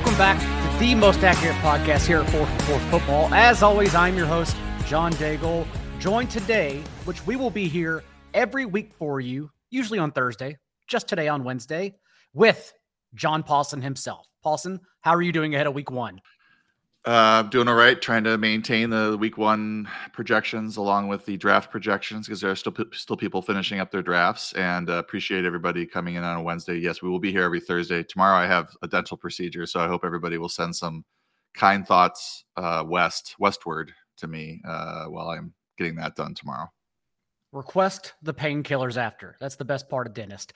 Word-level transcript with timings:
Welcome 0.00 0.16
back 0.16 0.40
to 0.72 0.78
the 0.78 0.94
most 0.94 1.22
accurate 1.24 1.56
podcast 1.56 2.06
here 2.06 2.20
at 2.20 2.30
4 2.30 2.46
4 2.46 2.78
Football. 2.90 3.34
As 3.34 3.62
always, 3.62 3.94
I'm 3.94 4.16
your 4.16 4.24
host, 4.24 4.56
John 4.86 5.12
Daigle, 5.12 5.66
joined 5.98 6.30
today, 6.30 6.82
which 7.04 7.26
we 7.26 7.36
will 7.36 7.50
be 7.50 7.68
here 7.68 8.02
every 8.32 8.64
week 8.64 8.94
for 8.98 9.20
you, 9.20 9.50
usually 9.68 9.98
on 9.98 10.10
Thursday, 10.10 10.56
just 10.88 11.06
today 11.06 11.28
on 11.28 11.44
Wednesday, 11.44 11.96
with 12.32 12.72
John 13.14 13.42
Paulsen 13.42 13.82
himself. 13.82 14.26
Paulsen, 14.42 14.80
how 15.02 15.14
are 15.14 15.20
you 15.20 15.32
doing 15.32 15.54
ahead 15.54 15.66
of 15.66 15.74
week 15.74 15.90
one? 15.90 16.22
Uh, 17.06 17.42
doing 17.44 17.66
all 17.66 17.74
right, 17.74 18.02
trying 18.02 18.22
to 18.22 18.36
maintain 18.36 18.90
the 18.90 19.16
week 19.18 19.38
one 19.38 19.88
projections 20.12 20.76
along 20.76 21.08
with 21.08 21.24
the 21.24 21.34
draft 21.38 21.70
projections 21.70 22.26
because 22.26 22.42
there 22.42 22.50
are 22.50 22.56
still 22.56 22.74
still 22.92 23.16
people 23.16 23.40
finishing 23.40 23.80
up 23.80 23.90
their 23.90 24.02
drafts. 24.02 24.52
And 24.52 24.90
uh, 24.90 24.94
appreciate 24.94 25.46
everybody 25.46 25.86
coming 25.86 26.16
in 26.16 26.24
on 26.24 26.36
a 26.36 26.42
Wednesday. 26.42 26.76
Yes, 26.76 27.00
we 27.00 27.08
will 27.08 27.18
be 27.18 27.32
here 27.32 27.42
every 27.42 27.60
Thursday. 27.60 28.02
Tomorrow 28.02 28.36
I 28.36 28.46
have 28.46 28.76
a 28.82 28.88
dental 28.88 29.16
procedure, 29.16 29.64
so 29.64 29.80
I 29.80 29.88
hope 29.88 30.04
everybody 30.04 30.36
will 30.36 30.50
send 30.50 30.76
some 30.76 31.04
kind 31.54 31.86
thoughts 31.86 32.44
uh, 32.58 32.84
west 32.86 33.34
westward 33.38 33.92
to 34.18 34.28
me 34.28 34.60
uh, 34.68 35.06
while 35.06 35.30
I'm 35.30 35.54
getting 35.78 35.96
that 35.96 36.16
done 36.16 36.34
tomorrow. 36.34 36.70
Request 37.52 38.12
the 38.22 38.34
painkillers 38.34 38.98
after. 38.98 39.36
That's 39.40 39.56
the 39.56 39.64
best 39.64 39.88
part 39.88 40.06
of 40.06 40.12
dentist. 40.12 40.52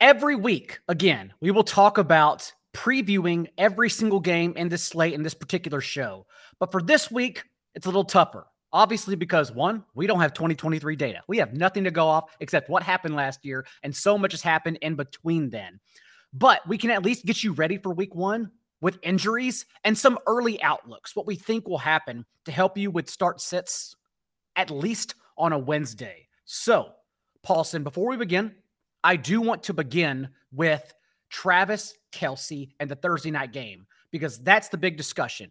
Every 0.00 0.36
week, 0.36 0.80
again, 0.88 1.34
we 1.42 1.50
will 1.50 1.64
talk 1.64 1.98
about 1.98 2.50
previewing 2.72 3.48
every 3.58 3.90
single 3.90 4.20
game 4.20 4.52
in 4.56 4.68
this 4.68 4.82
slate 4.82 5.14
in 5.14 5.22
this 5.22 5.34
particular 5.34 5.80
show. 5.80 6.26
But 6.58 6.72
for 6.72 6.82
this 6.82 7.10
week, 7.10 7.42
it's 7.74 7.86
a 7.86 7.88
little 7.88 8.04
tougher. 8.04 8.46
Obviously, 8.72 9.16
because 9.16 9.50
one, 9.50 9.84
we 9.94 10.06
don't 10.06 10.20
have 10.20 10.32
2023 10.32 10.94
data. 10.94 11.20
We 11.26 11.38
have 11.38 11.54
nothing 11.54 11.84
to 11.84 11.90
go 11.90 12.06
off 12.06 12.36
except 12.38 12.70
what 12.70 12.84
happened 12.84 13.16
last 13.16 13.44
year, 13.44 13.66
and 13.82 13.94
so 13.94 14.16
much 14.16 14.32
has 14.32 14.42
happened 14.42 14.78
in 14.80 14.94
between 14.94 15.50
then. 15.50 15.80
But 16.32 16.66
we 16.68 16.78
can 16.78 16.90
at 16.90 17.04
least 17.04 17.26
get 17.26 17.42
you 17.42 17.52
ready 17.52 17.78
for 17.78 17.92
week 17.92 18.14
one 18.14 18.52
with 18.80 18.98
injuries 19.02 19.66
and 19.84 19.96
some 19.96 20.18
early 20.26 20.62
outlooks, 20.62 21.14
what 21.14 21.26
we 21.26 21.36
think 21.36 21.68
will 21.68 21.78
happen 21.78 22.24
to 22.44 22.52
help 22.52 22.78
you 22.78 22.90
with 22.90 23.10
start 23.10 23.40
sits 23.40 23.94
at 24.56 24.70
least 24.70 25.14
on 25.36 25.52
a 25.52 25.58
Wednesday. 25.58 26.28
So, 26.44 26.92
Paulsen, 27.46 27.84
before 27.84 28.08
we 28.08 28.16
begin, 28.16 28.54
I 29.04 29.16
do 29.16 29.40
want 29.40 29.64
to 29.64 29.74
begin 29.74 30.28
with 30.52 30.92
Travis 31.30 31.94
Kelce 32.12 32.70
and 32.80 32.90
the 32.90 32.96
Thursday 32.96 33.30
night 33.30 33.52
game 33.52 33.86
because 34.10 34.38
that's 34.38 34.68
the 34.68 34.78
big 34.78 34.96
discussion. 34.96 35.50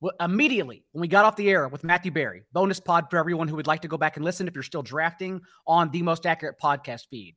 Well, 0.00 0.12
immediately 0.20 0.84
when 0.92 1.02
we 1.02 1.08
got 1.08 1.24
off 1.26 1.36
the 1.36 1.50
air 1.50 1.68
with 1.68 1.84
Matthew 1.84 2.10
Berry, 2.10 2.42
bonus 2.52 2.80
pod 2.80 3.10
for 3.10 3.18
everyone 3.18 3.48
who 3.48 3.56
would 3.56 3.66
like 3.66 3.82
to 3.82 3.88
go 3.88 3.98
back 3.98 4.16
and 4.16 4.24
listen 4.24 4.48
if 4.48 4.54
you're 4.54 4.62
still 4.62 4.82
drafting 4.82 5.42
on 5.66 5.90
the 5.90 6.02
most 6.02 6.24
accurate 6.24 6.58
podcast 6.58 7.08
feed. 7.10 7.36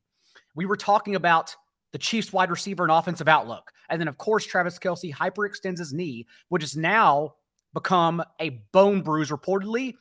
We 0.54 0.64
were 0.64 0.76
talking 0.76 1.14
about 1.14 1.54
the 1.92 1.98
Chiefs 1.98 2.32
wide 2.32 2.50
receiver 2.50 2.82
and 2.82 2.90
offensive 2.90 3.28
outlook. 3.28 3.70
And 3.88 4.00
then, 4.00 4.08
of 4.08 4.18
course, 4.18 4.46
Travis 4.46 4.78
Kelce 4.78 5.14
hyperextends 5.14 5.78
his 5.78 5.92
knee, 5.92 6.26
which 6.48 6.62
has 6.62 6.76
now 6.76 7.34
become 7.72 8.22
a 8.40 8.62
bone 8.72 9.02
bruise, 9.02 9.30
reportedly. 9.30 9.94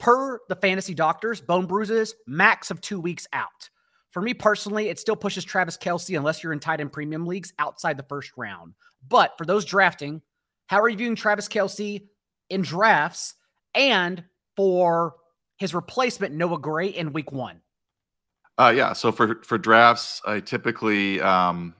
Per 0.00 0.40
the 0.48 0.56
fantasy 0.56 0.94
doctors, 0.94 1.40
bone 1.40 1.66
bruises, 1.66 2.16
max 2.26 2.72
of 2.72 2.80
two 2.80 3.00
weeks 3.00 3.28
out. 3.32 3.70
For 4.12 4.20
me 4.20 4.34
personally, 4.34 4.88
it 4.88 4.98
still 4.98 5.16
pushes 5.16 5.42
Travis 5.42 5.76
Kelce, 5.76 6.16
unless 6.16 6.42
you're 6.42 6.52
in 6.52 6.60
tight 6.60 6.80
end 6.80 6.92
premium 6.92 7.26
leagues 7.26 7.52
outside 7.58 7.96
the 7.96 8.02
first 8.04 8.32
round. 8.36 8.74
But 9.08 9.36
for 9.38 9.46
those 9.46 9.64
drafting, 9.64 10.22
how 10.66 10.80
are 10.80 10.88
you 10.88 10.96
viewing 10.96 11.16
Travis 11.16 11.48
Kelce 11.48 12.06
in 12.50 12.62
drafts 12.62 13.34
and 13.74 14.22
for 14.54 15.16
his 15.56 15.74
replacement, 15.74 16.34
Noah 16.34 16.58
Gray, 16.58 16.88
in 16.88 17.12
week 17.12 17.32
one? 17.32 17.60
Uh, 18.58 18.72
yeah. 18.76 18.92
So 18.92 19.10
for, 19.10 19.42
for 19.44 19.56
drafts, 19.56 20.20
I 20.26 20.40
typically 20.40 21.20
um, 21.22 21.74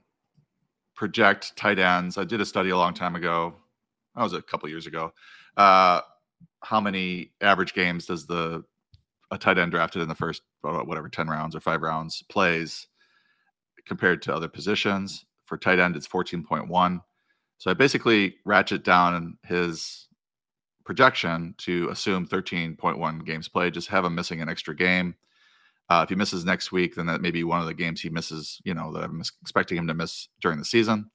project 0.94 1.54
tight 1.56 1.78
ends. 1.78 2.16
I 2.16 2.24
did 2.24 2.40
a 2.40 2.46
study 2.46 2.70
a 2.70 2.76
long 2.78 2.94
time 2.94 3.14
ago. 3.14 3.54
That 4.16 4.22
was 4.22 4.32
a 4.32 4.40
couple 4.40 4.68
years 4.70 4.86
ago. 4.86 5.12
Uh, 5.56 6.00
how 6.62 6.80
many 6.80 7.32
average 7.42 7.74
games 7.74 8.06
does 8.06 8.26
the 8.26 8.64
a 9.32 9.38
tight 9.38 9.58
end 9.58 9.72
drafted 9.72 10.02
in 10.02 10.08
the 10.08 10.14
first 10.14 10.42
whatever 10.60 11.08
10 11.08 11.26
rounds 11.26 11.56
or 11.56 11.60
five 11.60 11.80
rounds 11.82 12.22
plays 12.28 12.86
compared 13.86 14.22
to 14.22 14.34
other 14.34 14.46
positions. 14.46 15.24
For 15.46 15.56
tight 15.56 15.80
end, 15.80 15.96
it's 15.96 16.06
14.1. 16.06 17.00
So 17.58 17.70
I 17.70 17.74
basically 17.74 18.36
ratchet 18.44 18.84
down 18.84 19.38
his 19.44 20.06
projection 20.84 21.54
to 21.58 21.88
assume 21.88 22.26
13.1 22.26 23.24
games 23.24 23.48
played, 23.48 23.74
just 23.74 23.88
have 23.88 24.04
him 24.04 24.14
missing 24.14 24.42
an 24.42 24.48
extra 24.48 24.76
game. 24.76 25.14
Uh, 25.88 26.02
if 26.02 26.10
he 26.10 26.14
misses 26.14 26.44
next 26.44 26.70
week, 26.70 26.94
then 26.94 27.06
that 27.06 27.22
may 27.22 27.30
be 27.30 27.44
one 27.44 27.60
of 27.60 27.66
the 27.66 27.74
games 27.74 28.00
he 28.00 28.10
misses, 28.10 28.60
you 28.64 28.74
know, 28.74 28.92
that 28.92 29.04
I'm 29.04 29.22
expecting 29.40 29.78
him 29.78 29.86
to 29.86 29.94
miss 29.94 30.28
during 30.40 30.58
the 30.58 30.64
season. 30.64 31.10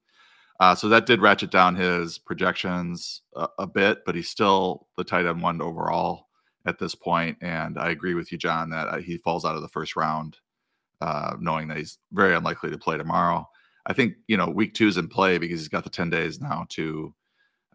Uh, 0.60 0.74
so 0.74 0.90
that 0.90 1.06
did 1.06 1.22
ratchet 1.22 1.52
down 1.52 1.76
his 1.76 2.18
projections 2.18 3.22
a, 3.36 3.48
a, 3.60 3.68
bit, 3.68 4.00
but 4.06 4.16
he's 4.16 4.30
still 4.30 4.88
the 4.98 5.04
tight 5.04 5.26
end 5.26 5.42
one 5.42 5.62
overall 5.62 6.27
at 6.68 6.78
this 6.78 6.94
point. 6.94 7.38
And 7.42 7.80
I 7.80 7.90
agree 7.90 8.14
with 8.14 8.32
you, 8.32 8.38
John, 8.38 8.70
that 8.70 8.88
uh, 8.90 8.98
he 8.98 9.18
falls 9.18 9.46
out 9.46 9.56
of 9.56 9.62
the 9.62 9.70
first 9.70 9.96
round, 9.96 10.38
uh, 11.02 11.36
knowing 11.40 11.70
that 11.70 11.78
he's 11.78 11.98
very 12.12 12.36
unlikely 12.36 12.70
to 12.70 12.78
play 12.78 12.98
tomorrow. 12.98 13.48
I 13.88 13.94
think 13.94 14.16
you 14.28 14.36
know 14.38 14.50
week 14.50 14.74
two 14.74 14.88
is 14.88 14.98
in 14.98 15.08
play 15.08 15.38
because 15.38 15.62
he's 15.62 15.70
got 15.70 15.86
the 15.86 15.90
ten 15.90 16.10
days 16.10 16.42
now 16.42 16.68
to 16.72 17.16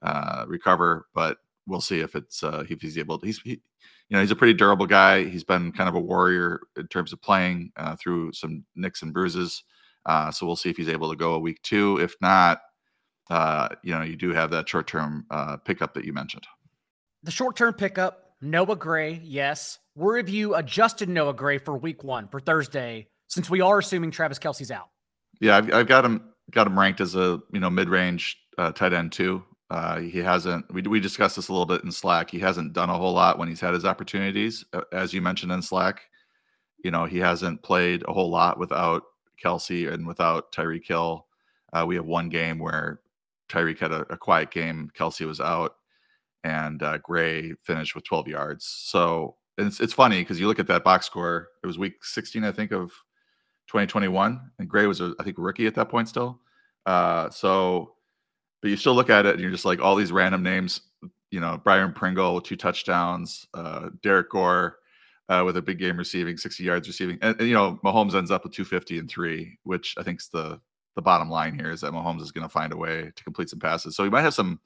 uh, 0.03 0.45
recover, 0.47 1.07
but 1.15 1.39
we'll 1.67 1.81
see 1.81 2.01
if 2.01 2.15
it's 2.15 2.45
uh, 2.45 2.65
if 2.69 2.83
he's 2.83 2.99
able. 2.99 3.19
To, 3.19 3.27
he's 3.27 3.41
he, 3.41 3.51
you 3.51 3.61
know 4.11 4.21
he's 4.21 4.31
a 4.31 4.37
pretty 4.37 4.53
durable 4.53 4.87
guy. 4.87 5.25
He's 5.25 5.45
been 5.45 5.73
kind 5.73 5.89
of 5.89 5.95
a 5.95 6.01
warrior 6.01 6.61
in 6.77 6.87
terms 6.89 7.15
of 7.15 7.23
playing 7.23 7.73
uh, 7.77 7.97
through 7.97 8.35
some 8.35 8.65
nicks 8.77 9.01
and 9.01 9.15
bruises. 9.15 9.65
Uh, 10.05 10.31
so 10.31 10.45
we'll 10.45 10.57
see 10.57 10.69
if 10.69 10.77
he's 10.77 10.89
able 10.89 11.09
to 11.09 11.17
go 11.17 11.35
a 11.35 11.39
week 11.39 11.63
two. 11.63 11.99
If 11.99 12.15
not, 12.21 12.61
uh, 13.31 13.69
you 13.83 13.95
know 13.95 14.03
you 14.03 14.17
do 14.17 14.35
have 14.35 14.51
that 14.51 14.69
short 14.69 14.87
term 14.87 15.25
uh, 15.31 15.57
pickup 15.57 15.95
that 15.95 16.05
you 16.05 16.13
mentioned. 16.13 16.47
The 17.23 17.31
short 17.31 17.57
term 17.57 17.73
pickup 17.73 18.32
Noah 18.43 18.75
Gray, 18.75 19.21
yes. 19.23 19.79
Where 19.95 20.17
have 20.17 20.29
you 20.29 20.57
adjusted 20.57 21.09
Noah 21.09 21.33
Gray 21.33 21.59
for 21.59 21.77
week 21.77 22.03
one 22.03 22.27
for 22.27 22.41
Thursday, 22.41 23.07
since 23.29 23.49
we 23.49 23.61
are 23.61 23.79
assuming 23.79 24.11
Travis 24.11 24.39
Kelce's 24.39 24.73
out? 24.73 24.89
Yeah, 25.41 25.57
I've, 25.57 25.73
I've 25.73 25.87
got 25.87 26.05
him 26.05 26.33
got 26.51 26.67
him 26.67 26.79
ranked 26.79 27.01
as 27.01 27.15
a 27.15 27.41
you 27.53 27.61
know 27.61 27.71
mid 27.71 27.89
range 27.89 28.37
uh, 28.59 28.73
tight 28.73 28.93
end 28.93 29.13
too. 29.13 29.45
Uh, 29.71 30.01
he 30.01 30.19
hasn't. 30.19 30.73
We 30.75 30.83
we 30.83 30.99
discussed 30.99 31.37
this 31.37 31.49
a 31.49 31.53
little 31.53 31.67
bit 31.67 31.85
in 31.85 31.93
Slack. 31.93 32.31
He 32.31 32.41
hasn't 32.41 32.73
done 32.73 32.91
a 32.91 32.97
whole 32.97 33.13
lot 33.13 33.39
when 33.39 33.49
he's 33.49 33.61
had 33.61 33.75
his 33.75 33.85
opportunities, 33.85 34.65
uh, 34.73 34.83
as 34.93 35.15
you 35.15 35.23
mentioned 35.23 35.53
in 35.53 35.63
Slack. 35.63 36.03
You 36.85 36.91
know, 36.91 37.05
he 37.05 37.19
hasn't 37.19 37.63
played 37.63 38.03
a 38.09 38.13
whole 38.13 38.29
lot 38.29 38.59
without 38.59 39.05
Kelce 39.43 39.91
and 39.91 40.05
without 40.05 40.51
Tyreek 40.51 40.87
Hill. 40.87 41.27
Uh, 41.73 41.85
we 41.87 41.95
have 41.95 42.07
one 42.07 42.29
game 42.29 42.59
where 42.59 43.01
Tyreek 43.49 43.79
had 43.79 43.93
a, 43.93 44.01
a 44.11 44.17
quiet 44.17 44.51
game. 44.51 44.91
Kelce 44.99 45.25
was 45.27 45.41
out 45.41 45.77
and 46.45 46.83
uh, 46.83 46.99
Gray 46.99 47.53
finished 47.63 47.95
with 47.95 48.05
12 48.05 48.29
yards. 48.29 48.65
So 48.67 49.37
it's 49.59 49.81
it's 49.81 49.93
funny 49.93 50.21
because 50.21 50.41
you 50.41 50.47
look 50.47 50.59
at 50.59 50.67
that 50.69 50.85
box 50.85 51.07
score. 51.07 51.49
It 51.63 51.67
was 51.67 51.79
week 51.79 52.05
16, 52.05 52.45
I 52.45 52.53
think, 52.53 52.73
of 52.73 52.91
2021, 53.69 54.41
and 54.59 54.69
Gray 54.69 54.87
was 54.87 55.01
a, 55.01 55.15
I 55.19 55.25
think 55.25 55.37
rookie 55.39 55.67
at 55.67 55.75
that 55.75 55.89
point 55.89 56.09
still. 56.09 56.41
Uh, 56.87 57.31
so, 57.31 57.95
but 58.61 58.71
you 58.71 58.77
still 58.77 58.95
look 58.95 59.11
at 59.11 59.27
it 59.27 59.33
and 59.33 59.41
you're 59.41 59.51
just 59.51 59.65
like 59.65 59.81
all 59.81 59.95
these 59.95 60.13
random 60.13 60.43
names. 60.43 60.81
You 61.31 61.41
know, 61.41 61.61
Byron 61.65 61.93
Pringle 61.93 62.41
two 62.41 62.57
touchdowns, 62.57 63.47
uh, 63.55 63.91
Derrick 64.03 64.31
Gore 64.31 64.79
uh, 65.29 65.43
with 65.45 65.57
a 65.57 65.63
big 65.63 65.79
game 65.79 65.97
receiving, 65.97 66.37
60 66.37 66.63
yards 66.63 66.89
receiving, 66.89 67.19
and, 67.23 67.39
and 67.39 67.49
you 67.49 67.55
know 67.55 67.79
Mahomes 67.85 68.15
ends 68.15 68.31
up 68.31 68.45
with 68.45 68.53
250 68.53 68.99
and 68.99 69.09
three, 69.09 69.59
which 69.63 69.95
I 69.99 70.03
think 70.03 70.21
is 70.21 70.29
the 70.29 70.61
the 70.95 71.03
bottom 71.03 71.31
line 71.31 71.55
here 71.55 71.71
is 71.71 71.81
that 71.81 71.93
Mahomes 71.93 72.21
is 72.21 72.33
going 72.33 72.43
to 72.43 72.53
find 72.53 72.73
a 72.73 72.77
way 72.77 73.11
to 73.15 73.25
complete 73.25 73.49
some 73.49 73.59
passes. 73.59 73.97
So 73.97 74.05
he 74.05 74.11
might 74.11 74.23
have 74.23 74.35
some 74.35 74.61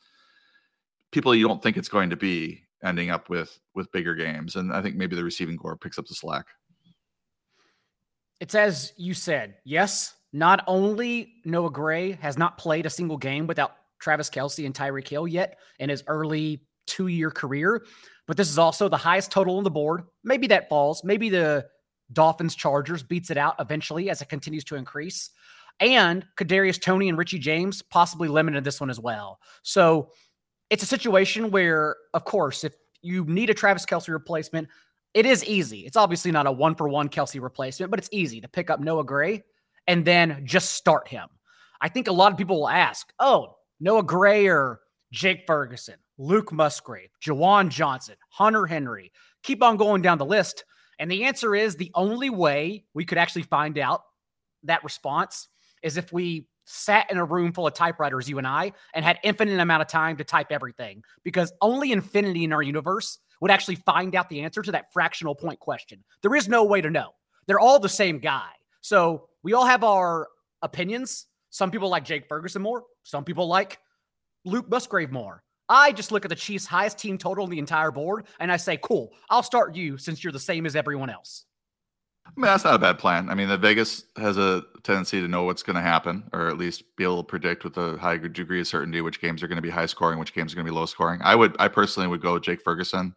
people 1.12 1.34
you 1.34 1.46
don't 1.46 1.62
think 1.62 1.76
it's 1.76 1.88
going 1.88 2.10
to 2.10 2.16
be 2.16 2.62
ending 2.84 3.10
up 3.10 3.28
with 3.28 3.58
with 3.74 3.90
bigger 3.92 4.14
games. 4.14 4.56
And 4.56 4.72
i 4.72 4.82
think 4.82 4.96
maybe 4.96 5.16
the 5.16 5.24
receiving 5.24 5.56
corps 5.56 5.76
picks 5.76 5.98
up 5.98 6.06
the 6.06 6.14
slack. 6.14 6.46
It's 8.40 8.54
as 8.54 8.92
you 8.96 9.14
said 9.14 9.56
yes 9.64 10.14
not 10.32 10.62
only 10.66 11.34
noah 11.44 11.70
gray 11.70 12.12
has 12.12 12.36
not 12.36 12.58
played 12.58 12.84
a 12.86 12.90
single 12.90 13.16
game 13.16 13.46
without 13.46 13.72
travis 13.98 14.28
Kelce 14.28 14.66
and 14.66 14.74
tyreek 14.74 15.08
hill 15.08 15.26
yet 15.26 15.58
in 15.78 15.88
his 15.88 16.04
early 16.06 16.66
two 16.86 17.06
year 17.06 17.30
career 17.30 17.82
but 18.26 18.36
this 18.36 18.50
is 18.50 18.58
also 18.58 18.88
the 18.88 18.96
highest 18.96 19.30
total 19.30 19.56
on 19.58 19.64
the 19.64 19.70
board. 19.70 20.02
Maybe 20.24 20.46
that 20.48 20.68
falls. 20.68 21.02
Maybe 21.04 21.28
the 21.28 21.66
dolphins 22.12 22.54
chargers 22.54 23.02
beats 23.02 23.30
it 23.30 23.36
out 23.36 23.54
eventually 23.58 24.10
as 24.10 24.20
it 24.20 24.28
continues 24.28 24.64
to 24.64 24.76
increase. 24.76 25.30
And 25.78 26.26
Kadarius 26.36 26.80
Toney 26.80 27.08
and 27.08 27.18
Richie 27.18 27.38
James 27.38 27.82
possibly 27.82 28.28
limited 28.28 28.64
this 28.64 28.80
one 28.80 28.90
as 28.90 28.98
well. 28.98 29.38
So 29.62 30.10
it's 30.70 30.82
a 30.82 30.86
situation 30.86 31.50
where, 31.50 31.96
of 32.14 32.24
course, 32.24 32.64
if 32.64 32.74
you 33.02 33.24
need 33.24 33.50
a 33.50 33.54
Travis 33.54 33.86
Kelce 33.86 34.08
replacement, 34.08 34.68
it 35.14 35.26
is 35.26 35.44
easy. 35.44 35.80
It's 35.80 35.96
obviously 35.96 36.30
not 36.30 36.46
a 36.46 36.52
one 36.52 36.74
for 36.74 36.88
one 36.88 37.08
Kelce 37.08 37.40
replacement, 37.40 37.90
but 37.90 37.98
it's 37.98 38.08
easy 38.12 38.40
to 38.40 38.48
pick 38.48 38.68
up 38.68 38.80
Noah 38.80 39.04
Gray 39.04 39.44
and 39.86 40.04
then 40.04 40.42
just 40.44 40.72
start 40.72 41.08
him. 41.08 41.28
I 41.80 41.88
think 41.88 42.08
a 42.08 42.12
lot 42.12 42.32
of 42.32 42.38
people 42.38 42.60
will 42.60 42.68
ask, 42.68 43.12
oh, 43.18 43.56
Noah 43.80 44.02
Gray 44.02 44.46
or 44.46 44.80
Jake 45.12 45.44
Ferguson, 45.46 45.96
Luke 46.18 46.52
Musgrave, 46.52 47.10
Juwan 47.24 47.68
Johnson, 47.68 48.16
Hunter 48.28 48.66
Henry. 48.66 49.12
Keep 49.42 49.62
on 49.62 49.76
going 49.76 50.02
down 50.02 50.18
the 50.18 50.24
list. 50.24 50.64
And 50.98 51.10
the 51.10 51.24
answer 51.24 51.54
is 51.54 51.76
the 51.76 51.92
only 51.94 52.30
way 52.30 52.84
we 52.94 53.04
could 53.04 53.18
actually 53.18 53.42
find 53.42 53.78
out 53.78 54.02
that 54.64 54.82
response 54.82 55.48
is 55.82 55.96
if 55.96 56.12
we 56.12 56.48
sat 56.66 57.10
in 57.10 57.16
a 57.16 57.24
room 57.24 57.52
full 57.52 57.66
of 57.66 57.74
typewriters, 57.74 58.28
you 58.28 58.38
and 58.38 58.46
I, 58.46 58.72
and 58.92 59.04
had 59.04 59.18
infinite 59.22 59.58
amount 59.58 59.82
of 59.82 59.88
time 59.88 60.16
to 60.18 60.24
type 60.24 60.48
everything 60.50 61.02
because 61.24 61.52
only 61.62 61.92
infinity 61.92 62.44
in 62.44 62.52
our 62.52 62.62
universe 62.62 63.18
would 63.40 63.50
actually 63.50 63.76
find 63.76 64.14
out 64.14 64.28
the 64.28 64.40
answer 64.42 64.62
to 64.62 64.72
that 64.72 64.92
fractional 64.92 65.34
point 65.34 65.60
question. 65.60 66.04
There 66.22 66.34
is 66.34 66.48
no 66.48 66.64
way 66.64 66.80
to 66.80 66.90
know. 66.90 67.10
They're 67.46 67.60
all 67.60 67.78
the 67.78 67.88
same 67.88 68.18
guy. 68.18 68.50
So 68.80 69.28
we 69.42 69.52
all 69.52 69.66
have 69.66 69.84
our 69.84 70.28
opinions. 70.62 71.26
Some 71.50 71.70
people 71.70 71.88
like 71.88 72.04
Jake 72.04 72.28
Ferguson 72.28 72.62
more. 72.62 72.84
Some 73.04 73.24
people 73.24 73.46
like 73.46 73.78
Luke 74.44 74.68
Musgrave 74.68 75.10
more. 75.10 75.42
I 75.68 75.92
just 75.92 76.12
look 76.12 76.24
at 76.24 76.28
the 76.28 76.36
Chiefs' 76.36 76.66
highest 76.66 76.98
team 76.98 77.18
total 77.18 77.44
on 77.44 77.50
the 77.50 77.58
entire 77.58 77.90
board 77.90 78.26
and 78.38 78.52
I 78.52 78.56
say, 78.56 78.78
cool, 78.82 79.12
I'll 79.30 79.42
start 79.42 79.74
you 79.74 79.98
since 79.98 80.22
you're 80.22 80.32
the 80.32 80.38
same 80.38 80.66
as 80.66 80.76
everyone 80.76 81.10
else. 81.10 81.45
I 82.26 82.40
mean, 82.40 82.46
that's 82.46 82.64
not 82.64 82.74
a 82.74 82.78
bad 82.78 82.98
plan. 82.98 83.30
I 83.30 83.34
mean, 83.34 83.48
the 83.48 83.56
Vegas 83.56 84.04
has 84.16 84.36
a 84.36 84.62
tendency 84.82 85.20
to 85.20 85.28
know 85.28 85.44
what's 85.44 85.62
going 85.62 85.76
to 85.76 85.82
happen, 85.82 86.28
or 86.32 86.48
at 86.48 86.58
least 86.58 86.84
be 86.96 87.04
able 87.04 87.22
to 87.22 87.26
predict 87.26 87.64
with 87.64 87.78
a 87.78 87.96
high 87.96 88.18
degree 88.18 88.60
of 88.60 88.66
certainty 88.66 89.00
which 89.00 89.20
games 89.20 89.42
are 89.42 89.48
going 89.48 89.56
to 89.56 89.62
be 89.62 89.70
high 89.70 89.86
scoring, 89.86 90.18
which 90.18 90.34
games 90.34 90.52
are 90.52 90.56
going 90.56 90.66
to 90.66 90.70
be 90.70 90.76
low 90.76 90.86
scoring. 90.86 91.20
I 91.22 91.34
would, 91.34 91.56
I 91.58 91.68
personally 91.68 92.08
would 92.08 92.20
go 92.20 92.38
Jake 92.38 92.60
Ferguson. 92.62 93.14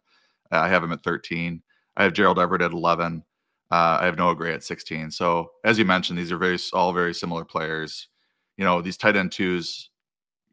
Uh, 0.50 0.58
I 0.58 0.68
have 0.68 0.82
him 0.82 0.92
at 0.92 1.04
13. 1.04 1.62
I 1.96 2.04
have 2.04 2.12
Gerald 2.14 2.38
Everett 2.38 2.62
at 2.62 2.72
11. 2.72 3.22
Uh, 3.70 3.98
I 4.00 4.06
have 4.06 4.16
Noah 4.16 4.34
Gray 4.34 4.54
at 4.54 4.64
16. 4.64 5.10
So 5.10 5.50
as 5.64 5.78
you 5.78 5.84
mentioned, 5.84 6.18
these 6.18 6.32
are 6.32 6.38
very 6.38 6.58
all 6.72 6.92
very 6.92 7.14
similar 7.14 7.44
players. 7.44 8.08
You 8.56 8.64
know, 8.64 8.80
these 8.82 8.96
tight 8.96 9.16
end 9.16 9.32
twos, 9.32 9.90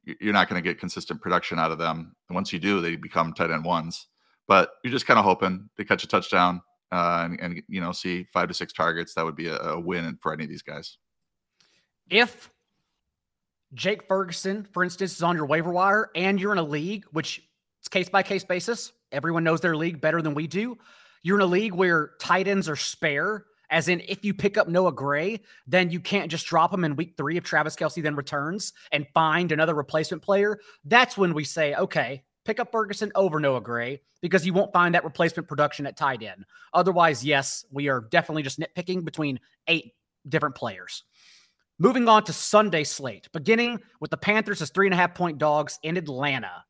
you're 0.04 0.34
not 0.34 0.50
going 0.50 0.62
to 0.62 0.68
get 0.68 0.80
consistent 0.80 1.22
production 1.22 1.58
out 1.58 1.72
of 1.72 1.78
them. 1.78 2.16
And 2.30 2.36
once 2.36 2.54
you 2.54 2.60
do, 2.60 2.80
they 2.80 2.96
become 2.96 3.34
tight 3.34 3.50
end 3.50 3.66
ones. 3.66 4.08
But 4.48 4.72
you're 4.84 4.94
just 4.94 5.08
kind 5.08 5.18
of 5.18 5.26
hoping 5.26 5.70
they 5.78 5.84
catch 5.84 6.04
a 6.04 6.08
touchdown 6.08 6.62
uh, 6.92 7.28
and, 7.30 7.40
and, 7.40 7.64
you 7.68 7.82
know 7.82 7.92
see 7.92 8.24
five 8.34 8.48
to 8.48 8.54
six 8.54 8.74
targets. 8.74 9.14
That 9.14 9.26
would 9.26 9.36
be 9.36 9.48
a, 9.48 9.58
a 9.58 9.80
win 9.80 10.18
for 10.22 10.34
any 10.34 10.44
of 10.44 10.50
these 10.50 10.62
guys. 10.62 10.98
If 12.10 12.50
Jake 13.74 14.08
Ferguson, 14.08 14.68
for 14.72 14.84
instance, 14.84 15.16
is 15.16 15.24
on 15.24 15.36
your 15.36 15.46
waiver 15.46 15.72
wire 15.72 16.10
and 16.16 16.40
you're 16.40 16.54
in 16.54 16.58
a 16.58 16.64
league, 16.64 17.06
which 17.12 17.42
it's 17.80 17.90
case 17.90 18.10
by 18.10 18.24
case 18.24 18.44
basis, 18.44 18.94
everyone 19.12 19.44
knows 19.44 19.62
their 19.62 19.76
league 19.76 20.00
better 20.00 20.22
than 20.22 20.34
we 20.34 20.48
do. 20.48 20.78
You're 21.24 21.38
in 21.38 21.44
a 21.44 21.48
league 21.48 21.74
where 21.74 22.12
tight 22.22 22.48
ends 22.48 22.70
are 22.70 22.76
spare, 22.76 23.46
as 23.70 23.90
in 23.90 24.02
if 24.08 24.24
you 24.24 24.34
pick 24.34 24.58
up 24.58 24.70
Noah 24.70 24.94
Gray, 24.94 25.42
then 25.66 25.90
you 25.90 26.00
can't 26.00 26.32
just 26.32 26.46
drop 26.46 26.74
him 26.74 26.86
in 26.86 26.96
week 26.96 27.16
three 27.18 27.36
if 27.36 27.44
Travis 27.44 27.76
Kelce 27.76 28.02
then 28.02 28.16
returns 28.16 28.72
and 28.94 29.06
find 29.14 29.52
another 29.52 29.74
replacement 29.74 30.24
player. 30.24 30.60
That's 30.86 31.18
when 31.18 31.34
we 31.34 31.44
say, 31.44 31.76
okay, 31.76 32.24
pick 32.48 32.60
up 32.60 32.72
Ferguson 32.72 33.12
over 33.14 33.40
Noah 33.40 33.62
Gray 33.62 34.00
because 34.22 34.46
you 34.46 34.54
won't 34.54 34.72
find 34.74 34.96
that 34.96 35.04
replacement 35.04 35.48
production 35.48 35.86
at 35.86 35.98
tight 35.98 36.24
end. 36.24 36.46
Otherwise, 36.74 37.24
yes, 37.24 37.66
we 37.72 37.90
are 37.90 38.02
definitely 38.02 38.42
just 38.42 38.60
nitpicking 38.60 39.04
between 39.04 39.40
eight 39.68 39.94
different 40.28 40.56
players. 40.56 41.04
Moving 41.78 42.08
on 42.08 42.24
to 42.24 42.34
Sunday 42.34 42.86
slate, 42.86 43.28
beginning 43.34 43.80
with 44.00 44.10
the 44.10 44.18
Panthers 44.18 44.62
as 44.62 44.72
three 44.72 44.88
and 44.88 44.94
a 44.94 44.98
half 44.98 45.14
point 45.14 45.38
dogs 45.38 45.78
in 45.84 45.98
Atlanta. 45.98 46.64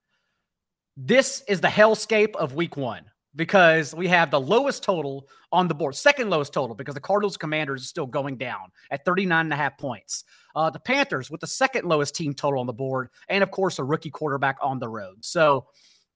This 0.97 1.43
is 1.47 1.61
the 1.61 1.67
hellscape 1.67 2.35
of 2.35 2.55
week 2.55 2.75
one 2.75 3.05
because 3.37 3.95
we 3.95 4.07
have 4.07 4.31
the 4.31 4.41
lowest 4.41 4.83
total 4.83 5.29
on 5.51 5.67
the 5.67 5.75
board, 5.75 5.95
second 5.95 6.29
lowest 6.29 6.51
total 6.51 6.75
because 6.75 6.95
the 6.95 6.99
Cardinals 6.99 7.37
Commanders 7.37 7.83
is 7.83 7.87
still 7.87 8.07
going 8.07 8.35
down 8.35 8.71
at 8.91 9.05
39 9.05 9.45
and 9.45 9.53
a 9.53 9.55
half 9.55 9.77
points. 9.77 10.25
Uh, 10.55 10.69
the 10.69 10.79
Panthers 10.79 11.31
with 11.31 11.39
the 11.39 11.47
second 11.47 11.85
lowest 11.85 12.15
team 12.15 12.33
total 12.33 12.59
on 12.59 12.65
the 12.65 12.73
board, 12.73 13.09
and 13.29 13.43
of 13.43 13.51
course, 13.51 13.79
a 13.79 13.83
rookie 13.83 14.09
quarterback 14.09 14.57
on 14.61 14.79
the 14.79 14.89
road. 14.89 15.17
So, 15.21 15.67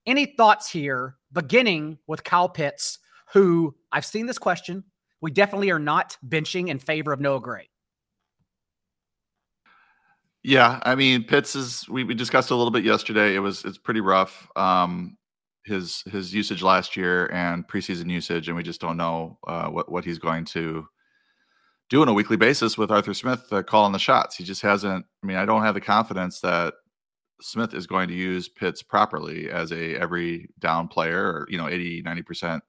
any 0.07 0.25
thoughts 0.25 0.69
here, 0.69 1.15
beginning 1.31 1.99
with 2.07 2.23
Kyle 2.23 2.49
Pitts, 2.49 2.97
who 3.33 3.75
I've 3.91 4.05
seen 4.05 4.25
this 4.25 4.39
question. 4.39 4.83
We 5.21 5.29
definitely 5.29 5.69
are 5.69 5.79
not 5.79 6.17
benching 6.27 6.69
in 6.69 6.79
favor 6.79 7.13
of 7.13 7.19
Noah 7.19 7.39
Gray. 7.39 7.69
Yeah, 10.43 10.79
I 10.81 10.95
mean 10.95 11.23
Pitts 11.23 11.55
is 11.55 11.87
we, 11.87 12.03
we 12.03 12.15
discussed 12.15 12.49
a 12.49 12.55
little 12.55 12.71
bit 12.71 12.83
yesterday. 12.83 13.35
It 13.35 13.39
was 13.39 13.63
it's 13.63 13.77
pretty 13.77 14.01
rough. 14.01 14.49
Um, 14.55 15.17
his 15.65 16.03
his 16.11 16.33
usage 16.33 16.63
last 16.63 16.97
year 16.97 17.27
and 17.31 17.67
preseason 17.67 18.09
usage, 18.09 18.47
and 18.47 18.57
we 18.57 18.63
just 18.63 18.81
don't 18.81 18.97
know 18.97 19.37
uh, 19.47 19.67
what 19.67 19.91
what 19.91 20.05
he's 20.05 20.19
going 20.19 20.45
to 20.45 20.85
do 21.89 22.01
on 22.01 22.07
a 22.07 22.13
weekly 22.13 22.37
basis 22.37 22.77
with 22.77 22.91
Arthur 22.91 23.13
Smith 23.13 23.51
uh, 23.51 23.61
calling 23.63 23.91
the 23.91 23.99
shots. 23.99 24.35
He 24.35 24.43
just 24.43 24.61
hasn't. 24.61 25.05
I 25.23 25.27
mean, 25.27 25.37
I 25.37 25.45
don't 25.45 25.63
have 25.63 25.73
the 25.73 25.81
confidence 25.81 26.39
that 26.41 26.73
Smith 27.41 27.73
is 27.73 27.87
going 27.87 28.07
to 28.07 28.13
use 28.15 28.49
Pitts 28.49 28.81
properly 28.81 29.49
as 29.49 29.71
a 29.71 29.95
every 29.95 30.49
down 30.59 30.87
player, 30.87 31.23
or 31.23 31.47
you 31.49 31.57
know, 31.57 31.67
80, 31.67 32.01
90 32.03 32.21
percent 32.23 32.63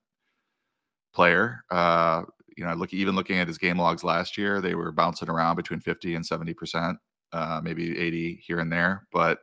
player. 1.14 1.64
Uh, 1.70 2.22
you 2.56 2.64
know, 2.64 2.74
look 2.74 2.92
even 2.92 3.14
looking 3.14 3.38
at 3.38 3.48
his 3.48 3.58
game 3.58 3.78
logs 3.78 4.04
last 4.04 4.36
year, 4.36 4.60
they 4.60 4.74
were 4.74 4.92
bouncing 4.92 5.30
around 5.30 5.56
between 5.56 5.80
50 5.80 6.14
and 6.14 6.26
70 6.26 6.52
percent, 6.54 6.98
uh, 7.32 7.60
maybe 7.62 7.98
80 7.98 8.42
here 8.46 8.60
and 8.60 8.72
there, 8.72 9.06
but. 9.12 9.38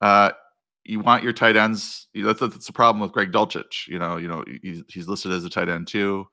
Uh, 0.00 0.30
you 0.88 1.00
want 1.00 1.22
your 1.22 1.34
tight 1.34 1.54
ends. 1.54 2.08
That's, 2.14 2.40
that's 2.40 2.66
the 2.66 2.72
problem 2.72 3.00
with 3.00 3.12
Greg 3.12 3.30
Dulcich. 3.30 3.86
You 3.86 3.98
know, 3.98 4.16
you 4.16 4.26
know 4.26 4.42
he's, 4.62 4.82
he's 4.88 5.06
listed 5.06 5.32
as 5.32 5.44
a 5.44 5.50
tight 5.50 5.68
end 5.68 5.86
too. 5.86 6.26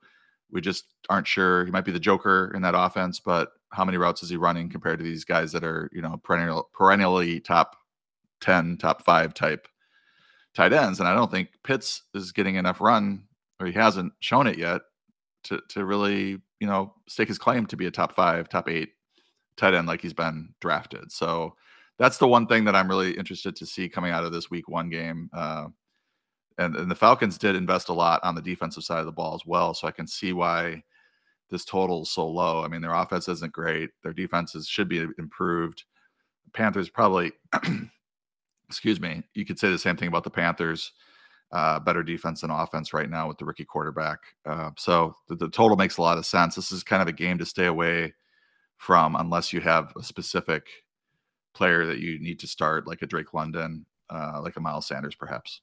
We 0.50 0.62
just 0.62 0.84
aren't 1.10 1.26
sure. 1.26 1.66
He 1.66 1.70
might 1.70 1.84
be 1.84 1.92
the 1.92 2.00
joker 2.00 2.52
in 2.54 2.62
that 2.62 2.74
offense, 2.76 3.20
but 3.20 3.50
how 3.72 3.84
many 3.84 3.98
routes 3.98 4.22
is 4.22 4.30
he 4.30 4.36
running 4.36 4.70
compared 4.70 4.98
to 4.98 5.04
these 5.04 5.24
guys 5.24 5.52
that 5.52 5.62
are 5.62 5.90
you 5.92 6.00
know 6.00 6.16
perennial 6.24 6.70
perennially 6.72 7.40
top 7.40 7.76
ten, 8.40 8.78
top 8.78 9.04
five 9.04 9.34
type 9.34 9.68
tight 10.54 10.72
ends? 10.72 11.00
And 11.00 11.08
I 11.08 11.14
don't 11.14 11.30
think 11.30 11.50
Pitts 11.62 12.02
is 12.14 12.32
getting 12.32 12.54
enough 12.56 12.80
run, 12.80 13.24
or 13.60 13.66
he 13.66 13.72
hasn't 13.74 14.14
shown 14.20 14.46
it 14.46 14.56
yet 14.56 14.80
to 15.44 15.60
to 15.68 15.84
really 15.84 16.40
you 16.60 16.66
know 16.66 16.94
stake 17.08 17.28
his 17.28 17.38
claim 17.38 17.66
to 17.66 17.76
be 17.76 17.86
a 17.86 17.90
top 17.90 18.14
five, 18.14 18.48
top 18.48 18.70
eight 18.70 18.90
tight 19.58 19.74
end 19.74 19.86
like 19.86 20.00
he's 20.00 20.14
been 20.14 20.54
drafted. 20.60 21.12
So 21.12 21.56
that's 21.98 22.18
the 22.18 22.28
one 22.28 22.46
thing 22.46 22.64
that 22.64 22.76
I'm 22.76 22.88
really 22.88 23.12
interested 23.12 23.56
to 23.56 23.66
see 23.66 23.88
coming 23.88 24.12
out 24.12 24.24
of 24.24 24.32
this 24.32 24.50
week 24.50 24.68
one 24.68 24.90
game. 24.90 25.30
Uh, 25.32 25.68
and, 26.58 26.76
and 26.76 26.90
the 26.90 26.94
Falcons 26.94 27.38
did 27.38 27.54
invest 27.54 27.88
a 27.88 27.92
lot 27.92 28.20
on 28.22 28.34
the 28.34 28.42
defensive 28.42 28.84
side 28.84 29.00
of 29.00 29.06
the 29.06 29.12
ball 29.12 29.34
as 29.34 29.46
well. 29.46 29.74
So 29.74 29.86
I 29.86 29.90
can 29.90 30.06
see 30.06 30.32
why 30.32 30.82
this 31.50 31.64
total 31.64 32.02
is 32.02 32.10
so 32.10 32.26
low. 32.26 32.62
I 32.62 32.68
mean, 32.68 32.80
their 32.80 32.94
offense 32.94 33.28
isn't 33.28 33.52
great. 33.52 33.90
Their 34.02 34.12
defenses 34.12 34.66
should 34.66 34.88
be 34.88 35.06
improved. 35.18 35.84
Panthers 36.52 36.88
probably, 36.88 37.32
excuse 38.68 39.00
me, 39.00 39.22
you 39.34 39.44
could 39.44 39.58
say 39.58 39.70
the 39.70 39.78
same 39.78 39.96
thing 39.96 40.08
about 40.08 40.24
the 40.24 40.30
Panthers. 40.30 40.92
Uh, 41.52 41.78
better 41.78 42.02
defense 42.02 42.40
than 42.40 42.50
offense 42.50 42.92
right 42.92 43.08
now 43.08 43.28
with 43.28 43.38
the 43.38 43.44
rookie 43.44 43.64
quarterback. 43.64 44.18
Uh, 44.44 44.70
so 44.76 45.14
the, 45.28 45.36
the, 45.36 45.48
total 45.48 45.76
makes 45.76 45.96
a 45.96 46.02
lot 46.02 46.18
of 46.18 46.26
sense. 46.26 46.56
This 46.56 46.72
is 46.72 46.82
kind 46.82 47.00
of 47.00 47.06
a 47.06 47.12
game 47.12 47.38
to 47.38 47.46
stay 47.46 47.66
away 47.66 48.12
from 48.78 49.14
unless 49.14 49.52
you 49.52 49.60
have 49.60 49.92
a 49.96 50.02
specific 50.02 50.66
player 51.56 51.86
that 51.86 51.98
you 51.98 52.18
need 52.18 52.38
to 52.40 52.46
start, 52.46 52.86
like 52.86 53.02
a 53.02 53.06
Drake 53.06 53.32
London, 53.34 53.86
uh, 54.10 54.40
like 54.42 54.56
a 54.56 54.60
Miles 54.60 54.86
Sanders, 54.86 55.14
perhaps. 55.14 55.62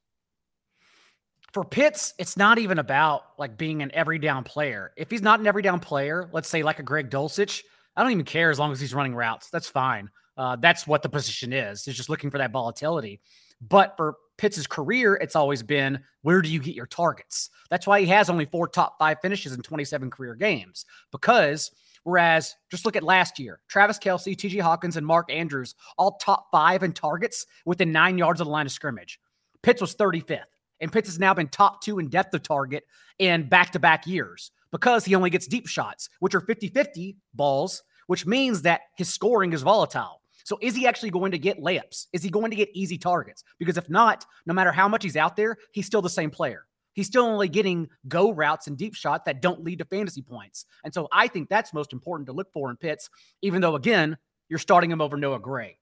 For 1.54 1.64
Pitts, 1.64 2.16
it's 2.18 2.36
not 2.36 2.58
even 2.58 2.80
about 2.80 3.22
like 3.38 3.58
being 3.58 3.84
an 3.84 3.92
every 3.94 4.18
down 4.18 4.44
player. 4.44 4.92
If 4.98 5.12
he's 5.12 5.22
not 5.22 5.40
an 5.40 5.46
every 5.46 5.62
down 5.62 5.80
player, 5.80 6.28
let's 6.34 6.50
say 6.50 6.64
like 6.64 6.80
a 6.80 6.84
Greg 6.84 7.12
Dulcich, 7.12 7.62
I 7.96 8.02
don't 8.02 8.12
even 8.12 8.26
care 8.26 8.50
as 8.50 8.58
long 8.58 8.72
as 8.72 8.80
he's 8.80 8.94
running 8.94 9.14
routes. 9.14 9.52
That's 9.52 9.70
fine. 9.70 10.10
Uh, 10.36 10.56
that's 10.56 10.88
what 10.88 11.04
the 11.04 11.10
position 11.10 11.54
is. 11.54 11.86
He's 11.86 11.96
just 11.96 12.10
looking 12.10 12.32
for 12.32 12.40
that 12.40 12.52
volatility. 12.52 13.22
But 13.62 13.96
for 13.98 14.16
Pitts' 14.38 14.68
career, 14.68 15.16
it's 15.16 15.36
always 15.36 15.64
been 15.64 16.00
where 16.22 16.42
do 16.42 16.50
you 16.50 16.60
get 16.60 16.76
your 16.76 16.88
targets? 16.88 17.50
That's 17.70 17.86
why 17.86 18.02
he 18.02 18.08
has 18.08 18.30
only 18.30 18.46
four 18.46 18.68
top 18.68 18.98
five 18.98 19.20
finishes 19.22 19.54
in 19.54 19.62
27 19.62 20.10
career 20.10 20.36
games 20.36 20.86
because 21.12 21.72
Whereas 22.04 22.56
just 22.70 22.86
look 22.86 22.96
at 22.96 23.04
last 23.04 23.40
year 23.40 23.60
Travis 23.68 23.98
Kelce, 23.98 24.36
TJ 24.36 24.62
Hockenson, 24.62 24.98
and 24.98 25.06
Mark 25.06 25.32
Andrews, 25.32 25.76
all 25.98 26.18
top 26.18 26.48
five 26.52 26.84
in 26.84 26.92
targets 26.92 27.46
within 27.66 27.92
nine 27.92 28.18
yards 28.18 28.42
of 28.42 28.48
the 28.48 28.52
line 28.52 28.66
of 28.66 28.72
scrimmage. 28.72 29.20
Pitts 29.62 29.82
was 29.82 29.96
35th, 29.96 30.42
and 30.82 30.92
Pitts 30.92 31.08
has 31.08 31.20
now 31.20 31.34
been 31.34 31.48
top 31.48 31.82
two 31.82 32.00
in 32.00 32.10
depth 32.10 32.34
of 32.34 32.44
target 32.44 32.84
in 33.20 33.48
back 33.48 33.72
to 33.72 33.80
back 33.80 34.06
years 34.06 34.52
because 34.72 35.06
he 35.06 35.16
only 35.16 35.30
gets 35.30 35.48
deep 35.48 35.68
shots, 35.68 36.10
which 36.20 36.36
are 36.36 36.42
50 36.42 36.68
50 36.68 37.16
balls, 37.34 37.84
which 38.08 38.26
means 38.26 38.64
that 38.64 38.82
his 38.98 39.10
scoring 39.10 39.54
is 39.54 39.62
volatile. 39.62 40.20
So 40.44 40.58
is 40.62 40.76
he 40.76 40.88
actually 40.88 41.10
going 41.10 41.32
to 41.32 41.40
get 41.40 41.60
layups? 41.60 42.08
Is 42.14 42.24
he 42.24 42.30
going 42.30 42.52
to 42.52 42.58
get 42.58 42.70
easy 42.74 42.98
targets? 42.98 43.44
Because 43.60 43.78
if 43.78 43.90
not, 43.90 44.26
no 44.46 44.54
matter 44.54 44.72
how 44.72 44.88
much 44.88 45.04
he's 45.04 45.18
out 45.18 45.36
there, 45.36 45.58
he's 45.72 45.86
still 45.86 46.02
the 46.02 46.10
same 46.10 46.30
player 46.30 46.66
he's 46.94 47.08
still 47.08 47.26
only 47.26 47.50
getting 47.50 47.90
go 48.08 48.32
routes 48.32 48.68
and 48.68 48.78
deep 48.78 48.96
shots 48.96 49.24
that 49.26 49.42
don't 49.42 49.64
lead 49.64 49.80
to 49.80 49.86
fantasy 49.86 50.22
points. 50.22 50.66
And 50.84 50.94
so 50.94 51.08
I 51.12 51.28
think 51.28 51.50
that's 51.50 51.74
most 51.74 51.92
important 51.92 52.28
to 52.28 52.34
look 52.34 52.52
for 52.54 52.70
in 52.70 52.78
Pitts, 52.78 53.10
even 53.42 53.62
though, 53.62 53.76
again, 53.76 54.18
you're 54.50 54.60
starting 54.60 54.92
him 54.92 55.02
over 55.02 55.18
Noah 55.18 55.40
Gray. 55.40 55.80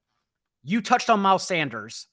You 0.63 0.82
touched 0.82 1.10
on 1.10 1.20
Miles 1.20 1.46
Sanders. 1.46 2.08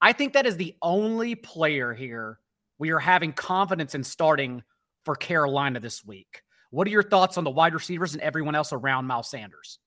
I 0.00 0.12
think 0.12 0.32
that 0.32 0.46
is 0.46 0.56
the 0.56 0.74
only 0.82 1.34
player 1.34 1.92
here 1.94 2.38
we 2.78 2.90
are 2.90 2.98
having 2.98 3.32
confidence 3.32 3.94
in 3.94 4.04
starting 4.04 4.62
for 5.04 5.14
Carolina 5.14 5.80
this 5.80 6.04
week. 6.04 6.42
What 6.70 6.86
are 6.88 6.90
your 6.90 7.04
thoughts 7.04 7.38
on 7.38 7.44
the 7.44 7.50
wide 7.50 7.72
receivers 7.72 8.14
and 8.14 8.22
everyone 8.22 8.54
else 8.54 8.72
around 8.72 9.06
Miles 9.06 9.30
Sanders? 9.30 9.78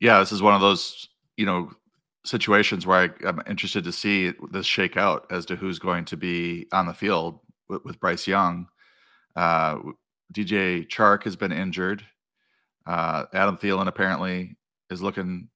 Yeah, 0.00 0.20
this 0.20 0.32
is 0.32 0.42
one 0.42 0.54
of 0.54 0.60
those, 0.60 1.08
you 1.36 1.46
know, 1.46 1.70
situations 2.24 2.86
where 2.86 3.14
I, 3.24 3.28
am 3.28 3.40
interested 3.46 3.84
to 3.84 3.92
see 3.92 4.32
this 4.50 4.66
shake 4.66 4.96
out 4.96 5.26
as 5.30 5.46
to 5.46 5.56
who's 5.56 5.78
going 5.78 6.04
to 6.06 6.16
be 6.16 6.66
on 6.72 6.86
the 6.86 6.94
field 6.94 7.40
with, 7.68 7.84
with 7.84 8.00
Bryce 8.00 8.26
Young. 8.26 8.66
Uh, 9.34 9.78
DJ 10.32 10.88
Chark 10.88 11.22
has 11.24 11.36
been 11.36 11.52
injured. 11.52 12.04
Uh, 12.86 13.24
Adam 13.32 13.56
Thielen 13.56 13.86
apparently 13.86 14.56
is 14.90 15.02
looking 15.02 15.48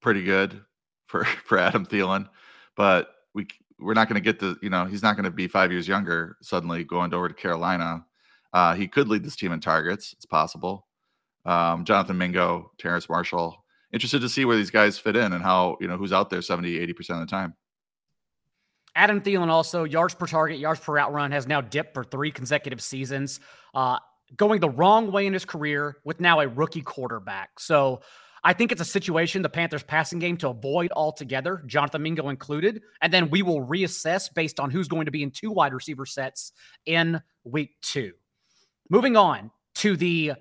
pretty 0.00 0.22
good 0.22 0.62
for 1.06 1.24
for 1.44 1.58
Adam 1.58 1.86
Thielen, 1.86 2.28
but 2.76 3.14
we 3.34 3.46
we're 3.78 3.94
not 3.94 4.08
going 4.08 4.20
to 4.20 4.24
get 4.24 4.38
the 4.38 4.56
you 4.62 4.70
know 4.70 4.84
he's 4.84 5.02
not 5.02 5.16
going 5.16 5.24
to 5.24 5.30
be 5.30 5.48
five 5.48 5.70
years 5.70 5.88
younger 5.88 6.36
suddenly 6.42 6.84
going 6.84 7.12
over 7.14 7.28
to 7.28 7.34
Carolina. 7.34 8.04
Uh, 8.52 8.74
he 8.74 8.88
could 8.88 9.08
lead 9.08 9.22
this 9.22 9.36
team 9.36 9.52
in 9.52 9.60
targets. 9.60 10.12
It's 10.14 10.26
possible. 10.26 10.86
Um, 11.44 11.84
Jonathan 11.84 12.18
Mingo, 12.18 12.72
Terrace 12.78 13.08
Marshall. 13.08 13.64
Interested 13.92 14.20
to 14.20 14.28
see 14.28 14.44
where 14.44 14.56
these 14.56 14.70
guys 14.70 14.98
fit 14.98 15.16
in 15.16 15.32
and 15.32 15.42
how 15.42 15.76
you 15.80 15.88
know 15.88 15.96
who's 15.96 16.12
out 16.12 16.30
there 16.30 16.42
70, 16.42 16.78
80 16.78 16.92
percent 16.92 17.20
of 17.20 17.26
the 17.26 17.30
time. 17.30 17.54
Adam 18.94 19.20
Thielen 19.20 19.48
also 19.48 19.84
yards 19.84 20.14
per 20.14 20.26
target, 20.26 20.58
yards 20.58 20.80
per 20.80 20.98
out 20.98 21.12
run 21.12 21.30
has 21.30 21.46
now 21.46 21.60
dipped 21.60 21.94
for 21.94 22.02
three 22.02 22.32
consecutive 22.32 22.80
seasons, 22.80 23.38
uh, 23.74 23.98
going 24.36 24.60
the 24.60 24.68
wrong 24.68 25.12
way 25.12 25.26
in 25.26 25.32
his 25.32 25.44
career 25.44 25.98
with 26.04 26.20
now 26.20 26.40
a 26.40 26.48
rookie 26.48 26.82
quarterback. 26.82 27.60
So 27.60 28.00
I 28.44 28.52
think 28.52 28.72
it's 28.72 28.80
a 28.80 28.84
situation 28.84 29.42
the 29.42 29.48
Panthers 29.48 29.82
passing 29.82 30.18
game 30.18 30.36
to 30.38 30.48
avoid 30.48 30.90
altogether, 30.94 31.62
Jonathan 31.66 32.02
Mingo 32.02 32.28
included, 32.28 32.82
and 33.00 33.12
then 33.12 33.30
we 33.30 33.42
will 33.42 33.64
reassess 33.64 34.32
based 34.32 34.60
on 34.60 34.70
who's 34.70 34.88
going 34.88 35.06
to 35.06 35.10
be 35.10 35.22
in 35.22 35.30
two 35.30 35.50
wide 35.50 35.72
receiver 35.72 36.06
sets 36.06 36.52
in 36.86 37.20
week 37.44 37.70
two. 37.82 38.12
Moving 38.90 39.16
on 39.16 39.50
to 39.76 39.96
the 39.96 40.32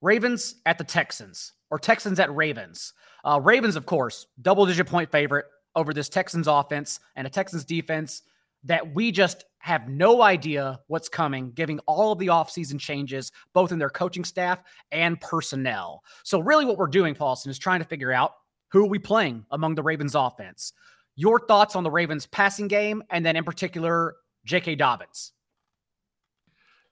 Ravens 0.00 0.56
at 0.66 0.78
the 0.78 0.84
Texans 0.84 1.52
or 1.74 1.78
Texans 1.80 2.20
at 2.20 2.32
Ravens. 2.32 2.92
Uh, 3.24 3.40
Ravens, 3.42 3.74
of 3.74 3.84
course, 3.84 4.28
double 4.40 4.64
digit 4.64 4.86
point 4.86 5.10
favorite 5.10 5.46
over 5.74 5.92
this 5.92 6.08
Texans 6.08 6.46
offense 6.46 7.00
and 7.16 7.26
a 7.26 7.30
Texans 7.30 7.64
defense 7.64 8.22
that 8.62 8.94
we 8.94 9.10
just 9.10 9.44
have 9.58 9.88
no 9.88 10.22
idea 10.22 10.78
what's 10.86 11.08
coming, 11.08 11.50
giving 11.50 11.80
all 11.80 12.12
of 12.12 12.20
the 12.20 12.28
offseason 12.28 12.78
changes, 12.78 13.32
both 13.54 13.72
in 13.72 13.80
their 13.80 13.90
coaching 13.90 14.22
staff 14.22 14.62
and 14.92 15.20
personnel. 15.20 16.04
So, 16.22 16.38
really, 16.38 16.64
what 16.64 16.78
we're 16.78 16.86
doing, 16.86 17.12
Paulsen, 17.12 17.48
is 17.48 17.58
trying 17.58 17.80
to 17.80 17.86
figure 17.86 18.12
out 18.12 18.34
who 18.68 18.84
are 18.84 18.88
we 18.88 19.00
playing 19.00 19.44
among 19.50 19.74
the 19.74 19.82
Ravens 19.82 20.14
offense. 20.14 20.74
Your 21.16 21.40
thoughts 21.40 21.74
on 21.74 21.82
the 21.82 21.90
Ravens 21.90 22.24
passing 22.26 22.68
game, 22.68 23.02
and 23.10 23.26
then 23.26 23.34
in 23.34 23.42
particular, 23.42 24.14
J.K. 24.44 24.76
Dobbins. 24.76 25.32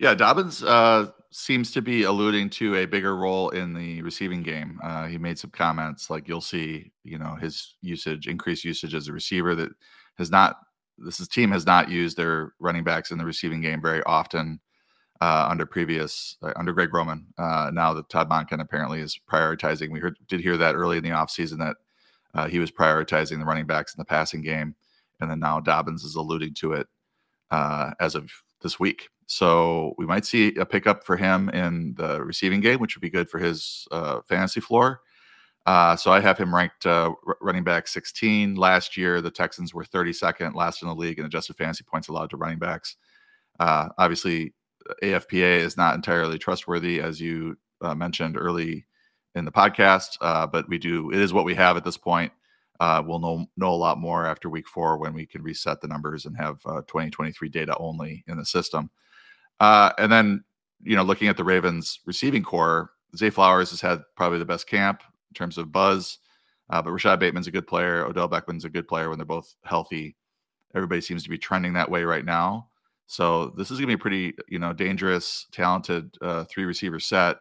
Yeah, 0.00 0.14
Dobbins 0.14 0.64
uh, 0.64 1.12
seems 1.34 1.70
to 1.72 1.82
be 1.82 2.02
alluding 2.02 2.50
to 2.50 2.76
a 2.76 2.86
bigger 2.86 3.16
role 3.16 3.48
in 3.50 3.72
the 3.72 4.02
receiving 4.02 4.42
game. 4.42 4.78
Uh, 4.82 5.06
he 5.06 5.18
made 5.18 5.38
some 5.38 5.50
comments 5.50 6.10
like 6.10 6.28
you'll 6.28 6.40
see, 6.40 6.92
you 7.04 7.18
know, 7.18 7.34
his 7.36 7.76
usage, 7.80 8.28
increased 8.28 8.64
usage 8.64 8.94
as 8.94 9.08
a 9.08 9.12
receiver 9.12 9.54
that 9.54 9.70
has 10.18 10.30
not. 10.30 10.56
This 10.98 11.26
team 11.28 11.50
has 11.50 11.64
not 11.66 11.90
used 11.90 12.16
their 12.16 12.52
running 12.60 12.84
backs 12.84 13.10
in 13.10 13.18
the 13.18 13.24
receiving 13.24 13.62
game 13.62 13.80
very 13.80 14.02
often 14.04 14.60
uh, 15.22 15.46
under 15.48 15.64
previous 15.64 16.36
uh, 16.42 16.52
under 16.56 16.72
Greg 16.72 16.92
Roman. 16.92 17.26
Uh, 17.38 17.70
now 17.72 17.94
that 17.94 18.08
Todd 18.10 18.28
Monken 18.28 18.60
apparently 18.60 19.00
is 19.00 19.18
prioritizing, 19.30 19.90
we 19.90 20.00
heard 20.00 20.16
did 20.28 20.40
hear 20.40 20.56
that 20.58 20.74
early 20.74 20.98
in 20.98 21.02
the 21.02 21.10
offseason 21.10 21.58
that 21.58 21.76
uh, 22.34 22.46
he 22.46 22.58
was 22.58 22.70
prioritizing 22.70 23.38
the 23.38 23.44
running 23.44 23.66
backs 23.66 23.94
in 23.94 24.00
the 24.00 24.04
passing 24.04 24.42
game, 24.42 24.74
and 25.20 25.30
then 25.30 25.40
now 25.40 25.60
Dobbins 25.60 26.04
is 26.04 26.14
alluding 26.14 26.54
to 26.54 26.74
it 26.74 26.86
as 27.50 28.14
of 28.14 28.30
this 28.62 28.78
week. 28.78 29.08
So 29.32 29.94
we 29.96 30.04
might 30.04 30.26
see 30.26 30.54
a 30.56 30.66
pickup 30.66 31.04
for 31.04 31.16
him 31.16 31.48
in 31.48 31.94
the 31.94 32.22
receiving 32.22 32.60
game, 32.60 32.80
which 32.80 32.94
would 32.94 33.00
be 33.00 33.08
good 33.08 33.30
for 33.30 33.38
his 33.38 33.88
uh, 33.90 34.20
fantasy 34.28 34.60
floor. 34.60 35.00
Uh, 35.64 35.96
so 35.96 36.12
I 36.12 36.20
have 36.20 36.36
him 36.36 36.54
ranked 36.54 36.84
uh, 36.84 37.14
running 37.40 37.64
back 37.64 37.88
16. 37.88 38.56
Last 38.56 38.94
year, 38.94 39.22
the 39.22 39.30
Texans 39.30 39.72
were 39.72 39.84
32nd, 39.84 40.54
last 40.54 40.82
in 40.82 40.88
the 40.88 40.94
league 40.94 41.18
in 41.18 41.24
adjusted 41.24 41.56
fantasy 41.56 41.82
points 41.82 42.08
allowed 42.08 42.28
to 42.28 42.36
running 42.36 42.58
backs. 42.58 42.96
Uh, 43.58 43.88
obviously, 43.96 44.52
AFPA 45.02 45.60
is 45.60 45.78
not 45.78 45.94
entirely 45.94 46.36
trustworthy, 46.36 47.00
as 47.00 47.18
you 47.18 47.56
uh, 47.80 47.94
mentioned 47.94 48.36
early 48.36 48.84
in 49.34 49.46
the 49.46 49.52
podcast, 49.52 50.18
uh, 50.20 50.46
but 50.46 50.68
we 50.68 50.76
do. 50.76 51.10
It 51.10 51.20
is 51.20 51.32
what 51.32 51.46
we 51.46 51.54
have 51.54 51.78
at 51.78 51.84
this 51.84 51.96
point. 51.96 52.32
we'll 52.78 53.18
know 53.18 53.46
know 53.56 53.72
a 53.72 53.74
lot 53.76 53.96
more 53.96 54.26
after 54.26 54.50
week 54.50 54.68
four 54.68 54.98
when 54.98 55.14
we 55.14 55.24
can 55.24 55.42
reset 55.42 55.80
the 55.80 55.88
numbers 55.88 56.26
and 56.26 56.36
have 56.36 56.62
2023 56.64 57.48
data 57.48 57.74
only 57.78 58.24
in 58.26 58.36
the 58.36 58.44
system. 58.44 58.90
Uh, 59.62 59.92
and 59.96 60.10
then, 60.10 60.42
you 60.82 60.96
know, 60.96 61.04
looking 61.04 61.28
at 61.28 61.36
the 61.36 61.44
Ravens 61.44 62.00
receiving 62.04 62.42
corps, 62.42 62.90
Zay 63.16 63.30
Flowers 63.30 63.70
has 63.70 63.80
had 63.80 64.00
probably 64.16 64.40
the 64.40 64.44
best 64.44 64.66
camp 64.66 65.04
in 65.30 65.34
terms 65.34 65.56
of 65.56 65.70
buzz. 65.70 66.18
Uh, 66.68 66.82
but 66.82 66.90
Rashod 66.90 67.20
Bateman's 67.20 67.46
a 67.46 67.52
good 67.52 67.68
player. 67.68 68.04
Odell 68.04 68.28
Beckham's 68.28 68.64
a 68.64 68.68
good 68.68 68.88
player 68.88 69.08
when 69.08 69.20
they're 69.20 69.24
both 69.24 69.54
healthy. 69.62 70.16
Everybody 70.74 71.00
seems 71.00 71.22
to 71.22 71.30
be 71.30 71.38
trending 71.38 71.74
that 71.74 71.88
way 71.88 72.02
right 72.02 72.24
now. 72.24 72.70
So 73.06 73.50
this 73.56 73.70
is 73.70 73.78
going 73.78 73.88
to 73.88 73.96
be 73.96 74.00
a 74.00 74.02
pretty, 74.02 74.34
you 74.48 74.58
know, 74.58 74.72
dangerous, 74.72 75.46
talented 75.52 76.16
uh, 76.20 76.42
three 76.44 76.64
receiver 76.64 76.98
set. 76.98 77.36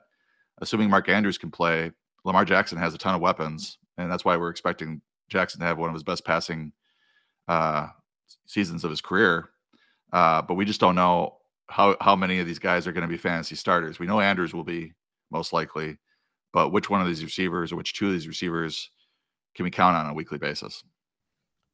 Assuming 0.59 0.91
Mark 0.91 1.09
Andrews 1.09 1.39
can 1.39 1.49
play, 1.49 1.91
Lamar 2.23 2.45
Jackson 2.45 2.77
has 2.77 2.93
a 2.93 2.99
ton 2.99 3.15
of 3.15 3.21
weapons, 3.21 3.79
and 3.97 4.11
that's 4.11 4.23
why 4.23 4.37
we're 4.37 4.49
expecting 4.49 5.01
Jackson 5.29 5.59
to 5.61 5.65
have 5.65 5.79
one 5.79 5.89
of 5.89 5.95
his 5.95 6.03
best 6.03 6.23
passing 6.23 6.71
uh, 7.47 7.87
seasons 8.45 8.83
of 8.83 8.91
his 8.91 9.01
career. 9.01 9.49
Uh, 10.13 10.43
but 10.43 10.53
we 10.53 10.65
just 10.65 10.79
don't 10.79 10.93
know 10.93 11.37
how 11.71 11.95
how 12.01 12.15
many 12.15 12.39
of 12.39 12.45
these 12.45 12.59
guys 12.59 12.85
are 12.85 12.91
going 12.91 13.03
to 13.03 13.07
be 13.07 13.17
fantasy 13.17 13.55
starters. 13.55 13.97
We 13.97 14.05
know 14.05 14.19
Andrews 14.19 14.53
will 14.53 14.63
be 14.63 14.93
most 15.31 15.53
likely, 15.53 15.97
but 16.53 16.69
which 16.71 16.89
one 16.89 17.01
of 17.01 17.07
these 17.07 17.23
receivers 17.23 17.71
or 17.71 17.77
which 17.77 17.93
two 17.93 18.07
of 18.07 18.13
these 18.13 18.27
receivers 18.27 18.91
can 19.55 19.63
we 19.63 19.71
count 19.71 19.95
on 19.95 20.09
a 20.09 20.13
weekly 20.13 20.37
basis? 20.37 20.83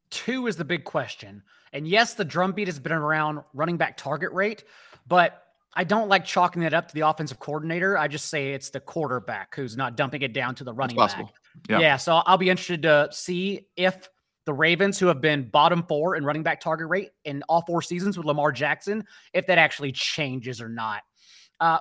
Two 0.10 0.48
is 0.48 0.56
the 0.56 0.66
big 0.66 0.84
question. 0.84 1.44
And 1.74 1.88
yes, 1.88 2.14
the 2.14 2.24
drumbeat 2.24 2.68
has 2.68 2.80
been 2.80 2.94
around 2.94 3.42
running 3.54 3.78
back 3.78 3.98
target 3.98 4.32
rate, 4.32 4.64
but 5.08 5.44
I 5.74 5.84
don't 5.84 6.08
like 6.08 6.26
chalking 6.26 6.62
it 6.62 6.74
up 6.74 6.88
to 6.88 6.94
the 6.94 7.02
offensive 7.02 7.40
coordinator. 7.40 7.98
I 7.98 8.08
just 8.08 8.30
say 8.30 8.54
it's 8.54 8.70
the 8.70 8.80
quarterback 8.80 9.54
who's 9.56 9.76
not 9.76 9.98
dumping 9.98 10.22
it 10.22 10.34
down 10.34 10.56
to 10.56 10.64
the 10.64 10.74
running 10.74 10.96
back. 10.96 11.26
Yeah. 11.70 11.80
yeah. 11.80 11.98
So 11.98 12.16
I'll 12.26 12.38
be 12.38 12.50
interested 12.50 12.84
to 12.84 13.10
see 13.12 13.68
if 13.76 14.10
the 14.48 14.54
Ravens, 14.54 14.98
who 14.98 15.08
have 15.08 15.22
been 15.22 15.50
bottom 15.50 15.84
four 15.88 16.16
in 16.16 16.24
running 16.24 16.42
back 16.42 16.62
target 16.62 16.88
rate 16.88 17.10
in 17.26 17.44
all 17.50 17.62
four 17.68 17.82
seasons 17.82 18.18
with 18.18 18.26
Lamar 18.26 18.52
Jackson, 18.52 19.06
if 19.34 19.46
that 19.46 19.58
actually 19.58 19.92
changes 19.92 20.62
or 20.62 20.70
not. 20.70 21.04
Uh, 21.60 21.80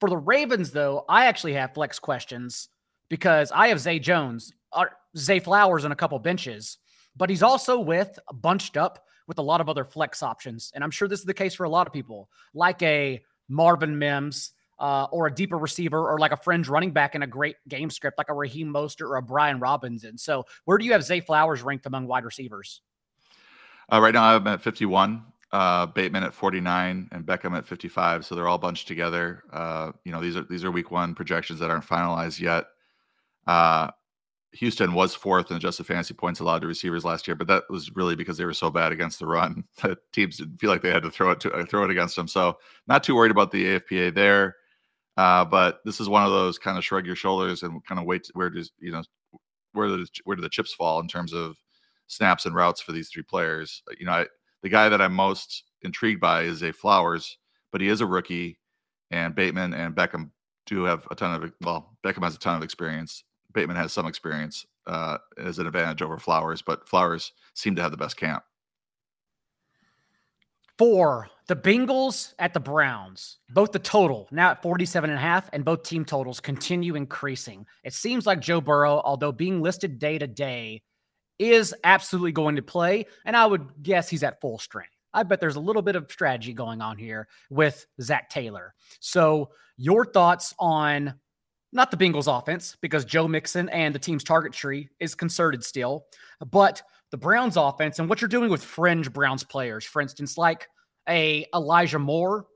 for 0.00 0.10
the 0.10 0.16
Ravens, 0.16 0.72
though, 0.72 1.04
I 1.08 1.26
actually 1.26 1.52
have 1.54 1.74
flex 1.74 2.00
questions 2.00 2.68
because 3.08 3.52
I 3.52 3.68
have 3.68 3.78
Zay 3.78 4.00
Jones, 4.00 4.52
or 4.72 4.90
Zay 5.16 5.38
Flowers, 5.38 5.84
on 5.84 5.92
a 5.92 5.96
couple 5.96 6.18
benches, 6.18 6.78
but 7.16 7.30
he's 7.30 7.42
also 7.42 7.78
with 7.78 8.18
bunched 8.34 8.76
up 8.76 9.04
with 9.28 9.38
a 9.38 9.42
lot 9.42 9.60
of 9.60 9.68
other 9.68 9.84
flex 9.84 10.24
options. 10.24 10.72
And 10.74 10.82
I'm 10.82 10.90
sure 10.90 11.06
this 11.06 11.20
is 11.20 11.24
the 11.24 11.32
case 11.32 11.54
for 11.54 11.64
a 11.64 11.70
lot 11.70 11.86
of 11.86 11.92
people, 11.92 12.28
like 12.52 12.82
a 12.82 13.22
Marvin 13.48 13.96
Mims, 13.96 14.52
uh, 14.82 15.06
or 15.12 15.28
a 15.28 15.34
deeper 15.34 15.56
receiver 15.56 16.10
or 16.10 16.18
like 16.18 16.32
a 16.32 16.36
fringe 16.36 16.68
running 16.68 16.90
back 16.90 17.14
in 17.14 17.22
a 17.22 17.26
great 17.26 17.56
game 17.68 17.88
script 17.88 18.18
like 18.18 18.28
a 18.28 18.34
Raheem 18.34 18.68
Mostert 18.68 19.08
or 19.08 19.16
a 19.16 19.22
Brian 19.22 19.60
Robinson. 19.60 20.18
So 20.18 20.44
where 20.64 20.76
do 20.76 20.84
you 20.84 20.92
have 20.92 21.04
Zay 21.04 21.20
Flowers 21.20 21.62
ranked 21.62 21.86
among 21.86 22.08
wide 22.08 22.24
receivers? 22.24 22.82
Uh, 23.90 24.00
right 24.00 24.12
now 24.12 24.24
I'm 24.24 24.46
at 24.48 24.60
51, 24.60 25.22
uh, 25.52 25.86
Bateman 25.86 26.24
at 26.24 26.34
49, 26.34 27.08
and 27.12 27.24
Beckham 27.24 27.56
at 27.56 27.64
55. 27.64 28.26
So 28.26 28.34
they're 28.34 28.48
all 28.48 28.58
bunched 28.58 28.88
together. 28.88 29.44
Uh, 29.52 29.92
you 30.04 30.10
know, 30.10 30.20
these 30.20 30.36
are 30.36 30.42
these 30.42 30.64
are 30.64 30.72
week 30.72 30.90
one 30.90 31.14
projections 31.14 31.60
that 31.60 31.70
aren't 31.70 31.86
finalized 31.86 32.40
yet. 32.40 32.66
Uh, 33.46 33.88
Houston 34.54 34.94
was 34.94 35.14
fourth 35.14 35.50
in 35.50 35.56
adjusted 35.56 35.86
fantasy 35.86 36.12
points 36.12 36.40
allowed 36.40 36.60
to 36.60 36.66
receivers 36.66 37.04
last 37.04 37.28
year, 37.28 37.36
but 37.36 37.46
that 37.46 37.62
was 37.70 37.94
really 37.94 38.16
because 38.16 38.36
they 38.36 38.44
were 38.44 38.52
so 38.52 38.68
bad 38.68 38.90
against 38.90 39.20
the 39.20 39.26
run 39.26 39.64
that 39.82 39.98
teams 40.12 40.38
didn't 40.38 40.58
feel 40.58 40.70
like 40.70 40.82
they 40.82 40.90
had 40.90 41.04
to 41.04 41.10
throw 41.10 41.30
it 41.30 41.40
to 41.40 41.64
throw 41.66 41.84
it 41.84 41.90
against 41.90 42.16
them. 42.16 42.26
So 42.26 42.58
not 42.88 43.04
too 43.04 43.14
worried 43.14 43.30
about 43.30 43.52
the 43.52 43.78
AFPA 43.78 44.12
there. 44.14 44.56
Uh, 45.16 45.44
but 45.44 45.80
this 45.84 46.00
is 46.00 46.08
one 46.08 46.24
of 46.24 46.30
those 46.30 46.58
kind 46.58 46.78
of 46.78 46.84
shrug 46.84 47.06
your 47.06 47.16
shoulders 47.16 47.62
and 47.62 47.84
kind 47.84 47.98
of 47.98 48.06
wait 48.06 48.26
where 48.32 48.48
does 48.48 48.72
you 48.78 48.90
know 48.90 49.02
where 49.72 49.88
the 49.88 50.06
where 50.24 50.36
do 50.36 50.42
the 50.42 50.48
chips 50.48 50.72
fall 50.72 51.00
in 51.00 51.08
terms 51.08 51.32
of 51.32 51.56
snaps 52.06 52.46
and 52.46 52.54
routes 52.54 52.80
for 52.80 52.92
these 52.92 53.08
three 53.08 53.22
players. 53.22 53.82
Uh, 53.88 53.94
you 53.98 54.06
know, 54.06 54.12
I, 54.12 54.26
the 54.62 54.68
guy 54.68 54.88
that 54.88 55.00
I'm 55.00 55.14
most 55.14 55.64
intrigued 55.82 56.20
by 56.20 56.42
is 56.42 56.62
a 56.62 56.72
Flowers, 56.72 57.38
but 57.70 57.80
he 57.80 57.88
is 57.88 58.00
a 58.00 58.06
rookie, 58.06 58.58
and 59.10 59.34
Bateman 59.34 59.74
and 59.74 59.94
Beckham 59.94 60.30
do 60.66 60.84
have 60.84 61.06
a 61.10 61.14
ton 61.14 61.42
of 61.42 61.52
well, 61.62 61.96
Beckham 62.04 62.24
has 62.24 62.34
a 62.34 62.38
ton 62.38 62.56
of 62.56 62.62
experience. 62.62 63.24
Bateman 63.52 63.76
has 63.76 63.92
some 63.92 64.06
experience 64.06 64.64
uh, 64.86 65.18
as 65.36 65.58
an 65.58 65.66
advantage 65.66 66.00
over 66.00 66.18
Flowers, 66.18 66.62
but 66.62 66.88
Flowers 66.88 67.32
seem 67.54 67.76
to 67.76 67.82
have 67.82 67.90
the 67.90 67.98
best 67.98 68.16
camp 68.16 68.44
for 70.82 71.28
the 71.46 71.54
Bengals 71.54 72.34
at 72.40 72.52
the 72.52 72.58
Browns, 72.58 73.38
both 73.50 73.70
the 73.70 73.78
total 73.78 74.26
now 74.32 74.50
at 74.50 74.62
47 74.62 75.10
and 75.10 75.16
a 75.16 75.22
half 75.22 75.48
and 75.52 75.64
both 75.64 75.84
team 75.84 76.04
totals 76.04 76.40
continue 76.40 76.96
increasing. 76.96 77.64
It 77.84 77.94
seems 77.94 78.26
like 78.26 78.40
Joe 78.40 78.60
Burrow, 78.60 79.00
although 79.04 79.30
being 79.30 79.62
listed 79.62 80.00
day 80.00 80.18
to 80.18 80.26
day, 80.26 80.82
is 81.38 81.72
absolutely 81.84 82.32
going 82.32 82.56
to 82.56 82.62
play. 82.62 83.06
And 83.24 83.36
I 83.36 83.46
would 83.46 83.68
guess 83.80 84.08
he's 84.08 84.24
at 84.24 84.40
full 84.40 84.58
strength. 84.58 84.90
I 85.14 85.22
bet 85.22 85.40
there's 85.40 85.54
a 85.54 85.60
little 85.60 85.82
bit 85.82 85.94
of 85.94 86.10
strategy 86.10 86.52
going 86.52 86.80
on 86.80 86.98
here 86.98 87.28
with 87.48 87.86
Zac 88.00 88.28
Taylor. 88.28 88.74
So, 88.98 89.50
your 89.76 90.04
thoughts 90.04 90.52
on 90.58 91.14
not 91.72 91.92
the 91.92 91.96
Bengals 91.96 92.26
offense, 92.26 92.76
because 92.80 93.04
Joe 93.04 93.28
Mixon 93.28 93.68
and 93.68 93.94
the 93.94 94.00
team's 94.00 94.24
target 94.24 94.52
tree 94.52 94.88
is 94.98 95.14
concerted 95.14 95.62
still, 95.62 96.06
but 96.50 96.82
the 97.12 97.16
Browns 97.16 97.56
offense 97.56 98.00
and 98.00 98.08
what 98.08 98.20
you're 98.20 98.28
doing 98.28 98.50
with 98.50 98.64
fringe 98.64 99.12
Browns 99.12 99.44
players, 99.44 99.84
for 99.84 100.02
instance, 100.02 100.36
like 100.36 100.68
a 101.08 101.46
Elijah 101.54 102.00
Moore? 102.00 102.46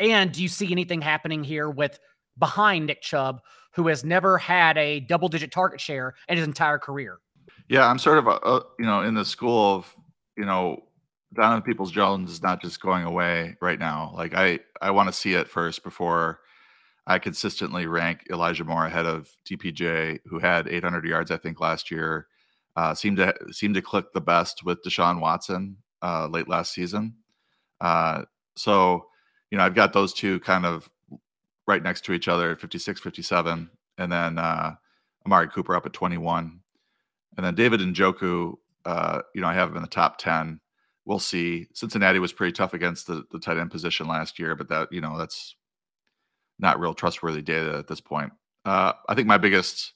And 0.00 0.32
do 0.32 0.42
you 0.42 0.48
see 0.48 0.72
anything 0.72 1.00
happening 1.00 1.44
here 1.44 1.70
with 1.70 2.00
behind 2.38 2.86
Nick 2.86 3.02
Chubb, 3.02 3.40
who 3.72 3.88
has 3.88 4.04
never 4.04 4.38
had 4.38 4.76
a 4.78 5.00
double 5.00 5.28
digit 5.28 5.52
target 5.52 5.80
share 5.80 6.14
in 6.28 6.36
his 6.36 6.46
entire 6.46 6.78
career. 6.78 7.18
Yeah, 7.68 7.86
I'm 7.86 7.98
sort 7.98 8.18
of, 8.18 8.26
a, 8.26 8.62
you 8.78 8.86
know, 8.86 9.02
in 9.02 9.14
the 9.14 9.24
school 9.24 9.76
of, 9.76 9.96
you 10.36 10.44
know, 10.44 10.82
Donovan 11.34 11.62
Peoples 11.62 11.90
Jones 11.90 12.30
is 12.30 12.42
not 12.42 12.62
just 12.62 12.80
going 12.80 13.04
away 13.04 13.56
right 13.60 13.78
now. 13.78 14.12
Like 14.14 14.34
I, 14.34 14.60
I 14.80 14.90
want 14.90 15.08
to 15.08 15.12
see 15.12 15.34
it 15.34 15.48
first 15.48 15.82
before 15.82 16.40
I 17.06 17.18
consistently 17.18 17.86
rank 17.86 18.24
Elijah 18.30 18.64
Moore 18.64 18.86
ahead 18.86 19.06
of 19.06 19.28
DPJ, 19.48 20.20
who 20.26 20.38
had 20.38 20.68
800 20.68 21.04
yards, 21.04 21.30
I 21.30 21.36
think, 21.36 21.60
last 21.60 21.90
year. 21.90 22.28
Uh, 22.76 22.94
seemed 22.94 23.16
to 23.16 23.34
seemed 23.50 23.74
to 23.74 23.82
click 23.82 24.12
the 24.12 24.20
best 24.20 24.62
with 24.62 24.82
Deshaun 24.82 25.20
Watson 25.20 25.78
uh, 26.02 26.28
late 26.28 26.48
last 26.48 26.74
season. 26.74 27.14
Uh, 27.80 28.22
so, 28.54 29.06
you 29.50 29.58
know, 29.58 29.64
I've 29.64 29.74
got 29.74 29.92
those 29.92 30.12
two 30.12 30.40
kind 30.40 30.66
of 30.66 30.88
right 31.66 31.82
next 31.82 32.04
to 32.04 32.12
each 32.12 32.28
other 32.28 32.54
56, 32.54 33.00
57, 33.00 33.70
and 33.98 34.12
then 34.12 34.38
uh, 34.38 34.74
Amari 35.24 35.48
Cooper 35.48 35.74
up 35.74 35.86
at 35.86 35.92
21, 35.92 36.60
and 37.36 37.46
then 37.46 37.54
David 37.54 37.80
Njoku. 37.80 38.54
Uh, 38.84 39.22
you 39.34 39.40
know, 39.40 39.48
I 39.48 39.54
have 39.54 39.70
him 39.70 39.76
in 39.76 39.82
the 39.82 39.88
top 39.88 40.18
10. 40.18 40.60
We'll 41.04 41.18
see. 41.18 41.66
Cincinnati 41.74 42.18
was 42.18 42.32
pretty 42.32 42.52
tough 42.52 42.72
against 42.72 43.06
the, 43.06 43.24
the 43.32 43.38
tight 43.38 43.58
end 43.58 43.70
position 43.70 44.06
last 44.06 44.38
year, 44.38 44.54
but 44.54 44.68
that 44.68 44.92
you 44.92 45.00
know 45.00 45.16
that's 45.18 45.56
not 46.58 46.80
real 46.80 46.94
trustworthy 46.94 47.42
data 47.42 47.76
at 47.78 47.86
this 47.86 48.00
point. 48.00 48.32
Uh, 48.64 48.92
I 49.08 49.14
think 49.14 49.28
my 49.28 49.38
biggest 49.38 49.92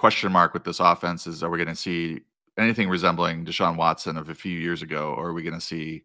question 0.00 0.32
mark 0.32 0.54
with 0.54 0.64
this 0.64 0.80
offense 0.80 1.26
is: 1.26 1.42
Are 1.42 1.50
we 1.50 1.58
going 1.58 1.68
to 1.68 1.76
see 1.76 2.22
anything 2.56 2.88
resembling 2.88 3.44
Deshaun 3.44 3.76
Watson 3.76 4.16
of 4.16 4.30
a 4.30 4.34
few 4.34 4.58
years 4.58 4.80
ago, 4.80 5.14
or 5.16 5.28
are 5.28 5.32
we 5.34 5.42
going 5.42 5.54
to 5.54 5.60
see 5.60 6.04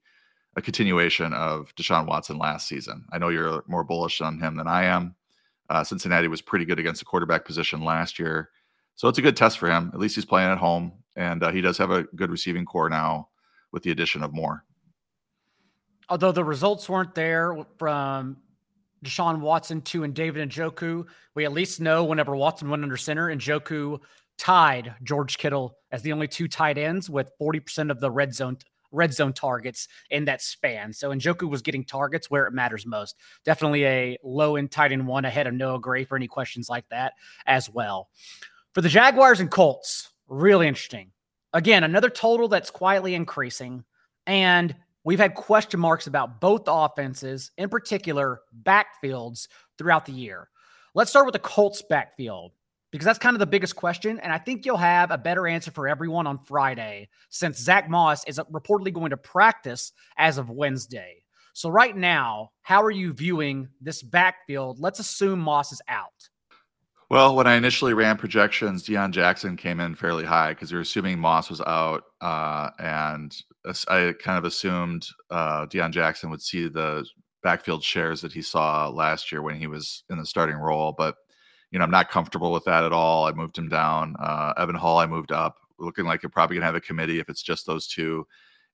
a 0.57 0.61
continuation 0.61 1.33
of 1.33 1.73
Deshaun 1.75 2.05
Watson 2.05 2.37
last 2.37 2.67
season? 2.67 3.05
I 3.13 3.19
know 3.19 3.29
you're 3.29 3.63
more 3.67 3.85
bullish 3.85 4.19
on 4.19 4.37
him 4.37 4.57
than 4.57 4.67
I 4.67 4.83
am. 4.83 5.15
Uh, 5.69 5.81
Cincinnati 5.85 6.27
was 6.27 6.41
pretty 6.41 6.65
good 6.65 6.77
against 6.77 6.99
the 6.99 7.05
quarterback 7.05 7.45
position 7.45 7.85
last 7.85 8.19
year, 8.19 8.49
so 8.95 9.07
it's 9.07 9.17
a 9.17 9.21
good 9.21 9.37
test 9.37 9.57
for 9.57 9.71
him. 9.71 9.89
At 9.93 9.99
least 9.99 10.15
he's 10.15 10.25
playing 10.25 10.51
at 10.51 10.57
home, 10.57 10.91
and 11.15 11.41
uh, 11.41 11.51
he 11.53 11.61
does 11.61 11.77
have 11.77 11.91
a 11.91 12.03
good 12.03 12.31
receiving 12.31 12.65
corps 12.65 12.89
now 12.89 13.29
with 13.71 13.83
the 13.83 13.91
addition 13.91 14.23
of 14.23 14.33
Moore. 14.33 14.65
Although 16.09 16.33
the 16.33 16.43
results 16.43 16.89
weren't 16.89 17.15
there 17.15 17.57
from 17.79 18.37
Deshaun 19.05 19.39
Watson 19.39 19.81
two 19.81 20.03
and 20.03 20.13
David 20.13 20.49
Njoku. 20.49 21.05
We 21.35 21.45
at 21.45 21.53
least 21.53 21.79
know 21.79 22.03
whenever 22.03 22.35
Watson 22.35 22.69
went 22.69 22.83
under 22.83 22.97
center, 22.97 23.27
Njoku 23.27 23.99
tied 24.37 24.93
George 25.03 25.37
Kittle 25.37 25.77
as 25.91 26.01
the 26.01 26.11
only 26.11 26.27
two 26.27 26.47
tight 26.47 26.77
ends 26.77 27.09
with 27.09 27.31
40% 27.39 27.91
of 27.91 27.99
the 27.99 28.11
red 28.11 28.33
zone 28.33 28.57
red 28.91 29.13
zone 29.13 29.33
targets 29.33 29.87
in 30.09 30.25
that 30.25 30.41
span. 30.41 30.93
So 30.93 31.09
Njoku 31.09 31.49
was 31.49 31.61
getting 31.61 31.83
targets 31.83 32.29
where 32.29 32.45
it 32.47 32.53
matters 32.53 32.85
most. 32.85 33.15
Definitely 33.43 33.85
a 33.85 34.17
low 34.23 34.55
end 34.55 34.71
tight 34.71 34.91
end 34.91 35.05
one 35.05 35.25
ahead 35.25 35.47
of 35.47 35.53
Noah 35.53 35.79
Gray 35.79 36.05
for 36.05 36.15
any 36.15 36.27
questions 36.27 36.69
like 36.69 36.87
that 36.89 37.13
as 37.45 37.69
well. 37.69 38.09
For 38.73 38.81
the 38.81 38.89
Jaguars 38.89 39.39
and 39.39 39.51
Colts, 39.51 40.11
really 40.27 40.67
interesting. 40.67 41.11
Again, 41.53 41.83
another 41.83 42.09
total 42.09 42.47
that's 42.47 42.71
quietly 42.71 43.15
increasing. 43.15 43.83
And 44.27 44.75
We've 45.05 45.19
had 45.19 45.35
question 45.35 45.79
marks 45.79 46.07
about 46.07 46.41
both 46.41 46.63
offenses, 46.65 47.51
in 47.59 47.69
particular 47.69 48.41
backfields, 48.63 49.47
throughout 49.77 50.07
the 50.07 50.11
year. 50.11 50.49
Let's 50.95 51.11
start 51.11 51.27
with 51.27 51.33
the 51.33 51.39
Colts 51.39 51.83
backfield 51.87 52.53
because 52.91 53.05
that's 53.05 53.19
kind 53.19 53.35
of 53.35 53.39
the 53.39 53.45
biggest 53.45 53.75
question. 53.75 54.19
And 54.19 54.33
I 54.33 54.39
think 54.39 54.65
you'll 54.65 54.77
have 54.77 55.11
a 55.11 55.17
better 55.17 55.45
answer 55.45 55.69
for 55.69 55.87
everyone 55.87 56.25
on 56.25 56.39
Friday 56.39 57.07
since 57.29 57.59
Zack 57.59 57.87
Moss 57.87 58.23
is 58.25 58.39
reportedly 58.51 58.91
going 58.91 59.11
to 59.11 59.17
practice 59.17 59.93
as 60.17 60.39
of 60.39 60.49
Wednesday. 60.49 61.21
So, 61.53 61.69
right 61.69 61.95
now, 61.95 62.49
how 62.63 62.81
are 62.81 62.91
you 62.91 63.13
viewing 63.13 63.69
this 63.79 64.01
backfield? 64.01 64.79
Let's 64.79 64.99
assume 64.99 65.39
Moss 65.39 65.71
is 65.71 65.81
out. 65.87 66.29
Well, 67.09 67.35
when 67.35 67.45
I 67.45 67.55
initially 67.55 67.93
ran 67.93 68.17
projections, 68.17 68.83
Deon 68.83 69.11
Jackson 69.11 69.57
came 69.57 69.79
in 69.79 69.93
fairly 69.95 70.25
high 70.25 70.53
because 70.53 70.71
we 70.71 70.77
were 70.77 70.81
assuming 70.81 71.19
Moss 71.19 71.49
was 71.49 71.61
out, 71.61 72.03
uh, 72.21 72.71
and 72.79 73.35
I 73.87 74.13
kind 74.19 74.37
of 74.39 74.43
assumed 74.43 75.07
uh, 75.29 75.67
Deon 75.67 75.91
Jackson 75.91 76.31
would 76.31 76.41
see 76.41 76.67
the 76.67 77.05
backfield 77.43 77.83
shares 77.83 78.21
that 78.21 78.33
he 78.33 78.41
saw 78.41 78.87
last 78.89 79.31
year 79.31 79.43
when 79.43 79.55
he 79.55 79.67
was 79.67 80.03
in 80.09 80.17
the 80.17 80.25
starting 80.25 80.55
role. 80.55 80.95
But 80.97 81.15
you 81.71 81.77
know, 81.77 81.85
I'm 81.85 81.91
not 81.91 82.09
comfortable 82.09 82.51
with 82.51 82.63
that 82.65 82.83
at 82.83 82.93
all. 82.93 83.25
I 83.27 83.33
moved 83.33 83.57
him 83.57 83.69
down. 83.69 84.15
Uh, 84.19 84.53
Evan 84.57 84.75
Hull, 84.75 84.97
I 84.97 85.05
moved 85.05 85.31
up, 85.31 85.57
looking 85.77 86.05
like 86.05 86.23
you're 86.23 86.29
probably 86.31 86.55
gonna 86.55 86.65
have 86.65 86.75
a 86.75 86.81
committee 86.81 87.19
if 87.19 87.29
it's 87.29 87.43
just 87.43 87.67
those 87.67 87.87
two. 87.87 88.25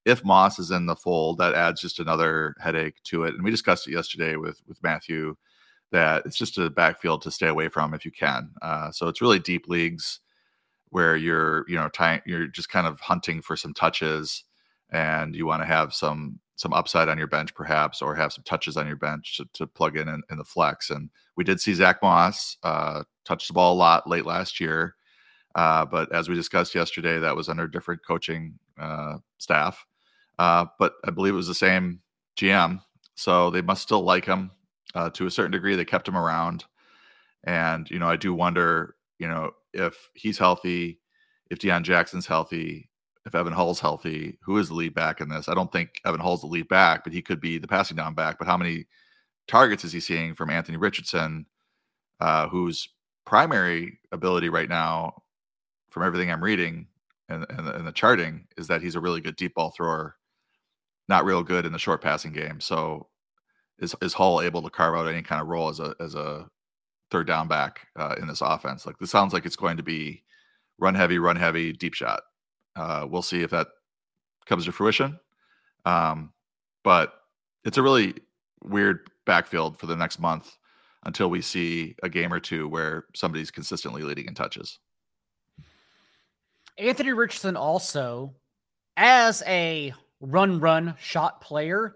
If 0.05 0.23
Moss 0.23 0.57
is 0.57 0.71
in 0.71 0.85
the 0.85 0.95
fold, 0.95 1.37
that 1.39 1.53
adds 1.53 1.81
just 1.81 1.99
another 1.99 2.55
headache 2.59 2.95
to 3.05 3.23
it. 3.25 3.35
And 3.35 3.43
we 3.43 3.51
discussed 3.51 3.87
it 3.87 3.91
yesterday 3.91 4.37
with 4.37 4.61
with 4.67 4.81
Matthew 4.83 5.35
that 5.91 6.25
it's 6.25 6.37
just 6.37 6.57
a 6.57 6.69
backfield 6.69 7.21
to 7.21 7.31
stay 7.31 7.47
away 7.47 7.69
from 7.69 7.93
if 7.93 8.05
you 8.05 8.11
can. 8.11 8.49
Uh, 8.61 8.91
so 8.91 9.07
it's 9.07 9.21
really 9.21 9.39
deep 9.39 9.67
leagues 9.67 10.19
where 10.89 11.15
you're, 11.15 11.65
you 11.67 11.75
know, 11.75 11.89
you're 12.25 12.47
just 12.47 12.69
kind 12.69 12.87
of 12.87 12.99
hunting 12.99 13.41
for 13.41 13.55
some 13.55 13.73
touches, 13.73 14.43
and 14.89 15.35
you 15.35 15.45
want 15.45 15.61
to 15.61 15.67
have 15.67 15.93
some 15.93 16.39
some 16.57 16.73
upside 16.73 17.09
on 17.09 17.17
your 17.17 17.27
bench, 17.27 17.55
perhaps, 17.55 18.03
or 18.03 18.13
have 18.13 18.31
some 18.31 18.43
touches 18.43 18.77
on 18.77 18.85
your 18.85 18.95
bench 18.95 19.37
to, 19.37 19.45
to 19.53 19.65
plug 19.65 19.97
in, 19.97 20.07
in, 20.07 20.21
in 20.29 20.37
the 20.37 20.43
flex. 20.43 20.91
And 20.91 21.09
we 21.35 21.43
did 21.43 21.59
see 21.59 21.73
Zack 21.73 22.03
Moss 22.03 22.55
uh, 22.61 23.01
touch 23.25 23.47
the 23.47 23.53
ball 23.53 23.73
a 23.73 23.75
lot 23.75 24.07
late 24.07 24.27
last 24.27 24.59
year, 24.59 24.93
uh, 25.55 25.85
but 25.85 26.13
as 26.13 26.29
we 26.29 26.35
discussed 26.35 26.75
yesterday, 26.75 27.17
that 27.17 27.35
was 27.35 27.49
under 27.49 27.67
different 27.67 28.05
coaching 28.05 28.59
uh, 28.79 29.17
staff. 29.39 29.85
Uh, 30.37 30.65
but 30.77 30.93
I 31.03 31.09
believe 31.09 31.33
it 31.33 31.37
was 31.37 31.47
the 31.47 31.55
same 31.55 31.99
GM, 32.37 32.81
so 33.15 33.49
they 33.49 33.61
must 33.61 33.81
still 33.81 34.03
like 34.03 34.25
him 34.25 34.51
uh, 34.95 35.09
to 35.11 35.25
a 35.25 35.31
certain 35.31 35.51
degree. 35.51 35.75
They 35.75 35.85
kept 35.85 36.07
him 36.07 36.17
around, 36.17 36.65
and 37.43 37.89
you 37.89 37.99
know, 37.99 38.07
I 38.07 38.15
do 38.15 38.33
wonder, 38.33 38.95
you 39.19 39.27
know, 39.27 39.51
if 39.73 40.09
he's 40.13 40.37
healthy, 40.37 40.99
if 41.49 41.59
Deon 41.59 41.83
Jackson's 41.83 42.27
healthy, 42.27 42.89
if 43.25 43.35
Evan 43.35 43.53
Hull's 43.53 43.79
healthy, 43.79 44.37
who 44.41 44.57
is 44.57 44.69
the 44.69 44.73
lead 44.73 44.93
back 44.93 45.21
in 45.21 45.29
this? 45.29 45.47
I 45.47 45.53
don't 45.53 45.71
think 45.71 46.01
Evan 46.05 46.19
Hull's 46.19 46.41
the 46.41 46.47
lead 46.47 46.67
back, 46.67 47.03
but 47.03 47.13
he 47.13 47.21
could 47.21 47.39
be 47.39 47.57
the 47.57 47.67
passing 47.67 47.97
down 47.97 48.15
back. 48.15 48.39
But 48.39 48.47
how 48.47 48.57
many 48.57 48.85
targets 49.47 49.83
is 49.83 49.91
he 49.91 49.99
seeing 49.99 50.33
from 50.33 50.49
Anthony 50.49 50.77
Richardson, 50.77 51.45
uh, 52.19 52.47
whose 52.47 52.89
primary 53.25 53.99
ability 54.11 54.49
right 54.49 54.69
now, 54.69 55.21
from 55.89 56.03
everything 56.03 56.31
I'm 56.31 56.43
reading 56.43 56.87
and, 57.29 57.45
and, 57.49 57.67
and 57.67 57.85
the 57.87 57.91
charting, 57.91 58.47
is 58.57 58.67
that 58.67 58.81
he's 58.81 58.95
a 58.95 59.01
really 59.01 59.21
good 59.21 59.35
deep 59.35 59.53
ball 59.53 59.71
thrower, 59.71 60.15
not 61.07 61.25
real 61.25 61.43
good 61.43 61.65
in 61.65 61.73
the 61.73 61.79
short 61.79 62.01
passing 62.01 62.31
game. 62.31 62.59
So 62.59 63.07
is 63.81 63.95
is 64.01 64.13
Hull 64.13 64.41
able 64.41 64.61
to 64.61 64.69
carve 64.69 64.95
out 64.95 65.07
any 65.07 65.21
kind 65.21 65.41
of 65.41 65.47
role 65.47 65.67
as 65.67 65.79
a 65.79 65.95
as 65.99 66.15
a 66.15 66.47
third 67.09 67.27
down 67.27 67.47
back 67.47 67.87
uh, 67.97 68.15
in 68.19 68.27
this 68.27 68.41
offense? 68.41 68.85
Like 68.85 68.97
this 68.99 69.11
sounds 69.11 69.33
like 69.33 69.45
it's 69.45 69.55
going 69.55 69.77
to 69.77 69.83
be 69.83 70.23
run 70.79 70.95
heavy, 70.95 71.19
run 71.19 71.35
heavy, 71.35 71.73
deep 71.73 71.93
shot. 71.93 72.21
Uh, 72.75 73.05
we'll 73.09 73.21
see 73.21 73.41
if 73.41 73.49
that 73.51 73.67
comes 74.45 74.65
to 74.65 74.71
fruition. 74.71 75.19
Um, 75.85 76.31
but 76.83 77.13
it's 77.65 77.77
a 77.77 77.81
really 77.81 78.15
weird 78.63 79.09
backfield 79.25 79.77
for 79.77 79.87
the 79.87 79.95
next 79.95 80.19
month 80.19 80.57
until 81.03 81.29
we 81.29 81.41
see 81.41 81.95
a 82.03 82.09
game 82.09 82.31
or 82.31 82.39
two 82.39 82.67
where 82.67 83.05
somebody's 83.15 83.51
consistently 83.51 84.03
leading 84.03 84.27
in 84.27 84.35
touches. 84.35 84.79
Anthony 86.77 87.11
Richardson 87.11 87.57
also, 87.57 88.33
as 88.97 89.43
a 89.45 89.93
run 90.19 90.59
run 90.59 90.95
shot 90.99 91.41
player, 91.41 91.95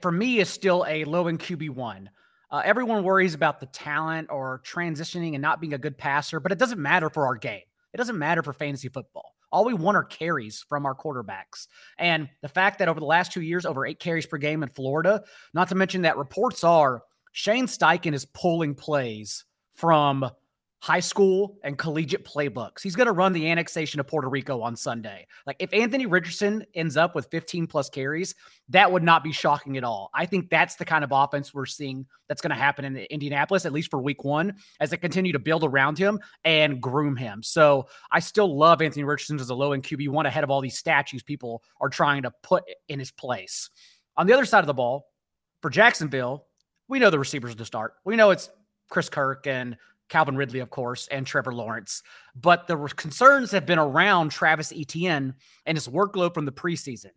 for 0.00 0.12
me 0.12 0.38
is 0.38 0.48
still 0.48 0.84
a 0.88 1.04
low 1.04 1.28
in 1.28 1.38
QB1. 1.38 2.06
Uh, 2.50 2.62
everyone 2.64 3.02
worries 3.02 3.34
about 3.34 3.60
the 3.60 3.66
talent 3.66 4.28
or 4.30 4.62
transitioning 4.64 5.34
and 5.34 5.42
not 5.42 5.60
being 5.60 5.74
a 5.74 5.78
good 5.78 5.98
passer, 5.98 6.38
but 6.38 6.52
it 6.52 6.58
doesn't 6.58 6.80
matter 6.80 7.10
for 7.10 7.26
our 7.26 7.36
game. 7.36 7.62
It 7.92 7.96
doesn't 7.96 8.18
matter 8.18 8.42
for 8.42 8.52
fantasy 8.52 8.88
football. 8.88 9.34
All 9.50 9.64
we 9.64 9.74
want 9.74 9.96
are 9.96 10.04
carries 10.04 10.64
from 10.68 10.86
our 10.86 10.94
quarterbacks. 10.94 11.66
And 11.98 12.28
the 12.42 12.48
fact 12.48 12.78
that 12.78 12.88
over 12.88 13.00
the 13.00 13.06
last 13.06 13.32
two 13.32 13.40
years, 13.40 13.64
over 13.64 13.86
eight 13.86 14.00
carries 14.00 14.26
per 14.26 14.38
game 14.38 14.62
in 14.62 14.68
Florida, 14.68 15.24
not 15.54 15.68
to 15.68 15.74
mention 15.74 16.02
that 16.02 16.16
reports 16.16 16.62
are 16.62 17.02
Shane 17.32 17.66
Steichen 17.66 18.14
is 18.14 18.24
pulling 18.24 18.74
plays 18.74 19.44
from 19.74 20.30
high 20.80 21.00
school 21.00 21.58
and 21.64 21.78
collegiate 21.78 22.24
playbooks. 22.24 22.82
He's 22.82 22.94
going 22.94 23.06
to 23.06 23.12
run 23.12 23.32
the 23.32 23.50
annexation 23.50 23.98
of 23.98 24.06
Puerto 24.06 24.28
Rico 24.28 24.60
on 24.60 24.76
Sunday. 24.76 25.26
Like 25.46 25.56
if 25.58 25.72
Anthony 25.72 26.06
Richardson 26.06 26.64
ends 26.74 26.96
up 26.96 27.14
with 27.14 27.28
15 27.30 27.66
plus 27.66 27.88
carries, 27.88 28.34
that 28.68 28.90
would 28.90 29.02
not 29.02 29.24
be 29.24 29.32
shocking 29.32 29.76
at 29.76 29.84
all. 29.84 30.10
I 30.14 30.26
think 30.26 30.50
that's 30.50 30.76
the 30.76 30.84
kind 30.84 31.02
of 31.02 31.10
offense 31.12 31.54
we're 31.54 31.66
seeing 31.66 32.06
that's 32.28 32.42
going 32.42 32.50
to 32.50 32.56
happen 32.56 32.84
in 32.84 32.96
Indianapolis, 32.96 33.64
at 33.64 33.72
least 33.72 33.90
for 33.90 34.00
week 34.00 34.22
one, 34.22 34.54
as 34.80 34.90
they 34.90 34.96
continue 34.96 35.32
to 35.32 35.38
build 35.38 35.64
around 35.64 35.98
him 35.98 36.20
and 36.44 36.80
groom 36.80 37.16
him. 37.16 37.42
So 37.42 37.88
I 38.10 38.20
still 38.20 38.56
love 38.56 38.82
Anthony 38.82 39.04
Richardson 39.04 39.40
as 39.40 39.50
a 39.50 39.54
low 39.54 39.72
end 39.72 39.82
QB 39.82 40.08
one 40.10 40.26
ahead 40.26 40.44
of 40.44 40.50
all 40.50 40.60
these 40.60 40.78
statues 40.78 41.22
people 41.22 41.62
are 41.80 41.88
trying 41.88 42.22
to 42.22 42.32
put 42.42 42.64
in 42.88 42.98
his 42.98 43.10
place. 43.10 43.70
On 44.16 44.26
the 44.26 44.34
other 44.34 44.44
side 44.44 44.60
of 44.60 44.66
the 44.66 44.74
ball, 44.74 45.06
for 45.62 45.70
Jacksonville, 45.70 46.46
we 46.88 46.98
know 46.98 47.10
the 47.10 47.18
receivers 47.18 47.54
to 47.54 47.64
start. 47.64 47.94
We 48.04 48.16
know 48.16 48.30
it's 48.30 48.50
Chris 48.88 49.08
Kirk 49.08 49.46
and 49.46 49.76
Calvin 50.08 50.36
Ridley, 50.36 50.60
of 50.60 50.70
course, 50.70 51.08
and 51.08 51.26
Trevor 51.26 51.52
Lawrence. 51.52 52.02
But 52.34 52.66
the 52.66 52.76
concerns 52.96 53.50
have 53.50 53.66
been 53.66 53.78
around 53.78 54.30
Travis 54.30 54.72
Etienne 54.72 55.34
and 55.64 55.76
his 55.76 55.88
workload 55.88 56.34
from 56.34 56.44
the 56.44 56.52
preseason. 56.52 57.10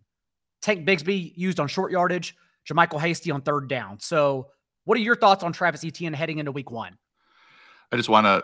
Tank 0.62 0.88
Bigsby 0.88 1.34
used 1.36 1.60
on 1.60 1.68
short 1.68 1.92
yardage, 1.92 2.36
JaMycal 2.70 3.00
Hasty 3.00 3.32
on 3.32 3.42
third 3.42 3.68
down. 3.68 4.00
So, 4.00 4.48
what 4.86 4.98
are 4.98 5.02
your 5.02 5.16
thoughts 5.16 5.44
on 5.44 5.54
Travis 5.54 5.86
Etienne 5.86 6.14
heading 6.14 6.40
into 6.40 6.52
week 6.52 6.72
one? 6.72 6.98
I 7.92 7.96
just 7.96 8.10
want 8.10 8.26
to 8.26 8.44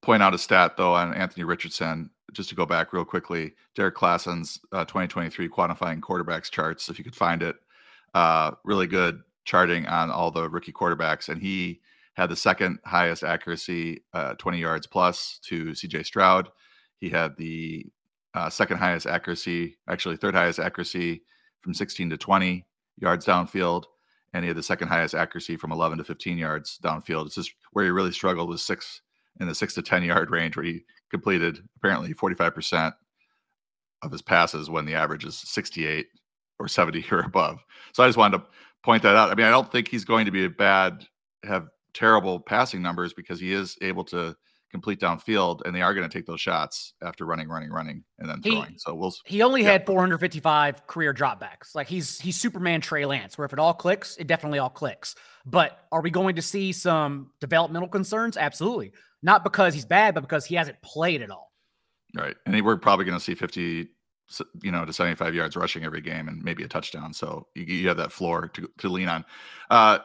point 0.00 0.22
out 0.22 0.34
a 0.34 0.38
stat 0.38 0.76
though 0.76 0.94
on 0.94 1.12
Anthony 1.14 1.44
Richardson, 1.44 2.10
just 2.32 2.48
to 2.48 2.54
go 2.54 2.66
back 2.66 2.92
real 2.92 3.04
quickly. 3.04 3.54
Derrik 3.76 3.94
Klassen's 3.94 4.58
uh, 4.72 4.84
2023 4.84 5.48
quantifying 5.48 6.00
quarterbacks 6.00 6.50
charts, 6.50 6.88
if 6.88 6.98
you 6.98 7.04
could 7.04 7.16
find 7.16 7.42
it, 7.42 7.56
uh, 8.14 8.52
really 8.64 8.86
good 8.86 9.20
charting 9.44 9.86
on 9.86 10.10
all 10.10 10.30
the 10.30 10.48
rookie 10.48 10.72
quarterbacks, 10.72 11.28
and 11.28 11.40
he 11.40 11.80
had 12.16 12.30
the 12.30 12.36
second 12.36 12.78
highest 12.84 13.22
accuracy, 13.22 14.02
uh, 14.14 14.34
20 14.34 14.58
yards 14.58 14.86
plus, 14.86 15.38
to 15.44 15.66
CJ 15.66 16.06
Stroud. 16.06 16.48
He 16.98 17.10
had 17.10 17.36
the 17.36 17.86
uh, 18.34 18.48
second 18.48 18.78
highest 18.78 19.06
accuracy, 19.06 19.76
actually 19.88 20.16
third 20.16 20.34
highest 20.34 20.58
accuracy 20.58 21.22
from 21.60 21.74
16 21.74 22.10
to 22.10 22.16
20 22.16 22.64
yards 22.98 23.26
downfield, 23.26 23.84
and 24.32 24.44
he 24.44 24.48
had 24.48 24.56
the 24.56 24.62
second 24.62 24.88
highest 24.88 25.14
accuracy 25.14 25.56
from 25.56 25.72
11 25.72 25.98
to 25.98 26.04
15 26.04 26.38
yards 26.38 26.78
downfield. 26.82 27.26
It's 27.26 27.34
just 27.34 27.52
where 27.72 27.84
he 27.84 27.90
really 27.90 28.12
struggled 28.12 28.48
was 28.48 28.64
six 28.64 29.02
in 29.40 29.46
the 29.46 29.54
six 29.54 29.74
to 29.74 29.82
10 29.82 30.02
yard 30.02 30.30
range, 30.30 30.56
where 30.56 30.64
he 30.64 30.84
completed 31.10 31.58
apparently 31.76 32.14
45% 32.14 32.92
of 34.02 34.12
his 34.12 34.22
passes 34.22 34.70
when 34.70 34.86
the 34.86 34.94
average 34.94 35.24
is 35.24 35.36
68 35.36 36.06
or 36.58 36.68
70 36.68 37.04
or 37.12 37.20
above. 37.20 37.62
So 37.92 38.02
I 38.02 38.08
just 38.08 38.18
wanted 38.18 38.38
to 38.38 38.44
point 38.82 39.02
that 39.02 39.16
out. 39.16 39.30
I 39.30 39.34
mean, 39.34 39.46
I 39.46 39.50
don't 39.50 39.70
think 39.70 39.88
he's 39.88 40.04
going 40.06 40.24
to 40.24 40.30
be 40.30 40.46
a 40.46 40.50
bad, 40.50 41.06
have 41.44 41.68
terrible 41.96 42.38
passing 42.38 42.82
numbers 42.82 43.14
because 43.14 43.40
he 43.40 43.52
is 43.52 43.76
able 43.80 44.04
to 44.04 44.36
complete 44.70 45.00
downfield, 45.00 45.62
and 45.64 45.74
they 45.74 45.80
are 45.80 45.94
going 45.94 46.08
to 46.08 46.12
take 46.12 46.26
those 46.26 46.40
shots 46.40 46.92
after 47.02 47.24
running, 47.24 47.48
running, 47.48 47.70
running, 47.70 48.04
and 48.18 48.28
then 48.28 48.42
throwing. 48.42 48.72
He, 48.72 48.78
so 48.78 48.94
we'll. 48.94 49.14
He 49.24 49.42
only 49.42 49.62
yeah. 49.62 49.72
had 49.72 49.86
455 49.86 50.86
career 50.86 51.14
dropbacks. 51.14 51.74
Like 51.74 51.88
he's 51.88 52.20
he's 52.20 52.36
Superman 52.36 52.80
Trey 52.80 53.06
Lance, 53.06 53.38
where 53.38 53.46
if 53.46 53.52
it 53.52 53.58
all 53.58 53.74
clicks, 53.74 54.16
it 54.16 54.26
definitely 54.26 54.58
all 54.58 54.70
clicks. 54.70 55.14
But 55.44 55.78
are 55.90 56.02
we 56.02 56.10
going 56.10 56.36
to 56.36 56.42
see 56.42 56.72
some 56.72 57.30
developmental 57.40 57.88
concerns? 57.88 58.36
Absolutely. 58.36 58.92
Not 59.22 59.42
because 59.44 59.74
he's 59.74 59.86
bad, 59.86 60.14
but 60.14 60.20
because 60.20 60.44
he 60.44 60.54
hasn't 60.54 60.80
played 60.82 61.22
at 61.22 61.30
all. 61.30 61.52
Right, 62.14 62.36
and 62.46 62.64
we're 62.64 62.76
probably 62.76 63.04
going 63.04 63.18
to 63.18 63.24
see 63.24 63.34
50 63.34 63.88
you 64.62 64.72
know, 64.72 64.84
to 64.84 64.92
75 64.92 65.34
yards 65.34 65.56
rushing 65.56 65.84
every 65.84 66.00
game 66.00 66.28
and 66.28 66.42
maybe 66.42 66.64
a 66.64 66.68
touchdown. 66.68 67.12
So 67.12 67.46
you, 67.54 67.64
you 67.64 67.88
have 67.88 67.96
that 67.98 68.12
floor 68.12 68.48
to, 68.54 68.68
to 68.78 68.88
lean 68.88 69.08
on. 69.08 69.24
Uh, 69.70 69.98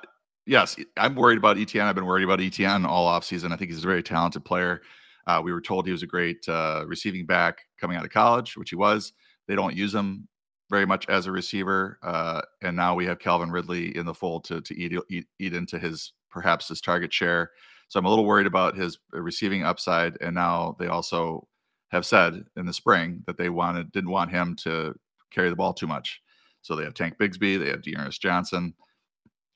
yes, 0.46 0.76
I'm 0.98 1.16
worried 1.16 1.38
about 1.38 1.58
Etienne. 1.58 1.86
I've 1.86 1.96
been 1.96 2.06
worried 2.06 2.24
about 2.24 2.42
Etienne 2.42 2.86
all 2.86 3.08
offseason. 3.08 3.52
I 3.52 3.58
think 3.58 3.72
he's 3.72 3.84
a 3.84 3.88
very 3.88 4.04
talented 4.04 4.46
player. 4.46 4.82
Uh, 5.28 5.42
we 5.44 5.54
were 5.54 5.62
told 5.62 5.86
he 5.86 5.92
was 5.92 6.04
a 6.04 6.08
great 6.08 6.48
uh, 6.50 6.84
receiving 6.88 7.26
back 7.26 7.60
coming 7.80 7.98
out 7.98 8.04
of 8.04 8.12
college, 8.12 8.58
which 8.58 8.72
he 8.72 8.76
was. 8.76 9.14
They 9.48 9.56
don't 9.56 9.76
use 9.76 9.94
him 9.94 10.28
very 10.70 10.86
much 10.86 11.08
as 11.10 11.28
a 11.28 11.32
receiver, 11.32 12.00
uh, 12.02 12.42
and 12.62 12.76
now 12.76 12.96
we 12.96 13.06
have 13.06 13.20
Calvin 13.20 13.52
Ridley 13.52 13.96
in 13.96 14.06
the 14.06 14.14
fold 14.14 14.46
to 14.46 14.62
to 14.62 14.78
eat, 14.78 14.94
eat 15.10 15.28
eat 15.40 15.54
into 15.54 15.78
his 15.78 16.14
perhaps 16.32 16.70
his 16.70 16.82
target 16.82 17.14
share. 17.14 17.52
So 17.92 18.00
I'm 18.00 18.06
a 18.06 18.10
little 18.10 18.26
worried 18.26 18.48
about 18.48 18.78
his 18.78 18.98
uh, 19.14 19.22
receiving 19.22 19.64
upside. 19.64 20.18
And 20.22 20.34
now 20.34 20.78
they 20.80 20.88
also 20.88 21.48
have 21.90 22.06
said 22.06 22.46
in 22.56 22.66
the 22.66 22.74
spring 22.74 23.22
that 23.28 23.38
they 23.38 23.50
wanted 23.50 23.92
didn't 23.92 24.12
want 24.12 24.32
him 24.32 24.56
to 24.64 24.96
carry 25.30 25.50
the 25.50 25.58
ball 25.58 25.74
too 25.74 25.88
much. 25.88 26.22
So 26.62 26.76
they 26.76 26.86
have 26.86 26.94
Tank 26.94 27.16
Bigsby, 27.20 27.60
they 27.60 27.70
have 27.70 27.82
D'Ernest 27.82 28.22
Johnson 28.22 28.74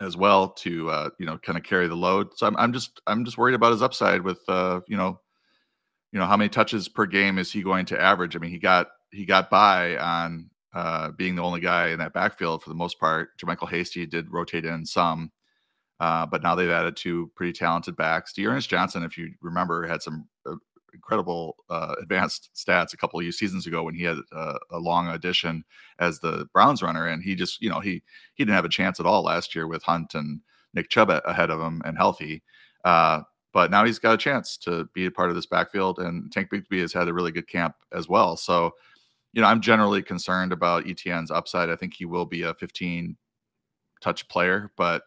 as 0.02 0.18
well 0.18 0.50
to 0.50 0.90
uh, 0.90 1.10
you 1.20 1.26
know 1.26 1.38
kind 1.38 1.58
of 1.58 1.64
carry 1.64 1.88
the 1.88 1.96
load. 1.96 2.30
So 2.36 2.48
I'm 2.48 2.56
I'm 2.58 2.74
just 2.74 3.02
I'm 3.08 3.26
just 3.26 3.38
worried 3.38 3.56
about 3.56 3.72
his 3.72 3.82
upside 3.82 4.22
with 4.22 4.40
uh, 4.48 4.82
you 4.88 4.98
know 4.98 5.20
you 6.12 6.20
know 6.20 6.26
how 6.26 6.38
many 6.38 6.50
touches 6.50 6.88
per 6.88 7.06
game 7.06 7.38
is 7.38 7.52
he 7.52 7.62
going 7.62 7.86
to 7.88 8.02
average? 8.02 8.36
I 8.36 8.40
mean 8.40 8.52
he 8.52 8.60
got 8.60 8.88
he 9.12 9.26
got 9.26 9.50
by 9.50 9.98
on 9.98 10.50
uh, 10.74 11.12
being 11.12 11.36
the 11.36 11.44
only 11.44 11.62
guy 11.62 11.90
in 11.90 12.00
that 12.00 12.14
backfield 12.14 12.62
for 12.62 12.70
the 12.70 12.76
most 12.76 13.00
part. 13.00 13.30
JaMycal 13.40 13.70
Hasty 13.70 14.06
did 14.06 14.32
rotate 14.32 14.66
in 14.66 14.86
some, 14.86 15.32
uh, 16.02 16.26
but 16.26 16.44
now 16.44 16.54
they've 16.54 16.70
added 16.70 16.98
two 16.98 17.32
pretty 17.36 17.54
talented 17.54 17.96
backs. 17.96 18.34
D'Ernest 18.34 18.70
Johnson, 18.70 19.04
if 19.04 19.18
you 19.18 19.32
remember, 19.42 19.88
had 19.88 20.02
some 20.02 20.28
uh, 20.46 20.56
incredible 20.96 21.58
uh, 21.70 21.96
advanced 22.02 22.50
stats 22.56 22.94
a 22.94 22.98
couple 22.98 23.20
of 23.20 23.36
seasons 23.36 23.68
ago 23.68 23.84
when 23.84 23.94
he 23.94 24.04
had 24.04 24.18
uh, 24.32 24.58
a 24.72 24.80
long 24.80 25.08
audition 25.08 25.64
as 26.00 26.20
the 26.20 26.48
Browns 26.54 26.82
runner, 26.82 27.08
and 27.08 27.22
he 27.22 27.36
just 27.36 27.62
you 27.62 27.70
know 27.70 27.80
he 27.80 28.02
he 28.34 28.44
didn't 28.44 28.56
have 28.56 28.66
a 28.66 28.70
chance 28.70 29.00
at 29.00 29.06
all 29.06 29.24
last 29.24 29.54
year 29.54 29.68
with 29.68 29.84
Hunt 29.84 30.16
and 30.16 30.42
Nick 30.74 30.90
Chubb 30.90 31.10
ahead 31.10 31.50
of 31.50 31.60
him 31.60 31.82
and 31.86 31.98
healthy. 31.98 32.44
Uh, 32.84 33.22
but 33.54 33.72
now 33.72 33.86
he's 33.86 34.00
got 34.00 34.14
a 34.14 34.18
chance 34.18 34.58
to 34.58 34.86
be 34.94 35.06
a 35.06 35.12
part 35.12 35.30
of 35.30 35.36
this 35.36 35.46
backfield, 35.46 36.00
and 36.00 36.32
Tank 36.32 36.50
Bigsby 36.52 36.82
has 36.82 36.92
had 36.92 37.08
a 37.08 37.14
really 37.14 37.32
good 37.32 37.48
camp 37.48 37.76
as 37.94 38.10
well. 38.10 38.36
So, 38.36 38.72
you 39.32 39.42
know, 39.42 39.48
I'm 39.48 39.62
generally 39.62 40.04
concerned 40.04 40.52
about 40.52 40.86
Etienne's 40.86 41.32
upside. 41.32 41.70
I 41.70 41.78
think 41.78 41.94
he 41.94 42.04
will 42.04 42.26
be 42.26 42.42
a 42.42 42.54
15 42.56 43.16
touch 44.02 44.28
player, 44.28 44.72
but 44.76 45.04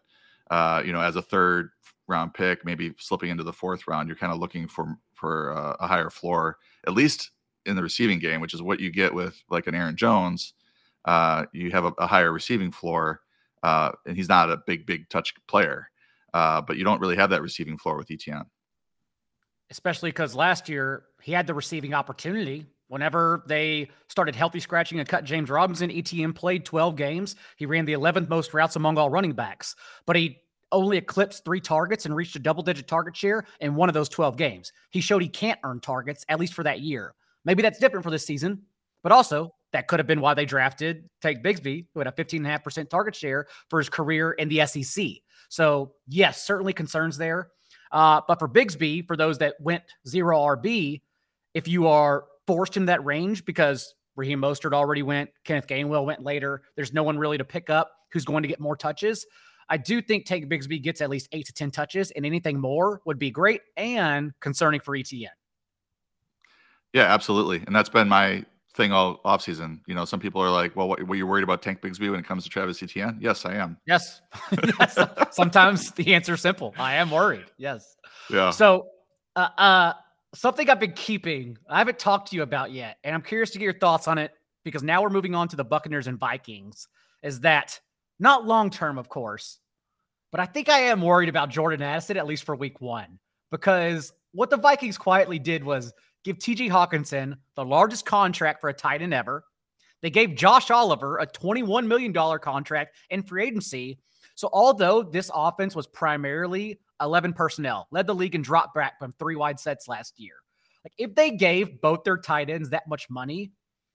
uh, 0.51 0.83
you 0.85 0.93
know, 0.93 1.01
as 1.01 1.17
a 1.17 1.23
third 1.23 1.71
round 2.07 2.33
pick, 2.35 2.65
maybe 2.65 2.95
slipping 2.99 3.31
into 3.31 3.45
the 3.45 3.53
fourth 3.53 3.87
round, 3.87 4.09
you're 4.09 4.17
kind 4.17 4.33
of 4.33 4.39
looking 4.39 4.67
for 4.67 4.97
for 5.19 5.53
uh, 5.57 5.77
a 5.81 5.87
higher 5.87 6.11
floor, 6.11 6.59
at 6.87 6.95
least 6.95 7.31
in 7.67 7.77
the 7.77 7.83
receiving 7.83 8.19
game, 8.19 8.41
which 8.41 8.55
is 8.55 8.63
what 8.63 8.81
you 8.81 8.91
get 8.91 9.13
with 9.13 9.43
like 9.51 9.67
an 9.67 9.75
Aaron 9.75 9.97
Jones. 9.97 10.55
Uh, 11.05 11.45
you 11.53 11.71
have 11.71 11.85
a, 11.85 11.93
a, 11.99 12.07
higher 12.07 12.33
receiving 12.33 12.71
floor, 12.71 13.21
uh, 13.63 13.93
and 14.07 14.17
he's 14.17 14.29
not 14.29 14.51
a 14.51 14.59
big, 14.67 14.87
big 14.87 15.09
touch 15.09 15.35
player, 15.47 15.91
uh, 16.35 16.61
but 16.61 16.77
you 16.77 16.85
don't 16.85 17.01
really 17.01 17.17
have 17.17 17.31
that 17.31 17.43
receiving 17.43 17.79
floor 17.79 17.97
with 17.97 18.11
Etienne. 18.11 18.45
Especially 19.71 20.11
because 20.11 20.35
last 20.35 20.69
year 20.69 21.05
he 21.23 21.33
had 21.33 21.47
the 21.47 21.55
receiving 21.55 21.95
opportunity. 21.95 22.67
Whenever 22.89 23.45
they 23.47 23.91
started 24.09 24.35
healthy 24.35 24.61
scratching 24.61 24.99
and 24.99 25.07
cut 25.07 25.25
James 25.25 25.51
Robinson, 25.51 25.91
Etienne 25.91 26.33
played 26.33 26.65
12 26.65 26.97
games. 26.97 27.37
He 27.57 27.67
ran 27.67 27.85
the 27.85 27.93
11th 27.93 28.31
most 28.31 28.55
routes 28.55 28.77
among 28.77 28.97
all 28.97 29.11
running 29.11 29.33
backs, 29.33 29.77
but 30.07 30.17
he 30.17 30.39
only 30.73 30.97
eclipsed 30.97 31.45
three 31.45 31.61
targets 31.61 32.05
and 32.07 32.15
reached 32.15 32.37
a 32.37 32.39
double 32.39 32.63
digit 32.63 32.87
target 32.87 33.17
share 33.17 33.45
in 33.61 33.75
one 33.75 33.89
of 33.89 33.95
those 33.95 34.09
12 34.09 34.37
games. 34.37 34.73
He 34.91 35.01
showed 35.01 35.23
he 35.23 35.29
can't 35.29 35.59
earn 35.65 35.81
targets, 35.81 36.25
at 36.29 36.39
least 36.39 36.55
for 36.55 36.63
that 36.65 36.81
year. 36.81 37.15
Maybe 37.45 37.63
that's 37.63 37.79
different 37.79 38.05
for 38.05 38.11
this 38.11 38.27
season, 38.27 38.63
but 39.03 39.13
also 39.13 39.55
that 39.73 39.89
could 39.89 39.99
have 39.99 40.07
been 40.07 40.21
why 40.21 40.35
they 40.35 40.45
drafted 40.45 41.09
Tank 41.21 41.43
Bigsby, 41.43 41.87
who 41.93 42.01
had 42.01 42.07
a 42.07 42.13
15.5% 42.13 42.89
target 42.89 43.15
share 43.15 43.47
for 43.69 43.79
his 43.79 43.89
career 43.89 44.33
in 44.33 44.49
the 44.49 44.67
SEC. 44.67 45.07
So, 45.49 45.93
yes, 46.07 46.45
certainly 46.45 46.73
concerns 46.73 47.17
there. 47.17 47.51
Uh, 47.93 48.21
but 48.27 48.39
for 48.39 48.49
Bigsby, 48.49 49.07
for 49.07 49.17
those 49.17 49.39
that 49.39 49.55
went 49.61 49.83
zero 50.07 50.39
RB, 50.39 51.01
if 51.55 51.69
you 51.69 51.87
are 51.87 52.25
forced 52.47 52.77
in 52.77 52.87
that 52.87 53.05
range 53.05 53.45
because 53.45 53.95
Raheem 54.17 54.41
Mostert 54.41 54.73
already 54.73 55.03
went, 55.03 55.31
Kenneth 55.45 55.67
Gainwell 55.67 56.05
went 56.05 56.23
later, 56.23 56.63
there's 56.77 56.93
no 56.93 57.03
one 57.03 57.19
really 57.19 57.39
to 57.39 57.45
pick 57.45 57.71
up 57.71 57.93
who's 58.13 58.25
going 58.25 58.43
to 58.43 58.49
get 58.49 58.61
more 58.61 58.77
touches. 58.77 59.27
I 59.69 59.77
do 59.77 60.01
think 60.01 60.27
Tank 60.27 60.47
Bigsby 60.47 60.83
gets 60.83 61.01
at 61.01 61.11
least 61.11 61.29
eight 61.33 61.47
to 61.47 61.53
10 61.53 61.71
touches, 61.71 62.11
and 62.13 62.25
anything 62.25 62.61
more 62.61 63.01
would 63.05 63.19
be 63.19 63.31
great 63.31 63.61
and 63.77 64.33
concerning 64.41 64.81
for 64.81 64.97
Etienne. 64.97 65.31
Yeah, 66.93 67.05
absolutely. 67.05 67.63
And 67.67 67.77
that's 67.77 67.91
been 67.91 68.09
my 68.09 68.45
thing 68.75 68.93
all 68.93 69.21
offseason. 69.25 69.81
You 69.87 69.95
know, 69.95 70.05
some 70.05 70.21
people 70.21 70.41
are 70.41 70.51
like, 70.51 70.75
well, 70.75 70.89
what, 70.89 71.03
were 71.07 71.17
you 71.17 71.27
worried 71.27 71.45
about 71.45 71.61
Tank 71.61 71.83
Bigsby 71.83 72.11
when 72.11 72.21
it 72.21 72.27
comes 72.27 72.45
to 72.45 72.51
Travis 72.51 72.83
Etienne? 72.83 73.19
Yes, 73.21 73.45
I 73.45 73.55
am. 73.55 73.77
Yes. 73.87 74.23
yes. 74.81 74.99
Sometimes 75.33 75.91
the 75.93 76.15
answer 76.15 76.35
is 76.35 76.41
simple. 76.41 76.75
I 76.79 76.95
am 76.95 77.11
worried. 77.11 77.47
Yes. 77.59 77.97
Yeah. 78.31 78.51
So, 78.51 78.87
uh, 79.37 79.49
uh, 79.59 79.93
something 80.35 80.71
I've 80.71 80.81
been 80.81 80.93
keeping, 80.93 81.59
I 81.69 81.79
haven't 81.79 81.99
talked 81.99 82.31
to 82.31 82.37
you 82.37 82.43
about 82.43 82.73
yet, 82.73 82.97
and 83.05 83.15
I'm 83.15 83.23
curious 83.23 83.51
to 83.51 83.59
get 83.59 83.65
your 83.65 83.79
thoughts 83.79 84.09
on 84.09 84.17
it 84.17 84.33
because 84.65 84.83
now 84.83 85.03
we're 85.03 85.11
moving 85.11 85.35
on 85.35 85.49
to 85.49 85.57
the 85.57 85.65
Buccaneers 85.65 86.07
and 86.07 86.19
Vikings. 86.19 86.89
Is 87.23 87.41
that 87.41 87.81
not 88.19 88.47
long 88.47 88.71
term, 88.71 88.99
of 88.99 89.09
course, 89.09 89.59
but 90.31 90.41
I 90.41 90.47
think 90.47 90.69
I 90.69 90.81
am 90.81 91.01
worried 91.01 91.29
about 91.29 91.51
Jordan 91.51 91.83
Addison, 91.83 92.17
at 92.17 92.27
least 92.27 92.45
for 92.45 92.57
week 92.57 92.81
one, 92.81 93.19
because 93.51 94.13
what 94.33 94.51
the 94.51 94.57
Vikings 94.57 94.99
quietly 94.99 95.39
did 95.39 95.65
was 95.65 95.93
give 96.25 96.39
TJ 96.39 96.71
Hockenson 96.71 97.37
the 97.55 97.65
largest 97.65 98.05
contract 98.05 98.61
for 98.61 98.69
a 98.69 98.75
tight 98.75 99.03
end 99.03 99.15
ever. 99.15 99.45
They 100.03 100.11
gave 100.11 100.35
Josh 100.37 100.71
Oliver 100.71 101.19
a 101.19 101.27
$21 101.27 101.87
million 101.87 102.13
contract 102.13 102.97
in 103.11 103.23
free 103.23 103.47
agency. 103.47 103.99
So, 104.35 104.49
although 104.53 105.03
this 105.03 105.31
offense 105.35 105.75
was 105.75 105.87
primarily 105.89 106.79
11 107.01 107.33
personnel, 107.33 107.89
led 107.91 108.07
the 108.07 108.15
league 108.15 108.35
in 108.35 108.43
drop 108.43 108.75
back 108.75 108.99
from 108.99 109.15
three 109.19 109.35
wide 109.35 109.59
sets 109.59 109.89
last 109.89 110.21
year. 110.21 110.35
Like, 110.85 110.93
if 110.99 111.15
they 111.15 111.33
gave 111.33 111.81
both 111.81 112.05
their 112.05 112.19
tight 112.19 112.51
ends 112.51 112.71
that 112.71 112.89
much 112.89 113.11
money, 113.11 113.51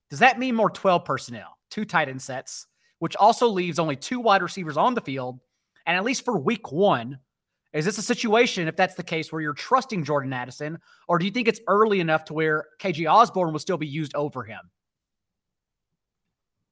does 0.10 0.20
that 0.20 0.40
mean 0.40 0.56
more 0.56 0.70
12 0.70 1.06
personnel, 1.06 1.58
two 1.72 1.86
tight 1.86 2.10
end 2.10 2.22
sets, 2.22 2.68
which 3.04 3.18
also 3.18 3.50
leaves 3.50 3.80
only 3.80 3.98
two 3.98 4.22
wide 4.22 4.42
receivers 4.42 4.78
on 4.78 4.94
the 4.94 5.02
field. 5.02 5.42
And 5.86 5.98
at 5.98 6.06
least 6.06 6.24
for 6.24 6.40
week 6.40 6.72
one, 6.72 7.20
is 7.74 7.84
this 7.84 7.98
a 7.98 8.02
situation, 8.02 8.66
if 8.70 8.78
that's 8.78 8.96
the 8.96 9.04
case, 9.04 9.30
where 9.30 9.42
you're 9.42 9.52
trusting 9.52 10.06
Jordan 10.06 10.32
Addison, 10.32 10.80
or 11.10 11.20
do 11.20 11.26
you 11.26 11.32
think 11.32 11.50
it's 11.50 11.60
early 11.68 12.00
enough 12.00 12.24
to 12.26 12.34
where 12.34 12.64
KJ 12.80 13.12
Osborn 13.12 13.52
will 13.52 13.60
still 13.60 13.78
be 13.78 13.88
used 13.88 14.16
over 14.16 14.46
him? 14.46 14.62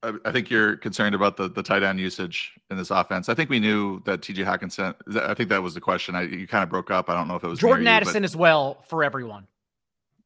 I 0.02 0.32
think 0.32 0.50
you're 0.50 0.78
concerned 0.78 1.16
about 1.16 1.36
the 1.36 1.50
the 1.50 1.62
tight 1.62 1.84
end 1.84 2.00
usage 2.00 2.54
in 2.70 2.78
this 2.78 2.92
offense. 2.92 3.28
I 3.28 3.34
think 3.34 3.50
we 3.50 3.60
knew 3.60 4.02
that 4.06 4.22
TJ 4.22 4.46
Hockenson. 4.46 4.96
I 5.22 5.34
think 5.34 5.50
that 5.50 5.62
was 5.62 5.74
the 5.74 5.82
question. 5.82 6.16
I, 6.16 6.22
you 6.22 6.48
kind 6.48 6.64
of 6.64 6.70
broke 6.70 6.92
up. 6.92 7.10
I 7.10 7.14
don't 7.14 7.28
know 7.28 7.36
if 7.36 7.44
it 7.44 7.48
was 7.48 7.60
Jordan 7.60 7.84
you, 7.84 7.92
Addison 7.92 8.22
but, 8.22 8.24
as 8.24 8.38
well 8.38 8.82
for 8.88 9.04
everyone. 9.04 9.48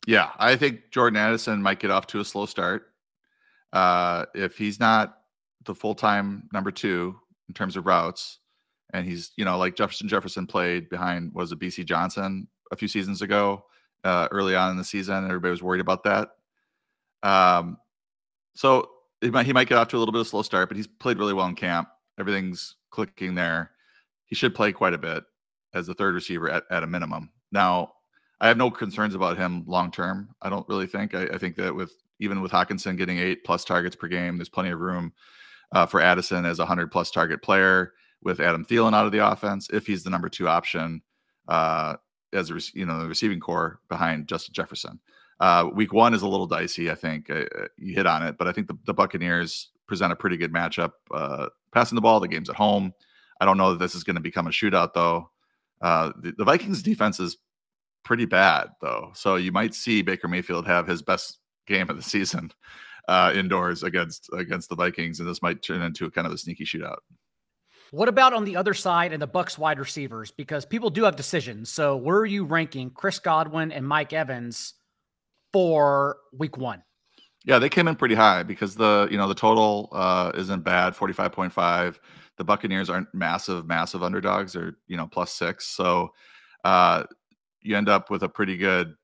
Yeah, 0.05 0.29
I 0.37 0.55
think 0.55 0.91
Jordan 0.91 1.17
Addison 1.17 1.63
might 1.63 1.79
get 1.79 1.89
off 1.89 2.05
to 2.07 2.19
a 2.19 2.25
slow 2.25 2.45
start. 2.45 2.91
Uh, 3.73 4.25
if 4.35 4.55
he's 4.55 4.79
not 4.79 5.17
the 5.65 5.75
full 5.75 5.95
time 5.95 6.49
number 6.53 6.71
two 6.71 7.15
in 7.47 7.53
terms 7.53 7.75
of 7.75 7.85
routes. 7.85 8.39
And 8.93 9.05
he's, 9.05 9.31
you 9.35 9.45
know, 9.45 9.57
like 9.57 9.75
Jefferson 9.75 10.07
Jefferson 10.07 10.47
played 10.47 10.89
behind 10.89 11.33
was 11.33 11.51
it 11.51 11.59
Bisi 11.59 11.85
Johnson 11.85 12.47
a 12.71 12.75
few 12.75 12.87
seasons 12.87 13.21
ago, 13.21 13.65
uh, 14.03 14.27
early 14.31 14.55
on 14.55 14.71
in 14.71 14.77
the 14.77 14.83
season. 14.83 15.25
Everybody 15.25 15.51
was 15.51 15.63
worried 15.63 15.81
about 15.81 16.03
that. 16.03 16.29
Um, 17.23 17.77
so 18.53 18.89
he 19.21 19.29
might, 19.29 19.45
he 19.45 19.53
might 19.53 19.67
get 19.67 19.77
off 19.77 19.87
to 19.89 19.97
a 19.97 19.99
little 19.99 20.11
bit 20.11 20.21
of 20.21 20.27
slow 20.27 20.43
start, 20.43 20.69
but 20.69 20.77
he's 20.77 20.87
played 20.87 21.17
really 21.17 21.33
well 21.33 21.47
in 21.47 21.55
camp. 21.55 21.89
Everything's 22.19 22.75
clicking 22.91 23.35
there. 23.35 23.71
He 24.25 24.35
should 24.35 24.55
play 24.55 24.71
quite 24.71 24.93
a 24.93 24.97
bit 24.97 25.23
as 25.73 25.87
the 25.87 25.93
third 25.93 26.15
receiver 26.15 26.49
at, 26.49 26.63
at 26.71 26.83
a 26.83 26.87
minimum. 26.87 27.29
Now, 27.51 27.91
I 28.39 28.47
have 28.47 28.57
no 28.57 28.69
concerns 28.69 29.15
about 29.15 29.37
him 29.37 29.63
long 29.67 29.91
term. 29.91 30.29
I 30.41 30.49
don't 30.49 30.67
really 30.67 30.87
think. 30.87 31.15
I, 31.15 31.23
I, 31.23 31.37
think 31.37 31.55
that 31.57 31.73
with 31.73 31.93
even 32.19 32.41
with 32.41 32.51
Hockenson 32.51 32.97
getting 32.97 33.17
eight 33.17 33.43
plus 33.43 33.63
targets 33.63 33.95
per 33.95 34.07
game, 34.07 34.37
there's 34.37 34.49
plenty 34.49 34.71
of 34.71 34.79
room 34.79 35.13
uh, 35.75 35.85
for 35.85 36.01
Addison 36.01 36.45
as 36.45 36.57
a 36.57 36.65
hundred 36.65 36.89
plus 36.89 37.11
target 37.11 37.43
player 37.43 37.93
with 38.23 38.39
Adam 38.39 38.65
Thielen 38.65 38.95
out 38.95 39.05
of 39.05 39.11
the 39.11 39.29
offense 39.29 39.69
if 39.71 39.85
he's 39.85 40.03
the 40.03 40.09
number 40.09 40.29
two 40.29 40.47
option 40.47 41.01
uh, 41.49 41.95
as 42.33 42.49
a 42.49 42.59
you 42.73 42.85
know 42.85 42.99
the 42.99 43.07
receiving 43.07 43.39
corps 43.39 43.79
behind 43.89 44.27
Justin 44.27 44.53
Jefferson. 44.53 44.99
Uh, 45.41 45.69
week 45.73 45.91
one 45.91 46.13
is 46.13 46.21
a 46.21 46.27
little 46.27 46.47
dicey. 46.47 46.89
I 46.89 46.95
think 46.95 47.29
uh, 47.29 47.43
you 47.77 47.93
hit 47.93 48.07
on 48.07 48.23
it, 48.23 48.37
but 48.37 48.47
I 48.47 48.53
think 48.53 48.67
the, 48.67 48.77
the 48.85 48.93
Buccaneers 48.93 49.69
present 49.85 50.13
a 50.13 50.15
pretty 50.15 50.37
good 50.37 50.53
matchup 50.53 50.93
uh, 51.13 51.47
passing 51.73 51.97
the 51.97 52.01
ball. 52.01 52.21
The 52.21 52.29
game's 52.29 52.49
at 52.49 52.55
home. 52.55 52.93
I 53.41 53.45
don't 53.45 53.57
know 53.57 53.71
that 53.71 53.79
this 53.79 53.95
is 53.95 54.05
going 54.05 54.15
to 54.15 54.21
become 54.21 54.47
a 54.47 54.51
shootout 54.51 54.93
though. 54.93 55.29
Uh, 55.81 56.13
the, 56.21 56.33
the 56.37 56.45
Vikings 56.45 56.81
defense 56.81 57.19
is 57.19 57.37
pretty 58.05 58.25
bad 58.25 58.69
though, 58.81 59.11
so 59.13 59.35
you 59.35 59.51
might 59.51 59.73
see 59.73 60.01
Baker 60.01 60.29
Mayfield 60.29 60.65
have 60.67 60.87
his 60.87 61.01
best 61.01 61.39
game 61.67 61.89
of 61.89 61.97
the 61.97 62.03
season 62.03 62.49
uh, 63.07 63.31
indoors 63.35 63.83
against 63.83 64.29
against 64.33 64.69
the 64.69 64.75
Vikings, 64.75 65.19
and 65.19 65.29
this 65.29 65.41
might 65.41 65.61
turn 65.61 65.81
into 65.81 66.05
a 66.05 66.11
kind 66.11 66.27
of 66.27 66.33
a 66.33 66.37
sneaky 66.37 66.65
shootout. 66.65 66.97
What 67.91 68.09
about 68.09 68.33
on 68.33 68.45
the 68.45 68.55
other 68.55 68.73
side 68.73 69.13
and 69.13 69.21
the 69.21 69.27
Bucks 69.27 69.57
wide 69.57 69.79
receivers? 69.79 70.31
Because 70.31 70.65
people 70.65 70.89
do 70.89 71.03
have 71.03 71.15
decisions. 71.15 71.69
So 71.69 71.95
where 71.95 72.17
are 72.17 72.25
you 72.25 72.43
ranking 72.43 72.89
Chris 72.89 73.19
Godwin 73.19 73.71
and 73.71 73.87
Mike 73.87 74.11
Evans 74.11 74.73
for 75.53 76.17
week 76.33 76.57
one? 76.57 76.83
Yeah, 77.45 77.59
they 77.59 77.69
came 77.69 77.87
in 77.87 77.95
pretty 77.95 78.15
high 78.15 78.41
because 78.41 78.75
the 78.75 79.07
you 79.11 79.17
know 79.17 79.27
the 79.27 79.35
total 79.35 79.89
uh, 79.91 80.31
isn't 80.35 80.63
bad, 80.63 80.95
forty 80.95 81.13
five 81.13 81.31
point 81.31 81.53
five. 81.53 81.99
The 82.37 82.43
Buccaneers 82.43 82.89
aren't 82.89 83.13
massive, 83.13 83.65
massive 83.67 84.03
underdogs; 84.03 84.53
they're 84.53 84.73
you 84.87 84.97
know 84.97 85.07
plus 85.07 85.31
six. 85.31 85.67
So 85.67 86.11
uh, 86.63 87.03
you 87.61 87.77
end 87.77 87.87
up 87.87 88.09
with 88.09 88.23
a 88.23 88.29
pretty 88.29 88.57
good, 88.57 88.95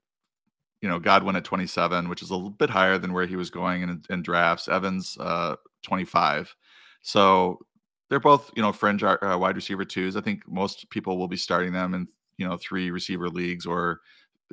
you 0.82 0.88
know, 0.88 0.98
Godwin 0.98 1.36
at 1.36 1.44
twenty 1.44 1.66
seven, 1.66 2.08
which 2.08 2.22
is 2.22 2.30
a 2.30 2.34
little 2.34 2.50
bit 2.50 2.68
higher 2.68 2.98
than 2.98 3.12
where 3.12 3.26
he 3.26 3.36
was 3.36 3.48
going 3.48 3.82
in, 3.82 4.02
in 4.10 4.22
drafts. 4.22 4.68
Evans 4.68 5.16
uh, 5.18 5.56
twenty 5.82 6.04
five. 6.04 6.54
So 7.02 7.58
they're 8.10 8.20
both 8.20 8.50
you 8.54 8.62
know 8.62 8.72
fringe 8.72 9.02
uh, 9.02 9.16
wide 9.40 9.56
receiver 9.56 9.84
twos. 9.84 10.16
I 10.16 10.20
think 10.20 10.42
most 10.46 10.90
people 10.90 11.16
will 11.16 11.28
be 11.28 11.36
starting 11.38 11.72
them 11.72 11.94
in 11.94 12.08
you 12.36 12.46
know 12.46 12.58
three 12.58 12.90
receiver 12.90 13.30
leagues 13.30 13.64
or 13.64 14.00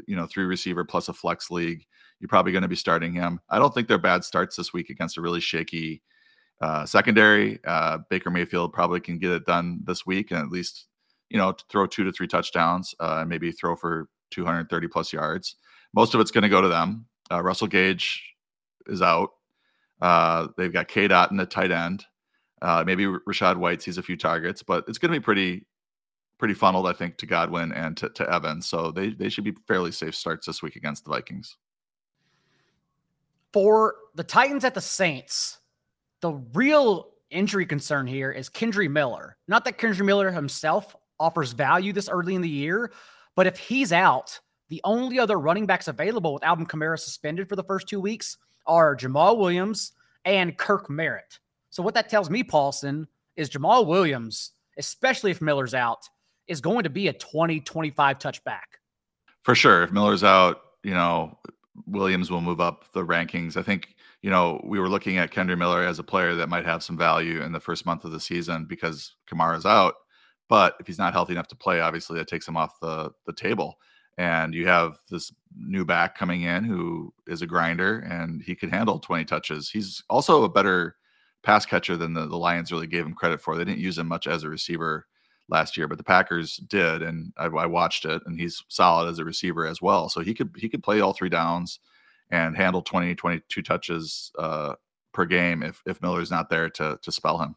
you 0.07 0.15
know 0.15 0.27
three 0.27 0.45
receiver 0.45 0.85
plus 0.85 1.09
a 1.09 1.13
flex 1.13 1.51
league. 1.51 1.85
You're 2.19 2.29
probably 2.29 2.51
going 2.51 2.61
to 2.61 2.67
be 2.67 2.75
starting 2.75 3.13
him. 3.13 3.39
I 3.49 3.59
don't 3.59 3.73
think 3.73 3.87
they're 3.87 3.97
bad 3.97 4.23
starts 4.23 4.55
this 4.55 4.71
week 4.71 4.89
against 4.89 5.17
a 5.17 5.21
really 5.21 5.39
shaky 5.39 6.01
uh, 6.61 6.85
secondary. 6.85 7.59
Uh, 7.65 7.99
Baker 8.09 8.29
Mayfield 8.29 8.71
probably 8.71 8.99
can 8.99 9.17
get 9.17 9.31
it 9.31 9.45
done 9.45 9.79
this 9.83 10.05
week 10.05 10.31
and 10.31 10.39
at 10.39 10.49
least 10.49 10.87
you 11.29 11.37
know 11.37 11.55
throw 11.69 11.85
two 11.85 12.03
to 12.03 12.11
three 12.11 12.27
touchdowns 12.27 12.93
uh, 12.99 13.25
maybe 13.27 13.51
throw 13.51 13.75
for 13.75 14.07
230 14.31 14.87
plus 14.87 15.11
yards. 15.11 15.55
Most 15.93 16.13
of 16.13 16.21
it's 16.21 16.31
going 16.31 16.43
to 16.43 16.49
go 16.49 16.61
to 16.61 16.67
them. 16.67 17.05
Uh, 17.31 17.41
Russell 17.41 17.67
Gage 17.67 18.23
is 18.87 19.01
out. 19.01 19.31
Uh, 20.01 20.47
they've 20.57 20.73
got 20.73 20.87
Cade 20.87 21.11
Otton 21.11 21.37
the 21.37 21.45
tight 21.45 21.71
end. 21.71 22.05
Uh, 22.61 22.83
maybe 22.85 23.05
Rachaad 23.05 23.57
White 23.57 23.81
sees 23.81 23.97
a 23.97 24.03
few 24.03 24.17
targets, 24.17 24.63
but 24.63 24.85
it's 24.87 24.97
going 24.97 25.11
to 25.11 25.19
be 25.19 25.23
pretty 25.23 25.65
pretty 26.37 26.53
funneled, 26.53 26.87
I 26.87 26.93
think, 26.93 27.17
to 27.17 27.25
Godwin 27.25 27.73
and 27.73 27.97
to, 27.97 28.09
to 28.09 28.33
Evans. 28.33 28.65
So 28.65 28.91
they 28.91 29.09
they 29.09 29.29
should 29.29 29.43
be 29.43 29.53
fairly 29.67 29.91
safe 29.91 30.15
starts 30.15 30.45
this 30.45 30.61
week 30.61 30.75
against 30.75 31.05
the 31.05 31.11
Vikings. 31.11 31.57
For 33.53 33.95
the 34.15 34.23
Titans 34.23 34.63
at 34.63 34.73
the 34.73 34.81
Saints, 34.81 35.59
the 36.21 36.33
real 36.53 37.11
injury 37.29 37.65
concern 37.65 38.07
here 38.07 38.31
is 38.31 38.49
Kendre 38.49 38.89
Miller. 38.89 39.37
Not 39.47 39.65
that 39.65 39.77
Kendre 39.77 40.05
Miller 40.05 40.31
himself 40.31 40.95
offers 41.19 41.51
value 41.51 41.93
this 41.93 42.09
early 42.09 42.35
in 42.35 42.41
the 42.41 42.49
year, 42.49 42.91
but 43.35 43.47
if 43.47 43.57
he's 43.57 43.91
out, 43.91 44.39
the 44.69 44.81
only 44.83 45.19
other 45.19 45.39
running 45.39 45.65
backs 45.65 45.87
available 45.87 46.33
with 46.33 46.43
Alvin 46.43 46.65
Kamara 46.65 46.97
suspended 46.97 47.49
for 47.49 47.55
the 47.55 47.63
first 47.63 47.87
two 47.87 47.99
weeks 47.99 48.37
are 48.65 48.95
Jamaal 48.95 49.37
Williams 49.37 49.93
and 50.25 50.57
Kirk 50.57 50.89
Merritt. 50.89 51.39
So 51.71 51.83
what 51.83 51.95
that 51.95 52.09
tells 52.09 52.29
me, 52.29 52.43
Paulsen, 52.43 53.07
is 53.35 53.49
Jamaal 53.49 53.85
Williams, 53.85 54.51
especially 54.77 55.31
if 55.31 55.41
Miller's 55.41 55.73
out, 55.73 56.07
is 56.47 56.61
going 56.61 56.83
to 56.83 56.89
be 56.89 57.07
a 57.07 57.13
20, 57.13 57.59
25 57.61 58.19
touchback. 58.19 58.79
For 59.43 59.55
sure. 59.55 59.83
If 59.83 59.91
Miller's 59.91 60.23
out, 60.23 60.61
you 60.83 60.93
know, 60.93 61.37
Williams 61.85 62.29
will 62.29 62.41
move 62.41 62.59
up 62.59 62.91
the 62.93 63.05
rankings. 63.05 63.55
I 63.55 63.61
think, 63.61 63.95
you 64.21 64.29
know, 64.29 64.61
we 64.63 64.79
were 64.79 64.89
looking 64.89 65.17
at 65.17 65.31
Kendre 65.31 65.57
Miller 65.57 65.83
as 65.83 65.99
a 65.99 66.03
player 66.03 66.35
that 66.35 66.49
might 66.49 66.65
have 66.65 66.83
some 66.83 66.97
value 66.97 67.41
in 67.41 67.51
the 67.51 67.59
first 67.59 67.85
month 67.85 68.03
of 68.03 68.11
the 68.11 68.19
season 68.19 68.65
because 68.65 69.15
Kamara's 69.29 69.65
out. 69.65 69.95
But 70.49 70.75
if 70.79 70.87
he's 70.87 70.97
not 70.97 71.13
healthy 71.13 71.33
enough 71.33 71.47
to 71.49 71.55
play, 71.55 71.79
obviously 71.79 72.17
that 72.17 72.27
takes 72.27 72.47
him 72.47 72.57
off 72.57 72.79
the, 72.81 73.11
the 73.25 73.33
table. 73.33 73.77
And 74.19 74.53
you 74.53 74.67
have 74.67 74.99
this 75.09 75.33
new 75.57 75.85
back 75.85 76.17
coming 76.17 76.41
in 76.41 76.65
who 76.65 77.13
is 77.25 77.41
a 77.41 77.47
grinder 77.47 77.99
and 77.99 78.41
he 78.41 78.53
could 78.53 78.69
handle 78.69 78.99
20 78.99 79.23
touches. 79.23 79.69
He's 79.69 80.03
also 80.09 80.43
a 80.43 80.49
better 80.49 80.97
pass 81.41 81.65
catcher 81.65 81.95
than 81.95 82.13
the, 82.13 82.27
the 82.27 82.35
Lions 82.35 82.69
really 82.69 82.85
gave 82.85 83.05
him 83.05 83.13
credit 83.13 83.39
for. 83.39 83.55
They 83.55 83.63
didn't 83.63 83.79
use 83.79 83.97
him 83.97 84.09
much 84.09 84.27
as 84.27 84.43
a 84.43 84.49
receiver 84.49 85.07
last 85.47 85.77
year, 85.77 85.87
but 85.87 85.97
the 85.97 86.03
Packers 86.03 86.57
did, 86.57 87.01
and 87.01 87.31
I, 87.37 87.45
I, 87.45 87.65
watched 87.65 88.03
it, 88.03 88.21
and 88.25 88.37
he's 88.37 88.61
solid 88.67 89.07
as 89.07 89.19
a 89.19 89.23
receiver 89.23 89.65
as 89.65 89.81
well. 89.81 90.09
So 90.09 90.19
he 90.19 90.33
could 90.33 90.53
he 90.57 90.67
could 90.67 90.83
play 90.83 90.99
all 90.99 91.13
three 91.13 91.29
downs 91.29 91.79
and 92.29 92.57
handle 92.57 92.81
20, 92.81 93.15
22 93.15 93.61
touches 93.61 94.33
uh, 94.37 94.75
per 95.13 95.25
game 95.25 95.63
if 95.63 95.81
if 95.87 96.01
Miller's 96.01 96.29
not 96.29 96.49
there 96.49 96.69
to 96.71 96.99
to 97.01 97.11
spell 97.11 97.37
him. 97.37 97.55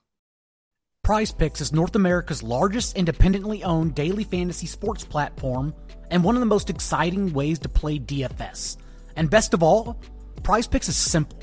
Prize 1.03 1.33
Picks 1.33 1.61
is 1.61 1.73
North 1.73 1.97
America's 1.97 2.45
largest 2.45 2.97
independently 2.97 3.65
owned 3.65 3.97
daily 3.97 4.23
fantasy 4.23 4.69
sports 4.69 5.05
platform 5.05 5.75
and 6.12 6.23
one 6.23 6.37
of 6.37 6.41
the 6.41 6.47
most 6.47 6.71
exciting 6.71 7.33
ways 7.33 7.59
to 7.59 7.69
play 7.69 7.99
DFS. 7.99 8.77
And 9.17 9.29
best 9.29 9.53
of 9.53 9.65
all, 9.65 10.01
Prize 10.45 10.69
Picks 10.69 10.88
is 10.88 10.97
simple. 10.97 11.41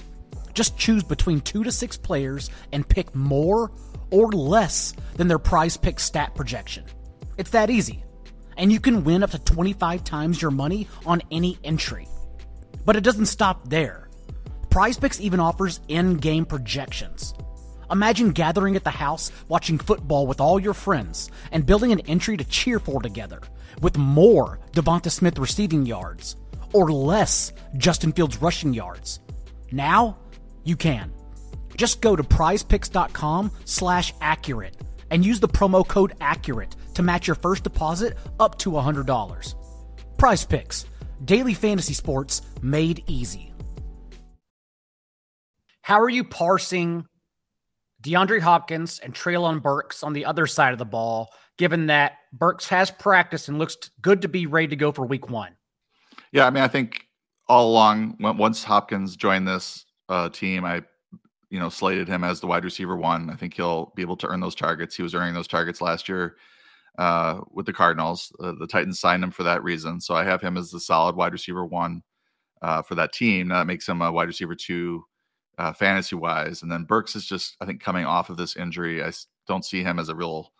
Just 0.53 0.77
choose 0.77 1.03
between 1.03 1.41
two 1.41 1.65
to 1.65 1.73
six 1.73 1.97
players 1.97 2.49
and 2.71 2.87
pick 2.87 3.13
more 3.13 3.69
or 4.11 4.31
less 4.31 4.93
than 5.15 5.27
their 5.27 5.37
prize 5.37 5.75
pick 5.75 5.99
stat 5.99 6.33
projection. 6.35 6.85
It's 7.37 7.51
that 7.51 7.69
easy. 7.69 8.05
And 8.55 8.71
you 8.71 8.79
can 8.79 9.03
win 9.03 9.23
up 9.23 9.31
to 9.31 9.39
25 9.39 10.05
times 10.05 10.41
your 10.41 10.51
money 10.51 10.87
on 11.05 11.21
any 11.31 11.59
entry. 11.65 12.07
But 12.85 12.95
it 12.95 13.03
doesn't 13.03 13.25
stop 13.25 13.67
there. 13.67 14.07
Prize 14.69 14.97
Picks 14.97 15.19
even 15.19 15.41
offers 15.41 15.81
in 15.89 16.13
game 16.15 16.45
projections. 16.45 17.33
Imagine 17.91 18.31
gathering 18.31 18.75
at 18.75 18.83
the 18.83 18.89
house, 18.89 19.31
watching 19.47 19.77
football 19.77 20.27
with 20.27 20.39
all 20.39 20.59
your 20.59 20.73
friends, 20.73 21.31
and 21.51 21.65
building 21.65 21.91
an 21.91 22.01
entry 22.01 22.37
to 22.37 22.43
cheer 22.43 22.79
for 22.79 23.01
together, 23.01 23.41
with 23.81 23.97
more 23.97 24.59
Devonta 24.73 25.09
Smith 25.09 25.39
receiving 25.39 25.85
yards, 25.85 26.35
or 26.73 26.91
less 26.91 27.51
Justin 27.77 28.11
Fields 28.11 28.41
rushing 28.41 28.73
yards. 28.73 29.19
Now, 29.71 30.17
you 30.63 30.75
can. 30.75 31.11
Just 31.77 32.01
go 32.01 32.15
to 32.15 32.23
prizepicks.com 32.23 33.51
slash 33.65 34.13
accurate 34.21 34.75
and 35.09 35.25
use 35.25 35.39
the 35.39 35.47
promo 35.47 35.87
code 35.87 36.13
accurate 36.21 36.75
to 36.93 37.01
match 37.01 37.25
your 37.25 37.35
first 37.35 37.63
deposit 37.63 38.17
up 38.39 38.57
to 38.59 38.71
$100. 38.71 39.55
Prize 40.17 40.45
Picks, 40.45 40.85
daily 41.23 41.53
fantasy 41.53 41.93
sports 41.93 42.41
made 42.61 43.03
easy. 43.07 43.53
How 45.81 45.99
are 46.01 46.09
you 46.09 46.23
parsing 46.23 47.07
DeAndre 48.03 48.39
Hopkins 48.39 48.99
and 48.99 49.13
Treylon 49.13 49.61
Burks 49.61 50.03
on 50.03 50.13
the 50.13 50.25
other 50.25 50.47
side 50.47 50.73
of 50.73 50.79
the 50.79 50.85
ball, 50.85 51.29
given 51.57 51.87
that 51.87 52.13
Burks 52.33 52.67
has 52.67 52.91
practice 52.91 53.47
and 53.47 53.59
looks 53.59 53.77
good 54.01 54.21
to 54.21 54.27
be 54.27 54.45
ready 54.45 54.67
to 54.67 54.75
go 54.75 54.91
for 54.91 55.05
week 55.05 55.29
one? 55.29 55.55
Yeah, 56.31 56.45
I 56.45 56.49
mean, 56.49 56.63
I 56.63 56.67
think 56.67 57.07
all 57.47 57.71
along, 57.71 58.17
once 58.19 58.63
Hopkins 58.63 59.15
joined 59.15 59.47
this 59.47 59.85
uh, 60.07 60.29
team, 60.29 60.63
I 60.63 60.83
you 61.49 61.59
know, 61.59 61.69
slated 61.69 62.07
him 62.07 62.23
as 62.23 62.39
the 62.39 62.47
wide 62.47 62.63
receiver 62.63 62.95
one. 62.95 63.29
I 63.29 63.35
think 63.35 63.55
he'll 63.55 63.91
be 63.95 64.01
able 64.01 64.17
to 64.17 64.27
earn 64.27 64.39
those 64.39 64.55
targets. 64.55 64.95
He 64.95 65.03
was 65.03 65.15
earning 65.15 65.33
those 65.33 65.47
targets 65.47 65.81
last 65.81 66.07
year 66.07 66.35
uh, 66.97 67.41
with 67.51 67.65
the 67.65 67.73
Cardinals. 67.73 68.31
Uh, 68.39 68.53
the 68.59 68.67
Titans 68.67 68.99
signed 68.99 69.23
him 69.23 69.31
for 69.31 69.43
that 69.43 69.63
reason. 69.63 69.99
So 69.99 70.13
I 70.13 70.23
have 70.23 70.41
him 70.41 70.57
as 70.57 70.69
the 70.69 70.79
solid 70.79 71.15
wide 71.15 71.33
receiver 71.33 71.65
one 71.65 72.03
uh, 72.61 72.81
for 72.83 72.95
that 72.95 73.13
team. 73.13 73.47
That 73.47 73.67
makes 73.67 73.87
him 73.87 74.01
a 74.01 74.11
wide 74.11 74.27
receiver 74.27 74.55
two 74.55 75.03
uh, 75.59 75.73
fantasy 75.73 76.15
wise. 76.15 76.63
And 76.63 76.71
then 76.71 76.85
Burks 76.85 77.15
is 77.15 77.25
just, 77.25 77.55
I 77.61 77.65
think, 77.65 77.81
coming 77.81 78.05
off 78.05 78.29
of 78.29 78.37
this 78.37 78.55
injury. 78.55 79.03
I 79.03 79.11
don't 79.47 79.65
see 79.65 79.83
him 79.83 79.99
as 79.99 80.09
a 80.09 80.15
real 80.15 80.51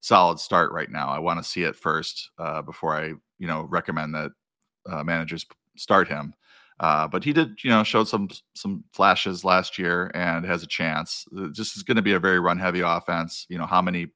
solid 0.00 0.38
start 0.38 0.72
right 0.72 0.90
now. 0.90 1.08
I 1.08 1.18
want 1.18 1.38
to 1.38 1.48
see 1.48 1.62
it 1.62 1.76
first 1.76 2.30
uh, 2.38 2.60
before 2.60 2.94
I, 2.94 3.14
you 3.38 3.46
know, 3.46 3.62
recommend 3.62 4.14
that 4.14 4.32
uh, 4.90 5.02
managers 5.02 5.46
start 5.76 6.08
him. 6.08 6.34
Uh, 6.80 7.08
but 7.08 7.24
he 7.24 7.32
did, 7.32 7.62
you 7.62 7.70
know, 7.70 7.84
showed 7.84 8.08
some 8.08 8.28
some 8.54 8.84
flashes 8.92 9.44
last 9.44 9.78
year 9.78 10.10
and 10.12 10.44
has 10.44 10.62
a 10.64 10.66
chance. 10.66 11.24
This 11.30 11.76
is 11.76 11.84
going 11.84 11.96
to 11.96 12.02
be 12.02 12.14
a 12.14 12.20
very 12.20 12.40
run 12.40 12.58
heavy 12.58 12.80
offense. 12.80 13.46
You 13.48 13.58
know, 13.58 13.66
how 13.66 13.80
many 13.80 14.08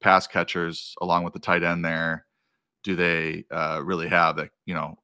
pass 0.00 0.26
catchers 0.26 0.94
along 1.00 1.24
with 1.24 1.32
the 1.32 1.40
tight 1.40 1.62
end 1.62 1.84
there? 1.84 2.26
do 2.82 2.96
they 2.96 3.44
uh, 3.50 3.80
really 3.84 4.08
have 4.08 4.36
that 4.36 4.50
you 4.66 4.74
know 4.74 4.96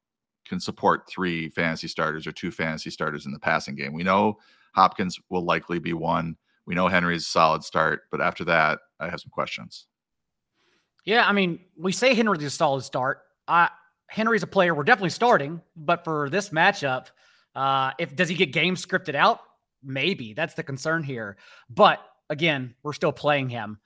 can 0.49 0.61
support 0.61 1.09
three 1.09 1.49
fantasy 1.51 1.89
starters 1.89 2.27
or 2.27 2.33
two 2.33 2.51
fantasy 2.51 2.91
starters 2.91 3.27
in 3.27 3.33
the 3.33 3.39
passing 3.39 3.75
game? 3.75 3.93
We 3.93 4.03
know 4.03 4.39
Hopkins 4.75 5.19
will 5.29 5.45
likely 5.45 5.79
be 5.79 5.93
one. 5.93 6.37
We 6.67 6.75
know 6.75 6.89
Henry's 6.89 7.23
a 7.23 7.27
solid 7.27 7.65
start, 7.65 8.03
but 8.11 8.21
after 8.21 8.45
that, 8.45 8.81
I 9.01 9.09
have 9.09 9.21
some 9.21 9.31
questions. 9.31 9.87
Yeah, 11.05 11.27
I 11.27 11.33
mean, 11.33 11.61
we 11.77 11.93
say 11.93 12.15
Henry's 12.15 12.45
a 12.45 12.51
solid 12.51 12.83
start. 12.83 13.21
I 13.47 13.71
Henry's 14.09 14.43
a 14.43 14.47
player 14.47 14.75
we're 14.75 14.85
definitely 14.85 15.11
starting, 15.11 15.61
but 15.77 16.03
for 16.03 16.29
this 16.31 16.49
matchup, 16.51 17.07
uh, 17.55 17.93
if 17.99 18.15
does 18.17 18.29
he 18.29 18.35
get 18.35 18.53
game 18.53 18.75
scripted 18.75 19.15
out? 19.15 19.41
Maybe 19.83 20.33
that's 20.33 20.55
the 20.55 20.63
concern 20.63 21.03
here. 21.03 21.37
But 21.71 22.01
again, 22.31 22.75
we're 22.83 22.93
still 22.93 23.13
playing 23.13 23.49
him. 23.49 23.79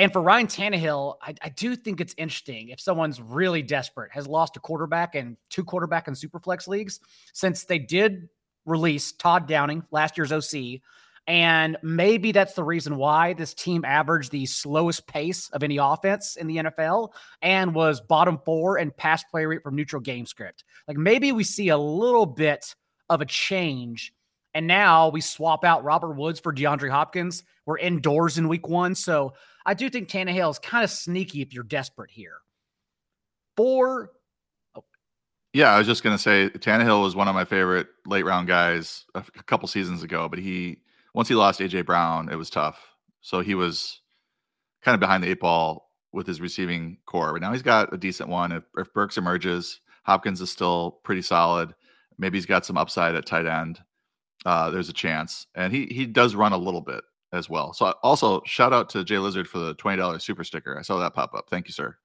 And 0.00 0.10
for 0.10 0.22
Ryan 0.22 0.46
Tannehill, 0.46 1.16
I, 1.20 1.34
I, 1.42 1.50
do 1.50 1.76
think 1.76 2.00
it's 2.00 2.14
interesting 2.16 2.70
if 2.70 2.80
someone's 2.80 3.20
really 3.20 3.60
desperate, 3.60 4.10
has 4.12 4.26
lost 4.26 4.56
a 4.56 4.60
quarterback 4.60 5.14
and 5.14 5.36
two 5.50 5.62
quarterback 5.62 6.08
in 6.08 6.14
superflex 6.14 6.66
leagues, 6.66 7.00
since 7.34 7.64
they 7.64 7.78
did 7.78 8.30
release 8.64 9.12
Todd 9.12 9.46
Downing, 9.46 9.82
last 9.90 10.16
year's 10.16 10.32
OC. 10.32 10.80
And 11.26 11.76
maybe 11.82 12.32
that's 12.32 12.54
the 12.54 12.64
reason 12.64 12.96
why 12.96 13.34
this 13.34 13.52
team 13.52 13.84
averaged 13.84 14.32
the 14.32 14.46
slowest 14.46 15.06
pace 15.06 15.50
of 15.50 15.62
any 15.62 15.76
offense 15.76 16.36
in 16.36 16.46
the 16.46 16.56
NFL 16.56 17.10
and 17.42 17.74
was 17.74 18.00
bottom 18.00 18.40
four 18.42 18.78
in 18.78 18.92
pass 18.92 19.22
play 19.24 19.44
rate 19.44 19.62
from 19.62 19.76
neutral 19.76 20.00
game 20.00 20.24
script. 20.24 20.64
Like 20.88 20.96
maybe 20.96 21.30
we 21.30 21.44
see 21.44 21.68
a 21.68 21.76
little 21.76 22.24
bit 22.24 22.74
of 23.10 23.20
a 23.20 23.26
change. 23.26 24.14
And 24.54 24.66
now 24.66 25.10
we 25.10 25.20
swap 25.20 25.62
out 25.62 25.84
Robert 25.84 26.14
Woods 26.14 26.40
for 26.40 26.54
DeAndre 26.54 26.90
Hopkins. 26.90 27.44
We're 27.66 27.76
indoors 27.76 28.38
in 28.38 28.48
week 28.48 28.66
one. 28.66 28.94
So 28.94 29.34
I 29.66 29.74
do 29.74 29.90
think 29.90 30.08
Tannehill 30.08 30.50
is 30.50 30.58
kind 30.58 30.84
of 30.84 30.90
sneaky 30.90 31.42
if 31.42 31.52
you're 31.52 31.64
desperate 31.64 32.10
here. 32.10 32.38
Four. 33.56 34.10
Oh. 34.74 34.84
Yeah, 35.52 35.72
I 35.72 35.78
was 35.78 35.86
just 35.86 36.02
going 36.02 36.16
to 36.16 36.22
say 36.22 36.50
Tannehill 36.50 37.02
was 37.02 37.14
one 37.14 37.28
of 37.28 37.34
my 37.34 37.44
favorite 37.44 37.88
late 38.06 38.24
round 38.24 38.48
guys 38.48 39.04
a 39.14 39.22
couple 39.22 39.68
seasons 39.68 40.02
ago, 40.02 40.28
but 40.28 40.38
he 40.38 40.78
once 41.14 41.28
he 41.28 41.34
lost 41.34 41.60
AJ 41.60 41.86
Brown, 41.86 42.28
it 42.30 42.36
was 42.36 42.50
tough. 42.50 42.94
So 43.20 43.40
he 43.40 43.54
was 43.54 44.00
kind 44.82 44.94
of 44.94 45.00
behind 45.00 45.22
the 45.22 45.28
eight 45.28 45.40
ball 45.40 45.90
with 46.12 46.26
his 46.26 46.40
receiving 46.40 46.98
corps. 47.06 47.32
But 47.32 47.42
now 47.42 47.52
he's 47.52 47.62
got 47.62 47.92
a 47.92 47.98
decent 47.98 48.28
one. 48.28 48.52
If, 48.52 48.64
if 48.76 48.92
Burks 48.94 49.18
emerges, 49.18 49.80
Hopkins 50.04 50.40
is 50.40 50.50
still 50.50 51.00
pretty 51.04 51.22
solid. 51.22 51.74
Maybe 52.18 52.38
he's 52.38 52.46
got 52.46 52.64
some 52.64 52.78
upside 52.78 53.14
at 53.14 53.26
tight 53.26 53.46
end. 53.46 53.80
Uh, 54.46 54.70
there's 54.70 54.88
a 54.88 54.94
chance, 54.94 55.46
and 55.54 55.70
he 55.70 55.86
he 55.86 56.06
does 56.06 56.34
run 56.34 56.52
a 56.52 56.58
little 56.58 56.80
bit 56.80 57.04
as 57.32 57.48
well. 57.48 57.72
So 57.72 57.94
also 58.02 58.42
shout 58.44 58.72
out 58.72 58.88
to 58.90 59.04
Jay 59.04 59.18
Lizard 59.18 59.48
for 59.48 59.58
the 59.58 59.74
$20 59.76 60.20
super 60.20 60.44
sticker. 60.44 60.78
I 60.78 60.82
saw 60.82 60.98
that 60.98 61.14
pop 61.14 61.34
up. 61.34 61.48
Thank 61.48 61.68
you, 61.68 61.72
sir. 61.72 61.96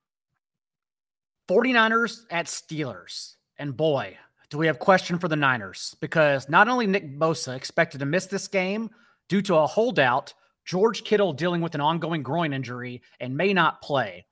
49ers 1.50 2.22
at 2.32 2.48
Steelers. 2.48 3.34
And 3.58 3.76
boy, 3.76 4.18
do 4.50 4.58
we 4.58 4.68
have 4.68 4.80
question 4.80 5.18
for 5.18 5.28
the 5.28 5.36
Niners 5.36 5.96
because 6.02 6.50
not 6.50 6.68
only 6.68 6.88
Nick 6.88 7.18
Bosa 7.18 7.56
expected 7.56 8.00
to 8.00 8.06
miss 8.06 8.26
this 8.26 8.48
game 8.48 8.90
due 9.30 9.42
to 9.44 9.56
a 9.56 9.68
holdout, 9.68 10.34
George 10.66 11.04
Kittle 11.04 11.34
dealing 11.34 11.62
with 11.62 11.76
an 11.76 11.82
ongoing 11.82 12.24
groin 12.24 12.54
injury 12.54 13.02
and 13.20 13.36
may 13.36 13.54
not 13.54 13.82
play. 13.82 14.26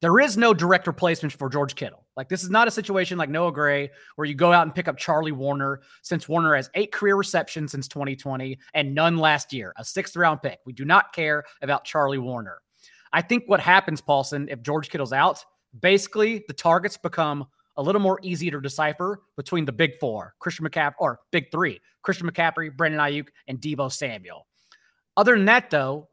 There 0.00 0.18
is 0.18 0.38
no 0.38 0.54
direct 0.54 0.86
replacement 0.86 1.34
for 1.34 1.50
George 1.50 1.74
Kittle. 1.74 2.06
Like 2.16 2.30
this 2.30 2.42
is 2.42 2.48
not 2.48 2.66
a 2.66 2.70
situation 2.70 3.18
like 3.18 3.28
Noah 3.28 3.52
Gray 3.52 3.90
where 4.16 4.26
you 4.26 4.34
go 4.34 4.50
out 4.50 4.62
and 4.62 4.74
pick 4.74 4.88
up 4.88 4.96
Charlie 4.96 5.32
Woerner 5.32 5.78
since 6.00 6.26
Woerner 6.26 6.56
has 6.56 6.70
eight 6.74 6.90
career 6.90 7.16
receptions 7.16 7.72
since 7.72 7.86
2020 7.88 8.58
and 8.72 8.94
none 8.94 9.18
last 9.18 9.52
year, 9.52 9.74
a 9.76 9.84
sixth 9.84 10.16
round 10.16 10.40
pick. 10.40 10.58
We 10.64 10.72
do 10.72 10.86
not 10.86 11.12
care 11.12 11.44
about 11.60 11.84
Charlie 11.84 12.18
Woerner. 12.18 12.56
I 13.12 13.20
think 13.22 13.44
what 13.46 13.60
happens, 13.60 14.00
Paulsen, 14.00 14.48
if 14.50 14.62
George 14.62 14.88
Kittle's 14.88 15.12
out, 15.12 15.44
basically 15.80 16.44
the 16.48 16.54
targets 16.54 16.96
become 16.96 17.46
a 17.76 17.82
little 17.82 18.00
more 18.00 18.20
easy 18.22 18.50
to 18.50 18.60
decipher 18.60 19.22
between 19.36 19.64
the 19.64 19.72
big 19.72 19.98
four, 19.98 20.34
Christian 20.38 20.66
McCaffrey, 20.66 20.94
or 20.98 21.20
big 21.30 21.50
three, 21.50 21.80
Christian 22.02 22.30
McCaffrey, 22.30 22.76
Brandon 22.76 23.00
Aiyuk, 23.00 23.28
and 23.48 23.58
Deebo 23.58 23.90
Samuel. 23.90 24.46
Other 25.16 25.34
than 25.34 25.46
that, 25.46 25.70
though, 25.70 26.09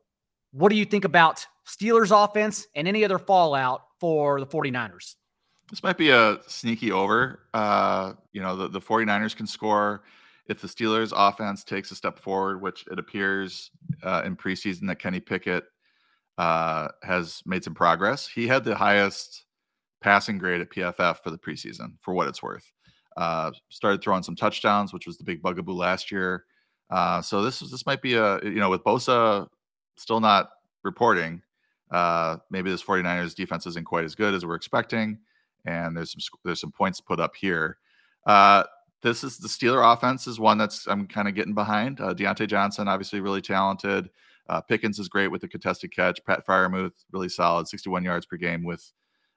what 0.58 0.70
do 0.70 0.76
you 0.76 0.86
think 0.86 1.06
about 1.06 1.46
Steelers 1.68 2.12
offense 2.12 2.68
and 2.76 2.88
any 2.88 3.06
other 3.06 3.20
fallout 3.20 3.84
for 4.00 4.40
the 4.40 4.48
49ers? 4.48 5.16
This 5.70 5.84
might 5.84 5.98
be 5.98 6.10
a 6.10 6.40
sneaky 6.48 6.92
over. 6.92 7.42
Uh, 7.54 8.14
you 8.34 8.42
know, 8.42 8.56
the, 8.56 8.68
the 8.68 8.82
49ers 8.82 9.36
can 9.36 9.46
score 9.46 10.04
if 10.48 10.62
the 10.62 10.68
Steelers 10.68 11.14
offense 11.16 11.64
takes 11.64 11.92
a 11.92 11.96
step 11.96 12.18
forward, 12.18 12.62
which 12.62 12.86
it 12.90 12.98
appears 12.98 13.70
uh, 14.02 14.24
in 14.26 14.36
preseason 14.36 14.88
that 14.88 14.98
Kenny 14.98 15.20
Pickett 15.20 15.66
uh, 16.38 16.88
has 17.04 17.44
made 17.46 17.64
some 17.64 17.76
progress. 17.76 18.28
He 18.28 18.48
had 18.48 18.64
the 18.64 18.76
highest 18.76 19.46
passing 20.02 20.38
grade 20.38 20.62
at 20.62 20.72
PFF 20.72 21.18
for 21.18 21.30
the 21.30 21.38
preseason, 21.38 21.94
for 22.02 22.14
what 22.14 22.28
it's 22.28 22.42
worth. 22.42 22.72
Uh, 23.16 23.52
started 23.70 24.02
throwing 24.02 24.24
some 24.24 24.36
touchdowns, 24.36 24.94
which 24.94 25.06
was 25.06 25.18
the 25.18 25.24
big 25.24 25.42
bugaboo 25.42 25.74
last 25.74 26.12
year. 26.12 26.46
Uh, 26.90 27.22
so 27.22 27.42
this 27.42 27.60
this 27.60 27.86
might 27.86 28.02
be 28.02 28.14
a 28.14 28.40
you 28.44 28.60
know 28.60 28.70
with 28.70 28.84
Bosa 28.84 29.48
still 29.98 30.20
not 30.20 30.50
reporting, 30.84 31.42
uh, 31.92 32.38
maybe 32.50 32.70
this 32.70 32.84
49ers 32.84 33.36
defense 33.36 33.66
isn't 33.66 33.86
quite 33.86 34.06
as 34.06 34.16
good 34.16 34.34
as 34.34 34.46
we're 34.46 34.56
expecting, 34.56 35.20
and 35.66 35.96
there's 35.96 36.12
some 36.12 36.40
there's 36.44 36.62
some 36.62 36.72
points 36.72 37.02
put 37.02 37.20
up 37.20 37.36
here. 37.36 37.78
Uh, 38.26 38.64
this 39.02 39.24
is 39.24 39.38
the 39.38 39.48
Steeler 39.48 39.94
offense 39.94 40.28
is 40.28 40.40
one 40.40 40.58
that's 40.58 40.88
I'm 40.88 41.08
kind 41.08 41.28
of 41.28 41.36
getting 41.36 41.54
behind. 41.54 42.02
Uh, 42.02 42.14
Diontae 42.14 42.48
Johnson, 42.48 42.88
obviously 42.88 43.22
really 43.22 43.42
talented. 43.42 44.10
Uh, 44.50 44.62
Pickens 44.62 44.98
is 45.00 45.10
great 45.10 45.28
with 45.28 45.42
the 45.42 45.48
contested 45.48 45.94
catch. 45.94 46.24
Pat 46.26 46.46
Freiermuth, 46.46 46.94
really 47.12 47.30
solid, 47.30 47.68
61 47.68 48.04
yards 48.04 48.26
per 48.26 48.38
game 48.38 48.64
with 48.64 48.92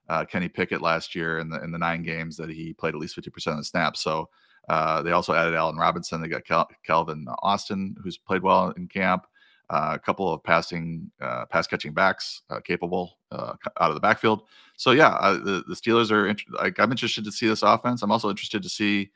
uh, 0.08 0.24
Kenny 0.24 0.48
Pickett 0.48 0.82
last 0.82 1.14
year 1.14 1.38
in 1.38 1.48
the 1.50 1.62
in 1.62 1.70
the 1.70 1.78
nine 1.78 2.02
games 2.02 2.36
that 2.36 2.50
he 2.50 2.72
played 2.72 2.94
at 2.94 3.00
least 3.00 3.16
50% 3.16 3.52
of 3.52 3.56
the 3.58 3.64
snaps. 3.64 4.00
So 4.00 4.28
uh, 4.68 5.02
they 5.02 5.12
also 5.12 5.34
added 5.34 5.54
Allen 5.54 5.76
Robinson. 5.76 6.20
They 6.20 6.28
got 6.28 6.44
Cal- 6.44 6.68
Calvin 6.84 7.26
Austin, 7.42 7.96
who's 8.02 8.18
played 8.18 8.42
well 8.42 8.70
in 8.76 8.88
camp. 8.88 9.26
Uh, 9.70 9.92
a 9.94 9.98
couple 9.98 10.33
of 10.33 10.42
passing, 10.42 11.11
uh, 11.20 11.46
pass 11.46 11.66
catching 11.66 11.92
backs 11.92 12.42
uh, 12.50 12.59
capable 12.61 13.18
uh, 13.30 13.54
out 13.80 13.90
of 13.90 13.94
the 13.94 14.00
backfield. 14.00 14.42
So 14.76 14.90
yeah, 14.90 15.38
the, 15.42 15.62
the 15.68 15.74
Steelers 15.74 16.11
are. 16.11 16.26
Int- 16.26 16.42
like, 16.50 16.80
I'm 16.80 16.90
interested 16.90 17.24
to 17.24 17.33
see 17.33 17.46
this 17.46 17.62
offense. 17.62 18.02
I'm 18.02 18.11
also 18.11 18.30
interested 18.30 18.62
to 18.64 18.68
see 18.68 19.11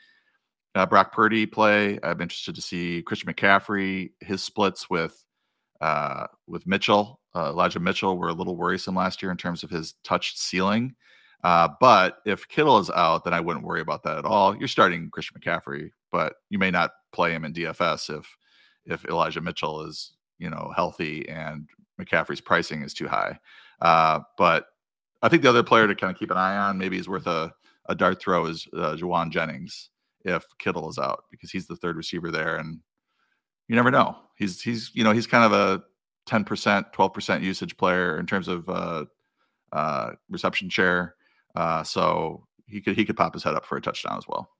Brock 0.88 1.12
Purdy 1.12 1.44
play. 1.44 1.98
I'm 2.02 2.20
interested 2.20 2.54
to 2.54 2.62
see 2.62 3.02
Christian 3.02 3.32
McCaffrey 3.32 4.12
his 4.20 4.42
splits 4.42 4.88
with 4.88 5.24
with 6.46 6.66
Mitchell 6.66 7.20
uh, 7.34 7.50
Elijah 7.50 7.80
Mitchell 7.80 8.16
were 8.16 8.28
a 8.28 8.34
little 8.34 8.56
worrisome 8.56 8.94
last 8.94 9.22
year 9.22 9.30
in 9.30 9.36
terms 9.36 9.62
of 9.62 9.70
his 9.70 9.94
touch 10.04 10.36
ceiling. 10.36 10.94
Uh, 11.42 11.68
but 11.80 12.18
if 12.24 12.48
Kittle 12.48 12.78
is 12.78 12.90
out, 12.90 13.24
then 13.24 13.34
I 13.34 13.40
wouldn't 13.40 13.66
worry 13.66 13.80
about 13.80 14.02
that 14.04 14.18
at 14.18 14.24
all. 14.24 14.56
You're 14.56 14.68
starting 14.68 15.10
Christian 15.10 15.38
McCaffrey, 15.38 15.90
but 16.10 16.36
you 16.48 16.58
may 16.58 16.70
not 16.70 16.92
play 17.12 17.32
him 17.32 17.44
in 17.44 17.52
DFS 17.52 18.16
if 18.16 18.36
if 18.86 19.04
Elijah 19.06 19.40
Mitchell 19.40 19.82
is 19.82 20.12
you 20.38 20.50
know 20.50 20.72
healthy 20.74 21.28
and 21.28 21.68
McCaffrey's 22.00 22.40
pricing 22.40 22.82
is 22.82 22.94
too 22.94 23.06
high. 23.06 23.38
Uh, 23.80 24.20
but 24.36 24.66
I 25.22 25.28
think 25.28 25.42
the 25.42 25.48
other 25.48 25.62
player 25.62 25.86
to 25.86 25.94
kind 25.94 26.12
of 26.12 26.18
keep 26.18 26.30
an 26.30 26.36
eye 26.36 26.56
on, 26.56 26.78
maybe 26.78 26.98
is 26.98 27.08
worth 27.08 27.26
a, 27.26 27.52
a 27.86 27.94
dart 27.94 28.20
throw, 28.20 28.46
is 28.46 28.66
uh, 28.74 28.96
Jauan 28.96 29.30
Jennings 29.30 29.90
if 30.24 30.44
Kittle 30.58 30.88
is 30.88 30.98
out 30.98 31.24
because 31.30 31.50
he's 31.50 31.66
the 31.66 31.76
third 31.76 31.96
receiver 31.96 32.30
there, 32.30 32.56
and 32.56 32.80
you 33.68 33.76
never 33.76 33.90
know. 33.90 34.16
He's 34.36 34.60
he's 34.60 34.90
you 34.94 35.04
know 35.04 35.12
he's 35.12 35.26
kind 35.26 35.44
of 35.44 35.52
a 35.52 35.82
10%, 36.26 36.92
12% 36.92 37.42
usage 37.42 37.76
player 37.76 38.18
in 38.18 38.26
terms 38.26 38.48
of 38.48 38.68
uh, 38.68 39.04
uh, 39.72 40.12
reception 40.30 40.68
share. 40.68 41.14
Uh, 41.54 41.82
so 41.82 42.46
he 42.66 42.80
could 42.80 42.96
he 42.96 43.04
could 43.04 43.16
pop 43.16 43.34
his 43.34 43.42
head 43.42 43.54
up 43.54 43.64
for 43.64 43.76
a 43.76 43.80
touchdown 43.80 44.16
as 44.18 44.26
well. 44.26 44.50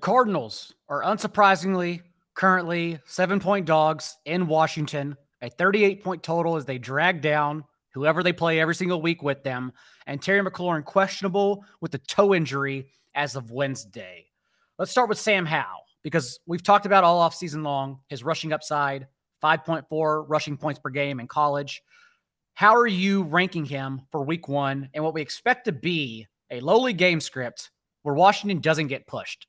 Cardinals 0.00 0.74
are 0.88 1.02
unsurprisingly 1.02 2.02
currently 2.34 2.98
seven 3.06 3.40
point 3.40 3.66
dogs 3.66 4.16
in 4.24 4.46
Washington, 4.46 5.16
a 5.42 5.50
38 5.50 6.02
point 6.02 6.22
total 6.22 6.56
as 6.56 6.64
they 6.64 6.78
drag 6.78 7.20
down 7.20 7.64
whoever 7.94 8.22
they 8.22 8.32
play 8.32 8.60
every 8.60 8.74
single 8.74 9.00
week 9.00 9.22
with 9.22 9.42
them. 9.42 9.72
And 10.06 10.20
Terry 10.20 10.42
McLaurin 10.42 10.84
questionable 10.84 11.64
with 11.80 11.94
a 11.94 11.98
toe 11.98 12.34
injury 12.34 12.88
as 13.14 13.36
of 13.36 13.52
Wednesday. 13.52 14.26
Let's 14.78 14.90
start 14.90 15.08
with 15.08 15.18
Sam 15.18 15.46
Howell 15.46 15.84
because 16.02 16.40
we've 16.46 16.62
talked 16.62 16.86
about 16.86 17.04
all 17.04 17.20
off 17.20 17.34
season 17.34 17.62
long 17.62 18.00
his 18.08 18.24
rushing 18.24 18.52
upside, 18.52 19.06
5.4 19.42 20.24
rushing 20.28 20.56
points 20.56 20.80
per 20.80 20.90
game 20.90 21.20
in 21.20 21.28
college. 21.28 21.82
How 22.54 22.74
are 22.76 22.86
you 22.86 23.22
ranking 23.24 23.64
him 23.64 24.02
for 24.10 24.22
week 24.22 24.48
one 24.48 24.90
and 24.94 25.02
what 25.02 25.14
we 25.14 25.22
expect 25.22 25.64
to 25.66 25.72
be 25.72 26.26
a 26.50 26.60
lowly 26.60 26.92
game 26.92 27.20
script 27.20 27.70
where 28.02 28.14
Washington 28.14 28.60
doesn't 28.60 28.88
get 28.88 29.06
pushed? 29.06 29.46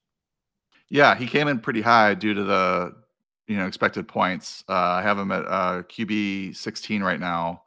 Yeah, 0.90 1.16
he 1.16 1.28
came 1.28 1.48
in 1.48 1.60
pretty 1.60 1.82
high 1.82 2.14
due 2.14 2.34
to 2.34 2.44
the 2.44 2.94
you 3.48 3.58
know 3.58 3.68
expected 3.68 4.08
points. 4.08 4.64
Uh, 4.70 4.74
I 4.74 5.02
have 5.02 5.18
him 5.18 5.32
at 5.32 5.46
uh, 5.46 5.84
QB 5.84 6.56
16 6.56 7.04
right 7.04 7.20
now. 7.20 7.64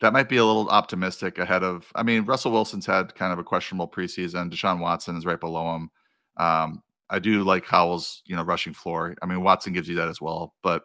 That 0.00 0.12
might 0.12 0.28
be 0.28 0.36
a 0.36 0.44
little 0.44 0.68
optimistic 0.68 1.38
ahead 1.38 1.62
of. 1.62 1.90
I 1.94 2.02
mean, 2.02 2.24
Russell 2.24 2.52
Wilson's 2.52 2.86
had 2.86 3.14
kind 3.14 3.32
of 3.32 3.38
a 3.38 3.44
questionable 3.44 3.88
preseason. 3.88 4.50
Deshaun 4.52 4.80
Watson 4.80 5.16
is 5.16 5.24
right 5.24 5.40
below 5.40 5.74
him. 5.76 5.90
Um, 6.36 6.82
I 7.08 7.18
do 7.18 7.44
like 7.44 7.64
Howell's 7.66 8.22
you 8.26 8.36
know 8.36 8.42
rushing 8.42 8.74
floor. 8.74 9.14
I 9.22 9.26
mean, 9.26 9.42
Watson 9.42 9.72
gives 9.72 9.88
you 9.88 9.96
that 9.96 10.08
as 10.08 10.20
well, 10.20 10.54
but 10.62 10.82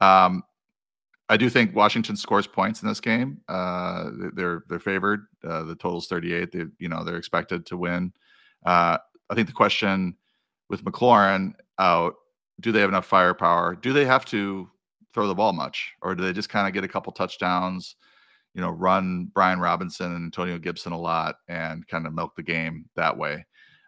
um, 0.00 0.42
I 1.28 1.36
do 1.36 1.50
think 1.50 1.74
Washington 1.74 2.16
scores 2.16 2.46
points 2.46 2.82
in 2.82 2.88
this 2.88 3.00
game. 3.00 3.40
Uh, 3.48 4.10
they're 4.34 4.62
they're 4.68 4.78
favored. 4.78 5.26
Uh, 5.44 5.64
the 5.64 5.74
total's 5.74 6.06
38. 6.06 6.52
They 6.52 6.64
you 6.78 6.88
know 6.88 7.04
they're 7.04 7.16
expected 7.16 7.66
to 7.66 7.76
win. 7.76 8.12
Uh, 8.64 8.98
I 9.28 9.34
think 9.34 9.48
the 9.48 9.52
question 9.52 10.16
with 10.68 10.84
McLaurin 10.84 11.54
out, 11.78 12.14
do 12.60 12.72
they 12.72 12.80
have 12.80 12.88
enough 12.88 13.06
firepower? 13.06 13.74
Do 13.74 13.92
they 13.92 14.04
have 14.04 14.24
to 14.26 14.68
throw 15.12 15.26
the 15.26 15.34
ball 15.34 15.52
much, 15.52 15.92
or 16.02 16.14
do 16.14 16.22
they 16.22 16.32
just 16.32 16.48
kind 16.48 16.66
of 16.66 16.74
get 16.74 16.84
a 16.84 16.88
couple 16.88 17.12
touchdowns? 17.12 17.96
You 18.54 18.62
know, 18.62 18.70
run 18.70 19.30
Brian 19.34 19.60
Robinson 19.60 20.14
and 20.14 20.24
Antonio 20.24 20.58
Gibson 20.58 20.92
a 20.92 20.98
lot 20.98 21.36
and 21.48 21.86
kind 21.88 22.06
of 22.06 22.14
milk 22.14 22.36
the 22.36 22.42
game 22.42 22.86
that 22.96 23.16
way. 23.16 23.44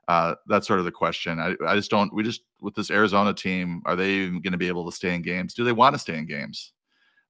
Uh, 0.08 0.34
that's 0.46 0.66
sort 0.66 0.78
of 0.78 0.84
the 0.84 0.92
question. 0.92 1.38
I, 1.38 1.54
I 1.66 1.74
just 1.76 1.90
don't. 1.90 2.12
We 2.14 2.22
just 2.22 2.42
with 2.60 2.74
this 2.74 2.90
Arizona 2.90 3.34
team, 3.34 3.82
are 3.84 3.96
they 3.96 4.10
even 4.10 4.40
going 4.40 4.52
to 4.52 4.58
be 4.58 4.68
able 4.68 4.90
to 4.90 4.96
stay 4.96 5.14
in 5.14 5.22
games? 5.22 5.54
Do 5.54 5.64
they 5.64 5.72
want 5.72 5.94
to 5.94 5.98
stay 5.98 6.16
in 6.16 6.26
games? 6.26 6.72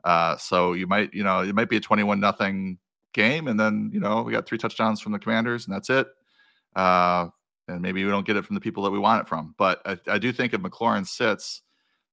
Uh, 0.05 0.37
so 0.37 0.75
you 0.75 0.87
might, 0.87 1.13
you 1.13 1.25
know, 1.25 1.41
it 1.41 1.55
might 1.55 1.69
be 1.69 1.77
a 1.77 1.81
twenty-one 1.81 2.21
nothing 2.21 2.79
game, 3.15 3.49
and 3.49 3.59
then 3.59 3.91
you 3.93 4.01
know 4.01 4.23
we 4.23 4.33
got 4.33 4.47
three 4.47 4.59
touchdowns 4.59 5.01
from 5.01 5.13
the 5.13 5.19
Commanders, 5.19 5.67
and 5.67 5.75
that's 5.75 5.91
it. 5.91 6.07
Uh, 6.77 7.29
and 7.69 7.81
maybe 7.81 8.05
we 8.05 8.11
don't 8.11 8.27
get 8.27 8.37
it 8.37 8.45
from 8.45 8.55
the 8.55 8.61
people 8.61 8.83
that 8.83 8.91
we 8.91 8.99
want 8.99 9.21
it 9.21 9.29
from. 9.29 9.55
But 9.59 9.81
I, 9.85 9.99
I 10.09 10.19
do 10.19 10.33
think 10.33 10.55
if 10.55 10.61
McLaurin 10.61 11.07
sits, 11.07 11.63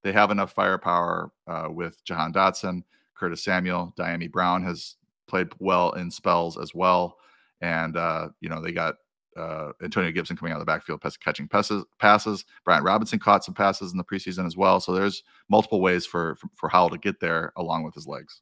they 0.04 0.12
have 0.12 0.32
enough 0.32 0.54
firepower 0.54 1.32
uh, 1.48 1.68
with 1.70 2.04
Jahan 2.04 2.32
Dotson, 2.34 2.84
Curtis 3.16 3.44
Samuel, 3.44 3.94
Dyami 3.98 4.32
Brown 4.32 4.64
has 4.64 4.98
played 5.28 5.48
well 5.60 5.92
in 5.94 6.12
spells 6.12 6.58
as 6.58 6.76
well, 6.76 7.18
and 7.62 7.98
uh, 7.98 8.30
you 8.42 8.50
know 8.50 8.62
they 8.62 8.72
got 8.72 8.96
uh, 9.36 9.72
Antonio 9.84 10.12
Gibson 10.12 10.38
coming 10.38 10.54
out 10.54 10.58
of 10.58 10.66
the 10.66 10.72
backfield, 10.72 11.02
catching 11.24 11.48
passes, 11.48 11.84
passes. 12.00 12.46
Brian 12.64 12.84
Robinson 12.84 13.20
caught 13.20 13.44
some 13.44 13.54
passes 13.54 13.92
in 13.92 13.98
the 13.98 14.04
preseason 14.04 14.46
as 14.46 14.56
well. 14.56 14.80
So 14.80 14.94
there's 14.94 15.24
multiple 15.50 15.82
ways 15.82 16.06
for, 16.06 16.36
for, 16.36 16.48
for 16.56 16.70
Howell 16.70 16.92
to 16.92 16.98
get 16.98 17.20
there 17.20 17.52
along 17.58 17.84
with 17.84 17.94
his 17.94 18.08
legs. 18.08 18.42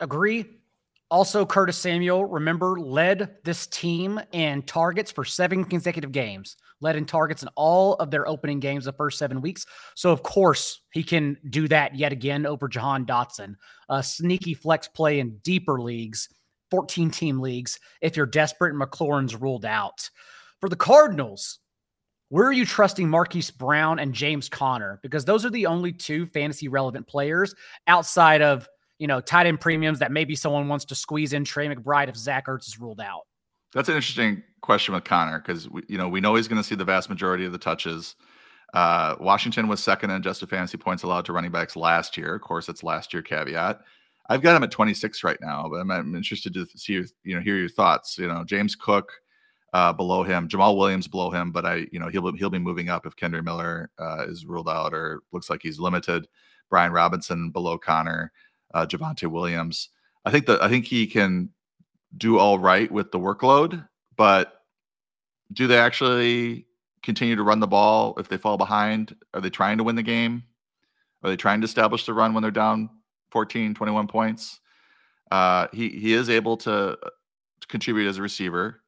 Agree. 0.00 0.46
Also, 1.10 1.46
Curtis 1.46 1.78
Samuel, 1.78 2.26
remember, 2.26 2.78
led 2.78 3.36
this 3.42 3.66
team 3.66 4.20
in 4.32 4.62
targets 4.62 5.10
for 5.10 5.24
seven 5.24 5.64
consecutive 5.64 6.12
games, 6.12 6.56
led 6.80 6.96
in 6.96 7.06
targets 7.06 7.42
in 7.42 7.48
all 7.56 7.94
of 7.94 8.10
their 8.10 8.28
opening 8.28 8.60
games 8.60 8.84
the 8.84 8.92
first 8.92 9.18
seven 9.18 9.40
weeks. 9.40 9.64
So, 9.94 10.10
of 10.10 10.22
course, 10.22 10.82
he 10.92 11.02
can 11.02 11.38
do 11.48 11.66
that 11.68 11.96
yet 11.96 12.12
again 12.12 12.44
over 12.44 12.68
Jahan 12.68 13.06
Dotson. 13.06 13.54
A 13.88 14.02
sneaky 14.02 14.52
flex 14.52 14.86
play 14.86 15.20
in 15.20 15.38
deeper 15.38 15.80
leagues 15.80 16.28
14 16.70 17.10
team 17.10 17.40
leagues 17.40 17.78
if 18.00 18.16
you're 18.16 18.26
desperate 18.26 18.74
and 18.74 18.82
McLaurin's 18.82 19.36
ruled 19.36 19.64
out. 19.64 20.08
For 20.60 20.68
the 20.68 20.76
Cardinals, 20.76 21.58
where 22.30 22.46
are 22.46 22.52
you 22.52 22.66
trusting 22.66 23.08
Marquise 23.08 23.50
Brown 23.50 23.98
and 23.98 24.12
James 24.12 24.48
Conner? 24.48 25.00
Because 25.02 25.24
those 25.24 25.44
are 25.44 25.50
the 25.50 25.66
only 25.66 25.92
two 25.92 26.26
fantasy 26.26 26.68
relevant 26.68 27.06
players 27.06 27.54
outside 27.86 28.42
of, 28.42 28.68
you 28.98 29.06
know, 29.06 29.20
tight 29.20 29.46
end 29.46 29.60
premiums 29.60 29.98
that 30.00 30.12
maybe 30.12 30.34
someone 30.34 30.68
wants 30.68 30.84
to 30.86 30.94
squeeze 30.94 31.32
in 31.32 31.44
Trey 31.44 31.68
McBride 31.68 32.08
if 32.08 32.16
Zach 32.16 32.46
Ertz 32.46 32.66
is 32.66 32.78
ruled 32.80 33.00
out. 33.00 33.22
That's 33.74 33.88
an 33.88 33.96
interesting 33.96 34.42
question 34.60 34.94
with 34.94 35.04
Conner 35.04 35.38
because, 35.38 35.68
you 35.88 35.98
know, 35.98 36.08
we 36.08 36.20
know 36.20 36.34
he's 36.34 36.48
going 36.48 36.60
to 36.60 36.66
see 36.66 36.74
the 36.74 36.84
vast 36.84 37.08
majority 37.08 37.44
of 37.44 37.52
the 37.52 37.58
touches. 37.58 38.16
Uh, 38.74 39.14
Washington 39.20 39.68
was 39.68 39.82
second 39.82 40.10
in 40.10 40.16
adjusted 40.16 40.48
fantasy 40.48 40.76
points 40.76 41.02
allowed 41.02 41.24
to 41.26 41.32
running 41.32 41.50
backs 41.50 41.76
last 41.76 42.16
year. 42.16 42.34
Of 42.34 42.42
course, 42.42 42.68
it's 42.68 42.82
last 42.82 43.12
year 43.12 43.22
caveat. 43.22 43.80
I've 44.28 44.42
got 44.42 44.56
him 44.56 44.62
at 44.62 44.70
26 44.70 45.24
right 45.24 45.38
now, 45.40 45.68
but 45.70 45.76
I'm, 45.76 45.90
I'm 45.90 46.14
interested 46.14 46.52
to 46.54 46.66
see 46.66 47.02
you 47.24 47.34
know 47.34 47.40
hear 47.40 47.56
your 47.56 47.68
thoughts. 47.68 48.18
You 48.18 48.28
know, 48.28 48.44
James 48.44 48.74
Cook 48.74 49.10
uh, 49.72 49.92
below 49.92 50.22
him, 50.22 50.48
Jamaal 50.48 50.76
Williams 50.76 51.08
below 51.08 51.30
him, 51.30 51.50
but 51.50 51.64
I 51.64 51.86
you 51.92 51.98
know 51.98 52.08
he'll 52.08 52.30
he'll 52.32 52.50
be 52.50 52.58
moving 52.58 52.90
up 52.90 53.06
if 53.06 53.16
Kendre 53.16 53.42
Miller 53.42 53.90
uh, 53.98 54.26
is 54.28 54.44
ruled 54.44 54.68
out 54.68 54.92
or 54.92 55.20
looks 55.32 55.48
like 55.48 55.62
he's 55.62 55.80
limited. 55.80 56.26
Brian 56.68 56.92
Robinson 56.92 57.50
below 57.50 57.78
Conner, 57.78 58.30
uh, 58.74 58.86
Javonte 58.86 59.30
Williams. 59.30 59.88
I 60.24 60.30
think 60.30 60.46
that 60.46 60.62
I 60.62 60.68
think 60.68 60.84
he 60.84 61.06
can 61.06 61.50
do 62.16 62.38
all 62.38 62.58
right 62.58 62.90
with 62.90 63.12
the 63.12 63.18
workload, 63.18 63.86
but 64.16 64.62
do 65.52 65.66
they 65.66 65.78
actually 65.78 66.66
continue 67.02 67.36
to 67.36 67.42
run 67.42 67.60
the 67.60 67.66
ball 67.66 68.14
if 68.18 68.28
they 68.28 68.36
fall 68.36 68.56
behind? 68.56 69.14
Are 69.34 69.40
they 69.40 69.50
trying 69.50 69.78
to 69.78 69.84
win 69.84 69.96
the 69.96 70.02
game? 70.02 70.42
Are 71.22 71.30
they 71.30 71.36
trying 71.36 71.60
to 71.60 71.64
establish 71.64 72.06
the 72.06 72.14
run 72.14 72.34
when 72.34 72.42
they're 72.42 72.50
down 72.50 72.90
14, 73.30 73.74
21 73.74 74.06
points. 74.06 74.60
Uh, 75.30 75.66
he 75.72 75.90
he 75.90 76.14
is 76.14 76.30
able 76.30 76.56
to, 76.56 76.96
to 77.60 77.66
contribute 77.68 78.08
as 78.08 78.18
a 78.18 78.22
receiver, 78.22 78.80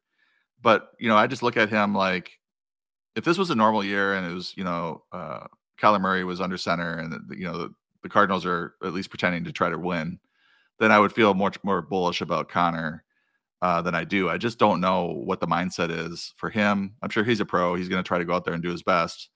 but 0.61 0.91
you 0.99 1.07
know 1.07 1.15
I 1.15 1.27
just 1.27 1.43
look 1.43 1.55
at 1.55 1.69
him 1.69 1.93
like 1.93 2.31
if 3.15 3.23
this 3.23 3.37
was 3.37 3.51
a 3.51 3.55
normal 3.55 3.83
year 3.83 4.15
and 4.15 4.25
it 4.25 4.33
was 4.33 4.53
you 4.57 4.63
know 4.63 5.03
uh, 5.11 5.45
Kyler 5.79 6.01
Murray 6.01 6.23
was 6.23 6.41
under 6.41 6.57
center 6.57 6.95
and 6.95 7.13
you 7.37 7.45
know 7.45 7.69
the, 8.03 8.09
Cardinals 8.09 8.45
are 8.45 8.75
at 8.83 8.93
least 8.93 9.09
pretending 9.09 9.43
to 9.45 9.51
try 9.51 9.69
to 9.69 9.77
win, 9.77 10.19
then 10.79 10.91
I 10.91 10.99
would 10.99 11.13
feel 11.13 11.33
much 11.33 11.57
more 11.63 11.81
bullish 11.81 12.21
about 12.21 12.49
Conner 12.49 13.03
uh, 13.61 13.81
than 13.81 13.95
I 13.95 14.03
do. 14.03 14.29
I 14.29 14.37
just 14.37 14.57
don't 14.57 14.81
know 14.81 15.07
what 15.07 15.39
the 15.39 15.47
mindset 15.47 15.89
is 15.91 16.33
for 16.37 16.49
him. 16.49 16.95
I'm 17.01 17.09
sure 17.09 17.23
he's 17.23 17.39
a 17.39 17.45
pro. 17.45 17.75
He's 17.75 17.89
going 17.89 18.03
to 18.03 18.07
try 18.07 18.17
to 18.17 18.25
go 18.25 18.33
out 18.33 18.45
there 18.45 18.53
and 18.53 18.63
do 18.63 18.71
his 18.71 18.83
best, 18.83 19.29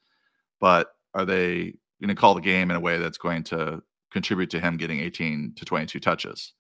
but 0.59 0.88
are 1.13 1.26
they 1.26 1.76
going 2.01 2.16
to 2.16 2.20
call 2.20 2.36
the 2.36 2.41
game 2.41 2.70
in 2.70 2.78
a 2.78 2.82
way 2.82 2.97
that's 2.97 3.18
going 3.18 3.43
to 3.43 3.82
contribute 4.16 4.49
to 4.49 4.59
him 4.61 4.78
getting 4.78 5.01
18 5.01 5.53
to 5.57 5.66
22 5.66 5.99
touches. 5.99 6.53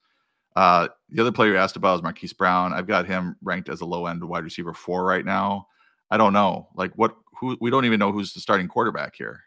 Uh, 0.57 0.89
the 1.09 1.21
other 1.21 1.31
player 1.31 1.53
you 1.53 1.57
asked 1.57 1.77
about 1.77 1.95
is 1.95 2.03
Marquise 2.03 2.33
Brown. 2.33 2.73
I've 2.73 2.85
got 2.85 3.07
him 3.07 3.37
ranked 3.41 3.69
as 3.69 3.81
a 3.81 3.85
low 3.85 4.05
end 4.07 4.23
wide 4.23 4.43
receiver 4.43 4.73
four 4.73 5.05
right 5.05 5.25
now. 5.25 5.67
I 6.11 6.17
don't 6.17 6.33
know, 6.33 6.69
like 6.75 6.91
what 6.95 7.15
who 7.39 7.57
we 7.59 7.69
don't 7.71 7.85
even 7.85 7.99
know 7.99 8.11
who's 8.11 8.33
the 8.33 8.39
starting 8.39 8.67
quarterback 8.67 9.15
here. 9.15 9.41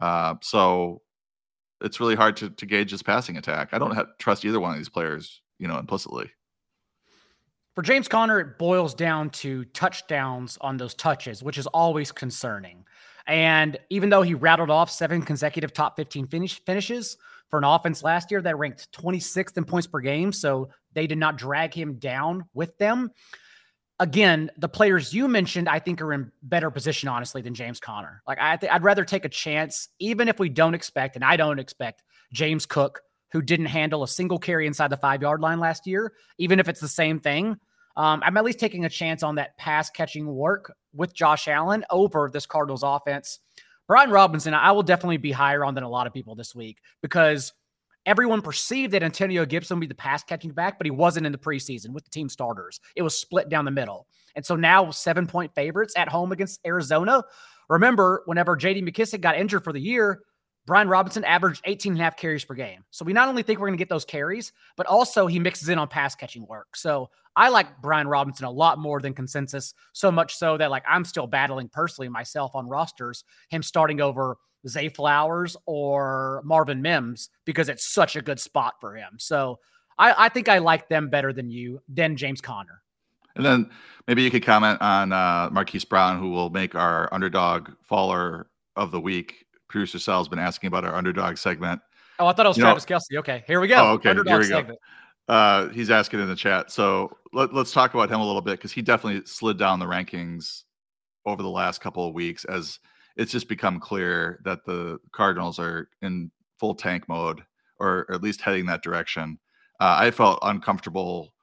Uh, 0.00 0.34
so 0.42 1.02
it's 1.80 2.00
really 2.00 2.14
hard 2.14 2.36
to, 2.38 2.50
to 2.50 2.66
gauge 2.66 2.90
his 2.90 3.02
passing 3.02 3.36
attack. 3.36 3.70
I 3.72 3.78
don't 3.78 3.94
have, 3.94 4.06
trust 4.18 4.44
either 4.44 4.60
one 4.60 4.72
of 4.72 4.76
these 4.76 4.88
players, 4.88 5.40
you 5.58 5.68
know, 5.68 5.78
implicitly. 5.78 6.30
For 7.74 7.82
James 7.82 8.08
Conner, 8.08 8.40
it 8.40 8.58
boils 8.58 8.92
down 8.92 9.30
to 9.30 9.64
touchdowns 9.66 10.58
on 10.60 10.76
those 10.76 10.94
touches, 10.94 11.42
which 11.42 11.58
is 11.58 11.68
always 11.68 12.10
concerning. 12.10 12.84
And 13.28 13.78
even 13.90 14.08
though 14.08 14.22
he 14.22 14.34
rattled 14.34 14.70
off 14.70 14.90
seven 14.90 15.22
consecutive 15.22 15.72
top 15.72 15.94
15 15.96 16.26
finish 16.26 16.64
finishes 16.64 17.18
for 17.48 17.58
an 17.58 17.64
offense 17.64 18.02
last 18.02 18.30
year 18.30 18.42
that 18.42 18.58
ranked 18.58 18.90
26th 18.92 19.56
in 19.56 19.64
points 19.64 19.86
per 19.86 20.00
game, 20.00 20.32
so 20.32 20.70
they 20.94 21.06
did 21.06 21.18
not 21.18 21.38
drag 21.38 21.72
him 21.72 21.94
down 21.94 22.46
with 22.54 22.76
them. 22.78 23.10
Again, 24.00 24.50
the 24.56 24.68
players 24.68 25.12
you 25.12 25.26
mentioned, 25.26 25.68
I 25.68 25.80
think, 25.80 26.00
are 26.00 26.12
in 26.12 26.30
better 26.42 26.70
position, 26.70 27.08
honestly, 27.08 27.42
than 27.42 27.54
James 27.54 27.80
Conner. 27.80 28.22
Like, 28.28 28.38
I 28.40 28.56
th- 28.56 28.70
I'd 28.72 28.84
rather 28.84 29.04
take 29.04 29.24
a 29.24 29.28
chance, 29.28 29.88
even 29.98 30.28
if 30.28 30.38
we 30.38 30.48
don't 30.48 30.74
expect, 30.74 31.16
and 31.16 31.24
I 31.24 31.36
don't 31.36 31.58
expect 31.58 32.04
James 32.32 32.64
Cook, 32.64 33.00
who 33.32 33.42
didn't 33.42 33.66
handle 33.66 34.04
a 34.04 34.08
single 34.08 34.38
carry 34.38 34.66
inside 34.66 34.88
the 34.88 34.96
five 34.96 35.20
yard 35.20 35.40
line 35.40 35.58
last 35.58 35.86
year, 35.86 36.12
even 36.38 36.60
if 36.60 36.68
it's 36.68 36.80
the 36.80 36.88
same 36.88 37.18
thing. 37.18 37.56
Um, 37.96 38.22
I'm 38.24 38.36
at 38.36 38.44
least 38.44 38.60
taking 38.60 38.84
a 38.84 38.88
chance 38.88 39.24
on 39.24 39.34
that 39.34 39.56
pass 39.58 39.90
catching 39.90 40.26
work 40.32 40.72
with 40.94 41.12
Josh 41.12 41.48
Allen 41.48 41.84
over 41.90 42.30
this 42.32 42.46
Cardinals 42.46 42.84
offense. 42.84 43.40
Brian 43.88 44.10
Robinson, 44.10 44.54
I 44.54 44.70
will 44.70 44.84
definitely 44.84 45.16
be 45.16 45.32
higher 45.32 45.64
on 45.64 45.74
than 45.74 45.82
a 45.82 45.88
lot 45.88 46.06
of 46.06 46.12
people 46.12 46.36
this 46.36 46.54
week 46.54 46.78
because 47.02 47.52
everyone 48.08 48.40
perceived 48.40 48.94
that 48.94 49.02
Antonio 49.02 49.44
Gibson 49.44 49.76
would 49.76 49.82
be 49.82 49.86
the 49.86 49.94
pass 49.94 50.24
catching 50.24 50.50
back, 50.50 50.78
but 50.78 50.86
he 50.86 50.90
wasn't 50.90 51.26
in 51.26 51.30
the 51.30 51.38
preseason 51.38 51.90
with 51.90 52.04
the 52.04 52.10
team 52.10 52.30
starters. 52.30 52.80
It 52.96 53.02
was 53.02 53.16
split 53.16 53.50
down 53.50 53.66
the 53.66 53.70
middle. 53.70 54.06
And 54.34 54.44
so 54.44 54.56
now 54.56 54.90
seven 54.90 55.26
point 55.26 55.54
favorites 55.54 55.92
at 55.94 56.08
home 56.08 56.32
against 56.32 56.60
Arizona. 56.66 57.22
Remember, 57.68 58.22
whenever 58.24 58.56
JD 58.56 58.82
McKissic 58.82 59.20
got 59.20 59.36
injured 59.36 59.62
for 59.62 59.74
the 59.74 59.80
year, 59.80 60.22
Brian 60.66 60.88
Robinson 60.88 61.22
averaged 61.24 61.60
18 61.66 61.92
and 61.92 62.00
a 62.00 62.04
half 62.04 62.16
carries 62.16 62.46
per 62.46 62.54
game. 62.54 62.82
So 62.90 63.04
we 63.04 63.12
not 63.12 63.28
only 63.28 63.42
think 63.42 63.60
we're 63.60 63.68
going 63.68 63.78
to 63.78 63.82
get 63.82 63.90
those 63.90 64.06
carries, 64.06 64.52
but 64.76 64.86
also 64.86 65.26
he 65.26 65.38
mixes 65.38 65.68
in 65.68 65.78
on 65.78 65.88
pass 65.88 66.14
catching 66.14 66.46
work. 66.46 66.76
So 66.76 67.10
I 67.36 67.50
like 67.50 67.80
Brian 67.82 68.08
Robinson 68.08 68.46
a 68.46 68.50
lot 68.50 68.78
more 68.78 69.00
than 69.00 69.12
consensus, 69.12 69.74
so 69.92 70.10
much 70.10 70.34
so 70.34 70.56
that 70.56 70.70
like 70.70 70.84
I'm 70.88 71.04
still 71.04 71.26
battling 71.26 71.68
personally 71.68 72.08
myself 72.08 72.54
on 72.54 72.68
rosters, 72.68 73.24
him 73.50 73.62
starting 73.62 74.00
over 74.00 74.38
Zay 74.66 74.88
Flowers 74.88 75.56
or 75.66 76.42
Marvin 76.44 76.82
Mims 76.82 77.30
because 77.44 77.68
it's 77.68 77.86
such 77.86 78.16
a 78.16 78.22
good 78.22 78.40
spot 78.40 78.74
for 78.80 78.96
him. 78.96 79.10
So 79.18 79.58
I, 79.98 80.26
I 80.26 80.28
think 80.28 80.48
I 80.48 80.58
like 80.58 80.88
them 80.88 81.10
better 81.10 81.32
than 81.32 81.50
you, 81.50 81.80
than 81.88 82.16
James 82.16 82.40
Conner. 82.40 82.82
And 83.36 83.44
then 83.44 83.70
maybe 84.06 84.22
you 84.22 84.30
could 84.30 84.44
comment 84.44 84.80
on 84.80 85.12
uh, 85.12 85.48
Marquise 85.52 85.84
Brown, 85.84 86.18
who 86.18 86.30
will 86.30 86.50
make 86.50 86.74
our 86.74 87.12
underdog 87.12 87.70
faller 87.84 88.48
of 88.74 88.90
the 88.90 89.00
week 89.00 89.46
producer 89.68 89.98
Sal's 89.98 90.28
been 90.28 90.38
asking 90.38 90.68
about 90.68 90.84
our 90.84 90.94
underdog 90.94 91.36
segment. 91.36 91.80
Oh, 92.18 92.26
I 92.26 92.32
thought 92.32 92.46
it 92.46 92.48
was 92.48 92.58
you 92.58 92.64
Travis 92.64 92.88
know, 92.88 92.96
Kelce. 92.96 93.18
Okay, 93.18 93.44
here 93.46 93.60
we 93.60 93.68
go. 93.68 93.76
Oh, 93.76 93.92
okay, 93.92 94.10
underdog 94.10 94.30
here 94.30 94.38
we 94.38 94.46
segment. 94.46 94.78
go. 95.28 95.34
Uh, 95.34 95.68
he's 95.68 95.90
asking 95.90 96.20
in 96.20 96.28
the 96.28 96.34
chat. 96.34 96.72
So 96.72 97.16
let, 97.32 97.52
us 97.52 97.70
talk 97.70 97.94
about 97.94 98.10
him 98.10 98.20
a 98.20 98.26
little 98.26 98.40
bit 98.40 98.52
because 98.52 98.72
he 98.72 98.82
definitely 98.82 99.24
slid 99.26 99.58
down 99.58 99.78
the 99.78 99.86
rankings 99.86 100.62
over 101.26 101.42
the 101.42 101.50
last 101.50 101.80
couple 101.80 102.08
of 102.08 102.14
weeks 102.14 102.44
as 102.46 102.78
it's 103.18 103.32
just 103.32 103.48
become 103.48 103.80
clear 103.80 104.40
that 104.44 104.64
the 104.64 104.98
Cardinals 105.12 105.58
are 105.58 105.90
in 106.00 106.30
full 106.58 106.74
tank 106.74 107.08
mode 107.08 107.42
or, 107.80 108.06
at 108.10 108.22
least 108.22 108.40
heading 108.40 108.66
that 108.66 108.82
direction. 108.82 109.38
Uh, 109.80 109.96
I 109.98 110.10
felt 110.10 110.38
uncomfortable 110.42 111.34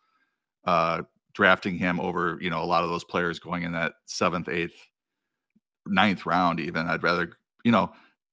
uh, 0.65 1.03
drafting 1.33 1.77
him 1.77 1.99
over, 1.99 2.37
you 2.41 2.49
know, 2.49 2.61
a 2.61 2.65
lot 2.65 2.83
of 2.83 2.89
those 2.89 3.03
players 3.03 3.39
going 3.39 3.63
in 3.63 3.71
that 3.73 3.93
seventh, 4.05 4.49
eighth, 4.49 4.75
ninth 5.85 6.25
round. 6.25 6.59
Even 6.59 6.87
I'd 6.87 7.03
rather, 7.03 7.37
you 7.63 7.71
know, 7.71 7.91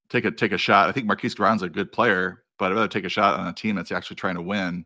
take 0.08 0.24
a 0.24 0.30
take 0.30 0.52
a 0.52 0.58
shot. 0.58 0.88
I 0.88 0.92
think 0.92 1.06
Marquise 1.06 1.34
Brown's 1.34 1.62
a 1.62 1.68
good 1.68 1.92
player, 1.92 2.42
but 2.58 2.72
I'd 2.72 2.74
rather 2.74 2.88
take 2.88 3.04
a 3.04 3.08
shot 3.08 3.38
on 3.38 3.46
a 3.46 3.52
team 3.52 3.76
that's 3.76 3.92
actually 3.92 4.16
trying 4.16 4.34
to 4.36 4.42
win 4.42 4.84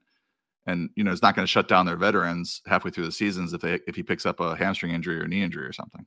and 0.66 0.90
you 0.96 1.04
know 1.04 1.12
is 1.12 1.22
not 1.22 1.34
going 1.34 1.44
to 1.44 1.50
shut 1.50 1.68
down 1.68 1.86
their 1.86 1.96
veterans 1.96 2.60
halfway 2.66 2.90
through 2.90 3.06
the 3.06 3.12
seasons 3.12 3.52
if 3.52 3.60
they 3.60 3.78
if 3.86 3.94
he 3.94 4.02
picks 4.02 4.26
up 4.26 4.40
a 4.40 4.56
hamstring 4.56 4.92
injury 4.92 5.18
or 5.18 5.28
knee 5.28 5.42
injury 5.42 5.64
or 5.64 5.72
something. 5.72 6.04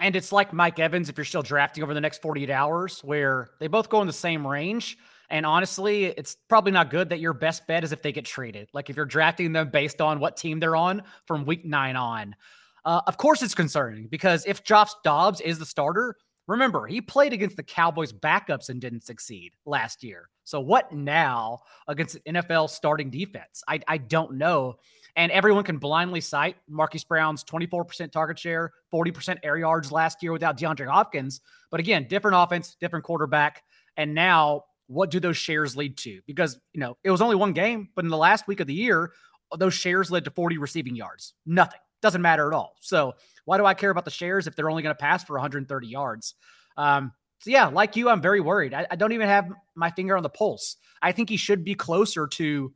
And 0.00 0.16
it's 0.16 0.32
like 0.32 0.52
Mike 0.52 0.78
Evans 0.78 1.08
if 1.08 1.16
you're 1.16 1.24
still 1.24 1.42
drafting 1.42 1.84
over 1.84 1.94
the 1.94 2.00
next 2.00 2.20
48 2.20 2.50
hours, 2.50 3.00
where 3.04 3.50
they 3.60 3.68
both 3.68 3.88
go 3.88 4.00
in 4.00 4.06
the 4.06 4.12
same 4.12 4.46
range. 4.46 4.98
And 5.30 5.46
honestly, 5.46 6.06
it's 6.06 6.36
probably 6.48 6.72
not 6.72 6.90
good 6.90 7.08
that 7.10 7.20
your 7.20 7.32
best 7.32 7.66
bet 7.66 7.84
is 7.84 7.92
if 7.92 8.02
they 8.02 8.12
get 8.12 8.24
traded. 8.24 8.68
Like 8.72 8.90
if 8.90 8.96
you're 8.96 9.06
drafting 9.06 9.52
them 9.52 9.70
based 9.70 10.00
on 10.00 10.20
what 10.20 10.36
team 10.36 10.60
they're 10.60 10.76
on 10.76 11.02
from 11.26 11.44
week 11.44 11.64
nine 11.64 11.96
on. 11.96 12.36
Uh, 12.84 13.00
of 13.06 13.16
course, 13.16 13.42
it's 13.42 13.54
concerning 13.54 14.06
because 14.08 14.44
if 14.46 14.62
Josh 14.62 14.90
Dobbs 15.02 15.40
is 15.40 15.58
the 15.58 15.64
starter, 15.64 16.16
remember 16.46 16.86
he 16.86 17.00
played 17.00 17.32
against 17.32 17.56
the 17.56 17.62
Cowboys 17.62 18.12
backups 18.12 18.68
and 18.68 18.80
didn't 18.80 19.04
succeed 19.04 19.54
last 19.64 20.04
year. 20.04 20.28
So 20.44 20.60
what 20.60 20.92
now 20.92 21.60
against 21.88 22.22
NFL 22.26 22.68
starting 22.68 23.10
defense? 23.10 23.62
I, 23.66 23.80
I 23.88 23.96
don't 23.96 24.34
know. 24.34 24.76
And 25.16 25.30
everyone 25.30 25.64
can 25.64 25.78
blindly 25.78 26.20
cite 26.20 26.56
Marquise 26.68 27.04
Brown's 27.04 27.44
24% 27.44 28.10
target 28.10 28.38
share, 28.38 28.72
40% 28.92 29.38
air 29.42 29.56
yards 29.56 29.92
last 29.92 30.22
year 30.22 30.32
without 30.32 30.58
DeAndre 30.58 30.88
Hopkins. 30.88 31.40
But 31.70 31.80
again, 31.80 32.06
different 32.08 32.36
offense, 32.36 32.76
different 32.80 33.04
quarterback. 33.04 33.62
And 33.96 34.14
now 34.14 34.64
what 34.88 35.10
do 35.10 35.20
those 35.20 35.36
shares 35.36 35.76
lead 35.76 35.96
to? 35.98 36.20
Because, 36.26 36.58
you 36.72 36.80
know, 36.80 36.96
it 37.04 37.10
was 37.10 37.22
only 37.22 37.36
one 37.36 37.52
game, 37.52 37.88
but 37.94 38.04
in 38.04 38.10
the 38.10 38.16
last 38.16 38.48
week 38.48 38.60
of 38.60 38.66
the 38.66 38.74
year, 38.74 39.12
those 39.56 39.74
shares 39.74 40.10
led 40.10 40.24
to 40.24 40.30
40 40.30 40.58
receiving 40.58 40.96
yards. 40.96 41.34
Nothing. 41.46 41.80
Doesn't 42.02 42.22
matter 42.22 42.46
at 42.46 42.54
all. 42.54 42.76
So 42.80 43.14
why 43.44 43.56
do 43.56 43.64
I 43.64 43.74
care 43.74 43.90
about 43.90 44.04
the 44.04 44.10
shares 44.10 44.46
if 44.46 44.56
they're 44.56 44.68
only 44.68 44.82
going 44.82 44.94
to 44.94 45.00
pass 45.00 45.24
for 45.24 45.34
130 45.34 45.86
yards? 45.86 46.34
Um, 46.76 47.12
so 47.40 47.50
yeah, 47.50 47.66
like 47.66 47.96
you, 47.96 48.08
I'm 48.08 48.20
very 48.20 48.40
worried. 48.40 48.74
I, 48.74 48.86
I, 48.90 48.96
don't 48.96 49.12
even 49.12 49.28
have 49.28 49.50
my 49.74 49.90
finger 49.90 50.16
on 50.16 50.22
the 50.22 50.28
pulse. 50.28 50.76
I 51.02 51.12
think 51.12 51.28
he 51.28 51.36
should 51.36 51.62
be 51.62 51.74
closer 51.74 52.26
to, 52.26 52.72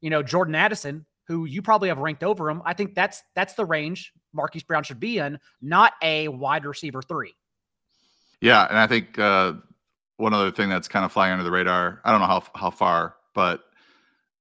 you 0.00 0.10
know, 0.10 0.22
Jordan 0.22 0.54
Addison, 0.54 1.06
who 1.28 1.44
you 1.44 1.60
probably 1.62 1.90
have 1.90 1.98
ranked 1.98 2.24
over 2.24 2.50
him. 2.50 2.62
I 2.64 2.72
think 2.72 2.94
that's 2.94 3.22
that's 3.36 3.54
the 3.54 3.66
range 3.66 4.12
Marquise 4.32 4.62
Brown 4.62 4.82
should 4.82 4.98
be 4.98 5.18
in, 5.18 5.38
not 5.60 5.92
a 6.02 6.28
wide 6.28 6.64
receiver 6.64 7.02
three. 7.02 7.34
Yeah, 8.40 8.66
and 8.68 8.78
I 8.78 8.86
think 8.86 9.18
uh, 9.18 9.54
one 10.16 10.32
other 10.32 10.50
thing 10.50 10.70
that's 10.70 10.88
kind 10.88 11.04
of 11.04 11.12
flying 11.12 11.32
under 11.32 11.44
the 11.44 11.50
radar. 11.50 12.00
I 12.04 12.10
don't 12.10 12.20
know 12.20 12.26
how 12.26 12.42
how 12.54 12.70
far, 12.70 13.16
but 13.34 13.60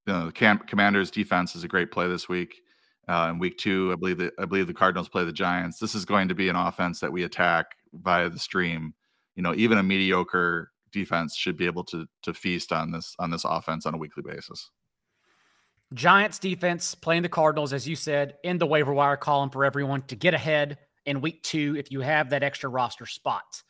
you 0.08 0.14
know, 0.14 0.26
the 0.28 0.32
camp, 0.32 0.68
Commanders' 0.68 1.12
defense 1.12 1.56
is 1.56 1.64
a 1.64 1.68
great 1.68 1.92
play 1.92 2.08
this 2.08 2.30
week. 2.30 2.62
Uh, 3.10 3.30
in 3.32 3.40
week 3.40 3.58
two, 3.58 3.92
I 3.92 3.96
believe 3.96 4.18
that 4.20 4.34
I 4.40 4.46
believe 4.46 4.68
the 4.68 4.74
Cardinals 4.74 5.10
play 5.10 5.26
the 5.26 5.32
Giants. 5.32 5.80
This 5.80 5.94
is 5.94 6.06
going 6.06 6.30
to 6.30 6.36
be 6.36 6.50
an 6.50 6.56
offense 6.56 7.00
that 7.02 7.12
we 7.12 7.24
attack 7.24 7.68
via 7.94 8.30
the 8.30 8.40
stream. 8.40 8.94
You 9.36 9.44
know, 9.44 9.54
even 9.56 9.78
a 9.78 9.84
mediocre 9.84 10.72
defense 10.92 11.36
should 11.36 11.58
be 11.58 11.66
able 11.66 11.84
to 11.86 12.06
to 12.24 12.34
feast 12.34 12.72
on 12.72 12.92
this 12.92 13.14
on 13.20 13.30
this 13.30 13.44
offense 13.46 13.86
on 13.86 13.94
a 13.94 13.98
weekly 13.98 14.24
basis. 14.24 14.72
Giants 15.94 16.40
defense 16.40 16.96
playing 16.96 17.24
the 17.24 17.30
Cardinals, 17.30 17.72
as 17.72 17.88
you 17.88 17.96
said, 17.96 18.36
in 18.44 18.58
the 18.58 18.66
waiver 18.66 18.94
wire 18.94 19.16
column 19.16 19.50
for 19.50 19.64
everyone 19.64 20.02
to 20.04 20.16
get 20.16 20.34
ahead 20.34 20.78
in 21.06 21.22
week 21.22 21.42
two 21.44 21.76
if 21.78 21.92
you 21.92 22.02
have 22.02 22.30
that 22.30 22.44
extra 22.44 22.70
roster 22.70 23.06
spot. 23.06 23.64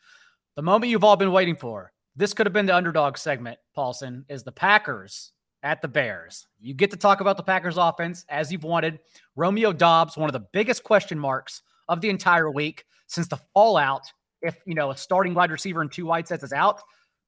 The 0.56 0.62
moment 0.62 0.90
you've 0.90 1.04
all 1.04 1.16
been 1.16 1.32
waiting 1.32 1.56
for. 1.56 1.92
This 2.16 2.34
could 2.34 2.46
have 2.46 2.52
been 2.52 2.66
the 2.66 2.74
underdog 2.74 3.16
segment, 3.16 3.58
Paulsen, 3.76 4.24
is 4.28 4.42
the 4.42 4.50
Packers 4.50 5.30
at 5.62 5.80
the 5.80 5.86
Bears. 5.86 6.48
You 6.58 6.74
get 6.74 6.90
to 6.90 6.96
talk 6.96 7.20
about 7.20 7.36
the 7.36 7.44
Packers 7.44 7.76
offense 7.76 8.24
as 8.28 8.50
you've 8.50 8.64
wanted. 8.64 8.98
Romeo 9.36 9.72
Doubs, 9.72 10.16
one 10.16 10.28
of 10.28 10.32
the 10.32 10.46
biggest 10.52 10.82
question 10.82 11.16
marks 11.16 11.62
of 11.88 12.00
the 12.00 12.10
entire 12.10 12.50
week 12.50 12.84
since 13.06 13.28
the 13.28 13.38
fallout, 13.54 14.12
if 14.42 14.56
you 14.66 14.74
know 14.74 14.90
a 14.90 14.96
starting 14.96 15.34
wide 15.34 15.52
receiver 15.52 15.80
and 15.80 15.92
two 15.92 16.06
wide 16.06 16.26
sets 16.26 16.42
is 16.42 16.52
out, 16.52 16.80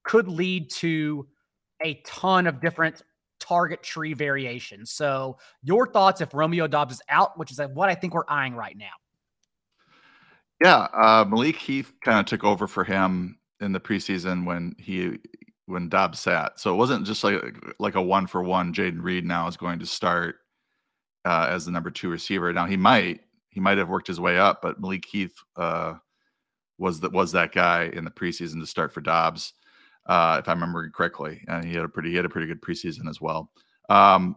could 0.03 0.27
lead 0.27 0.69
to 0.69 1.25
a 1.83 1.95
ton 2.05 2.47
of 2.47 2.59
different 2.59 3.01
target 3.51 3.83
tree 3.83 4.13
variations. 4.13 4.91
So, 4.91 5.37
your 5.61 5.85
thoughts 5.85 6.21
if 6.21 6.33
Romeo 6.33 6.67
Doubs 6.67 6.95
is 6.95 7.01
out, 7.09 7.37
which 7.37 7.51
is 7.51 7.59
what 7.73 7.89
I 7.89 7.95
think 7.95 8.13
we're 8.13 8.23
eyeing 8.29 8.55
right 8.55 8.77
now. 8.77 8.93
Yeah, 10.63 10.87
uh, 10.93 11.25
Malik 11.27 11.57
Heath 11.57 11.91
kind 12.01 12.19
of 12.19 12.27
took 12.27 12.45
over 12.45 12.65
for 12.65 12.85
him 12.85 13.37
in 13.59 13.73
the 13.73 13.79
preseason 13.79 14.45
when 14.45 14.73
he 14.77 15.17
when 15.65 15.89
Doubs 15.89 16.19
sat. 16.19 16.59
So 16.59 16.73
it 16.73 16.77
wasn't 16.77 17.05
just 17.05 17.25
like 17.25 17.41
like 17.77 17.95
a 17.95 18.01
one 18.01 18.25
for 18.25 18.41
one. 18.41 18.73
Jayden 18.73 19.01
Reed 19.01 19.25
now 19.25 19.47
is 19.47 19.57
going 19.57 19.79
to 19.79 19.85
start 19.85 20.35
uh, 21.25 21.47
as 21.49 21.65
the 21.65 21.71
number 21.71 21.91
two 21.91 22.09
receiver. 22.09 22.53
Now 22.53 22.67
he 22.67 22.77
might 22.77 23.19
he 23.49 23.59
might 23.59 23.79
have 23.79 23.89
worked 23.89 24.07
his 24.07 24.19
way 24.19 24.39
up, 24.39 24.61
but 24.61 24.79
Malik 24.79 25.03
Heath 25.05 25.35
uh, 25.57 25.95
was 26.77 27.01
that 27.01 27.11
was 27.11 27.33
that 27.33 27.51
guy 27.51 27.89
in 27.91 28.05
the 28.05 28.11
preseason 28.11 28.61
to 28.61 28.67
start 28.67 28.93
for 28.93 29.01
Doubs 29.01 29.53
uh, 30.07 30.37
if 30.39 30.47
I 30.47 30.53
remember 30.53 30.89
correctly. 30.89 31.41
And 31.47 31.65
he 31.65 31.73
had 31.73 31.83
a 31.83 31.89
pretty 31.89 32.09
he 32.09 32.15
had 32.15 32.25
a 32.25 32.29
pretty 32.29 32.47
good 32.47 32.61
preseason 32.61 33.09
as 33.09 33.21
well. 33.21 33.51
Um, 33.89 34.35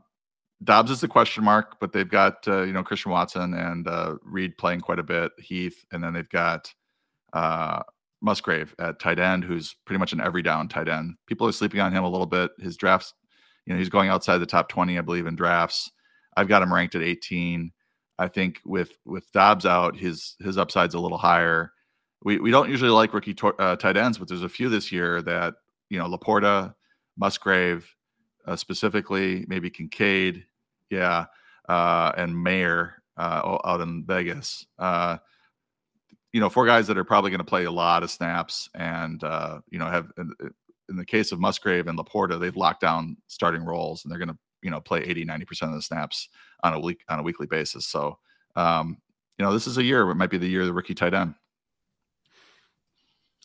Doubs 0.63 0.91
is 0.91 1.01
the 1.01 1.09
question 1.09 1.45
mark, 1.45 1.79
but 1.81 1.93
they've 1.93 2.09
got 2.09 2.47
uh, 2.47 2.63
you 2.63 2.73
know 2.73 2.83
Christian 2.83 3.13
Watson 3.13 3.55
and 3.55 3.87
uh, 3.89 4.15
Reed 4.23 4.57
playing 4.57 4.81
quite 4.81 4.99
a 4.99 5.05
bit, 5.05 5.33
Heath, 5.39 5.85
and 5.93 6.03
then 6.03 6.13
they've 6.13 6.29
got 6.29 6.73
uh, 7.33 7.83
Musgrave 8.23 8.75
at 8.79 9.01
tight 9.01 9.19
end, 9.19 9.45
who's 9.45 9.75
pretty 9.85 9.99
much 9.99 10.13
an 10.13 10.21
every 10.21 10.43
down 10.43 10.69
tight 10.69 10.89
end. 10.89 11.15
People 11.27 11.47
are 11.47 11.53
sleeping 11.53 11.81
on 11.81 11.93
him 11.93 12.05
a 12.05 12.09
little 12.09 12.27
bit. 12.27 12.53
His 12.61 12.77
drafts, 12.77 13.13
you 13.67 13.73
know, 13.73 13.79
he's 13.79 13.89
going 13.89 14.09
outside 14.09 14.39
the 14.39 14.47
top 14.47 14.69
twenty, 14.69 14.99
I 14.99 15.03
believe, 15.03 15.27
in 15.27 15.37
drafts. 15.37 15.91
I've 16.37 16.49
got 16.49 16.63
him 16.63 16.73
ranked 16.73 16.95
at 16.95 17.03
18. 17.03 17.71
I 18.19 18.29
think 18.29 18.61
with 18.65 18.97
with 19.05 19.31
Doubs 19.33 19.67
out, 19.67 19.97
his 19.97 20.37
his 20.41 20.57
upside's 20.57 20.95
a 20.95 21.01
little 21.01 21.19
higher 21.19 21.73
we, 22.25 22.39
we 22.39 22.51
don't 22.51 22.71
usually 22.71 22.91
like 22.91 23.15
rookie 23.15 23.35
to, 23.35 23.49
uh, 23.49 23.77
tight 23.77 23.97
ends, 23.97 24.19
but 24.19 24.29
there's 24.29 24.43
a 24.43 24.49
few 24.49 24.69
this 24.69 24.91
year 24.91 25.23
that 25.23 25.55
you 25.91 25.99
know 25.99 26.07
Laporta, 26.07 26.75
Musgrave, 27.17 27.95
uh, 28.47 28.57
specifically 28.57 29.45
maybe 29.47 29.71
Kincaid, 29.71 30.45
yeah, 30.91 31.27
uh, 31.69 32.13
and 32.17 32.43
Mayer 32.43 33.03
uh, 33.17 33.59
out 33.65 33.81
in 33.83 34.05
Vegas. 34.05 34.67
Uh, 34.79 35.19
you 36.33 36.41
know, 36.41 36.49
four 36.49 36.67
guys 36.67 36.89
that 36.89 36.99
are 36.99 37.05
probably 37.05 37.31
going 37.31 37.39
to 37.39 37.45
play 37.45 37.65
a 37.65 37.71
lot 37.71 38.03
of 38.03 38.11
snaps, 38.11 38.69
and 38.75 39.23
uh, 39.23 39.61
you 39.71 39.79
know 39.79 39.87
have 39.87 40.11
in, 40.17 40.33
in 40.89 40.97
the 40.97 41.05
case 41.05 41.31
of 41.31 41.39
Musgrave 41.39 41.87
and 41.87 41.99
Laporta, 41.99 42.41
they've 42.41 42.57
locked 42.57 42.81
down 42.81 43.17
starting 43.27 43.65
roles, 43.65 44.03
and 44.03 44.11
they're 44.11 44.19
going 44.19 44.31
to 44.31 44.39
you 44.63 44.71
know 44.71 44.81
play 44.81 45.03
80 45.03 45.27
90 45.27 45.45
percent 45.45 45.71
of 45.73 45.77
the 45.77 45.83
snaps 45.83 46.31
on 46.63 46.73
a 46.73 46.81
week 46.81 47.05
on 47.09 47.19
a 47.19 47.23
weekly 47.23 47.47
basis. 47.47 47.87
So 47.87 48.19
um, 48.57 48.97
you 49.39 49.45
know, 49.45 49.53
this 49.53 49.67
is 49.67 49.77
a 49.77 49.83
year. 49.83 50.09
It 50.11 50.15
might 50.15 50.31
be 50.31 50.39
the 50.39 50.49
year 50.49 50.63
of 50.63 50.69
the 50.69 50.73
rookie 50.73 50.95
tight 50.95 51.13
end. 51.13 51.35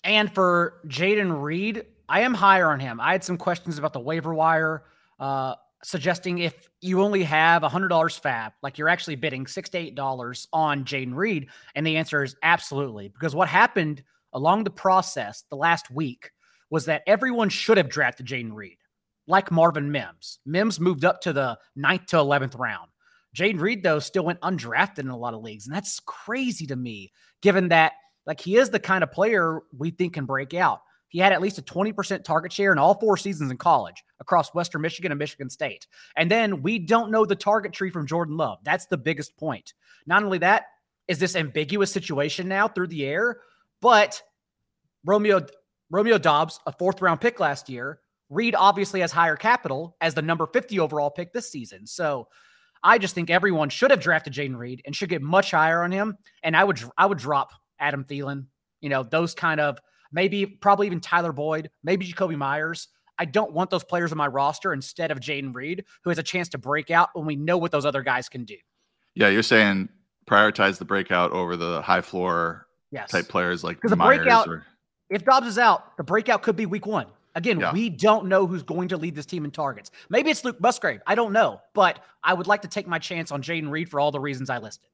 And 0.03 0.33
for 0.33 0.79
Jayden 0.87 1.41
Reed, 1.41 1.85
I 2.07 2.21
am 2.21 2.33
higher 2.33 2.69
on 2.71 2.79
him. 2.79 2.99
I 2.99 3.11
had 3.11 3.23
some 3.23 3.37
questions 3.37 3.77
about 3.77 3.93
the 3.93 3.99
waiver 3.99 4.33
wire, 4.33 4.83
uh, 5.19 5.55
suggesting 5.83 6.39
if 6.39 6.69
you 6.81 7.01
only 7.01 7.23
have 7.23 7.61
$100 7.61 8.19
fab, 8.19 8.53
like 8.63 8.77
you're 8.77 8.89
actually 8.89 9.15
bidding 9.15 9.45
six 9.47 9.69
to 9.69 9.77
eight 9.77 9.95
dollars 9.95 10.47
on 10.53 10.85
Jayden 10.85 11.15
Reed, 11.15 11.47
and 11.75 11.85
the 11.85 11.97
answer 11.97 12.23
is 12.23 12.35
absolutely. 12.43 13.09
Because 13.09 13.35
what 13.35 13.47
happened 13.47 14.03
along 14.33 14.63
the 14.63 14.69
process 14.69 15.43
the 15.49 15.55
last 15.55 15.91
week 15.91 16.31
was 16.69 16.85
that 16.85 17.03
everyone 17.07 17.49
should 17.49 17.77
have 17.77 17.89
drafted 17.89 18.25
Jayden 18.25 18.53
Reed, 18.53 18.77
like 19.27 19.51
Marvin 19.51 19.91
Mims. 19.91 20.39
Mims 20.45 20.79
moved 20.79 21.05
up 21.05 21.21
to 21.21 21.33
the 21.33 21.57
ninth 21.75 22.07
to 22.07 22.17
eleventh 22.17 22.55
round. 22.55 22.89
Jaden 23.35 23.59
Reed, 23.59 23.83
though, 23.83 23.99
still 23.99 24.25
went 24.25 24.41
undrafted 24.41 24.99
in 24.99 25.09
a 25.09 25.17
lot 25.17 25.33
of 25.33 25.43
leagues, 25.43 25.67
and 25.67 25.75
that's 25.75 25.99
crazy 25.99 26.65
to 26.67 26.75
me, 26.75 27.11
given 27.41 27.69
that 27.69 27.93
like 28.30 28.39
he 28.39 28.57
is 28.57 28.69
the 28.69 28.80
kind 28.80 29.03
of 29.03 29.11
player 29.11 29.61
we 29.75 29.89
think 29.89 30.13
can 30.13 30.25
break 30.25 30.53
out. 30.53 30.84
He 31.07 31.17
had 31.17 31.34
at 31.34 31.41
least 31.41 31.57
a 31.57 31.63
20% 31.63 32.23
target 32.23 32.53
share 32.53 32.71
in 32.71 32.77
all 32.77 32.93
four 32.93 33.17
seasons 33.17 33.49
in 33.49 33.57
college 33.57 34.03
across 34.19 34.53
Western 34.53 34.84
Michigan 34.84 35.11
and 35.11 35.17
Michigan 35.17 35.49
State. 35.49 35.88
And 36.15 36.30
then 36.30 36.61
we 36.61 36.77
don't 36.77 37.09
know 37.09 37.25
the 37.25 37.36
target 37.36 37.73
tree 37.73 37.89
from 37.89 38.05
Jordan 38.05 38.38
Love. 38.38 38.59
That's 38.63 38.86
the 38.86 38.99
biggest 38.99 39.36
point. 39.36 39.73
Not 40.05 40.23
only 40.23 40.38
that, 40.38 40.65
is 41.07 41.17
this 41.17 41.36
ambiguous 41.36 41.91
situation 41.91 42.47
now 42.47 42.67
through 42.67 42.86
the 42.86 43.03
air, 43.03 43.39
but 43.82 44.21
Romeo 45.03 45.43
Romeo 45.89 46.19
Doubs, 46.19 46.59
a 46.67 46.71
fourth 46.71 47.01
round 47.01 47.19
pick 47.19 47.39
last 47.39 47.67
year, 47.67 47.99
Reed 48.30 48.53
obviously 48.53 48.99
has 48.99 49.11
higher 49.11 49.38
capital 49.38 49.97
as 50.01 50.13
the 50.13 50.21
number 50.21 50.45
50 50.45 50.80
overall 50.80 51.09
pick 51.09 51.34
this 51.34 51.51
season. 51.51 51.88
So 51.88 52.27
I 52.84 52.99
just 52.99 53.15
think 53.15 53.32
everyone 53.32 53.69
should 53.69 53.89
have 53.89 54.01
drafted 54.01 54.34
Jayden 54.34 54.55
Reed 54.55 54.84
and 54.86 54.95
should 54.95 55.09
get 55.09 55.23
much 55.23 55.49
higher 55.49 55.82
on 55.82 55.91
him. 55.91 56.15
And 56.43 56.55
I 56.55 56.63
would 56.63 56.80
I 56.95 57.07
would 57.07 57.17
drop 57.17 57.49
Adam 57.80 58.03
Thielen, 58.03 58.45
you 58.82 58.89
know, 58.89 59.03
those 59.03 59.34
kind 59.34 59.59
of 59.59 59.80
maybe 60.11 60.45
probably 60.45 60.88
even 60.88 60.99
Tyler 60.99 61.32
Boyd, 61.32 61.69
maybe 61.84 62.05
Jakobi 62.05 62.38
Meyers. 62.38 62.88
I 63.17 63.25
don't 63.25 63.51
want 63.51 63.69
those 63.69 63.84
players 63.84 64.11
on 64.11 64.17
my 64.17 64.27
roster 64.27 64.71
instead 64.71 65.11
of 65.11 65.19
Jayden 65.19 65.53
Reed, 65.53 65.84
who 66.03 66.09
has 66.09 66.17
a 66.17 66.23
chance 66.23 66.47
to 66.49 66.57
break 66.57 66.89
out 66.89 67.09
when 67.13 67.25
we 67.25 67.36
know 67.36 67.57
what 67.57 67.71
those 67.71 67.86
other 67.86 68.01
guys 68.01 68.30
can 68.30 68.45
do. 68.45 68.55
Yeah, 69.15 69.27
you're 69.27 69.43
saying 69.43 69.89
prioritize 70.25 70.77
the 70.77 70.86
breakout 70.86 71.32
over 71.32 71.57
the 71.57 71.82
high 71.82 72.01
floor 72.01 72.67
yes. 72.91 73.09
type 73.11 73.27
players 73.27 73.63
like 73.63 73.77
because 73.77 73.89
the 73.89 73.97
Meyers 73.97 74.19
breakout. 74.19 74.47
Or... 74.47 74.65
If 75.09 75.25
Doubs 75.25 75.47
is 75.47 75.57
out, 75.57 75.97
the 75.97 76.03
breakout 76.03 76.43
could 76.43 76.55
be 76.55 76.65
week 76.65 76.86
one. 76.86 77.07
Again, 77.36 77.59
yeah. 77.59 77.71
we 77.71 77.89
don't 77.89 78.27
know 78.27 78.47
who's 78.47 78.63
going 78.63 78.89
to 78.89 78.97
lead 78.97 79.15
this 79.15 79.25
team 79.25 79.45
in 79.45 79.51
targets. 79.51 79.91
Maybe 80.09 80.30
it's 80.30 80.43
Luke 80.43 80.59
Musgrave. 80.59 81.01
I 81.05 81.15
don't 81.15 81.32
know, 81.32 81.61
but 81.73 82.03
I 82.23 82.34
would 82.34 82.47
like 82.47 82.63
to 82.63 82.67
take 82.67 82.88
my 82.88 82.99
chance 82.99 83.32
on 83.32 83.41
Jayden 83.41 83.69
Reed 83.69 83.89
for 83.89 83.99
all 83.99 84.11
the 84.11 84.19
reasons 84.19 84.49
I 84.49 84.57
listed. 84.57 84.89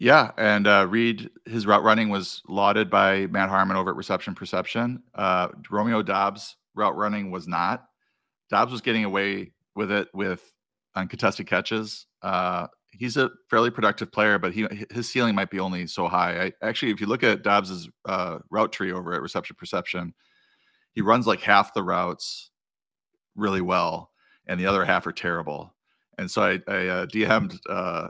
Yeah, 0.00 0.30
and 0.38 0.66
uh, 0.66 0.86
Reed, 0.88 1.28
his 1.44 1.66
route 1.66 1.82
running 1.82 2.08
was 2.08 2.40
lauded 2.48 2.88
by 2.88 3.26
Matt 3.26 3.50
Harmon 3.50 3.76
over 3.76 3.90
at 3.90 3.96
Reception 3.96 4.34
Perception. 4.34 5.02
Uh, 5.14 5.48
Romeo 5.70 6.02
Doubs' 6.02 6.56
route 6.74 6.96
running 6.96 7.30
was 7.30 7.46
not. 7.46 7.84
Doubs 8.48 8.72
was 8.72 8.80
getting 8.80 9.04
away 9.04 9.52
with 9.76 9.90
it 9.90 10.08
with 10.14 10.54
uncontested 10.96 11.46
catches. 11.46 12.06
Uh, 12.22 12.66
he's 12.92 13.18
a 13.18 13.30
fairly 13.50 13.70
productive 13.70 14.10
player, 14.10 14.38
but 14.38 14.54
he 14.54 14.66
his 14.90 15.06
ceiling 15.06 15.34
might 15.34 15.50
be 15.50 15.60
only 15.60 15.86
so 15.86 16.08
high. 16.08 16.44
I, 16.44 16.52
actually, 16.66 16.92
if 16.92 17.00
you 17.02 17.06
look 17.06 17.22
at 17.22 17.42
Doubs's 17.42 17.86
uh, 18.06 18.38
route 18.50 18.72
tree 18.72 18.92
over 18.92 19.12
at 19.12 19.20
Reception 19.20 19.54
Perception, 19.58 20.14
he 20.92 21.02
runs 21.02 21.26
like 21.26 21.42
half 21.42 21.74
the 21.74 21.82
routes 21.82 22.50
really 23.36 23.60
well, 23.60 24.12
and 24.46 24.58
the 24.58 24.66
other 24.66 24.86
half 24.86 25.06
are 25.06 25.12
terrible. 25.12 25.74
And 26.16 26.30
so 26.30 26.42
I, 26.42 26.52
I 26.66 26.86
uh, 26.86 27.06
DM'd 27.06 27.60
uh, 27.68 28.08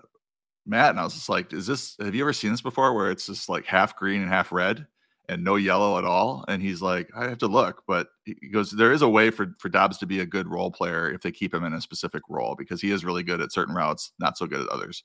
Matt, 0.71 0.91
and 0.91 1.01
I 1.01 1.05
was 1.05 1.15
just 1.15 1.29
like, 1.29 1.53
"Is 1.53 1.67
this? 1.67 1.97
Have 2.01 2.15
you 2.15 2.23
ever 2.23 2.33
seen 2.33 2.53
this 2.53 2.63
before? 2.63 2.95
Where 2.95 3.11
it's 3.11 3.27
just 3.27 3.49
like 3.49 3.67
half 3.67 3.97
green 3.97 4.23
and 4.23 4.31
half 4.31 4.53
red?" 4.53 4.87
and 5.31 5.45
no 5.45 5.55
yellow 5.55 5.97
at 5.97 6.05
all. 6.05 6.45
And 6.49 6.61
he's 6.61 6.83
like, 6.83 7.09
I 7.15 7.29
have 7.29 7.39
to 7.39 7.47
look, 7.47 7.85
but 7.87 8.09
he 8.25 8.35
goes, 8.53 8.73
there 8.73 8.93
is 8.93 9.03
a 9.03 9.09
way 9.09 9.31
for 9.31 9.55
for 9.59 9.69
Doubs 9.69 9.97
to 9.99 10.07
be 10.07 10.21
a 10.21 10.27
good 10.27 10.49
role 10.49 10.73
player 10.73 11.11
if 11.11 11.23
they 11.23 11.31
keep 11.31 11.55
him 11.55 11.65
in 11.65 11.73
a 11.73 11.81
specific 11.81 12.23
role 12.29 12.57
because 12.59 12.81
he 12.81 12.91
is 12.91 13.05
really 13.05 13.23
good 13.23 13.41
at 13.41 13.53
certain 13.53 13.75
routes, 13.75 14.13
not 14.19 14.37
so 14.37 14.47
good 14.47 14.61
at 14.61 14.69
others. 14.69 15.05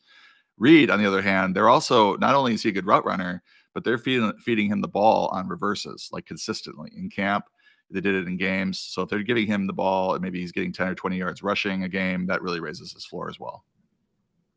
Reed, 0.57 0.89
on 0.89 0.99
the 0.99 1.07
other 1.07 1.21
hand, 1.21 1.55
they're 1.55 1.69
also 1.69 2.17
not 2.17 2.35
only 2.35 2.53
is 2.55 2.63
he 2.63 2.69
a 2.69 2.71
good 2.71 2.87
route 2.87 3.05
runner, 3.05 3.43
but 3.73 3.83
they're 3.83 3.99
feeding 3.99 4.33
feeding 4.43 4.67
him 4.67 4.81
the 4.81 4.87
ball 4.87 5.29
on 5.31 5.47
reverses 5.47 6.09
like 6.11 6.25
consistently 6.25 6.91
in 6.97 7.09
camp. 7.09 7.45
They 7.91 8.01
did 8.01 8.15
it 8.15 8.27
in 8.27 8.37
games. 8.37 8.79
So 8.79 9.03
if 9.03 9.09
they're 9.09 9.21
giving 9.21 9.45
him 9.45 9.67
the 9.67 9.73
ball 9.73 10.15
and 10.15 10.23
maybe 10.23 10.39
he's 10.39 10.51
getting 10.51 10.73
10 10.73 10.87
or 10.87 10.95
20 10.95 11.17
yards 11.17 11.43
rushing 11.43 11.83
a 11.83 11.89
game, 11.89 12.25
that 12.27 12.41
really 12.41 12.59
raises 12.59 12.93
his 12.93 13.05
floor 13.05 13.29
as 13.29 13.39
well. 13.39 13.63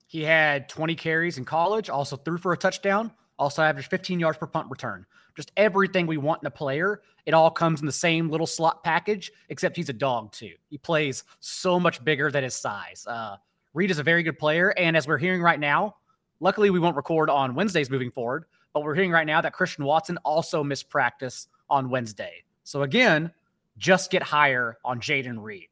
He 0.08 0.24
had 0.24 0.68
20 0.68 0.96
carries 0.96 1.38
in 1.38 1.44
college, 1.44 1.88
also 1.88 2.16
threw 2.16 2.38
for 2.38 2.52
a 2.52 2.56
touchdown, 2.56 3.12
also 3.38 3.62
averaged 3.62 3.88
15 3.88 4.18
yards 4.18 4.38
per 4.38 4.48
punt 4.48 4.68
return 4.68 5.06
just 5.38 5.52
everything 5.56 6.04
we 6.08 6.16
want 6.16 6.42
in 6.42 6.48
a 6.48 6.50
player. 6.50 7.00
It 7.24 7.32
all 7.32 7.48
comes 7.48 7.78
in 7.78 7.86
the 7.86 7.92
same 7.92 8.28
little 8.28 8.46
slot 8.46 8.82
package, 8.82 9.30
except 9.50 9.76
he's 9.76 9.88
a 9.88 9.92
dog 9.92 10.32
too. 10.32 10.54
He 10.68 10.78
plays 10.78 11.22
so 11.38 11.78
much 11.78 12.02
bigger 12.04 12.32
than 12.32 12.42
his 12.42 12.56
size. 12.56 13.06
Uh, 13.06 13.36
Reed 13.72 13.92
is 13.92 14.00
a 14.00 14.02
very 14.02 14.24
good 14.24 14.36
player. 14.36 14.70
And 14.76 14.96
as 14.96 15.06
we're 15.06 15.16
hearing 15.16 15.40
right 15.40 15.60
now, 15.60 15.94
luckily 16.40 16.70
we 16.70 16.80
won't 16.80 16.96
record 16.96 17.30
on 17.30 17.54
Wednesdays 17.54 17.88
moving 17.88 18.10
forward, 18.10 18.46
but 18.74 18.82
we're 18.82 18.96
hearing 18.96 19.12
right 19.12 19.28
now 19.28 19.40
that 19.40 19.52
Christian 19.52 19.84
Watson 19.84 20.18
also 20.24 20.64
missed 20.64 20.90
practice 20.90 21.46
on 21.70 21.88
Wednesday. 21.88 22.42
So 22.64 22.82
again, 22.82 23.30
just 23.76 24.10
get 24.10 24.24
higher 24.24 24.78
on 24.84 24.98
Jayden 24.98 25.40
Reed. 25.40 25.68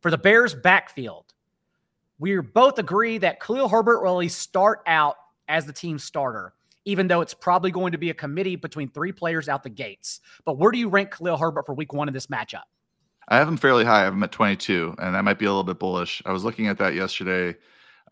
For 0.00 0.10
the 0.10 0.18
Bears 0.18 0.56
backfield, 0.56 1.33
we 2.18 2.38
both 2.38 2.78
agree 2.78 3.18
that 3.18 3.40
Khalil 3.40 3.68
Herbert 3.68 4.02
will 4.02 4.12
at 4.12 4.18
least 4.18 4.38
start 4.38 4.80
out 4.86 5.16
as 5.48 5.66
the 5.66 5.72
team 5.72 5.98
starter 5.98 6.54
even 6.84 7.08
though 7.08 7.20
it's 7.20 7.34
probably 7.34 7.70
going 7.70 7.92
to 7.92 7.98
be 7.98 8.10
a 8.10 8.14
committee 8.14 8.56
between 8.56 8.88
three 8.88 9.12
players 9.12 9.48
out 9.48 9.62
the 9.62 9.70
gates. 9.70 10.20
But 10.44 10.58
where 10.58 10.70
do 10.70 10.78
you 10.78 10.88
rank 10.88 11.12
Khalil 11.12 11.36
Herbert 11.36 11.66
for 11.66 11.74
week 11.74 11.92
one 11.92 12.08
in 12.08 12.14
this 12.14 12.26
matchup? 12.26 12.62
I 13.28 13.38
have 13.38 13.48
him 13.48 13.56
fairly 13.56 13.84
high. 13.84 14.02
I 14.02 14.04
have 14.04 14.12
him 14.12 14.22
at 14.22 14.32
22, 14.32 14.96
and 14.98 15.14
that 15.14 15.24
might 15.24 15.38
be 15.38 15.46
a 15.46 15.48
little 15.48 15.64
bit 15.64 15.78
bullish. 15.78 16.22
I 16.26 16.32
was 16.32 16.44
looking 16.44 16.66
at 16.66 16.76
that 16.78 16.94
yesterday, 16.94 17.56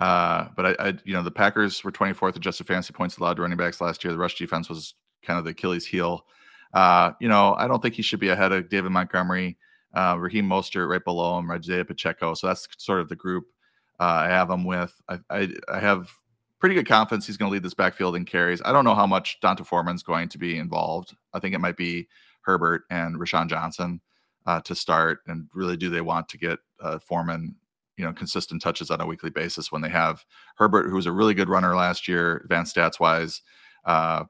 uh, 0.01 0.47
but 0.57 0.67
I, 0.67 0.89
I, 0.89 0.99
you 1.05 1.13
know, 1.13 1.23
the 1.23 1.31
Packers 1.31 1.85
were 1.85 1.93
24th 1.93 2.37
adjusted 2.37 2.67
fantasy 2.67 2.95
points 2.95 3.19
allowed 3.19 3.35
to 3.35 3.43
running 3.43 3.59
backs 3.59 3.81
last 3.81 4.03
year. 4.03 4.13
The 4.13 4.19
rush 4.19 4.39
defense 4.39 4.71
was 4.71 4.95
kind 5.23 5.39
of 5.39 5.45
the 5.45 5.51
Achilles 5.51 5.87
heel. 5.87 6.25
Uh, 6.73 7.13
you 7.21 7.29
know, 7.29 7.55
I 7.59 7.69
don't 7.69 7.83
think 7.83 7.95
he 7.95 8.03
should 8.03 8.21
be 8.21 8.31
ahead 8.31 8.53
of 8.53 8.71
David 8.71 8.91
Montgomery, 8.91 9.59
uh, 9.95 10.17
Raheem 10.19 10.49
Mostert 10.49 10.89
right 10.89 11.05
below 11.05 11.39
him, 11.39 11.51
Isaiah 11.51 11.85
Pacheco. 11.85 12.33
So 12.33 12.47
that's 12.47 12.67
sort 12.79 13.01
of 13.01 13.11
the 13.11 13.17
group 13.17 13.45
I 13.99 14.29
have 14.29 14.51
him 14.51 14.65
with. 14.65 14.95
I, 15.09 15.19
I, 15.31 15.49
I 15.69 15.81
have 15.81 16.11
pretty 16.59 16.75
good 16.75 16.87
confidence 16.87 17.27
he's 17.27 17.37
going 17.37 17.51
to 17.51 17.53
lead 17.53 17.63
this 17.63 17.75
backfield 17.75 18.17
in 18.17 18.25
carries. 18.25 18.63
I 18.65 18.73
don't 18.73 18.85
know 18.85 18.95
how 18.95 19.07
much 19.07 19.41
D'Onta 19.41 19.65
Foreman's 19.65 20.03
going 20.03 20.29
to 20.29 20.39
be 20.39 20.59
involved. 20.59 21.15
I 21.33 21.41
think 21.41 21.55
it 21.55 21.61
might 21.61 21.77
be 21.77 22.09
Herbert 22.43 22.85
and 22.91 23.17
Roschon 23.17 23.49
Johnson 23.49 24.01
uh, 24.47 24.61
to 24.63 24.75
start. 24.75 25.21
And 25.27 25.49
really, 25.55 25.77
do 25.77 25.91
they 25.91 26.01
want 26.01 26.29
to 26.31 26.39
get 26.39 26.59
uh, 26.81 26.99
Foreman, 26.99 27.57
you 27.97 28.05
know, 28.05 28.13
consistent 28.13 28.63
touches 28.63 28.91
on 28.91 29.01
a 29.01 29.07
weekly 29.07 29.31
basis 29.31 29.73
when 29.73 29.83
they 29.83 29.89
have 29.89 30.25
Herbert, 30.57 30.89
who 30.89 30.97
was 30.97 31.07
a 31.07 31.13
really 31.13 31.35
good 31.35 31.49
runner 31.49 31.75
last 31.75 32.09
year, 32.09 32.39
advanced 32.45 32.77
stats 32.77 33.01
wise. 33.01 33.43
Uh, 33.85 34.25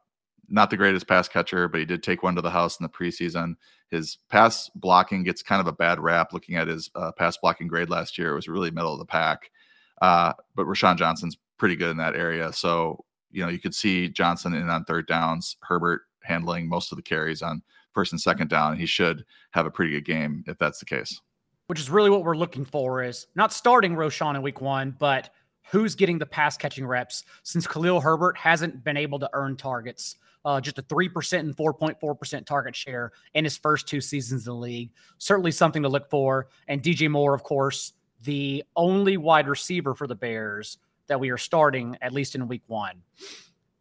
not 0.49 0.71
the 0.71 0.77
greatest 0.77 1.07
pass 1.07 1.29
catcher, 1.29 1.69
but 1.69 1.81
he 1.81 1.87
did 1.87 2.03
take 2.03 2.23
one 2.23 2.35
to 2.35 2.43
the 2.43 2.51
house 2.51 2.79
in 2.79 2.85
the 2.85 2.91
preseason. 2.91 3.55
His 3.93 4.17
pass 4.31 4.71
blocking 4.75 5.23
gets 5.23 5.43
kind 5.43 5.61
of 5.61 5.67
a 5.67 5.73
bad 5.73 6.01
rap. 6.01 6.33
Looking 6.33 6.57
at 6.57 6.67
his 6.67 6.91
uh, 6.95 7.13
pass 7.13 7.37
blocking 7.37 7.69
grade 7.69 7.91
last 7.91 8.17
year, 8.17 8.33
it 8.33 8.35
was 8.35 8.49
really 8.49 8.71
middle 8.71 8.95
of 8.95 8.99
the 8.99 9.05
pack. 9.05 9.51
Uh, 10.01 10.33
but 10.55 10.67
Roschon 10.67 10.97
Johnson's 10.97 11.37
pretty 11.59 11.77
good 11.77 11.91
in 11.91 11.99
that 11.99 12.17
area. 12.17 12.55
So, 12.55 13.05
you 13.31 13.45
know, 13.45 13.51
you 13.51 13.59
could 13.59 13.75
see 13.75 14.09
Johnson 14.09 14.55
in 14.55 14.71
on 14.71 14.85
third 14.85 15.07
downs, 15.07 15.59
Herbert 15.61 16.01
handling 16.23 16.71
most 16.71 16.91
of 16.91 16.97
the 16.97 17.03
carries 17.03 17.43
on 17.43 17.63
first 17.93 18.13
and 18.13 18.21
second 18.21 18.49
down. 18.49 18.79
He 18.79 18.87
should 18.87 19.27
have 19.51 19.67
a 19.67 19.71
pretty 19.71 19.93
good 19.93 20.07
game 20.07 20.43
if 20.47 20.57
that's 20.57 20.79
the 20.79 20.87
case. 20.87 21.21
Which 21.67 21.79
is 21.79 21.91
really 21.91 22.09
what 22.09 22.25
we're 22.25 22.35
looking 22.35 22.65
for 22.65 23.03
is 23.03 23.27
not 23.35 23.53
starting 23.53 23.95
Roschon 23.95 24.37
in 24.37 24.43
week 24.43 24.63
one, 24.63 24.97
but 24.99 25.29
who's 25.71 25.95
getting 25.95 26.19
the 26.19 26.25
pass 26.25 26.57
catching 26.57 26.87
reps 26.87 27.25
since 27.43 27.67
Khalil 27.67 28.01
Herbert 28.01 28.39
hasn't 28.39 28.83
been 28.83 28.97
able 28.97 29.19
to 29.19 29.29
earn 29.35 29.57
targets. 29.57 30.17
Uh, 30.45 30.61
just 30.61 30.79
a 30.79 30.83
3% 30.83 31.39
and 31.39 31.57
4.4% 31.57 32.47
target 32.47 32.75
share 32.75 33.13
in 33.35 33.45
his 33.45 33.57
first 33.57 33.87
two 33.87 34.01
seasons 34.01 34.47
in 34.47 34.53
the 34.53 34.59
league. 34.59 34.91
Certainly 35.19 35.53
something 35.53 35.83
to 35.83 35.89
look 35.89 36.11
for. 36.11 36.49
And 36.67 36.83
DJ 36.83 37.09
Moore, 37.09 37.33
of 37.33 37.45
course, 37.45 37.93
the 38.25 38.65
only 38.77 39.17
wide 39.17 39.49
receiver 39.49 39.95
for 39.95 40.07
the 40.07 40.15
Bears 40.15 40.79
that 41.07 41.21
we 41.21 41.31
are 41.31 41.39
starting 41.39 41.97
at 42.01 42.13
least 42.13 42.35
in 42.35 42.49
week 42.49 42.63
one. 42.67 43.03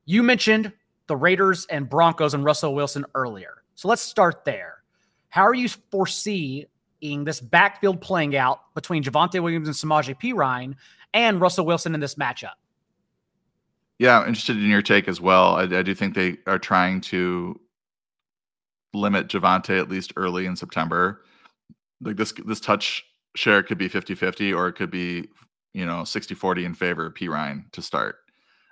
You 0.05 0.24
mentioned 0.24 0.72
the 1.07 1.16
Raiders 1.16 1.66
and 1.68 1.89
Broncos 1.89 2.34
and 2.34 2.43
Russell 2.43 2.76
Wilson 2.76 3.05
earlier. 3.16 3.64
So 3.76 3.88
let's 3.88 4.01
start 4.01 4.45
there. 4.45 4.84
How 5.30 5.43
are 5.43 5.53
you 5.53 5.70
foreseeing 5.70 6.68
this 7.01 7.39
backfield 7.39 8.01
playing 8.01 8.36
out 8.36 8.74
between 8.76 9.03
Javonte 9.03 9.41
Williams 9.41 9.68
and 9.68 9.76
Samaje 9.76 10.20
Perine 10.20 10.76
and 11.14 11.39
Russell 11.41 11.66
Wilson 11.66 11.93
in 11.93 11.99
this 11.99 12.16
matchup? 12.16 12.55
Yeah, 14.02 14.20
I'm 14.22 14.30
interested 14.30 14.58
in 14.58 14.66
your 14.66 14.82
take 14.82 15.08
as 15.08 15.22
well. 15.22 15.58
I, 15.58 15.62
I 15.62 15.84
do 15.84 15.93
think 15.93 16.16
they 16.16 16.38
are 16.47 16.58
trying 16.58 17.02
to 17.02 17.62
limit 18.95 19.28
Javonte 19.28 19.80
at 19.80 19.89
least 19.89 20.12
early 20.16 20.47
in 20.47 20.56
September. 20.56 21.22
Like 22.02 22.16
this 22.16 22.34
this 22.47 22.60
touch 22.60 23.06
share 23.36 23.62
could 23.62 23.78
be 23.78 23.88
50-50 23.88 24.58
or 24.58 24.68
it 24.70 24.74
could 24.74 24.89
be 24.89 25.30
you 25.76 25.86
know, 25.86 26.04
60 26.04 26.34
40 26.34 26.66
in 26.66 26.74
favor 26.74 27.06
of 27.06 27.14
Perine 27.14 27.72
to 27.74 27.84
start. 27.84 28.16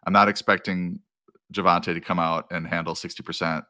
I'm 0.08 0.14
not 0.14 0.30
expecting 0.30 1.00
Javonte 1.54 1.94
to 1.94 2.02
come 2.02 2.18
out 2.18 2.48
and 2.50 2.66
handle 2.66 2.96
60% 2.96 3.64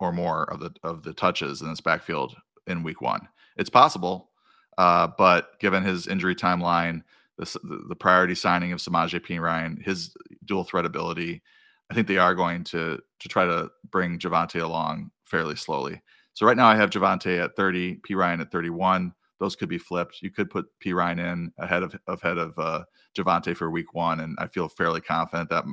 or 0.00 0.10
more 0.10 0.42
of 0.52 0.58
the 0.58 0.74
of 0.82 1.04
the 1.04 1.14
touches 1.14 1.62
in 1.62 1.70
this 1.70 1.80
backfield 1.80 2.34
in 2.66 2.82
week 2.82 3.00
one. 3.00 3.28
It's 3.56 3.70
possible, 3.70 4.30
uh, 4.76 5.06
but 5.16 5.60
given 5.60 5.84
his 5.84 6.08
injury 6.08 6.34
timeline, 6.34 7.04
the, 7.38 7.84
the 7.88 7.96
priority 7.96 8.34
signing 8.34 8.72
of 8.72 8.80
Samaje 8.80 9.40
Ryan, 9.40 9.80
his 9.84 10.14
dual 10.44 10.64
threat 10.64 10.86
ability, 10.86 11.42
I 11.90 11.94
think 11.94 12.08
they 12.08 12.18
are 12.18 12.34
going 12.34 12.64
to 12.64 13.00
to 13.20 13.28
try 13.28 13.44
to 13.44 13.70
bring 13.90 14.18
Javonte 14.18 14.62
along 14.62 15.10
fairly 15.24 15.56
slowly. 15.56 16.02
So 16.34 16.46
right 16.46 16.56
now 16.56 16.66
I 16.66 16.76
have 16.76 16.90
Javonte 16.90 17.42
at 17.42 17.56
30, 17.56 17.96
P. 18.02 18.14
Ryan 18.14 18.40
at 18.40 18.50
31 18.50 19.14
those 19.38 19.56
could 19.56 19.68
be 19.68 19.78
flipped. 19.78 20.22
You 20.22 20.30
could 20.30 20.50
put 20.50 20.66
P. 20.80 20.92
Ryan 20.92 21.18
in 21.18 21.52
ahead 21.58 21.82
of 21.82 21.94
ahead 22.06 22.38
of 22.38 22.58
uh, 22.58 22.84
Javonte 23.16 23.56
for 23.56 23.70
week 23.70 23.94
one, 23.94 24.20
and 24.20 24.36
I 24.38 24.46
feel 24.46 24.68
fairly 24.68 25.00
confident 25.00 25.50
that 25.50 25.64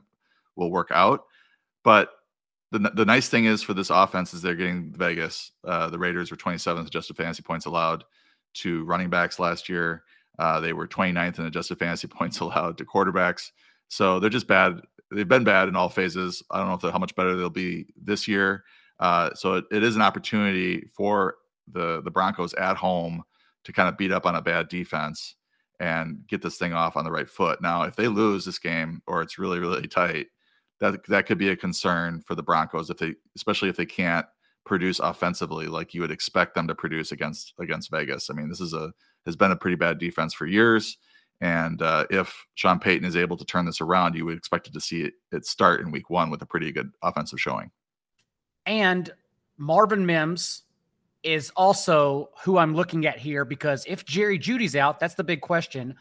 will 0.55 0.71
work 0.71 0.89
out. 0.91 1.25
But 1.83 2.11
the, 2.71 2.79
the 2.79 3.05
nice 3.05 3.29
thing 3.29 3.45
is 3.45 3.61
for 3.61 3.73
this 3.73 3.89
offense 3.89 4.33
is 4.33 4.41
they're 4.41 4.55
getting 4.55 4.91
Vegas. 4.93 5.51
Uh, 5.63 5.89
the 5.89 5.99
Raiders 5.99 6.31
were 6.31 6.37
27th 6.37 6.87
adjusted 6.87 7.15
fantasy 7.15 7.43
points 7.43 7.65
allowed 7.65 8.03
to 8.55 8.83
running 8.83 9.09
backs 9.09 9.39
last 9.39 9.69
year. 9.69 10.03
Uh, 10.39 10.59
they 10.59 10.73
were 10.73 10.87
29th 10.87 11.39
in 11.39 11.45
adjusted 11.45 11.79
fantasy 11.79 12.07
points 12.09 12.39
allowed 12.39 12.77
to 12.77 12.85
quarterbacks. 12.85 13.51
So 13.87 14.19
they're 14.19 14.29
just 14.29 14.47
bad. 14.47 14.81
They've 15.11 15.27
been 15.27 15.43
bad 15.43 15.67
in 15.67 15.75
all 15.75 15.89
phases. 15.89 16.41
I 16.49 16.57
don't 16.59 16.83
know 16.83 16.91
how 16.91 16.99
much 16.99 17.15
better 17.15 17.35
they'll 17.35 17.49
be 17.49 17.85
this 18.01 18.27
year. 18.27 18.63
Uh, 18.99 19.33
so 19.35 19.55
it, 19.55 19.65
it 19.71 19.83
is 19.83 19.95
an 19.95 20.01
opportunity 20.01 20.85
for 20.95 21.35
the 21.71 22.01
the 22.01 22.11
Broncos 22.11 22.53
at 22.55 22.77
home 22.77 23.23
to 23.63 23.73
kind 23.73 23.89
of 23.89 23.97
beat 23.97 24.11
up 24.11 24.25
on 24.25 24.35
a 24.35 24.41
bad 24.41 24.67
defense 24.67 25.35
and 25.79 26.25
get 26.27 26.41
this 26.41 26.57
thing 26.57 26.73
off 26.73 26.95
on 26.97 27.03
the 27.03 27.11
right 27.11 27.29
foot. 27.29 27.61
Now, 27.61 27.83
if 27.83 27.95
they 27.95 28.07
lose 28.07 28.45
this 28.45 28.59
game 28.59 29.01
or 29.07 29.21
it's 29.21 29.37
really 29.37 29.59
really 29.59 29.87
tight, 29.87 30.27
that 30.79 31.05
that 31.07 31.25
could 31.25 31.37
be 31.37 31.49
a 31.49 31.55
concern 31.55 32.21
for 32.21 32.35
the 32.35 32.43
Broncos 32.43 32.89
if 32.89 32.97
they 32.97 33.15
especially 33.35 33.69
if 33.69 33.77
they 33.77 33.85
can't 33.85 34.25
produce 34.65 34.99
offensively 34.99 35.67
like 35.67 35.93
you 35.93 35.99
would 35.99 36.11
expect 36.11 36.55
them 36.55 36.67
to 36.67 36.75
produce 36.75 37.11
against 37.11 37.53
against 37.59 37.91
Vegas. 37.91 38.29
I 38.29 38.33
mean, 38.33 38.49
this 38.49 38.61
is 38.61 38.73
a 38.73 38.93
has 39.25 39.35
been 39.35 39.51
a 39.51 39.55
pretty 39.55 39.75
bad 39.75 39.99
defense 39.99 40.33
for 40.33 40.45
years. 40.45 40.97
And 41.41 41.81
uh, 41.81 42.05
if 42.09 42.45
Sean 42.55 42.79
Payton 42.79 43.05
is 43.05 43.15
able 43.15 43.35
to 43.37 43.45
turn 43.45 43.65
this 43.65 43.81
around, 43.81 44.15
you 44.15 44.25
would 44.25 44.37
expect 44.37 44.67
it 44.67 44.73
to 44.73 44.81
see 44.81 45.03
it, 45.03 45.13
it 45.31 45.45
start 45.45 45.81
in 45.81 45.91
week 45.91 46.09
one 46.09 46.29
with 46.29 46.41
a 46.41 46.45
pretty 46.45 46.71
good 46.71 46.91
offensive 47.01 47.39
showing. 47.39 47.71
And 48.65 49.11
Marvin 49.57 50.05
Mims 50.05 50.63
is 51.23 51.51
also 51.55 52.29
who 52.43 52.57
I'm 52.57 52.75
looking 52.75 53.05
at 53.05 53.17
here 53.17 53.45
because 53.45 53.85
if 53.87 54.05
Jerry 54.05 54.39
Jeudy's 54.39 54.75
out, 54.75 54.99
that's 54.99 55.15
the 55.15 55.23
big 55.23 55.41
question. 55.41 55.95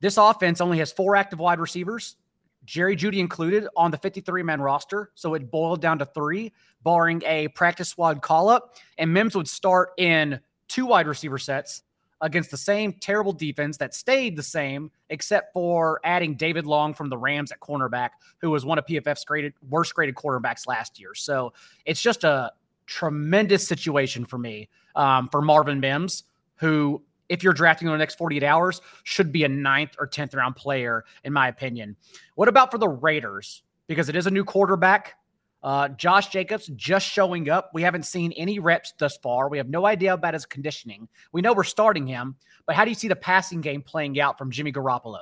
This 0.00 0.16
offense 0.16 0.60
only 0.60 0.78
has 0.78 0.90
four 0.90 1.14
active 1.14 1.38
wide 1.38 1.60
receivers, 1.60 2.16
Jerry 2.64 2.96
Jeudy 2.96 3.18
included 3.18 3.66
on 3.76 3.90
the 3.90 3.96
53 3.96 4.42
man 4.42 4.60
roster. 4.60 5.10
So 5.14 5.34
it 5.34 5.50
boiled 5.50 5.80
down 5.80 5.98
to 5.98 6.06
three, 6.06 6.52
barring 6.82 7.22
a 7.24 7.48
practice 7.48 7.88
squad 7.88 8.22
call 8.22 8.48
up. 8.48 8.76
And 8.98 9.12
Mims 9.12 9.34
would 9.34 9.48
start 9.48 9.90
in 9.96 10.40
two 10.68 10.86
wide 10.86 11.06
receiver 11.06 11.38
sets 11.38 11.82
against 12.20 12.50
the 12.50 12.56
same 12.56 12.92
terrible 12.92 13.32
defense 13.32 13.76
that 13.78 13.94
stayed 13.94 14.36
the 14.36 14.42
same, 14.42 14.90
except 15.08 15.52
for 15.52 16.00
adding 16.04 16.34
David 16.34 16.66
Long 16.66 16.92
from 16.94 17.08
the 17.08 17.16
Rams 17.16 17.52
at 17.52 17.60
cornerback, 17.60 18.10
who 18.38 18.50
was 18.50 18.64
one 18.64 18.78
of 18.78 18.86
PFF's 18.86 19.24
graded 19.24 19.54
worst 19.68 19.94
graded 19.94 20.14
quarterbacks 20.14 20.66
last 20.66 21.00
year. 21.00 21.14
So 21.14 21.52
it's 21.86 22.02
just 22.02 22.24
a 22.24 22.52
tremendous 22.86 23.66
situation 23.66 24.24
for 24.24 24.36
me 24.36 24.68
um, 24.96 25.28
for 25.28 25.40
Marvin 25.40 25.80
Mims, 25.80 26.24
who, 26.56 27.02
if 27.28 27.42
you're 27.42 27.52
drafting 27.52 27.88
in 27.88 27.92
the 27.92 27.98
next 27.98 28.16
48 28.16 28.42
hours, 28.42 28.82
should 29.04 29.32
be 29.32 29.44
a 29.44 29.48
ninth 29.48 29.96
or 29.98 30.06
10th 30.06 30.34
round 30.34 30.56
player, 30.56 31.04
in 31.24 31.32
my 31.32 31.48
opinion. 31.48 31.96
What 32.34 32.48
about 32.48 32.70
for 32.70 32.78
the 32.78 32.88
Raiders? 32.88 33.62
Because 33.86 34.08
it 34.08 34.16
is 34.16 34.26
a 34.26 34.30
new 34.30 34.44
quarterback. 34.44 35.14
Uh, 35.62 35.88
Josh 35.88 36.28
Jacobs 36.28 36.70
just 36.74 37.06
showing 37.06 37.50
up. 37.50 37.70
We 37.74 37.82
haven't 37.82 38.04
seen 38.04 38.32
any 38.32 38.58
reps 38.58 38.94
thus 38.98 39.16
far. 39.18 39.48
We 39.48 39.58
have 39.58 39.68
no 39.68 39.86
idea 39.86 40.14
about 40.14 40.34
his 40.34 40.46
conditioning. 40.46 41.08
We 41.32 41.42
know 41.42 41.52
we're 41.52 41.64
starting 41.64 42.06
him, 42.06 42.36
but 42.66 42.76
how 42.76 42.84
do 42.84 42.90
you 42.90 42.94
see 42.94 43.08
the 43.08 43.16
passing 43.16 43.60
game 43.60 43.82
playing 43.82 44.18
out 44.20 44.38
from 44.38 44.50
Jimmy 44.50 44.72
Garoppolo? 44.72 45.20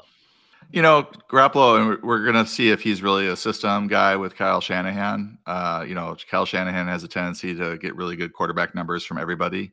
You 0.71 0.83
know, 0.83 1.09
Garoppolo, 1.31 1.81
and 1.81 2.03
we're 2.03 2.23
going 2.23 2.45
to 2.45 2.47
see 2.47 2.71
if 2.71 2.83
he's 2.83 3.03
really 3.03 3.27
a 3.29 3.37
system 3.37 3.89
guy 3.89 4.17
with 4.17 4.37
Kyle 4.37 4.61
Shanahan. 4.61 5.39
Uh, 5.47 5.85
you 5.89 5.95
know, 5.95 6.15
Kyle 6.31 6.45
Shanahan 6.45 6.87
has 6.87 7.03
a 7.03 7.09
tendency 7.09 7.55
to 7.55 7.79
get 7.79 7.97
really 7.97 8.17
good 8.17 8.33
quarterback 8.33 8.75
numbers 8.75 9.05
from 9.05 9.19
everybody. 9.19 9.73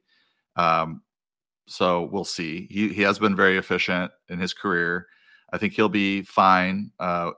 Um, 0.56 1.02
so 1.68 2.04
we'll 2.12 2.24
see. 2.24 2.68
He, 2.70 2.90
he 2.90 3.02
has 3.02 3.20
been 3.20 3.36
very 3.36 3.58
efficient 3.58 4.12
in 4.30 4.40
his 4.40 4.54
career. 4.54 5.08
I 5.52 5.58
think 5.58 5.74
he'll 5.74 5.90
be 5.90 6.22
fine 6.22 6.92
uh, 7.00 7.32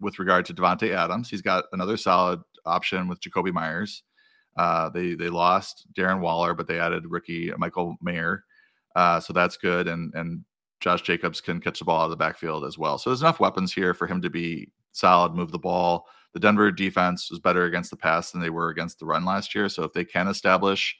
with 0.00 0.18
regard 0.18 0.46
to 0.46 0.54
Davante 0.54 0.94
Adams. 0.94 1.28
He's 1.28 1.42
got 1.42 1.64
another 1.72 1.96
solid 1.96 2.40
option 2.64 3.08
with 3.08 3.20
Jakobi 3.20 3.52
Meyers. 3.52 4.02
Uh, 4.56 4.90
they 4.90 5.14
they 5.14 5.28
lost 5.28 5.86
Darren 5.94 6.20
Waller, 6.20 6.54
but 6.54 6.66
they 6.66 6.78
added 6.78 7.10
rookie 7.10 7.52
Michael 7.56 7.96
Mayer, 8.02 8.44
uh, 8.94 9.18
so 9.20 9.32
that's 9.32 9.56
good. 9.56 9.88
And 9.88 10.12
and 10.14 10.44
Josh 10.80 11.02
Jacobs 11.02 11.40
can 11.40 11.60
catch 11.60 11.78
the 11.78 11.84
ball 11.84 12.00
out 12.00 12.04
of 12.04 12.10
the 12.10 12.16
backfield 12.16 12.64
as 12.64 12.76
well. 12.76 12.98
So 12.98 13.08
there's 13.08 13.22
enough 13.22 13.40
weapons 13.40 13.72
here 13.72 13.94
for 13.94 14.06
him 14.06 14.20
to 14.22 14.28
be 14.28 14.70
solid, 14.92 15.32
move 15.34 15.52
the 15.52 15.58
ball. 15.58 16.06
The 16.34 16.40
Denver 16.40 16.70
defense 16.70 17.30
was 17.30 17.38
better 17.38 17.64
against 17.64 17.90
the 17.90 17.96
pass 17.96 18.32
than 18.32 18.40
they 18.40 18.50
were 18.50 18.68
against 18.68 18.98
the 18.98 19.06
run 19.06 19.24
last 19.24 19.54
year. 19.54 19.68
So 19.68 19.84
if 19.84 19.92
they 19.92 20.04
can 20.04 20.28
establish 20.28 20.96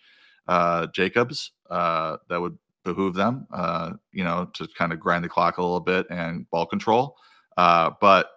uh, 0.46 0.86
Jacobs, 0.88 1.52
uh, 1.68 2.18
that 2.28 2.40
would 2.40 2.56
behoove 2.84 3.14
them, 3.14 3.46
uh, 3.52 3.92
you 4.12 4.24
know, 4.24 4.48
to 4.54 4.68
kind 4.76 4.92
of 4.92 5.00
grind 5.00 5.24
the 5.24 5.28
clock 5.28 5.58
a 5.58 5.62
little 5.62 5.80
bit 5.80 6.06
and 6.10 6.48
ball 6.50 6.66
control. 6.66 7.16
Uh, 7.56 7.90
but 8.00 8.30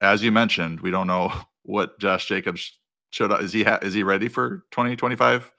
as 0.00 0.22
you 0.22 0.32
mentioned, 0.32 0.80
we 0.80 0.90
don't 0.90 1.06
know 1.06 1.32
what 1.70 1.98
Josh 1.98 2.26
Jacobs 2.26 2.78
showed 3.10 3.32
up. 3.32 3.42
Is 3.42 3.52
he 3.52 3.64
ha- 3.64 3.78
is 3.82 3.94
he 3.94 4.02
ready 4.02 4.28
for 4.28 4.64
2025 4.70 5.50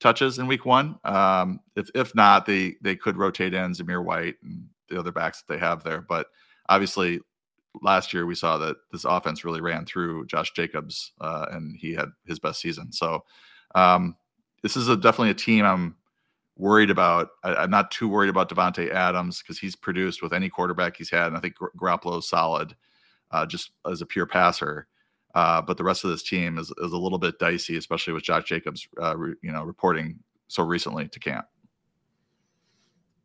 touches 0.00 0.38
in 0.38 0.46
week 0.46 0.64
one? 0.64 0.98
Um, 1.04 1.60
if 1.76 1.90
if 1.94 2.14
not, 2.14 2.46
they 2.46 2.76
they 2.80 2.96
could 2.96 3.16
rotate 3.16 3.54
in 3.54 3.72
Zamir 3.72 4.04
White 4.04 4.36
and 4.42 4.68
the 4.88 4.98
other 4.98 5.12
backs 5.12 5.42
that 5.42 5.52
they 5.52 5.58
have 5.58 5.82
there. 5.84 6.00
But 6.00 6.28
obviously, 6.68 7.20
last 7.82 8.12
year 8.12 8.26
we 8.26 8.34
saw 8.34 8.58
that 8.58 8.76
this 8.92 9.04
offense 9.04 9.44
really 9.44 9.60
ran 9.60 9.86
through 9.86 10.26
Josh 10.26 10.52
Jacobs, 10.52 11.12
uh, 11.20 11.46
and 11.50 11.76
he 11.76 11.94
had 11.94 12.08
his 12.26 12.38
best 12.38 12.60
season. 12.60 12.92
So 12.92 13.24
um, 13.74 14.16
this 14.62 14.76
is 14.76 14.88
a, 14.88 14.96
definitely 14.96 15.30
a 15.30 15.34
team 15.34 15.64
I'm 15.64 15.96
worried 16.56 16.90
about. 16.90 17.30
I, 17.42 17.64
am 17.64 17.70
not 17.70 17.90
too 17.90 18.08
worried 18.08 18.30
about 18.30 18.48
Davante 18.48 18.90
Adams 18.90 19.42
because 19.42 19.58
he's 19.58 19.76
produced 19.76 20.22
with 20.22 20.32
any 20.32 20.48
quarterback 20.48 20.96
he's 20.96 21.10
had, 21.10 21.28
and 21.28 21.36
I 21.36 21.40
think 21.40 21.54
Garoppolo 21.78 22.18
is 22.18 22.28
solid, 22.28 22.74
uh, 23.30 23.46
just 23.46 23.72
as 23.90 24.00
a 24.00 24.06
pure 24.06 24.26
passer. 24.26 24.86
Uh, 25.34 25.62
but 25.62 25.76
the 25.76 25.84
rest 25.84 26.04
of 26.04 26.10
this 26.10 26.22
team 26.22 26.58
is, 26.58 26.72
is 26.78 26.92
a 26.92 26.96
little 26.96 27.18
bit 27.18 27.38
dicey, 27.38 27.76
especially 27.76 28.12
with 28.12 28.22
Josh 28.22 28.44
Jacobs, 28.44 28.88
uh, 29.00 29.16
re, 29.16 29.34
you 29.42 29.52
know, 29.52 29.62
reporting 29.62 30.18
so 30.48 30.64
recently 30.64 31.08
to 31.08 31.20
camp. 31.20 31.46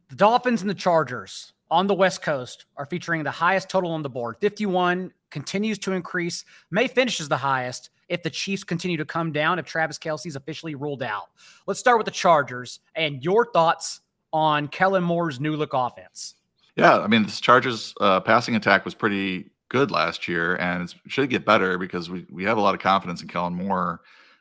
The 0.09 0.15
Dolphins 0.15 0.61
and 0.61 0.69
the 0.69 0.75
Chargers 0.75 1.53
on 1.71 1.87
the 1.87 1.95
West 1.95 2.21
Coast 2.21 2.65
are 2.77 2.85
featuring 2.85 3.23
the 3.23 3.31
highest 3.31 3.69
total 3.69 3.91
on 3.91 4.03
the 4.03 4.09
board. 4.09 4.37
51 4.39 5.11
continues 5.31 5.79
to 5.79 5.93
increase. 5.93 6.45
May 6.69 6.87
finishes 6.87 7.27
the 7.27 7.37
highest 7.37 7.89
if 8.07 8.21
the 8.21 8.29
Chiefs 8.29 8.63
continue 8.63 8.97
to 8.97 9.05
come 9.05 9.31
down, 9.31 9.57
if 9.57 9.65
Travis 9.65 9.97
Kelce's 9.97 10.35
officially 10.35 10.75
ruled 10.75 11.01
out. 11.01 11.29
Let's 11.65 11.79
start 11.79 11.97
with 11.97 12.05
the 12.05 12.11
Chargers 12.11 12.79
and 12.95 13.23
your 13.23 13.51
thoughts 13.51 14.01
on 14.31 14.67
Kellen 14.67 15.03
Moore's 15.03 15.39
new 15.39 15.55
look 15.55 15.73
offense. 15.73 16.35
Yeah, 16.75 16.99
I 16.99 17.07
mean, 17.07 17.23
this 17.23 17.39
Chargers 17.39 17.93
uh, 18.01 18.19
passing 18.19 18.55
attack 18.55 18.85
was 18.85 18.93
pretty 18.93 19.49
good 19.75 19.91
last 19.91 20.29
year, 20.29 20.55
and 20.55 20.83
it 20.83 20.95
should 21.07 21.29
get 21.29 21.45
better 21.45 21.77
because 21.77 22.09
we 22.09 22.25
we 22.31 22.45
have 22.45 22.57
a 22.57 22.61
lot 22.61 22.73
of 22.73 22.79
confidence 22.79 23.21
in 23.21 23.27
Kellen 23.27 23.53
Moore, 23.53 23.99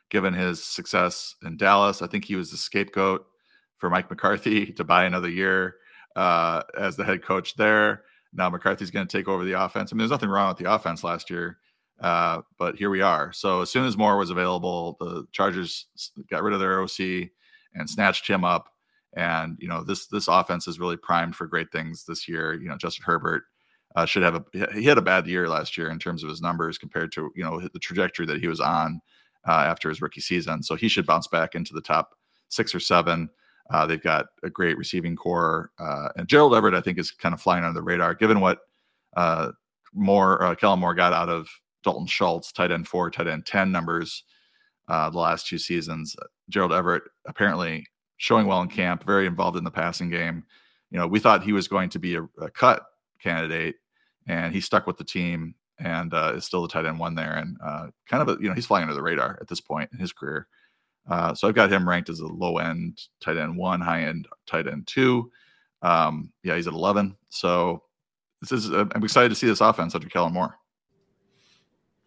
given 0.09 0.33
his 0.33 0.63
success 0.63 1.35
in 1.43 1.57
Dallas. 1.57 2.01
I 2.01 2.07
think 2.07 2.23
he 2.23 2.37
was 2.37 2.51
the 2.51 2.57
scapegoat 2.57 3.25
for 3.77 3.89
Mike 3.89 4.09
McCarthy 4.09 4.65
to 4.77 4.85
buy 4.85 5.03
another 5.03 5.29
year 5.29 5.75
uh, 6.15 6.61
as 6.79 6.95
the 6.95 7.03
head 7.03 7.21
coach 7.21 7.57
there. 7.57 8.03
Now 8.31 8.49
McCarthy's 8.49 8.91
going 8.91 9.05
to 9.05 9.17
take 9.17 9.27
over 9.27 9.43
the 9.43 9.61
offense. 9.61 9.91
I 9.91 9.93
mean, 9.93 9.99
there's 9.99 10.11
nothing 10.11 10.29
wrong 10.29 10.47
with 10.47 10.57
the 10.57 10.71
offense 10.71 11.03
last 11.03 11.29
year, 11.29 11.57
uh, 11.99 12.39
but 12.57 12.77
here 12.77 12.89
we 12.89 13.01
are. 13.01 13.33
So 13.33 13.59
as 13.59 13.69
soon 13.69 13.85
as 13.85 13.97
Moore 13.97 14.17
was 14.17 14.29
available, 14.29 14.95
the 15.01 15.25
Chargers 15.33 15.87
got 16.29 16.43
rid 16.43 16.53
of 16.53 16.61
their 16.61 16.81
OC 16.81 17.29
and 17.73 17.89
snatched 17.89 18.25
him 18.25 18.45
up. 18.45 18.69
And 19.17 19.57
you 19.59 19.67
know 19.67 19.83
this 19.83 20.07
this 20.07 20.29
offense 20.29 20.65
is 20.65 20.79
really 20.79 20.97
primed 20.97 21.35
for 21.35 21.45
great 21.45 21.73
things 21.73 22.05
this 22.05 22.25
year. 22.25 22.53
You 22.53 22.69
know 22.69 22.77
Justin 22.77 23.03
Herbert 23.03 23.43
uh, 23.95 24.05
should 24.05 24.23
have 24.23 24.35
a 24.35 24.73
he 24.73 24.83
had 24.83 24.97
a 24.97 25.01
bad 25.01 25.25
year 25.25 25.47
last 25.47 25.77
year 25.77 25.89
in 25.89 25.99
terms 25.99 26.23
of 26.23 26.29
his 26.29 26.41
numbers 26.41 26.77
compared 26.77 27.11
to 27.13 27.31
you 27.35 27.43
know 27.43 27.61
the 27.61 27.79
trajectory 27.79 28.25
that 28.25 28.41
he 28.41 28.47
was 28.47 28.59
on 28.59 29.01
uh, 29.47 29.51
after 29.51 29.89
his 29.89 30.01
rookie 30.01 30.21
season. 30.21 30.61
So 30.61 30.75
he 30.75 30.87
should 30.87 31.05
bounce 31.05 31.27
back 31.27 31.55
into 31.55 31.73
the 31.73 31.81
top 31.81 32.15
six 32.49 32.75
or 32.75 32.79
seven. 32.79 33.29
Uh, 33.71 33.85
they've 33.85 34.01
got 34.01 34.27
a 34.43 34.49
great 34.49 34.77
receiving 34.77 35.15
corps, 35.15 35.71
uh, 35.79 36.09
and 36.17 36.27
Gerald 36.27 36.53
Everett 36.53 36.75
I 36.75 36.81
think 36.81 36.99
is 36.99 37.11
kind 37.11 37.33
of 37.33 37.41
flying 37.41 37.63
under 37.63 37.73
the 37.73 37.83
radar 37.83 38.13
given 38.13 38.39
what 38.39 38.59
uh, 39.15 39.51
more 39.93 40.43
uh, 40.43 40.55
Kellen 40.55 40.79
Moore 40.79 40.93
got 40.93 41.13
out 41.13 41.29
of 41.29 41.47
Dalton 41.83 42.05
Schultz, 42.05 42.51
tight 42.51 42.71
end 42.71 42.87
four, 42.87 43.09
tight 43.09 43.27
end 43.27 43.45
ten 43.45 43.71
numbers 43.71 44.23
the 44.87 45.09
last 45.13 45.47
two 45.47 45.57
seasons. 45.57 46.15
Gerald 46.49 46.73
Everett 46.73 47.03
apparently 47.25 47.87
showing 48.17 48.45
well 48.45 48.61
in 48.61 48.67
camp, 48.67 49.03
very 49.03 49.25
involved 49.25 49.57
in 49.57 49.63
the 49.63 49.71
passing 49.71 50.09
game. 50.09 50.43
You 50.91 50.99
know, 50.99 51.07
we 51.07 51.19
thought 51.19 51.43
he 51.43 51.53
was 51.53 51.67
going 51.67 51.89
to 51.89 51.99
be 51.99 52.15
a, 52.15 52.23
a 52.39 52.49
cut 52.51 52.83
candidate 53.19 53.75
and 54.27 54.53
he 54.53 54.61
stuck 54.61 54.87
with 54.87 54.97
the 54.97 55.03
team 55.03 55.55
and 55.79 56.13
uh, 56.13 56.33
is 56.35 56.45
still 56.45 56.61
the 56.61 56.67
tight 56.67 56.85
end 56.85 56.99
one 56.99 57.15
there 57.15 57.33
and 57.33 57.57
uh, 57.63 57.87
kind 58.07 58.21
of 58.21 58.29
a, 58.29 58.41
you 58.41 58.47
know 58.47 58.55
he's 58.55 58.65
flying 58.65 58.83
under 58.83 58.95
the 58.95 59.01
radar 59.01 59.37
at 59.41 59.47
this 59.47 59.61
point 59.61 59.89
in 59.93 59.99
his 59.99 60.13
career. 60.13 60.47
Uh, 61.09 61.35
so 61.35 61.47
I've 61.47 61.55
got 61.55 61.71
him 61.71 61.87
ranked 61.87 62.09
as 62.09 62.19
a 62.19 62.27
low 62.27 62.57
end 62.57 62.99
tight 63.21 63.37
end 63.37 63.57
one, 63.57 63.81
high 63.81 64.03
end 64.03 64.27
tight 64.47 64.67
end 64.67 64.87
two. 64.87 65.31
Um, 65.81 66.31
yeah, 66.43 66.55
he's 66.55 66.67
at 66.67 66.73
11. 66.73 67.15
So 67.29 67.83
this 68.41 68.51
is 68.51 68.71
I'm 68.71 69.03
excited 69.03 69.29
to 69.29 69.35
see 69.35 69.47
this 69.47 69.61
offense 69.61 69.93
under 69.93 70.09
Kellen 70.09 70.33
Moore. 70.33 70.55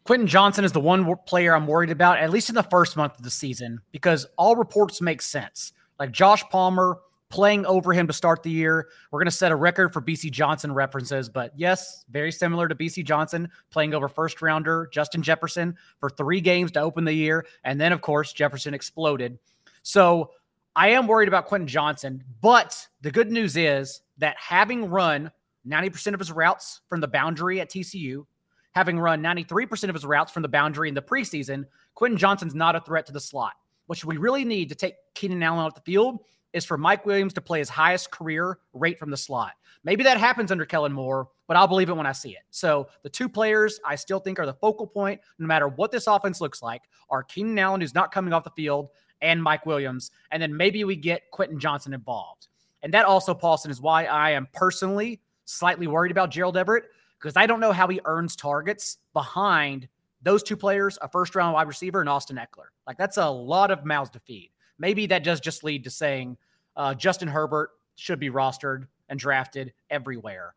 Quentin 0.05 0.27
Johnston 0.27 0.65
is 0.65 0.73
the 0.73 0.81
one 0.81 1.15
player 1.27 1.55
I'm 1.55 1.67
worried 1.67 1.91
about, 1.91 2.19
at 2.19 2.31
least 2.31 2.49
in 2.49 2.55
the 2.55 2.63
first 2.63 2.97
month 2.97 3.19
of 3.19 3.25
the 3.25 3.31
season, 3.31 3.81
because 3.93 4.27
all 4.39 4.57
reports 4.57 5.03
make 5.03 5.21
sense. 5.21 5.75
Like 5.99 6.13
Josh 6.13 6.43
Palmer, 6.45 6.97
playing 7.31 7.67
over 7.67 7.93
him 7.93 8.07
to 8.07 8.13
start 8.13 8.43
the 8.43 8.51
year. 8.51 8.89
We're 9.11 9.21
going 9.21 9.27
to 9.27 9.31
set 9.31 9.53
a 9.53 9.57
record 9.57 9.93
for 9.93 10.01
Bisi 10.01 10.31
Johnson 10.31 10.73
references, 10.73 11.29
but 11.29 11.53
yes, 11.57 12.05
very 12.11 12.33
similar 12.33 12.69
to 12.69 12.75
Bisi 12.75 13.05
Johnson 13.05 13.51
playing 13.71 13.95
over 13.95 14.09
first 14.09 14.41
rounder 14.41 14.89
Justin 14.93 15.23
Jefferson 15.23 15.77
for 16.01 16.09
three 16.09 16.41
games 16.41 16.71
to 16.73 16.81
open 16.81 17.05
the 17.05 17.13
year. 17.13 17.47
And 17.65 17.81
then, 17.81 17.93
of 17.93 18.01
course, 18.01 18.33
Jefferson 18.33 18.75
exploded. 18.75 19.39
So 19.83 20.31
I 20.75 20.89
am 20.89 21.07
worried 21.07 21.29
about 21.29 21.47
Quentin 21.47 21.69
Johnston, 21.69 22.25
but 22.41 22.87
the 23.03 23.11
good 23.11 23.31
news 23.31 23.57
is 23.57 24.01
that 24.19 24.37
having 24.39 24.89
run 24.89 25.31
90% 25.67 26.15
of 26.15 26.21
his 26.21 26.33
routes 26.33 26.81
from 26.89 27.01
the 27.01 27.09
boundary 27.09 27.61
at 27.61 27.71
TCU, 27.71 28.25
having 28.73 28.99
run 28.99 29.23
93% 29.23 29.89
of 29.89 29.95
his 29.95 30.05
routes 30.05 30.33
from 30.33 30.43
the 30.43 30.49
boundary 30.49 30.89
in 30.89 30.95
the 30.95 31.03
preseason, 31.03 31.67
Quentin 31.95 32.17
Johnston's 32.17 32.55
not 32.55 32.77
a 32.77 32.81
threat 32.81 33.07
to 33.07 33.13
the 33.13 33.21
slot. 33.21 33.53
Which 33.87 34.05
we 34.05 34.19
really 34.19 34.45
need 34.45 34.69
to 34.69 34.75
take 34.75 34.97
Keenan 35.15 35.43
Allen 35.43 35.65
off 35.65 35.75
the 35.75 35.81
field 35.81 36.19
is 36.53 36.65
for 36.65 36.79
Mike 36.79 37.05
Williams 37.05 37.35
to 37.35 37.41
play 37.41 37.59
his 37.59 37.69
highest 37.69 38.11
career 38.11 38.59
rate 38.73 38.99
from 38.99 39.11
the 39.11 39.17
slot. 39.17 39.53
Maybe 39.85 40.05
that 40.05 40.19
happens 40.19 40.51
under 40.51 40.65
Kellen 40.65 40.93
Moore, 40.93 41.29
but 41.47 41.57
I'll 41.57 41.69
believe 41.69 41.89
it 41.89 41.97
when 41.97 42.07
I 42.07 42.13
see 42.13 42.31
it. 42.31 42.43
So 42.51 42.89
the 43.03 43.09
two 43.09 43.29
players 43.29 43.81
I 43.85 43.95
still 43.95 44.19
think 44.19 44.39
are 44.39 44.47
the 44.47 44.55
focal 44.55 44.87
point, 44.87 45.21
no 45.39 45.47
matter 45.47 45.69
what 45.69 45.93
this 45.93 46.07
offense 46.07 46.41
looks 46.41 46.63
like, 46.63 46.83
are 47.11 47.23
Keenan 47.23 47.59
Allen, 47.59 47.81
who's 47.81 47.95
not 47.95 48.13
coming 48.13 48.33
off 48.33 48.45
the 48.45 48.51
field, 48.51 48.89
and 49.21 49.43
Mike 49.43 49.67
Williams. 49.67 50.11
And 50.31 50.43
then 50.43 50.57
maybe 50.57 50.85
we 50.85 50.97
get 50.97 51.31
Quentin 51.31 51.59
Johnston 51.59 51.95
involved. 51.95 52.49
And 52.83 52.95
that 52.95 53.05
also, 53.05 53.35
Paulsen, 53.35 53.71
is 53.71 53.81
why 53.81 54.05
I 54.05 54.31
am 54.31 54.49
personally 54.53 55.21
slightly 55.45 55.87
worried 55.87 56.11
about 56.11 56.31
Gerald 56.31 56.57
Everett 56.57 56.85
because 57.19 57.37
I 57.37 57.47
don't 57.47 57.61
know 57.61 57.73
how 57.73 57.89
he 57.89 58.01
earns 58.05 58.37
targets 58.37 58.99
behind 59.13 59.89
those 60.23 60.43
two 60.43 60.57
players, 60.57 60.99
a 61.03 61.09
first 61.09 61.35
round 61.35 61.55
wide 61.55 61.67
receiver 61.67 62.01
and 62.01 62.09
Austin 62.09 62.37
Ekeler. 62.37 62.69
Like 62.87 62.99
that's 62.99 63.17
a 63.17 63.29
lot 63.29 63.71
of 63.71 63.85
mouths 63.85 64.11
to 64.11 64.21
feed 64.21 64.51
maybe 64.79 65.07
that 65.07 65.25
does 65.25 65.41
just 65.41 65.65
lead 65.65 65.85
to 65.85 65.91
saying 65.91 66.37
uh, 66.77 66.95
Justin 66.95 67.29
Herbert 67.29 67.71
should 67.97 68.21
be 68.21 68.31
rostered 68.31 68.87
and 69.09 69.19
drafted 69.19 69.73
everywhere. 69.91 70.55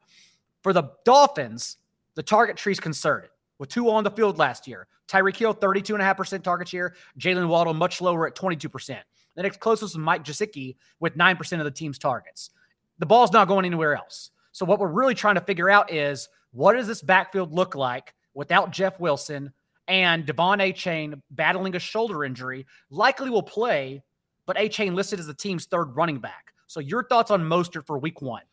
For 0.62 0.74
the 0.74 0.92
Dolphins, 1.06 1.78
the 2.16 2.24
target 2.24 2.58
tree 2.58 2.72
is 2.72 2.80
concerted 2.80 3.30
with 3.58 3.70
two 3.70 3.90
on 3.90 4.04
the 4.04 4.12
field 4.12 4.38
last 4.38 4.68
year. 4.68 4.88
Tyreek 5.08 5.36
Hill, 5.36 5.54
32.5% 5.54 6.44
target 6.44 6.68
share. 6.68 6.94
Jaylen 7.20 7.48
Waddle, 7.48 7.74
much 7.74 8.02
lower 8.02 8.28
at 8.28 8.36
22%. 8.36 8.98
The 9.36 9.44
next 9.44 9.60
closest 9.60 9.96
was 9.96 9.98
Mike 9.98 10.24
Gesicki 10.24 10.76
with 11.00 11.18
9% 11.18 11.60
of 11.60 11.66
the 11.66 11.72
team's 11.72 11.98
targets. 11.98 12.52
the 13.00 13.06
ball's 13.06 13.32
not 13.32 13.48
going 13.48 13.66
anywhere 13.66 13.96
else. 13.96 14.32
So 14.52 14.66
what 14.66 14.80
we're 14.80 14.88
really 14.88 15.16
trying 15.16 15.36
to 15.36 15.42
figure 15.42 15.70
out 15.70 15.92
is 15.92 16.30
what 16.52 16.74
does 16.74 16.88
this 16.88 17.02
backfield 17.02 17.54
look 17.54 17.76
like 17.76 18.14
without 18.34 18.72
Jeff 18.72 19.00
Wilson 19.00 19.52
and 19.88 20.26
De'Von 20.26 20.60
Achane 20.60 21.22
battling 21.32 21.76
a 21.76 21.80
shoulder 21.80 22.24
injury? 22.24 22.66
Likely 22.90 23.30
will 23.30 23.44
play, 23.44 24.04
but 24.52 24.62
Achane 24.62 24.94
listed 24.94 25.18
as 25.18 25.28
the 25.28 25.34
team's 25.34 25.66
third 25.66 25.96
running 25.96 26.20
back. 26.20 26.52
So 26.68 26.82
your 26.82 27.06
thoughts 27.06 27.32
on 27.32 27.42
Mostert 27.42 27.86
for 27.86 27.98
week 27.98 28.22
one? 28.22 28.44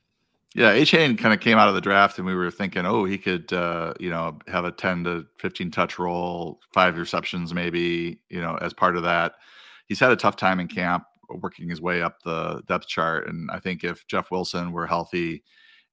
Yeah, 0.55 0.73
Achane 0.73 1.19
kind 1.19 1.35
of 1.35 1.41
came 1.41 1.59
out 1.59 1.69
of 1.69 1.75
the 1.75 1.81
draft, 1.81 2.19
and 2.19 2.27
we 2.27 2.37
were 2.37 2.53
thinking, 2.53 2.87
oh, 2.87 3.05
he 3.05 3.19
could, 3.19 3.53
uh, 3.53 3.95
you 3.99 4.09
know, 4.09 4.39
have 4.47 4.65
a 4.65 4.71
ten 4.71 5.03
to 5.05 5.27
fifteen 5.39 5.73
touch 5.73 5.99
role, 5.99 6.61
five 6.73 6.97
receptions, 6.97 7.53
maybe, 7.53 8.21
you 8.31 8.41
know, 8.41 8.57
as 8.61 8.73
part 8.73 8.97
of 8.97 9.03
that. 9.03 9.33
He's 9.87 9.99
had 9.99 10.13
a 10.13 10.17
tough 10.17 10.37
time 10.37 10.61
in 10.61 10.69
camp, 10.69 11.03
working 11.29 11.69
his 11.69 11.81
way 11.81 12.01
up 12.01 12.23
the 12.23 12.63
depth 12.69 12.87
chart, 12.87 13.29
and 13.29 13.51
I 13.51 13.59
think 13.59 13.83
if 13.83 14.07
Jeff 14.07 14.31
Wilson 14.31 14.71
were 14.71 14.87
healthy, 14.87 15.43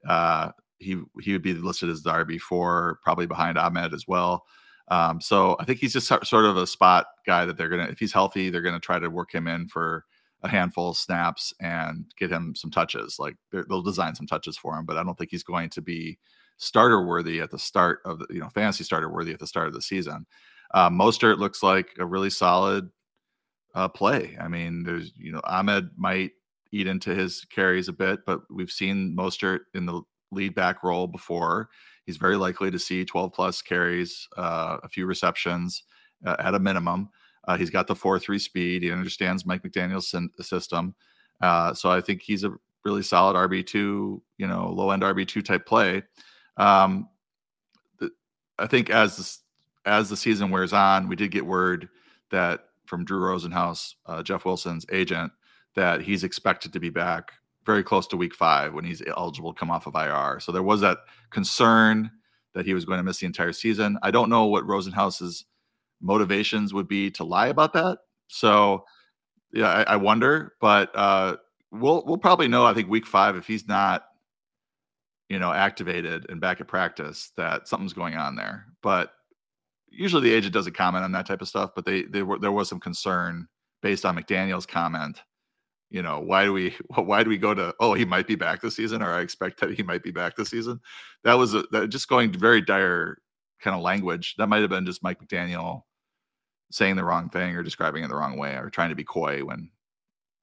uh, 0.08 0.51
he 0.78 1.01
he 1.20 1.32
would 1.32 1.41
be 1.41 1.53
listed 1.56 1.89
as 1.89 2.03
the 2.03 2.12
RB 2.12 2.39
four, 2.39 2.99
probably 3.01 3.26
behind 3.26 3.58
Ahmed 3.58 3.91
as 3.91 4.08
well. 4.08 4.45
Um, 4.89 5.19
so 5.19 5.55
I 5.59 5.65
think 5.65 5.79
he's 5.79 5.93
just 5.93 6.07
sort 6.07 6.45
of 6.45 6.57
a 6.57 6.67
spot 6.67 7.07
guy 7.25 7.45
that 7.45 7.57
they're 7.57 7.69
gonna, 7.69 7.88
if 7.89 7.99
he's 7.99 8.13
healthy, 8.13 8.49
they're 8.49 8.61
gonna 8.61 8.79
try 8.79 8.99
to 8.99 9.09
work 9.09 9.33
him 9.33 9.47
in 9.47 9.67
for 9.67 10.05
a 10.43 10.47
handful 10.47 10.89
of 10.89 10.97
snaps 10.97 11.53
and 11.59 12.05
get 12.17 12.31
him 12.31 12.53
some 12.55 12.69
touches. 12.71 13.17
Like 13.17 13.36
they'll 13.51 13.81
design 13.81 14.15
some 14.15 14.27
touches 14.27 14.57
for 14.57 14.77
him, 14.77 14.86
but 14.86 14.97
I 14.97 15.03
don't 15.03 15.17
think 15.17 15.31
he's 15.31 15.43
going 15.43 15.69
to 15.71 15.81
be 15.81 16.19
starter 16.57 17.05
worthy 17.05 17.41
at 17.41 17.51
the 17.51 17.59
start 17.59 17.99
of 18.05 18.19
the 18.19 18.27
you 18.29 18.39
know 18.39 18.49
fantasy 18.49 18.83
starter 18.83 19.09
worthy 19.09 19.33
at 19.33 19.39
the 19.39 19.47
start 19.47 19.67
of 19.67 19.73
the 19.73 19.81
season. 19.81 20.25
Uh, 20.73 20.89
Mostert 20.89 21.38
looks 21.38 21.63
like 21.63 21.89
a 21.99 22.05
really 22.05 22.29
solid 22.29 22.89
uh, 23.73 23.88
play. 23.88 24.38
I 24.39 24.47
mean, 24.47 24.83
there's 24.83 25.11
you 25.17 25.31
know 25.31 25.41
Ahmed 25.43 25.89
might 25.97 26.31
eat 26.71 26.88
into 26.88 27.15
his 27.15 27.45
carries 27.45 27.88
a 27.88 27.93
bit, 27.93 28.19
but 28.25 28.41
we've 28.49 28.71
seen 28.71 29.15
Mostert 29.17 29.61
in 29.73 29.86
the 29.86 30.01
lead 30.32 30.55
back 30.55 30.84
role 30.84 31.07
before. 31.07 31.69
He's 32.05 32.17
very 32.17 32.38
likely 32.38 32.69
to 32.71 32.80
see 32.80 33.03
12 33.03 33.34
plus 33.34 33.61
carries, 33.61 34.28
uh, 34.38 34.78
a 34.84 34.89
few 34.89 35.05
receptions 35.05 35.84
uh, 36.26 36.36
at 36.39 36.53
a 36.53 36.59
minimum. 36.59 37.09
Uh, 37.47 37.57
he's 37.57 37.69
got 37.69 37.88
the 37.88 37.95
four 37.95 38.19
three 38.19 38.39
speed. 38.39 38.84
He 38.84 38.91
understands 38.91 39.45
Mike 39.45 39.63
McDaniel's 39.63 40.13
system, 40.45 40.95
uh, 41.41 41.73
so 41.73 41.89
I 41.89 42.01
think 42.01 42.21
he's 42.21 42.43
a 42.43 42.53
really 42.84 43.03
solid 43.03 43.36
RB 43.36 43.65
two, 43.65 44.21
you 44.38 44.47
know, 44.47 44.69
low 44.69 44.91
end 44.91 45.03
RB 45.03 45.28
two 45.28 45.41
type 45.41 45.65
play. 45.65 46.03
Um, 46.57 47.09
the, 47.99 48.11
I 48.57 48.67
think 48.67 48.89
as 48.89 49.41
as 49.86 50.09
the 50.09 50.17
season 50.17 50.49
wears 50.49 50.73
on, 50.73 51.07
we 51.07 51.15
did 51.15 51.32
get 51.32 51.45
word 51.45 51.89
that 52.32 52.65
from 52.86 53.05
Drew 53.05 53.19
Rosenhaus, 53.19 53.95
uh, 54.05 54.23
Jeff 54.23 54.45
Wilson's 54.45 54.86
agent, 54.91 55.32
that 55.76 56.01
he's 56.01 56.23
expected 56.23 56.73
to 56.73 56.80
be 56.80 56.89
back 56.89 57.34
very 57.66 57.84
close 57.84 58.07
to 58.07 58.18
week 58.18 58.36
five 58.36 58.74
when 58.74 58.86
he's 58.86 59.01
eligible 59.18 59.53
to 59.53 59.59
come 59.59 59.72
off 59.72 59.88
of 59.88 59.95
IR. 59.95 60.39
So 60.39 60.51
there 60.51 60.63
was 60.63 60.82
that 60.82 60.99
concern 61.32 62.11
that 62.53 62.66
he 62.66 62.74
was 62.74 62.86
going 62.86 62.97
to 62.97 63.03
miss 63.03 63.20
the 63.20 63.26
entire 63.26 63.53
season. 63.53 63.97
I 64.01 64.11
don't 64.11 64.30
know 64.30 64.45
what 64.45 64.66
Rosenhaus's 64.66 65.45
motivations 66.01 66.74
would 66.74 66.88
be 66.88 67.11
to 67.11 67.24
lie 67.24 67.47
about 67.47 67.74
that. 67.74 67.99
So 68.28 68.86
yeah, 69.51 69.70
I, 69.70 69.93
I 69.93 69.95
wonder, 69.97 70.53
but 70.59 70.91
uh, 70.95 71.38
we'll 71.72 72.03
we'll 72.05 72.18
probably 72.18 72.47
know. 72.47 72.66
I 72.66 72.74
think 72.74 72.89
week 72.89 73.05
five 73.05 73.36
if 73.36 73.47
he's 73.47 73.68
not, 73.68 74.05
you 75.30 75.39
know, 75.39 75.51
activated 75.51 76.26
and 76.30 76.41
back 76.41 76.61
at 76.61 76.68
practice, 76.68 77.32
that 77.38 77.68
something's 77.68 77.93
going 77.93 78.16
on 78.16 78.36
there. 78.36 78.66
But 78.82 79.11
usually 79.89 80.30
the 80.30 80.36
agent 80.36 80.53
doesn't 80.53 80.76
comment 80.76 81.03
on 81.03 81.11
that 81.13 81.26
type 81.26 81.41
of 81.41 81.47
stuff. 81.47 81.72
But 81.76 81.86
they 81.86 82.03
they 82.03 82.24
were 82.24 82.39
there 82.39 82.51
was 82.51 82.70
some 82.70 82.80
concern 82.80 83.47
based 83.82 84.05
on 84.05 84.18
McDaniel's 84.18 84.66
comment. 84.66 85.22
You 85.89 86.01
know, 86.01 86.19
why 86.19 86.45
do 86.45 86.53
we 86.53 86.75
why 86.95 87.23
do 87.23 87.29
we 87.29 87.38
go 87.38 87.53
to 87.53 87.73
oh 87.79 87.93
he 87.93 88.05
might 88.05 88.27
be 88.27 88.36
back 88.36 88.61
this 88.61 88.75
season 88.75 89.01
or 89.01 89.13
I 89.13 89.21
expect 89.21 89.59
that 89.61 89.73
he 89.73 89.83
might 89.83 90.03
be 90.03 90.11
back 90.11 90.36
this 90.36 90.49
season? 90.49 90.79
That 91.23 91.36
was 91.36 91.53
a, 91.53 91.63
that 91.71 91.89
just 91.89 92.09
going 92.09 92.31
to 92.31 92.39
very 92.39 92.61
dire 92.61 93.17
kind 93.61 93.75
of 93.75 93.81
language. 93.81 94.36
That 94.38 94.47
might 94.47 94.61
have 94.61 94.69
been 94.69 94.86
just 94.86 95.03
Mike 95.03 95.19
McDaniel 95.21 95.81
saying 96.71 96.95
the 96.95 97.03
wrong 97.03 97.29
thing 97.29 97.55
or 97.55 97.63
describing 97.63 98.03
it 98.03 98.07
the 98.07 98.15
wrong 98.15 98.38
way 98.38 98.55
or 98.55 98.69
trying 98.69 98.89
to 98.89 98.95
be 98.95 99.03
coy 99.03 99.43
when 99.43 99.69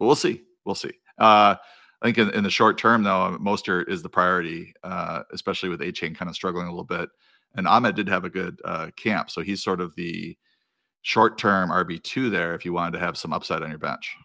but 0.03 0.07
we'll 0.07 0.17
see. 0.17 0.43
We'll 0.65 0.75
see. 0.75 0.91
Uh, 1.17 1.55
I 1.55 2.05
think 2.05 2.19
in, 2.19 2.31
in, 2.31 2.43
the 2.43 2.51
short 2.51 2.77
term, 2.77 3.05
though, 3.05 3.39
Mostert 3.41 3.89
is 3.89 4.03
the 4.03 4.09
priority, 4.09 4.75
uh, 4.83 5.23
especially 5.33 5.69
with 5.69 5.81
Achane 5.81 6.17
kind 6.17 6.29
of 6.29 6.35
struggling 6.35 6.67
a 6.67 6.71
little 6.71 6.83
bit. 6.83 7.09
And 7.55 7.69
Ahmed 7.69 7.95
did 7.95 8.09
have 8.09 8.25
a 8.25 8.29
good 8.29 8.61
uh, 8.65 8.91
camp, 8.97 9.31
so 9.31 9.43
he's 9.43 9.63
sort 9.63 9.81
of 9.81 9.95
the 9.95 10.37
short 11.03 11.39
term 11.39 11.71
RB 11.71 12.03
two 12.03 12.31
there. 12.31 12.53
If 12.57 12.65
you 12.65 12.73
wanted 12.73 12.99
to 12.99 13.05
have 13.05 13.17
some 13.17 13.33
upside 13.33 13.63
on 13.63 13.71
your 13.71 13.79
bench, 13.79 14.17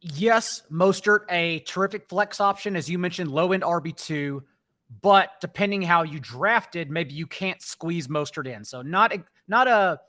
yes, 0.00 0.62
Mostert 0.70 1.20
a 1.30 1.60
terrific 1.60 2.08
flex 2.08 2.40
option, 2.40 2.76
as 2.76 2.88
you 2.88 2.98
mentioned, 2.98 3.30
low 3.30 3.52
end 3.52 3.62
RB 3.62 3.96
two. 3.96 4.42
But 5.02 5.32
depending 5.40 5.82
how 5.82 6.02
you 6.02 6.18
drafted, 6.18 6.90
maybe 6.90 7.12
you 7.12 7.26
can't 7.26 7.60
squeeze 7.60 8.08
Mostert 8.08 8.46
in. 8.46 8.64
So 8.64 8.80
not 8.82 9.14
a 9.14 9.22
not 9.46 9.68
a 9.68 10.00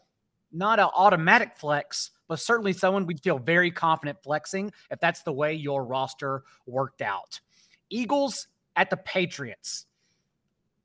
not 0.52 0.80
an 0.80 0.88
automatic 0.96 1.58
flex, 1.58 2.12
but 2.28 2.40
certainly 2.40 2.74
someone 2.74 3.06
we'd 3.06 3.22
feel 3.22 3.40
very 3.40 3.72
confident 3.72 4.22
flexing 4.24 4.72
if 4.90 5.00
that's 5.00 5.24
the 5.24 5.34
way 5.34 5.54
your 5.54 5.84
roster 5.84 6.44
worked 6.66 7.02
out. 7.02 7.40
Eagles 7.90 8.48
at 8.76 8.90
the 8.90 8.98
Patriots. 8.98 9.86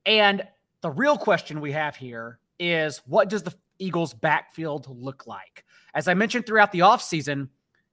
And 0.06 0.46
the 0.80 0.90
real 0.90 1.16
question 1.16 1.60
we 1.60 1.72
have 1.72 1.96
here 1.96 2.40
is 2.58 3.00
what 3.06 3.28
does 3.28 3.42
the 3.42 3.54
Eagles 3.78 4.12
backfield 4.12 4.86
look 4.88 5.26
like? 5.26 5.64
As 5.94 6.08
I 6.08 6.14
mentioned 6.14 6.46
throughout 6.46 6.72
the 6.72 6.80
offseason, 6.80 7.48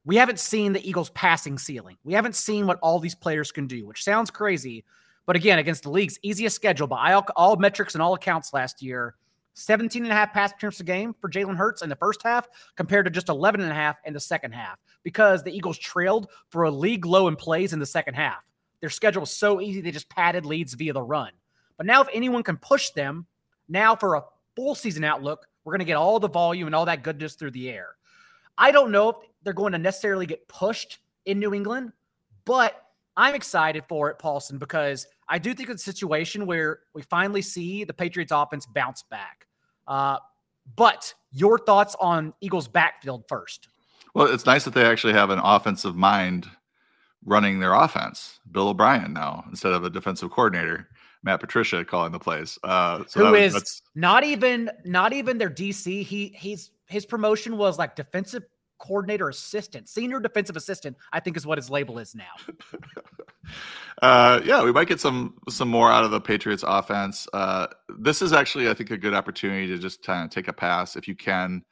we 0.05 0.15
haven't 0.15 0.39
seen 0.39 0.73
the 0.73 0.87
Eagles 0.87 1.09
passing 1.11 1.57
ceiling. 1.57 1.97
We 2.03 2.13
haven't 2.13 2.35
seen 2.35 2.65
what 2.65 2.79
all 2.81 2.99
these 2.99 3.15
players 3.15 3.51
can 3.51 3.67
do, 3.67 3.85
which 3.85 4.03
sounds 4.03 4.31
crazy, 4.31 4.83
but 5.25 5.35
again, 5.35 5.59
against 5.59 5.83
the 5.83 5.91
league's 5.91 6.19
easiest 6.23 6.55
schedule 6.55 6.87
by 6.87 7.13
all, 7.13 7.25
all 7.35 7.55
metrics 7.55 7.93
and 7.93 8.01
all 8.01 8.13
accounts 8.13 8.53
last 8.53 8.81
year, 8.81 9.15
17 9.53 10.03
and 10.03 10.11
a 10.11 10.15
half 10.15 10.33
pass 10.33 10.51
attempts 10.53 10.79
a 10.79 10.83
game 10.83 11.13
for 11.19 11.29
Jalen 11.29 11.57
Hurts 11.57 11.81
in 11.81 11.89
the 11.89 11.95
first 11.95 12.23
half 12.23 12.47
compared 12.75 13.05
to 13.05 13.11
just 13.11 13.29
11 13.29 13.61
and 13.61 13.71
a 13.71 13.75
half 13.75 13.97
in 14.05 14.13
the 14.13 14.19
second 14.19 14.53
half 14.53 14.79
because 15.03 15.43
the 15.43 15.55
Eagles 15.55 15.77
trailed 15.77 16.27
for 16.49 16.63
a 16.63 16.71
league 16.71 17.05
low 17.05 17.27
in 17.27 17.35
plays 17.35 17.73
in 17.73 17.79
the 17.79 17.85
second 17.85 18.13
half. 18.13 18.43
Their 18.79 18.89
schedule 18.89 19.21
was 19.21 19.31
so 19.31 19.61
easy, 19.61 19.81
they 19.81 19.91
just 19.91 20.09
padded 20.09 20.45
leads 20.45 20.73
via 20.73 20.93
the 20.93 21.03
run. 21.03 21.31
But 21.77 21.85
now, 21.85 22.01
if 22.01 22.07
anyone 22.13 22.43
can 22.43 22.57
push 22.57 22.89
them, 22.91 23.25
now 23.67 23.95
for 23.95 24.15
a 24.15 24.23
full 24.55 24.75
season 24.75 25.03
outlook, 25.03 25.47
we're 25.63 25.73
going 25.73 25.79
to 25.79 25.85
get 25.85 25.97
all 25.97 26.19
the 26.19 26.29
volume 26.29 26.67
and 26.67 26.75
all 26.75 26.85
that 26.85 27.03
goodness 27.03 27.35
through 27.35 27.51
the 27.51 27.69
air. 27.69 27.95
I 28.57 28.71
don't 28.71 28.91
know 28.91 29.09
if 29.09 29.15
they're 29.43 29.53
going 29.53 29.71
to 29.73 29.77
necessarily 29.77 30.25
get 30.25 30.47
pushed 30.47 30.99
in 31.25 31.39
New 31.39 31.53
England, 31.53 31.91
but 32.45 32.81
I'm 33.17 33.35
excited 33.35 33.83
for 33.87 34.09
it, 34.09 34.19
Paulsen, 34.19 34.59
because 34.59 35.07
I 35.27 35.37
do 35.37 35.53
think 35.53 35.69
it's 35.69 35.85
a 35.85 35.91
situation 35.91 36.45
where 36.45 36.79
we 36.93 37.01
finally 37.01 37.41
see 37.41 37.83
the 37.83 37.93
Patriots 37.93 38.31
offense 38.33 38.65
bounce 38.65 39.03
back. 39.03 39.47
Uh, 39.87 40.17
but 40.75 41.13
your 41.31 41.57
thoughts 41.59 41.95
on 41.99 42.33
Eagles' 42.41 42.67
backfield 42.67 43.25
first? 43.27 43.67
Well, 44.13 44.27
it's 44.27 44.45
nice 44.45 44.63
that 44.65 44.73
they 44.73 44.85
actually 44.85 45.13
have 45.13 45.29
an 45.29 45.39
offensive 45.39 45.95
mind 45.95 46.47
running 47.25 47.59
their 47.59 47.73
offense. 47.73 48.39
Bill 48.51 48.69
O'Brien 48.69 49.13
now 49.13 49.45
instead 49.49 49.73
of 49.73 49.83
a 49.83 49.89
defensive 49.89 50.31
coordinator, 50.31 50.87
Matt 51.23 51.39
Patricia 51.39 51.85
calling 51.85 52.11
the 52.11 52.19
plays. 52.19 52.57
Uh, 52.63 53.03
so 53.07 53.25
Who 53.25 53.31
was, 53.31 53.55
is 53.55 53.81
not 53.95 54.23
even 54.23 54.71
not 54.85 55.13
even 55.13 55.37
their 55.37 55.49
DC. 55.49 56.03
He 56.03 56.33
he's 56.35 56.71
his 56.91 57.05
promotion 57.05 57.57
was 57.57 57.77
like 57.77 57.95
defensive 57.95 58.43
coordinator 58.79 59.29
assistant, 59.29 59.87
senior 59.87 60.19
defensive 60.19 60.57
assistant, 60.57 60.97
I 61.13 61.19
think 61.19 61.37
is 61.37 61.45
what 61.45 61.57
his 61.57 61.69
label 61.69 61.99
is 61.99 62.15
now. 62.15 62.33
uh, 64.01 64.41
yeah, 64.43 64.63
we 64.63 64.71
might 64.71 64.87
get 64.87 64.99
some 64.99 65.35
some 65.49 65.69
more 65.69 65.91
out 65.91 66.03
of 66.03 66.11
the 66.11 66.19
Patriots 66.19 66.63
offense. 66.67 67.27
Uh, 67.31 67.67
this 67.99 68.21
is 68.21 68.33
actually, 68.33 68.69
I 68.69 68.73
think, 68.73 68.91
a 68.91 68.97
good 68.97 69.13
opportunity 69.13 69.67
to 69.67 69.77
just 69.77 70.03
kind 70.03 70.25
of 70.25 70.31
take 70.31 70.47
a 70.47 70.53
pass 70.53 70.95
if 70.95 71.07
you 71.07 71.15
can 71.15 71.63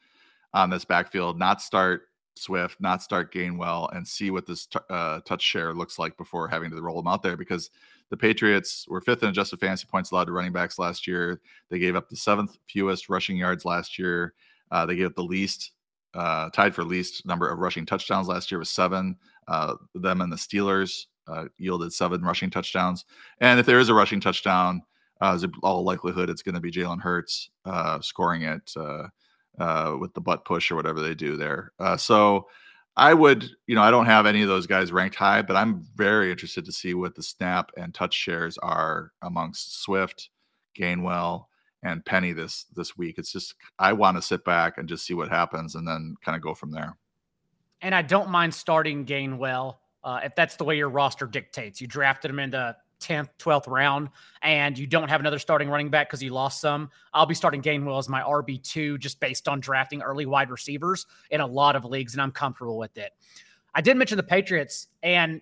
on 0.53 0.69
this 0.69 0.85
backfield, 0.85 1.37
not 1.37 1.61
start 1.61 2.03
Swift, 2.35 2.79
not 2.79 3.01
start 3.01 3.33
Gainwell, 3.33 3.93
and 3.95 4.07
see 4.07 4.31
what 4.31 4.45
this 4.45 4.67
t- 4.67 4.79
uh, 4.89 5.19
touch 5.21 5.41
share 5.41 5.73
looks 5.73 5.99
like 5.99 6.15
before 6.17 6.47
having 6.47 6.69
to 6.71 6.81
roll 6.81 6.95
them 6.95 7.11
out 7.11 7.23
there 7.23 7.37
because 7.37 7.69
the 8.09 8.17
Patriots 8.17 8.85
were 8.87 9.01
fifth 9.01 9.23
in 9.23 9.29
adjusted 9.29 9.59
fantasy 9.59 9.85
points 9.85 10.11
allowed 10.11 10.25
to 10.25 10.31
running 10.31 10.53
backs 10.53 10.79
last 10.79 11.07
year. 11.07 11.41
They 11.69 11.79
gave 11.79 11.95
up 11.95 12.09
the 12.09 12.15
seventh 12.15 12.57
fewest 12.67 13.09
rushing 13.09 13.37
yards 13.37 13.65
last 13.65 13.99
year. 13.99 14.33
Uh, 14.71 14.85
they 14.85 14.95
gave 14.95 15.07
up 15.07 15.15
the 15.15 15.23
least 15.23 15.71
uh, 16.13 16.49
tied 16.49 16.73
for 16.73 16.83
least 16.83 17.25
number 17.25 17.49
of 17.49 17.59
rushing 17.59 17.85
touchdowns 17.85 18.27
last 18.27 18.51
year 18.51 18.59
with 18.59 18.67
seven. 18.67 19.15
Uh, 19.47 19.75
them 19.95 20.21
and 20.21 20.31
the 20.31 20.37
Steelers 20.37 21.05
uh, 21.27 21.45
yielded 21.57 21.93
seven 21.93 22.21
rushing 22.21 22.49
touchdowns. 22.49 23.05
And 23.39 23.59
if 23.59 23.65
there 23.65 23.79
is 23.79 23.89
a 23.89 23.93
rushing 23.93 24.19
touchdown, 24.19 24.81
uh, 25.21 25.35
there's 25.35 25.51
all 25.63 25.83
likelihood 25.83 26.29
it's 26.29 26.41
going 26.41 26.55
to 26.55 26.61
be 26.61 26.71
Jalen 26.71 27.01
Hurts 27.01 27.49
uh, 27.65 27.99
scoring 28.01 28.43
it 28.43 28.71
uh, 28.77 29.07
uh, 29.59 29.97
with 29.99 30.13
the 30.13 30.21
butt 30.21 30.45
push 30.45 30.71
or 30.71 30.75
whatever 30.75 31.01
they 31.01 31.13
do 31.13 31.35
there. 31.35 31.71
Uh, 31.79 31.97
so 31.97 32.47
I 32.95 33.13
would, 33.13 33.49
you 33.67 33.75
know, 33.75 33.81
I 33.81 33.91
don't 33.91 34.05
have 34.05 34.25
any 34.25 34.41
of 34.41 34.47
those 34.47 34.67
guys 34.67 34.91
ranked 34.91 35.15
high, 35.15 35.41
but 35.41 35.55
I'm 35.55 35.85
very 35.95 36.31
interested 36.31 36.65
to 36.65 36.71
see 36.71 36.93
what 36.93 37.15
the 37.15 37.23
snap 37.23 37.71
and 37.77 37.93
touch 37.93 38.13
shares 38.13 38.57
are 38.57 39.11
amongst 39.21 39.81
Swift, 39.83 40.29
Gainwell, 40.77 41.45
and 41.83 42.03
Penny 42.05 42.33
this 42.33 42.65
this 42.75 42.97
week. 42.97 43.17
It's 43.17 43.31
just 43.31 43.55
I 43.77 43.93
want 43.93 44.17
to 44.17 44.21
sit 44.21 44.43
back 44.43 44.77
and 44.77 44.87
just 44.87 45.05
see 45.05 45.13
what 45.13 45.29
happens 45.29 45.75
and 45.75 45.87
then 45.87 46.15
kind 46.23 46.35
of 46.35 46.41
go 46.41 46.53
from 46.53 46.71
there. 46.71 46.97
And 47.81 47.95
I 47.95 48.01
don't 48.01 48.29
mind 48.29 48.53
starting 48.53 49.05
Gainwell 49.05 49.77
Uh, 50.03 50.19
if 50.23 50.33
that's 50.35 50.55
the 50.55 50.63
way 50.63 50.77
your 50.77 50.89
roster 50.89 51.27
dictates, 51.27 51.81
you 51.81 51.87
drafted 51.87 52.31
him 52.31 52.39
in 52.39 52.49
the 52.51 52.75
10th, 53.01 53.29
12th 53.37 53.67
round, 53.67 54.09
and 54.41 54.77
you 54.77 54.87
don't 54.87 55.09
have 55.09 55.19
another 55.19 55.39
starting 55.39 55.69
running 55.69 55.89
back 55.89 56.07
because 56.07 56.23
you 56.23 56.31
lost 56.31 56.61
some, 56.61 56.89
I'll 57.13 57.25
be 57.25 57.35
starting 57.35 57.61
Gainwell 57.61 57.99
as 57.99 58.07
my 58.07 58.21
RB2 58.21 58.99
just 58.99 59.19
based 59.19 59.47
on 59.47 59.59
drafting 59.59 60.01
early 60.01 60.25
wide 60.25 60.49
receivers 60.49 61.05
in 61.31 61.41
a 61.41 61.45
lot 61.45 61.75
of 61.75 61.83
leagues, 61.85 62.13
and 62.13 62.21
I'm 62.21 62.31
comfortable 62.31 62.77
with 62.77 62.97
it. 62.97 63.11
I 63.75 63.81
did 63.81 63.97
mention 63.97 64.17
the 64.17 64.23
Patriots, 64.23 64.87
and 65.03 65.41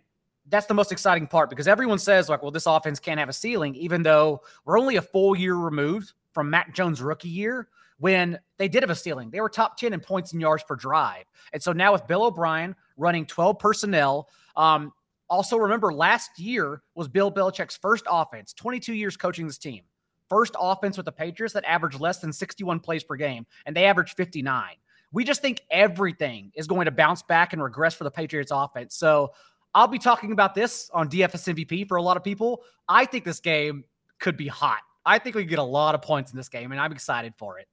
that's 0.49 0.65
the 0.65 0.73
most 0.73 0.91
exciting 0.91 1.27
part 1.27 1.49
because 1.49 1.67
everyone 1.67 1.99
says, 1.99 2.29
like, 2.29 2.41
well, 2.41 2.51
this 2.51 2.65
offense 2.65 2.99
can't 2.99 3.19
have 3.19 3.29
a 3.29 3.33
ceiling, 3.33 3.75
even 3.75 4.01
though 4.01 4.41
we're 4.65 4.79
only 4.79 4.95
a 4.95 5.01
full 5.01 5.35
year 5.35 5.55
removed 5.55 6.13
from 6.37 6.51
Mac 6.51 6.75
Jones' 6.75 7.01
rookie 7.01 7.29
year 7.29 7.67
when 7.97 8.37
they 8.59 8.67
did 8.67 8.83
have 8.83 8.91
a 8.91 8.95
ceiling. 8.95 9.31
They 9.31 9.41
were 9.41 9.49
top 9.49 9.75
10 9.75 9.91
in 9.91 9.99
points 9.99 10.33
and 10.33 10.39
yards 10.39 10.63
per 10.63 10.75
drive. 10.75 11.23
And 11.51 11.63
so 11.63 11.73
now 11.73 11.93
with 11.93 12.05
Bill 12.05 12.25
O'Brien 12.25 12.75
running 12.95 13.25
12 13.25 13.57
personnel, 13.57 14.29
um, 14.55 14.93
also, 15.31 15.57
remember 15.57 15.91
last 15.91 16.39
year 16.39 16.83
was 16.93 17.07
Bill 17.07 17.31
Belichick's 17.31 17.75
first 17.75 18.05
offense, 18.07 18.53
22 18.53 18.93
years 18.93 19.17
coaching 19.17 19.47
this 19.47 19.57
team. 19.57 19.81
First 20.29 20.55
offense 20.59 20.95
with 20.95 21.07
the 21.07 21.11
Patriots 21.11 21.55
that 21.55 21.65
averaged 21.65 21.99
less 21.99 22.19
than 22.19 22.31
61 22.31 22.81
plays 22.81 23.03
per 23.03 23.15
game, 23.15 23.47
and 23.65 23.75
they 23.75 23.85
averaged 23.85 24.15
59. 24.15 24.75
We 25.11 25.23
just 25.23 25.41
think 25.41 25.61
everything 25.71 26.51
is 26.53 26.67
going 26.67 26.85
to 26.85 26.91
bounce 26.91 27.23
back 27.23 27.53
and 27.53 27.63
regress 27.63 27.95
for 27.95 28.03
the 28.03 28.11
Patriots 28.11 28.51
offense. 28.53 28.95
So 28.95 29.33
I'll 29.73 29.87
be 29.87 29.99
talking 29.99 30.33
about 30.33 30.53
this 30.53 30.89
on 30.93 31.09
DFS 31.09 31.55
MVP 31.55 31.87
for 31.87 31.97
a 31.97 32.01
lot 32.01 32.15
of 32.15 32.23
people. 32.23 32.61
I 32.87 33.05
think 33.05 33.23
this 33.23 33.39
game 33.39 33.85
could 34.19 34.37
be 34.37 34.47
hot. 34.47 34.79
I 35.07 35.19
think 35.19 35.35
we 35.35 35.45
get 35.45 35.57
a 35.57 35.63
lot 35.63 35.95
of 35.95 36.01
points 36.01 36.31
in 36.31 36.37
this 36.37 36.49
game, 36.49 36.71
and 36.73 36.81
I'm 36.81 36.91
excited 36.91 37.33
for 37.37 37.57
it. 37.59 37.67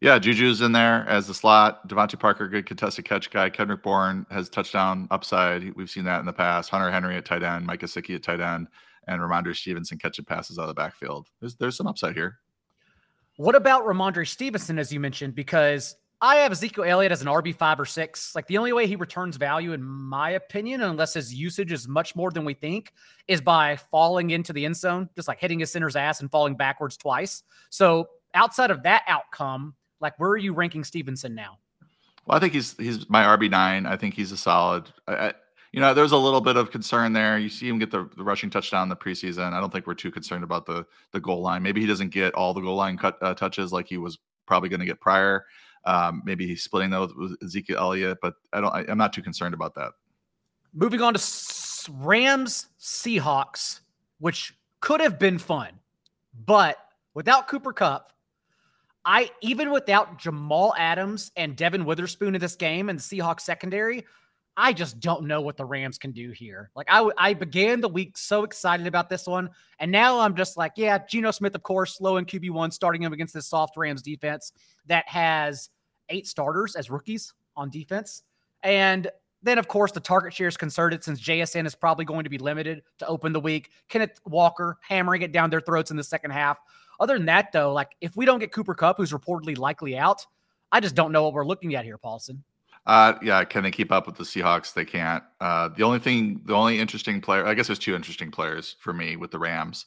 Yeah, 0.00 0.18
Juju's 0.18 0.60
in 0.60 0.72
there 0.72 1.08
as 1.08 1.26
the 1.26 1.32
slot. 1.32 1.88
DeVante 1.88 2.18
Parker, 2.18 2.48
good 2.48 2.66
contested 2.66 3.06
catch 3.06 3.30
guy. 3.30 3.48
Kendrick 3.48 3.82
Bourne 3.82 4.26
has 4.30 4.50
touchdown 4.50 5.08
upside. 5.10 5.72
We've 5.74 5.88
seen 5.88 6.04
that 6.04 6.20
in 6.20 6.26
the 6.26 6.32
past. 6.32 6.68
Hunter 6.68 6.90
Henry 6.90 7.16
at 7.16 7.24
tight 7.24 7.42
end, 7.42 7.64
Mike 7.64 7.80
Gesicki 7.80 8.16
at 8.16 8.22
tight 8.22 8.40
end, 8.40 8.68
and 9.06 9.22
Rhamondre 9.22 9.56
Stevenson 9.56 9.96
catching 9.96 10.24
passes 10.24 10.58
out 10.58 10.62
of 10.62 10.68
the 10.68 10.74
backfield. 10.74 11.28
There's 11.40 11.56
there's 11.56 11.76
some 11.76 11.86
upside 11.86 12.14
here. 12.14 12.40
What 13.36 13.54
about 13.54 13.84
Rhamondre 13.84 14.26
Stevenson, 14.26 14.78
as 14.78 14.92
you 14.92 15.00
mentioned? 15.00 15.34
Because 15.34 15.94
I 16.20 16.36
have 16.36 16.52
Ezekiel 16.52 16.84
Elliott 16.84 17.12
as 17.12 17.20
an 17.20 17.28
RB 17.28 17.54
five 17.54 17.78
or 17.78 17.84
six. 17.84 18.34
Like 18.34 18.46
the 18.46 18.56
only 18.56 18.72
way 18.72 18.86
he 18.86 18.96
returns 18.96 19.36
value, 19.36 19.72
in 19.72 19.82
my 19.82 20.30
opinion, 20.30 20.80
unless 20.80 21.14
his 21.14 21.34
usage 21.34 21.72
is 21.72 21.86
much 21.86 22.16
more 22.16 22.30
than 22.30 22.44
we 22.44 22.54
think, 22.54 22.92
is 23.28 23.40
by 23.40 23.76
falling 23.76 24.30
into 24.30 24.52
the 24.52 24.64
end 24.64 24.76
zone, 24.76 25.10
just 25.14 25.28
like 25.28 25.38
hitting 25.38 25.60
his 25.60 25.70
center's 25.70 25.94
ass 25.94 26.20
and 26.20 26.30
falling 26.30 26.56
backwards 26.56 26.96
twice. 26.96 27.42
So 27.68 28.08
outside 28.34 28.70
of 28.70 28.82
that 28.84 29.02
outcome, 29.06 29.74
like, 30.00 30.18
where 30.18 30.30
are 30.30 30.36
you 30.38 30.54
ranking 30.54 30.84
Stevenson 30.84 31.34
now? 31.34 31.58
Well, 32.26 32.36
I 32.36 32.40
think 32.40 32.54
he's 32.54 32.76
he's 32.76 33.08
my 33.10 33.24
RB 33.36 33.50
nine. 33.50 33.86
I 33.86 33.96
think 33.96 34.14
he's 34.14 34.32
a 34.32 34.36
solid. 34.36 34.90
I, 35.06 35.14
I, 35.14 35.34
you 35.72 35.80
know, 35.80 35.92
there's 35.92 36.12
a 36.12 36.16
little 36.16 36.40
bit 36.40 36.56
of 36.56 36.70
concern 36.70 37.12
there. 37.12 37.38
You 37.38 37.50
see 37.50 37.68
him 37.68 37.78
get 37.78 37.90
the, 37.90 38.08
the 38.16 38.24
rushing 38.24 38.48
touchdown 38.48 38.84
in 38.84 38.88
the 38.88 38.96
preseason. 38.96 39.52
I 39.52 39.60
don't 39.60 39.70
think 39.70 39.86
we're 39.86 39.94
too 39.94 40.10
concerned 40.10 40.44
about 40.44 40.64
the 40.64 40.86
the 41.12 41.20
goal 41.20 41.42
line. 41.42 41.62
Maybe 41.62 41.82
he 41.82 41.86
doesn't 41.86 42.08
get 42.08 42.34
all 42.34 42.54
the 42.54 42.62
goal 42.62 42.76
line 42.76 42.96
cut 42.96 43.18
uh, 43.22 43.34
touches 43.34 43.72
like 43.72 43.86
he 43.86 43.98
was 43.98 44.18
probably 44.46 44.68
going 44.68 44.80
to 44.80 44.86
get 44.86 45.00
prior. 45.00 45.44
Um, 45.86 46.22
maybe 46.24 46.46
he's 46.46 46.62
splitting 46.62 46.90
those 46.90 47.14
with 47.14 47.36
Ezekiel 47.42 47.78
Elliott, 47.78 48.18
but 48.20 48.34
I 48.52 48.60
don't. 48.60 48.74
I, 48.74 48.84
I'm 48.88 48.98
not 48.98 49.12
too 49.12 49.22
concerned 49.22 49.54
about 49.54 49.74
that. 49.76 49.92
Moving 50.74 51.00
on 51.00 51.14
to 51.14 51.92
Rams 51.92 52.66
Seahawks, 52.78 53.80
which 54.18 54.54
could 54.80 55.00
have 55.00 55.18
been 55.18 55.38
fun, 55.38 55.68
but 56.44 56.76
without 57.14 57.48
Cooper 57.48 57.72
Kupp, 57.72 58.12
I 59.04 59.30
even 59.40 59.70
without 59.70 60.18
Jamal 60.18 60.74
Adams 60.76 61.30
and 61.36 61.56
Devon 61.56 61.84
Witherspoon 61.84 62.34
in 62.34 62.40
this 62.40 62.56
game 62.56 62.88
and 62.88 62.98
the 62.98 63.02
Seahawks 63.02 63.42
secondary, 63.42 64.04
I 64.56 64.72
just 64.72 64.98
don't 64.98 65.26
know 65.26 65.40
what 65.40 65.56
the 65.56 65.64
Rams 65.64 65.98
can 65.98 66.10
do 66.10 66.32
here. 66.32 66.70
Like 66.74 66.88
I, 66.90 67.08
I 67.16 67.34
began 67.34 67.80
the 67.80 67.88
week 67.88 68.18
so 68.18 68.42
excited 68.42 68.88
about 68.88 69.08
this 69.08 69.26
one, 69.26 69.50
and 69.78 69.92
now 69.92 70.18
I'm 70.18 70.34
just 70.34 70.56
like, 70.56 70.72
yeah, 70.76 70.98
Geno 70.98 71.30
Smith, 71.30 71.54
of 71.54 71.62
course, 71.62 72.00
low 72.00 72.16
in 72.16 72.24
QB 72.24 72.50
one, 72.50 72.72
starting 72.72 73.02
him 73.02 73.12
against 73.12 73.34
this 73.34 73.46
soft 73.46 73.76
Rams 73.76 74.02
defense 74.02 74.52
that 74.86 75.06
has 75.08 75.70
eight 76.08 76.26
starters 76.26 76.76
as 76.76 76.90
rookies 76.90 77.32
on 77.56 77.70
defense, 77.70 78.22
and 78.62 79.10
then 79.42 79.58
of 79.58 79.68
course 79.68 79.92
the 79.92 80.00
target 80.00 80.32
share 80.32 80.48
is 80.48 80.56
concerted 80.56 81.04
since 81.04 81.20
JSN 81.20 81.66
is 81.66 81.74
probably 81.74 82.04
going 82.04 82.24
to 82.24 82.30
be 82.30 82.38
limited 82.38 82.82
to 82.98 83.06
open 83.06 83.32
the 83.32 83.40
week. 83.40 83.70
Kenneth 83.88 84.20
Walker 84.26 84.78
hammering 84.80 85.22
it 85.22 85.32
down 85.32 85.50
their 85.50 85.60
throats 85.60 85.90
in 85.90 85.96
the 85.96 86.04
second 86.04 86.32
half. 86.32 86.58
Other 86.98 87.16
than 87.16 87.26
that, 87.26 87.52
though, 87.52 87.72
like 87.72 87.90
if 88.00 88.16
we 88.16 88.24
don't 88.24 88.38
get 88.38 88.52
Cooper 88.52 88.74
Kupp, 88.74 88.96
who's 88.96 89.12
reportedly 89.12 89.56
likely 89.56 89.96
out, 89.96 90.24
I 90.72 90.80
just 90.80 90.94
don't 90.94 91.12
know 91.12 91.22
what 91.22 91.32
we're 91.32 91.46
looking 91.46 91.74
at 91.74 91.84
here, 91.84 91.98
Paulsen. 91.98 92.40
Uh, 92.86 93.14
yeah, 93.20 93.42
can 93.44 93.64
they 93.64 93.70
keep 93.70 93.90
up 93.90 94.06
with 94.06 94.16
the 94.16 94.24
Seahawks? 94.24 94.72
They 94.72 94.84
can't. 94.84 95.22
Uh, 95.40 95.68
the 95.68 95.82
only 95.82 95.98
thing, 95.98 96.40
the 96.44 96.54
only 96.54 96.78
interesting 96.78 97.20
player, 97.20 97.44
I 97.44 97.54
guess 97.54 97.66
there's 97.66 97.80
two 97.80 97.96
interesting 97.96 98.30
players 98.30 98.76
for 98.78 98.92
me 98.92 99.16
with 99.16 99.32
the 99.32 99.38
Rams. 99.38 99.86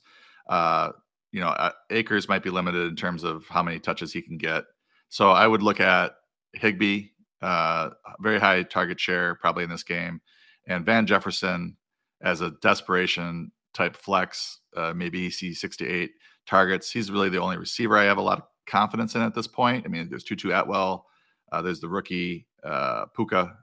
Uh, 0.50 0.92
you 1.32 1.40
know, 1.40 1.48
uh, 1.48 1.72
Akers 1.92 2.28
might 2.28 2.44
be 2.44 2.50
limited 2.50 2.88
in 2.88 2.96
terms 2.96 3.24
of 3.24 3.48
how 3.48 3.64
many 3.64 3.80
touches 3.80 4.12
he 4.12 4.22
can 4.22 4.38
get. 4.38 4.66
So 5.10 5.32
I 5.32 5.48
would 5.48 5.62
look 5.62 5.80
at 5.80 6.14
Higbee, 6.54 7.10
uh, 7.42 7.90
very 8.20 8.40
high 8.40 8.64
target 8.64 9.00
share 9.00 9.36
probably 9.36 9.64
in 9.64 9.70
this 9.70 9.84
game, 9.84 10.22
and 10.68 10.86
Van 10.86 11.06
Jefferson 11.06 11.76
as 12.22 12.42
a 12.42 12.52
desperation 12.62 13.52
type 13.74 13.96
flex. 13.96 14.60
Uh, 14.76 14.94
maybe 14.96 15.20
he 15.20 15.30
sees 15.30 15.60
six 15.60 15.78
to 15.78 15.88
eight 15.88 16.12
targets. 16.48 16.92
He's 16.92 17.12
really 17.12 17.30
the 17.30 17.42
only 17.42 17.58
receiver 17.58 17.98
I 17.98 18.04
have 18.04 18.18
a 18.18 18.22
lot 18.22 18.40
of 18.40 18.44
confidence 18.68 19.16
in 19.16 19.22
at 19.22 19.34
this 19.34 19.48
point. 19.48 19.86
I 19.86 19.90
mean, 19.90 20.10
there's 20.10 20.24
Tutu 20.24 20.52
Atwell, 20.52 21.06
uh, 21.52 21.62
there's 21.62 21.80
the 21.80 21.90
rookie 21.90 22.48
uh, 22.64 23.06
Puka 23.16 23.56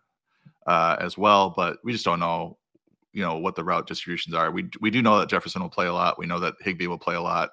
uh, 0.67 0.97
as 0.99 1.17
well, 1.17 1.53
but 1.57 1.79
we 1.85 1.93
just 1.93 2.05
don't 2.05 2.21
know, 2.21 2.59
you 3.13 3.23
know, 3.23 3.39
what 3.39 3.55
the 3.55 3.65
route 3.65 3.87
distributions 3.87 4.35
are. 4.35 4.51
We 4.51 4.69
we 4.81 4.91
do 4.91 5.03
know 5.03 5.19
that 5.19 5.29
Jefferson 5.29 5.63
will 5.63 5.71
play 5.71 5.87
a 5.87 5.93
lot. 5.93 6.19
We 6.19 6.27
know 6.27 6.41
that 6.41 6.55
Higbee 6.61 6.89
will 6.89 6.99
play 6.99 7.15
a 7.15 7.21
lot. 7.21 7.51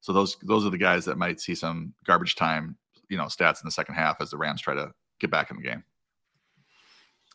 So 0.00 0.12
those 0.12 0.36
those 0.42 0.66
are 0.66 0.70
the 0.70 0.78
guys 0.78 1.04
that 1.04 1.18
might 1.18 1.40
see 1.40 1.54
some 1.54 1.94
garbage 2.04 2.34
time, 2.34 2.76
you 3.08 3.16
know, 3.16 3.24
stats 3.24 3.62
in 3.62 3.66
the 3.66 3.70
second 3.70 3.94
half 3.94 4.20
as 4.20 4.30
the 4.30 4.36
Rams 4.36 4.60
try 4.60 4.74
to 4.74 4.92
get 5.20 5.30
back 5.30 5.50
in 5.50 5.56
the 5.56 5.62
game. 5.62 5.84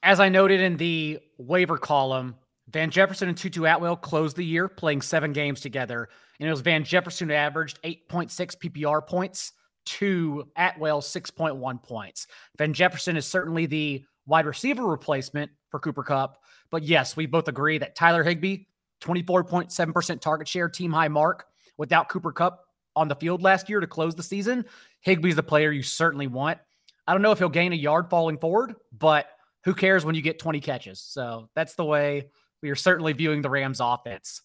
As 0.04 0.20
I 0.20 0.30
noted 0.30 0.62
in 0.62 0.78
the 0.78 1.20
waiver 1.38 1.78
column, 1.78 2.36
Van 2.70 2.90
Jefferson 2.90 3.28
and 3.28 3.38
Tutu 3.38 3.66
Atwell 3.66 3.96
closed 3.96 4.38
the 4.38 4.46
year 4.46 4.68
playing 4.68 5.02
seven 5.02 5.34
games 5.34 5.62
together. 5.62 6.10
And 6.40 6.48
it 6.48 6.52
was 6.52 6.62
Van 6.62 6.84
Jefferson 6.84 7.30
who 7.30 7.36
averaged 7.36 7.80
8.6 7.84 8.32
PPR 8.58 9.06
points 9.06 9.54
to 9.86 10.48
Atwell 10.56 11.02
6.1 11.02 11.84
points. 11.84 12.28
Van 12.58 12.74
Jefferson 12.74 13.18
is 13.18 13.26
certainly 13.26 13.66
the 13.66 14.04
wide 14.26 14.46
receiver 14.46 14.86
replacement 14.86 15.52
for 15.70 15.80
Cooper 15.80 16.04
Kupp, 16.04 16.38
But 16.70 16.84
yes, 16.84 17.16
we 17.16 17.26
both 17.26 17.48
agree 17.48 17.78
that 17.78 17.96
Tyler 17.96 18.24
Higbee, 18.24 18.66
24.7% 19.02 20.22
target 20.22 20.48
share, 20.48 20.70
team 20.70 20.92
high 20.92 21.08
mark 21.08 21.46
without 21.78 22.10
Cooper 22.10 22.32
Kupp 22.32 22.66
on 22.96 23.08
the 23.08 23.16
field 23.16 23.42
last 23.42 23.70
year 23.70 23.80
to 23.80 23.88
close 23.88 24.16
the 24.16 24.24
season. 24.24 24.66
Higbee's 25.06 25.36
the 25.36 25.44
player 25.44 25.72
you 25.72 25.84
certainly 25.84 26.28
want. 26.28 26.60
I 27.08 27.14
don't 27.14 27.22
know 27.22 27.32
if 27.32 27.40
he'll 27.40 27.50
gain 27.50 27.74
a 27.74 27.76
yard 27.76 28.10
falling 28.10 28.38
forward, 28.38 28.76
but 28.98 29.28
who 29.64 29.74
cares 29.74 30.06
when 30.06 30.16
you 30.16 30.22
get 30.22 30.40
20 30.40 30.60
catches? 30.60 31.02
So 31.02 31.50
that's 31.56 31.76
the 31.76 31.86
way 31.86 32.30
we 32.62 32.70
are 32.70 32.76
certainly 32.76 33.14
viewing 33.14 33.42
the 33.42 33.50
Rams 33.50 33.80
offense. 33.80 34.42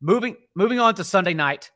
Moving 0.00 0.36
moving 0.54 0.78
on 0.78 0.94
to 0.96 1.04
Sunday 1.04 1.34
night, 1.34 1.70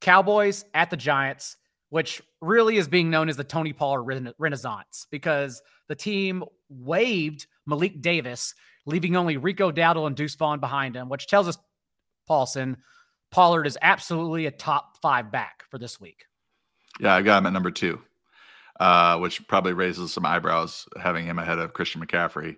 Cowboys 0.00 0.64
at 0.72 0.90
the 0.90 0.96
Giants, 0.96 1.56
which 1.90 2.22
really 2.40 2.78
is 2.78 2.88
being 2.88 3.10
known 3.10 3.28
as 3.28 3.36
the 3.36 3.44
Tony 3.44 3.72
Pollard 3.72 4.02
rena- 4.02 4.34
Renaissance 4.38 5.06
because 5.10 5.60
the 5.88 5.94
team 5.94 6.44
waived 6.68 7.46
Malik 7.66 8.00
Davis, 8.00 8.54
leaving 8.86 9.14
only 9.14 9.36
Rico 9.36 9.70
Dowdle 9.70 10.06
and 10.06 10.16
Deuce 10.16 10.34
Vaughn 10.36 10.58
behind 10.58 10.96
him, 10.96 11.08
which 11.08 11.26
tells 11.26 11.48
us 11.48 11.58
Paulsen 12.28 12.76
Pollard 13.30 13.66
is 13.66 13.78
absolutely 13.82 14.46
a 14.46 14.50
top 14.50 14.96
five 15.02 15.30
back 15.30 15.64
for 15.70 15.78
this 15.78 16.00
week. 16.00 16.24
Yeah, 17.00 17.14
I 17.14 17.22
got 17.22 17.38
him 17.38 17.46
at 17.46 17.52
number 17.52 17.70
two, 17.70 18.00
uh, 18.80 19.18
which 19.18 19.46
probably 19.48 19.72
raises 19.72 20.12
some 20.12 20.26
eyebrows 20.26 20.86
having 21.00 21.24
him 21.26 21.38
ahead 21.38 21.58
of 21.58 21.72
Christian 21.72 22.04
McCaffrey. 22.04 22.56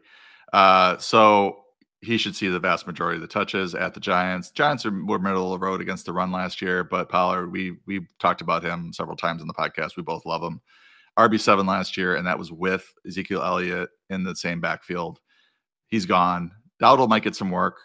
Uh, 0.52 0.96
so 0.98 1.64
he 2.00 2.16
should 2.16 2.36
see 2.36 2.48
the 2.48 2.60
vast 2.60 2.86
majority 2.86 3.16
of 3.16 3.22
the 3.22 3.28
touches 3.28 3.74
at 3.74 3.94
the 3.94 4.00
Giants. 4.00 4.50
Giants 4.50 4.86
are, 4.86 5.04
were 5.04 5.18
middle 5.18 5.52
of 5.52 5.60
the 5.60 5.66
road 5.66 5.80
against 5.80 6.06
the 6.06 6.12
run 6.12 6.30
last 6.30 6.62
year, 6.62 6.84
but 6.84 7.08
Pollard, 7.08 7.50
we 7.50 7.76
we 7.86 8.06
talked 8.20 8.40
about 8.40 8.62
him 8.62 8.92
several 8.92 9.16
times 9.16 9.42
in 9.42 9.48
the 9.48 9.54
podcast. 9.54 9.96
We 9.96 10.02
both 10.02 10.24
love 10.24 10.42
him. 10.42 10.60
RB 11.18 11.40
seven 11.40 11.66
last 11.66 11.96
year, 11.96 12.14
and 12.14 12.26
that 12.28 12.38
was 12.38 12.52
with 12.52 12.92
Ezekiel 13.04 13.42
Elliott 13.42 13.90
in 14.08 14.22
the 14.22 14.36
same 14.36 14.60
backfield. 14.60 15.18
He's 15.88 16.06
gone. 16.06 16.52
Dowdle 16.80 17.08
might 17.08 17.24
get 17.24 17.34
some 17.34 17.50
work, 17.50 17.78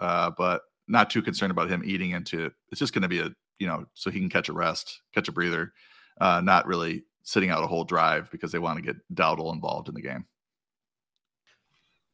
uh, 0.00 0.30
but 0.38 0.62
not 0.86 1.10
too 1.10 1.20
concerned 1.20 1.50
about 1.50 1.68
him 1.68 1.82
eating 1.84 2.12
into. 2.12 2.46
It. 2.46 2.52
It's 2.70 2.78
just 2.78 2.94
going 2.94 3.02
to 3.02 3.08
be 3.08 3.20
a 3.20 3.30
you 3.58 3.66
know 3.66 3.84
so 3.92 4.10
he 4.10 4.20
can 4.20 4.30
catch 4.30 4.48
a 4.48 4.54
rest, 4.54 5.02
catch 5.14 5.28
a 5.28 5.32
breather, 5.32 5.74
uh, 6.20 6.40
not 6.40 6.66
really 6.66 7.04
sitting 7.22 7.50
out 7.50 7.62
a 7.62 7.66
whole 7.66 7.84
drive 7.84 8.30
because 8.30 8.52
they 8.52 8.58
want 8.58 8.76
to 8.76 8.82
get 8.82 8.96
Dowdle 9.14 9.52
involved 9.52 9.88
in 9.88 9.94
the 9.94 10.02
game. 10.02 10.24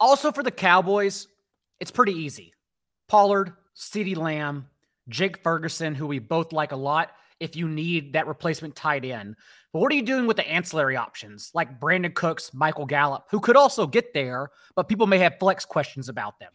Also 0.01 0.33
for 0.33 0.43
the 0.43 0.51
Cowboys, 0.51 1.29
it's 1.81 1.91
pretty 1.91 2.13
easy. 2.13 2.53
Pollard, 3.09 3.53
CeeDee 3.77 4.17
Lamb, 4.17 4.67
Jake 5.09 5.43
Ferguson, 5.43 5.95
who 5.95 6.07
we 6.07 6.19
both 6.19 6.53
like 6.53 6.73
a 6.73 6.77
lot, 6.77 7.13
if 7.41 7.57
you 7.57 7.69
need 7.69 8.13
that 8.13 8.27
replacement 8.27 8.75
tight 8.75 9.05
end. 9.05 9.37
But 9.73 9.81
what 9.81 9.93
are 9.93 9.97
you 9.97 10.03
doing 10.03 10.27
with 10.27 10.37
the 10.37 10.49
ancillary 10.49 10.97
options 10.97 11.51
like 11.55 11.81
Brandin 11.81 12.15
Cooks, 12.15 12.55
Michael 12.55 12.87
Gallup, 12.87 13.27
who 13.31 13.41
could 13.41 13.57
also 13.57 13.87
get 13.87 14.15
there, 14.15 14.51
but 14.75 14.89
people 14.89 15.07
may 15.07 15.19
have 15.19 15.39
flex 15.39 15.65
questions 15.65 16.09
about 16.09 16.39
them? 16.39 16.53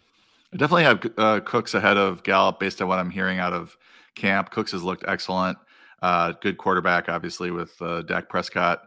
I 0.54 0.58
definitely 0.58 0.84
have 0.84 1.06
uh, 1.18 1.40
Cooks 1.42 1.74
ahead 1.76 1.98
of 1.98 2.24
Gallup 2.24 2.60
based 2.60 2.82
on 2.82 2.88
what 2.88 2.98
I'm 2.98 3.10
hearing 3.10 3.40
out 3.40 3.54
of 3.54 3.78
camp. 4.16 4.50
Cooks 4.50 4.72
has 4.72 4.84
looked 4.84 5.04
excellent. 5.08 5.58
Uh, 6.02 6.34
good 6.42 6.58
quarterback, 6.58 7.10
obviously, 7.10 7.52
with 7.52 7.74
uh, 7.82 8.02
Dak 8.04 8.30
Prescott. 8.30 8.84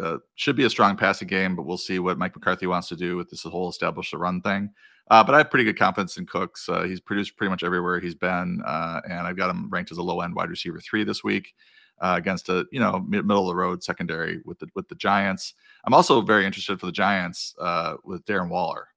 Uh, 0.00 0.18
should 0.36 0.56
be 0.56 0.64
a 0.64 0.70
strong 0.70 0.96
passing 0.96 1.28
game, 1.28 1.56
but 1.56 1.66
we'll 1.66 1.76
see 1.76 1.98
what 1.98 2.18
Mike 2.18 2.34
McCarthy 2.34 2.66
wants 2.66 2.88
to 2.88 2.96
do 2.96 3.16
with 3.16 3.28
this 3.30 3.42
whole 3.42 3.68
establish 3.68 4.10
the 4.10 4.18
run 4.18 4.40
thing. 4.40 4.70
Uh, 5.10 5.24
but 5.24 5.34
I 5.34 5.38
have 5.38 5.50
pretty 5.50 5.64
good 5.64 5.78
confidence 5.78 6.16
in 6.18 6.26
Cooks. 6.26 6.68
Uh, 6.68 6.82
he's 6.82 7.00
produced 7.00 7.36
pretty 7.36 7.50
much 7.50 7.62
everywhere 7.62 7.98
he's 7.98 8.14
been, 8.14 8.62
uh, 8.66 9.00
and 9.08 9.26
I've 9.26 9.36
got 9.36 9.50
him 9.50 9.68
ranked 9.70 9.90
as 9.90 9.98
a 9.98 10.02
low 10.02 10.20
end 10.20 10.34
wide 10.34 10.50
receiver 10.50 10.80
three 10.80 11.02
this 11.02 11.24
week 11.24 11.54
uh, 12.00 12.14
against 12.18 12.48
a 12.48 12.66
you 12.70 12.78
know 12.78 13.00
middle 13.00 13.42
of 13.42 13.48
the 13.48 13.56
road 13.56 13.82
secondary 13.82 14.40
with 14.44 14.58
the 14.58 14.68
with 14.74 14.88
the 14.88 14.94
Giants. 14.94 15.54
I'm 15.84 15.94
also 15.94 16.20
very 16.20 16.44
interested 16.44 16.78
for 16.78 16.86
the 16.86 16.92
Giants 16.92 17.54
uh, 17.58 17.94
with 18.04 18.24
Darren 18.24 18.50
Waller 18.50 18.88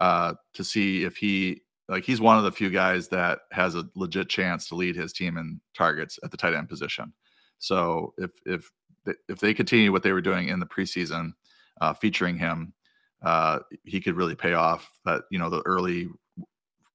to 0.00 0.64
see 0.64 1.04
if 1.04 1.16
he 1.16 1.62
like 1.88 2.04
he's 2.04 2.20
one 2.20 2.38
of 2.38 2.44
the 2.44 2.52
few 2.52 2.70
guys 2.70 3.08
that 3.08 3.40
has 3.52 3.74
a 3.74 3.86
legit 3.94 4.28
chance 4.28 4.68
to 4.68 4.74
lead 4.74 4.96
his 4.96 5.12
team 5.12 5.36
in 5.36 5.60
targets 5.76 6.18
at 6.24 6.30
the 6.30 6.36
tight 6.36 6.54
end 6.54 6.68
position. 6.68 7.12
So 7.58 8.14
if 8.18 8.30
if 8.46 8.70
if 9.28 9.38
they 9.38 9.52
continue 9.52 9.92
what 9.92 10.02
they 10.02 10.12
were 10.12 10.22
doing 10.22 10.48
in 10.48 10.60
the 10.60 10.66
preseason, 10.66 11.32
uh, 11.80 11.92
featuring 11.92 12.38
him, 12.38 12.72
uh, 13.22 13.60
he 13.84 14.00
could 14.00 14.16
really 14.16 14.34
pay 14.34 14.54
off. 14.54 14.88
That 15.04 15.22
you 15.30 15.38
know 15.38 15.50
the 15.50 15.62
early 15.66 16.08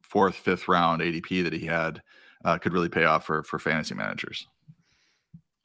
fourth, 0.01 0.35
fifth 0.35 0.67
round 0.67 1.01
ADP 1.01 1.43
that 1.43 1.53
he 1.53 1.65
had 1.65 2.01
uh, 2.43 2.57
could 2.57 2.73
really 2.73 2.89
pay 2.89 3.05
off 3.05 3.25
for 3.25 3.43
for 3.43 3.59
fantasy 3.59 3.93
managers. 3.93 4.47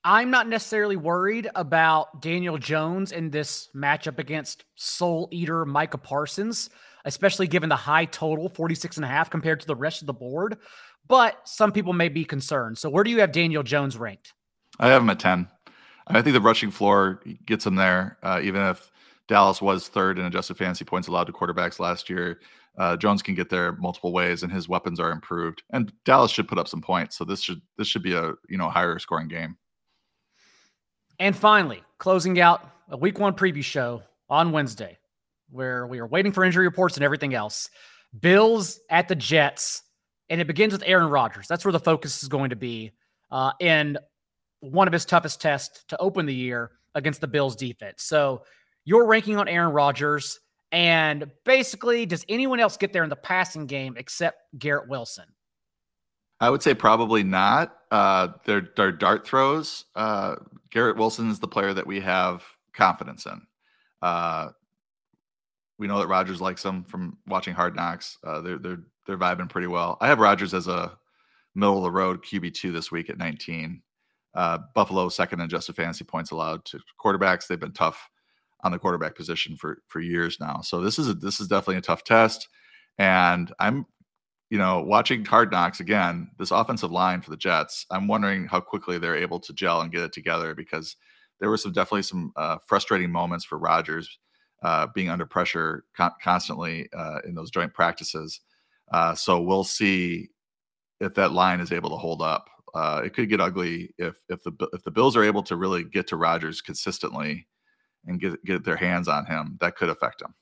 I'm 0.07 0.31
not 0.31 0.49
necessarily 0.49 0.97
worried 0.97 1.49
about 1.55 2.21
Daniel 2.21 2.59
Jones 2.59 3.11
in 3.11 3.31
this 3.31 3.71
matchup 3.75 4.19
against 4.19 4.67
Soul 4.75 5.29
Eater 5.31 5.65
Micah 5.65 5.97
Parsons 5.97 6.69
especially 7.05 7.47
given 7.47 7.69
the 7.69 7.77
high 7.77 8.05
total 8.05 8.49
46 8.49 8.97
and 8.97 9.05
a 9.05 9.09
half 9.09 9.31
compared 9.31 9.61
to 9.61 9.67
the 9.67 9.77
rest 9.77 10.03
of 10.03 10.07
the 10.07 10.13
board. 10.13 10.59
But 11.07 11.47
some 11.47 11.73
people 11.73 11.93
may 11.93 12.09
be 12.09 12.25
concerned. 12.25 12.79
So 12.79 12.89
where 12.89 13.05
do 13.05 13.11
you 13.11 13.21
have 13.21 13.33
Daniel 13.33 13.63
Jones 13.63 13.99
ranked? 13.99 14.33
I 14.79 14.89
have 14.89 15.03
him 15.03 15.11
at 15.11 15.21
10. 15.21 15.49
I 16.07 16.23
think 16.23 16.35
the 16.35 16.41
rushing 16.41 16.71
floor 16.71 17.21
gets 17.47 17.67
him 17.67 17.77
there, 17.77 18.19
uh, 18.23 18.41
even 18.43 18.63
if 18.63 18.91
Dallas 19.27 19.63
was 19.63 19.89
third 19.89 20.19
in 20.19 20.27
adjusted 20.27 20.57
fantasy 20.57 20.85
points 20.85 21.09
allowed 21.09 21.25
to 21.25 21.33
quarterbacks 21.33 21.79
last 21.79 22.11
year. 22.11 22.41
Uh, 22.77 22.97
Jones 22.97 23.23
can 23.23 23.35
get 23.35 23.49
there 23.49 23.73
multiple 23.77 24.13
ways, 24.13 24.43
and 24.43 24.53
his 24.53 24.69
weapons 24.69 24.99
are 24.99 25.13
improved. 25.13 25.63
And 25.71 25.93
Dallas 26.05 26.31
should 26.31 26.49
put 26.49 26.59
up 26.59 26.69
some 26.69 26.83
points, 26.83 27.17
so 27.17 27.25
this 27.25 27.41
should 27.41 27.63
this 27.79 27.87
should 27.87 28.03
be 28.03 28.15
a 28.15 28.33
you 28.49 28.59
know 28.59 28.69
higher 28.69 28.99
scoring 28.99 29.29
game. 29.29 29.57
And 31.21 31.37
finally, 31.37 31.83
closing 31.99 32.41
out 32.41 32.69
a 32.91 32.97
week 32.97 33.19
one 33.19 33.35
preview 33.35 33.63
show 33.63 34.03
on 34.29 34.51
Wednesday 34.51 34.99
where 35.51 35.87
we 35.87 35.99
are 35.99 36.07
waiting 36.07 36.33
for 36.33 36.45
injury 36.45 36.67
reports 36.67 36.97
and 36.97 37.05
everything 37.05 37.35
else. 37.35 37.69
Bills 38.19 38.81
at 38.91 39.09
the 39.09 39.15
Jets, 39.15 39.83
and 40.29 40.41
it 40.41 40.47
begins 40.47 40.73
with 40.73 40.83
Aaron 40.87 41.11
Rodgers. 41.11 41.47
That's 41.49 41.65
where 41.65 41.73
the 41.73 41.81
focus 41.81 42.23
is 42.23 42.29
going 42.29 42.51
to 42.51 42.57
be 42.57 42.93
uh, 43.31 43.53
in 43.61 43.99
one 44.61 44.87
of 44.87 44.93
his 44.93 45.05
toughest 45.05 45.41
tests 45.41 45.85
to 45.89 46.01
open 46.01 46.27
the 46.27 46.35
year 46.35 46.71
against 46.95 47.21
the 47.21 47.27
Bills 47.27 47.57
defense. 47.57 48.05
So 48.05 48.43
your 48.85 49.07
ranking 49.07 49.37
on 49.37 49.49
Aaron 49.49 49.73
Rodgers, 49.73 50.39
and 50.73 51.31
basically, 51.45 52.07
does 52.07 52.25
anyone 52.29 52.61
else 52.61 52.77
get 52.77 52.93
there 52.93 53.05
in 53.05 53.11
the 53.11 53.17
passing 53.17 53.67
game 53.67 53.95
except 53.97 54.39
Garrett 54.59 54.89
Wilson? 54.89 55.25
I 56.41 56.51
would 56.51 56.63
say 56.63 56.75
probably 56.75 57.23
not. 57.23 57.77
Uh, 57.91 58.29
their, 58.45 58.69
their 58.77 58.93
dart 58.93 59.27
throws. 59.27 59.85
Uh, 59.95 60.37
Garrett 60.71 60.97
Wilson 60.97 61.31
is 61.31 61.39
the 61.39 61.49
player 61.49 61.73
that 61.73 61.87
we 61.87 62.01
have 62.01 62.45
confidence 62.73 63.27
in. 63.27 63.41
Uh, 64.03 64.49
we 65.85 65.89
know 65.89 65.99
that 65.99 66.07
Rodgers 66.07 66.41
likes 66.41 66.63
them 66.63 66.83
from 66.83 67.19
watching 67.27 67.53
Hard 67.53 67.77
Knocks. 67.77 68.17
Uh, 68.25 68.41
they're 68.41 68.57
they're 68.57 68.81
they're 69.07 69.19
vibing 69.19 69.51
pretty 69.51 69.67
well. 69.67 69.99
I 70.01 70.07
have 70.07 70.19
Rodgers 70.19 70.55
as 70.55 70.67
a 70.67 70.97
middle 71.55 71.77
of 71.77 71.83
the 71.83 71.91
road 71.91 72.25
QB 72.25 72.55
two 72.55 72.73
this 72.73 72.91
week 72.91 73.11
at 73.11 73.19
19. 73.19 73.83
Uh, 74.35 74.61
Buffalo 74.75 75.11
second 75.11 75.41
in 75.41 75.45
adjusted 75.45 75.77
fantasy 75.77 76.03
points 76.03 76.31
allowed 76.31 76.65
to 76.65 76.81
quarterbacks. 76.99 77.47
They've 77.47 77.61
been 77.61 77.75
tough 77.75 78.09
on 78.63 78.73
the 78.73 78.79
quarterback 78.79 79.15
position 79.15 79.59
for 79.59 79.83
for 79.87 80.01
years 80.01 80.39
now. 80.41 80.63
So 80.63 80.81
this 80.81 80.99
is 80.99 81.11
a, 81.11 81.13
this 81.13 81.39
is 81.39 81.49
definitely 81.49 81.77
a 81.77 81.83
tough 81.83 82.03
test. 82.03 82.49
And 82.97 83.53
I'm, 83.59 83.85
you 84.49 84.57
know, 84.57 84.81
watching 84.81 85.23
Hard 85.27 85.53
Knocks 85.53 85.81
again. 85.81 86.31
This 86.39 86.51
offensive 86.51 86.93
line 86.93 87.21
for 87.21 87.29
the 87.29 87.37
Jets. 87.37 87.85
I'm 87.91 88.09
wondering 88.09 88.47
how 88.47 88.61
quickly 88.61 88.97
they're 88.97 89.17
able 89.17 89.41
to 89.41 89.53
gel 89.53 89.83
and 89.83 89.93
get 89.93 90.05
it 90.05 90.15
together 90.15 90.55
because 90.55 90.97
there 91.41 91.51
were 91.51 91.59
some 91.59 91.73
definitely 91.73 92.05
some 92.05 92.33
uh, 92.37 92.57
frustrating 92.67 93.13
moments 93.13 93.45
for 93.45 93.59
Rodgers 93.59 94.19
uh, 94.63 94.87
being 94.95 95.11
under 95.11 95.27
pressure 95.27 95.85
con- 95.97 96.13
constantly 96.23 96.89
uh, 96.97 97.19
in 97.27 97.35
those 97.35 97.51
joint 97.51 97.75
practices. 97.75 98.41
Uh, 98.93 99.15
so 99.15 99.41
we'll 99.41 99.65
see 99.65 100.29
if 101.01 101.15
that 101.15 101.33
line 101.33 101.61
is 101.61 101.73
able 101.73 101.91
to 101.91 101.97
hold 101.97 102.23
up. 102.23 102.49
Uh, 102.75 103.03
it 103.05 103.15
could 103.15 103.29
get 103.29 103.41
ugly 103.41 103.95
if 103.99 104.19
if 104.29 104.43
the 104.43 104.53
if 104.73 104.83
the 104.83 104.91
Bills 104.91 105.17
are 105.17 105.23
able 105.23 105.43
to 105.45 105.57
really 105.57 105.85
get 105.85 106.09
to 106.09 106.17
Rodgers 106.17 106.61
consistently 106.61 107.47
and 108.07 108.21
get 108.21 108.45
get 108.45 108.65
their 108.65 108.77
hands 108.77 109.07
on 109.07 109.27
him. 109.27 109.57
That 109.61 109.77
could 109.77 109.89
affect 109.89 110.23
him. 110.23 110.35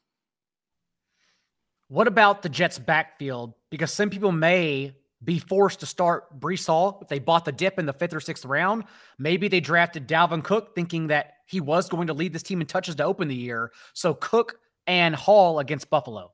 What 1.89 2.09
about 2.09 2.41
the 2.41 2.49
Jets' 2.49 2.79
backfield? 2.79 3.53
Because 3.71 3.93
some 3.93 4.09
people 4.09 4.33
may 4.33 4.95
be 5.25 5.39
forced 5.39 5.81
to 5.81 5.87
start 5.87 6.41
Breece 6.41 6.66
Hall 6.66 6.99
if 7.03 7.09
they 7.09 7.18
bought 7.18 7.45
the 7.45 7.53
dip 7.53 7.79
in 7.79 7.87
the 7.87 7.93
fifth 7.93 8.14
or 8.14 8.20
sixth 8.20 8.45
round. 8.45 8.85
Maybe 9.18 9.49
they 9.49 9.61
drafted 9.61 10.09
Dalvin 10.09 10.43
Cook 10.43 10.75
thinking 10.75 11.09
that 11.09 11.35
he 11.47 11.61
was 11.61 11.89
going 11.89 12.07
to 12.09 12.14
lead 12.14 12.33
this 12.33 12.43
team 12.43 12.61
in 12.61 12.66
touches 12.66 12.95
to 12.97 13.05
open 13.05 13.29
the 13.29 13.35
year. 13.35 13.73
So 13.93 14.14
Cook 14.14 14.57
and 14.87 15.14
Hall 15.14 15.59
against 15.59 15.91
Buffalo. 15.91 16.33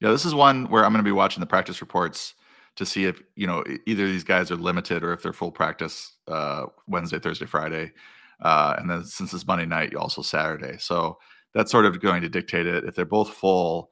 Yeah, 0.00 0.10
this 0.10 0.24
is 0.24 0.34
one 0.34 0.70
where 0.70 0.84
I'm 0.84 0.92
going 0.92 1.04
to 1.04 1.08
be 1.08 1.12
watching 1.12 1.40
the 1.40 1.46
practice 1.46 1.80
reports 1.80 2.34
to 2.76 2.86
see 2.86 3.04
if 3.04 3.20
you 3.34 3.46
know 3.46 3.62
either 3.86 4.06
these 4.06 4.24
guys 4.24 4.50
are 4.50 4.56
limited 4.56 5.02
or 5.02 5.12
if 5.12 5.22
they're 5.22 5.32
full 5.32 5.52
practice 5.52 6.16
uh, 6.28 6.66
Wednesday, 6.86 7.18
Thursday, 7.18 7.46
Friday, 7.46 7.92
uh, 8.40 8.74
and 8.78 8.88
then 8.88 9.04
since 9.04 9.34
it's 9.34 9.46
Monday 9.46 9.66
night, 9.66 9.94
also 9.94 10.22
Saturday. 10.22 10.78
So 10.78 11.18
that's 11.52 11.70
sort 11.70 11.84
of 11.84 12.00
going 12.00 12.22
to 12.22 12.28
dictate 12.28 12.66
it. 12.66 12.84
If 12.84 12.94
they're 12.94 13.04
both 13.04 13.34
full, 13.34 13.90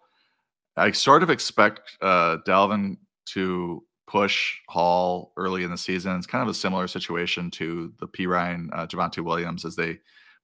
I 0.77 0.93
sort 0.93 1.23
of 1.23 1.29
expect 1.29 1.99
uh, 2.01 2.39
Dalvin 2.47 2.97
to 3.31 3.83
push 4.09 4.57
Hall 4.69 5.33
early 5.37 5.63
in 5.63 5.71
the 5.71 5.79
season. 5.79 6.17
It's 6.17 6.27
kind 6.27 6.43
of 6.43 6.49
a 6.49 6.55
similar 6.55 6.89
situation 6.89 7.51
to 7.53 7.93
the 8.01 8.09
Perine 8.09 8.71
uh, 8.73 8.87
Javonte 8.87 9.23
Williams 9.23 9.65
as 9.65 9.77
they 9.77 9.99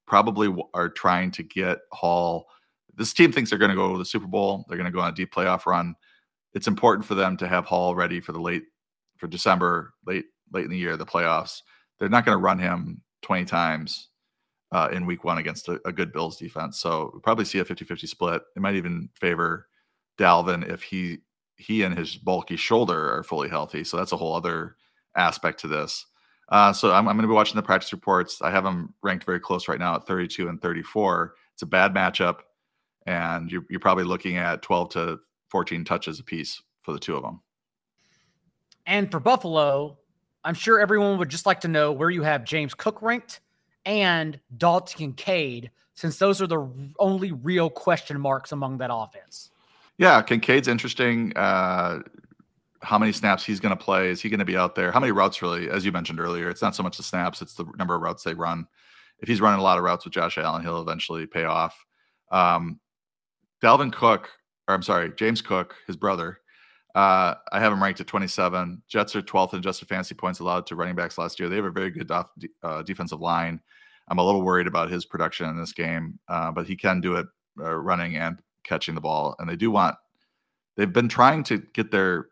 probably 0.06 0.54
are 0.74 0.90
trying 0.90 1.30
to 1.32 1.42
get 1.42 1.78
Hall. 1.90 2.46
This 2.94 3.14
team 3.14 3.32
thinks 3.32 3.50
they're 3.50 3.58
going 3.58 3.70
to 3.70 3.76
go 3.76 3.92
to 3.92 3.98
the 3.98 4.04
Super 4.04 4.26
Bowl. 4.26 4.66
They're 4.68 4.76
going 4.76 4.90
to 4.90 4.96
go 4.96 5.00
on 5.00 5.12
a 5.12 5.16
deep 5.16 5.34
playoff 5.34 5.66
run. 5.66 5.96
It's 6.52 6.68
important 6.68 7.06
for 7.06 7.14
them 7.14 7.36
to 7.38 7.48
have 7.48 7.64
Hall 7.64 7.94
ready 7.94 8.20
for 8.20 8.32
the 8.32 8.40
late 8.40 8.64
for 9.16 9.26
December, 9.26 9.94
late 10.06 10.26
late 10.52 10.64
in 10.64 10.70
the 10.70 10.78
year, 10.78 10.96
the 10.96 11.06
playoffs. 11.06 11.62
They're 11.98 12.08
not 12.08 12.26
going 12.26 12.36
to 12.36 12.42
run 12.42 12.58
him 12.58 13.02
20 13.22 13.46
times 13.46 14.10
uh, 14.72 14.88
in 14.92 15.06
week 15.06 15.24
one 15.24 15.38
against 15.38 15.68
a, 15.68 15.80
a, 15.86 15.92
good 15.92 16.12
Bills 16.12 16.36
defense. 16.36 16.80
So 16.80 17.10
we'll 17.12 17.22
probably 17.22 17.44
see 17.44 17.60
a 17.60 17.64
50 17.64 17.84
50 17.84 18.06
split. 18.06 18.42
It 18.56 18.60
might 18.60 18.74
even 18.74 19.08
favor 19.14 19.68
Dalvin 20.18 20.68
if 20.70 20.82
he 20.82 21.18
he 21.56 21.82
and 21.82 21.96
his 21.96 22.16
bulky 22.16 22.56
shoulder 22.56 23.14
are 23.14 23.22
fully 23.22 23.48
healthy. 23.48 23.84
So 23.84 23.96
that's 23.96 24.12
a 24.12 24.16
whole 24.16 24.34
other 24.34 24.76
aspect 25.16 25.60
to 25.60 25.68
this. 25.68 26.06
Uh, 26.48 26.72
so 26.72 26.90
I'm, 26.92 27.08
I'm 27.08 27.16
going 27.16 27.22
to 27.22 27.28
be 27.28 27.34
watching 27.34 27.56
the 27.56 27.62
practice 27.62 27.92
reports. 27.92 28.42
I 28.42 28.50
have 28.50 28.64
them 28.64 28.94
ranked 29.02 29.24
very 29.24 29.40
close 29.40 29.68
right 29.68 29.78
now 29.78 29.94
at 29.94 30.06
32 30.06 30.48
and 30.48 30.60
34. 30.60 31.34
It's 31.54 31.62
a 31.62 31.66
bad 31.66 31.94
matchup, 31.94 32.40
and 33.06 33.50
you're, 33.50 33.64
you're 33.70 33.80
probably 33.80 34.04
looking 34.04 34.36
at 34.36 34.62
12 34.62 34.90
to 34.90 35.20
14 35.48 35.84
touches 35.84 36.20
a 36.20 36.24
piece 36.24 36.60
for 36.82 36.92
the 36.92 36.98
two 36.98 37.16
of 37.16 37.22
them. 37.22 37.40
And 38.86 39.10
for 39.10 39.20
Buffalo, 39.20 39.98
I'm 40.44 40.54
sure 40.54 40.78
everyone 40.80 41.18
would 41.18 41.30
just 41.30 41.46
like 41.46 41.60
to 41.60 41.68
know 41.68 41.92
where 41.92 42.10
you 42.10 42.22
have 42.22 42.44
James 42.44 42.74
Cook 42.74 43.00
ranked 43.00 43.40
and 43.86 44.38
Dalton 44.56 44.98
Kincaid, 44.98 45.70
since 45.94 46.18
those 46.18 46.42
are 46.42 46.46
the 46.46 46.68
only 46.98 47.32
real 47.32 47.70
question 47.70 48.20
marks 48.20 48.52
among 48.52 48.78
that 48.78 48.90
offense. 48.92 49.50
Yeah, 49.98 50.22
Kincaid's 50.22 50.68
interesting. 50.68 51.32
Uh, 51.36 52.00
how 52.82 52.98
many 52.98 53.12
snaps 53.12 53.44
he's 53.44 53.60
going 53.60 53.76
to 53.76 53.82
play? 53.82 54.10
Is 54.10 54.20
he 54.20 54.28
going 54.28 54.40
to 54.40 54.44
be 54.44 54.56
out 54.56 54.74
there? 54.74 54.92
How 54.92 55.00
many 55.00 55.12
routes 55.12 55.40
really? 55.40 55.70
As 55.70 55.84
you 55.84 55.92
mentioned 55.92 56.20
earlier, 56.20 56.50
it's 56.50 56.62
not 56.62 56.74
so 56.74 56.82
much 56.82 56.96
the 56.96 57.02
snaps; 57.02 57.40
it's 57.40 57.54
the 57.54 57.64
number 57.78 57.94
of 57.94 58.02
routes 58.02 58.22
they 58.24 58.34
run. 58.34 58.66
If 59.20 59.28
he's 59.28 59.40
running 59.40 59.60
a 59.60 59.62
lot 59.62 59.78
of 59.78 59.84
routes 59.84 60.04
with 60.04 60.14
Josh 60.14 60.36
Allen, 60.38 60.62
he'll 60.62 60.82
eventually 60.82 61.26
pay 61.26 61.44
off. 61.44 61.84
Um, 62.30 62.80
Dalvin 63.62 63.92
Cook, 63.92 64.28
or 64.68 64.74
I'm 64.74 64.82
sorry, 64.82 65.12
James 65.16 65.40
Cook, 65.40 65.74
his 65.86 65.96
brother. 65.96 66.40
Uh, 66.94 67.34
I 67.52 67.58
have 67.58 67.72
him 67.72 67.82
ranked 67.82 68.00
at 68.00 68.06
27. 68.06 68.82
Jets 68.88 69.16
are 69.16 69.22
12th 69.22 69.52
in 69.52 69.58
adjusted 69.58 69.88
fantasy 69.88 70.14
points 70.14 70.38
allowed 70.38 70.66
to 70.66 70.76
running 70.76 70.94
backs 70.94 71.18
last 71.18 71.40
year. 71.40 71.48
They 71.48 71.56
have 71.56 71.64
a 71.64 71.70
very 71.70 71.90
good 71.90 72.10
uh, 72.10 72.82
defensive 72.82 73.20
line. 73.20 73.60
I'm 74.08 74.18
a 74.18 74.24
little 74.24 74.42
worried 74.42 74.66
about 74.66 74.90
his 74.90 75.04
production 75.04 75.48
in 75.48 75.58
this 75.58 75.72
game, 75.72 76.18
uh, 76.28 76.52
but 76.52 76.66
he 76.66 76.76
can 76.76 77.00
do 77.00 77.16
it 77.16 77.26
uh, 77.58 77.74
running 77.74 78.16
and 78.16 78.38
catching 78.64 78.94
the 78.94 79.00
ball, 79.00 79.36
and 79.38 79.48
they 79.48 79.56
do 79.56 79.70
want. 79.70 79.96
They've 80.76 80.92
been 80.92 81.08
trying 81.08 81.44
to 81.44 81.58
get 81.58 81.90
their 81.90 82.28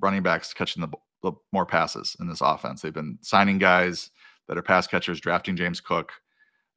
running 0.00 0.22
backs 0.22 0.54
catching 0.54 0.80
the, 0.80 0.88
the 1.22 1.32
more 1.52 1.66
passes 1.66 2.16
in 2.20 2.28
this 2.28 2.40
offense. 2.40 2.82
They've 2.82 2.92
been 2.92 3.18
signing 3.20 3.58
guys 3.58 4.10
that 4.48 4.56
are 4.56 4.62
pass 4.62 4.86
catchers, 4.86 5.20
drafting 5.20 5.56
James 5.56 5.80
Cook. 5.80 6.12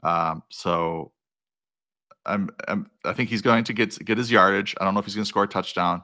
Um, 0.02 0.44
so 0.50 1.12
I'm, 2.26 2.50
I'm, 2.68 2.90
i 3.06 3.14
think 3.14 3.30
he's 3.30 3.42
going 3.42 3.64
to 3.66 3.74
get 3.74 3.98
get 4.06 4.18
his 4.18 4.32
yardage. 4.32 4.76
I 4.80 4.86
don't 4.86 4.94
know 4.94 5.00
if 5.00 5.06
he's 5.06 5.16
going 5.16 5.26
to 5.26 5.30
score 5.30 5.44
a 5.44 5.48
touchdown. 5.48 6.02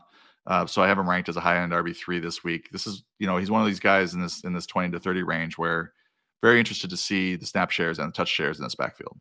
Uh, 0.48 0.66
so 0.66 0.82
I 0.82 0.88
have 0.88 0.98
him 0.98 1.10
ranked 1.10 1.30
as 1.30 1.38
a 1.38 1.42
high 1.42 1.62
end 1.62 1.72
RB 1.72 1.96
three 1.96 2.20
this 2.20 2.44
week. 2.44 2.70
This 2.72 2.88
is, 2.88 3.04
you 3.20 3.28
know, 3.28 3.38
he's 3.38 3.52
one 3.52 3.62
of 3.62 3.68
these 3.68 3.80
guys 3.80 4.14
in 4.14 4.22
this 4.22 4.44
in 4.44 4.54
this 4.54 4.66
20 4.66 4.92
to 4.92 5.00
30 5.00 5.24
range 5.24 5.58
where 5.58 5.94
very 6.42 6.60
interested 6.60 6.90
to 6.90 6.98
see 6.98 7.36
the 7.36 7.46
snap 7.46 7.70
shares 7.70 8.00
and 8.00 8.08
the 8.10 8.14
touch 8.14 8.30
shares 8.30 8.58
in 8.58 8.64
this 8.64 8.76
backfield. 8.76 9.18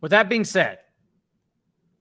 With 0.00 0.10
that 0.10 0.28
being 0.28 0.44
said, 0.44 0.78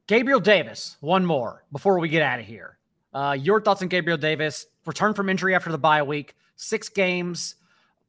Gabriel 0.09 0.39
Davis, 0.39 0.97
one 1.01 1.23
more 1.23 1.63
before 1.71 1.99
we 1.99 2.09
get 2.09 2.23
out 2.23 2.39
of 2.39 2.45
here. 2.47 2.79
Uh, 3.13 3.37
your 3.39 3.61
thoughts 3.61 3.83
on 3.83 3.89
Gabriel 3.89 4.17
Davis? 4.17 4.65
Return 4.87 5.13
from 5.13 5.29
injury 5.29 5.53
after 5.53 5.71
the 5.71 5.77
bye 5.77 6.01
week, 6.01 6.33
six 6.55 6.89
games 6.89 7.57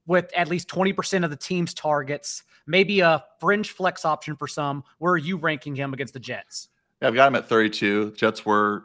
with 0.07 0.33
at 0.35 0.49
least 0.49 0.67
20% 0.67 1.25
of 1.25 1.31
the 1.31 1.37
team's 1.37 1.75
targets, 1.75 2.43
maybe 2.67 3.01
a 3.01 3.23
fringe 3.39 3.73
flex 3.73 4.07
option 4.07 4.35
for 4.35 4.49
some. 4.49 4.83
Where 4.97 5.13
are 5.13 5.19
you 5.19 5.37
ranking 5.37 5.77
him 5.77 5.93
against 5.93 6.15
the 6.15 6.21
Jets? 6.21 6.71
Yeah, 7.03 7.09
I've 7.09 7.15
got 7.15 7.29
him 7.29 7.35
at 7.35 7.47
32. 7.51 8.13
Jets 8.13 8.47
were 8.47 8.85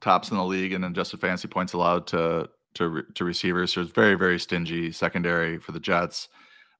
tops 0.00 0.30
in 0.30 0.38
the 0.38 0.44
league 0.44 0.72
and 0.72 0.86
adjusted 0.86 1.20
fantasy 1.20 1.48
points 1.48 1.74
allowed 1.74 2.06
to 2.06 2.48
to 2.76 3.02
to 3.14 3.24
receivers. 3.24 3.74
So 3.74 3.82
it's 3.82 3.92
very 3.92 4.14
very 4.14 4.38
stingy 4.38 4.90
secondary 4.90 5.58
for 5.58 5.72
the 5.72 5.80
Jets. 5.80 6.30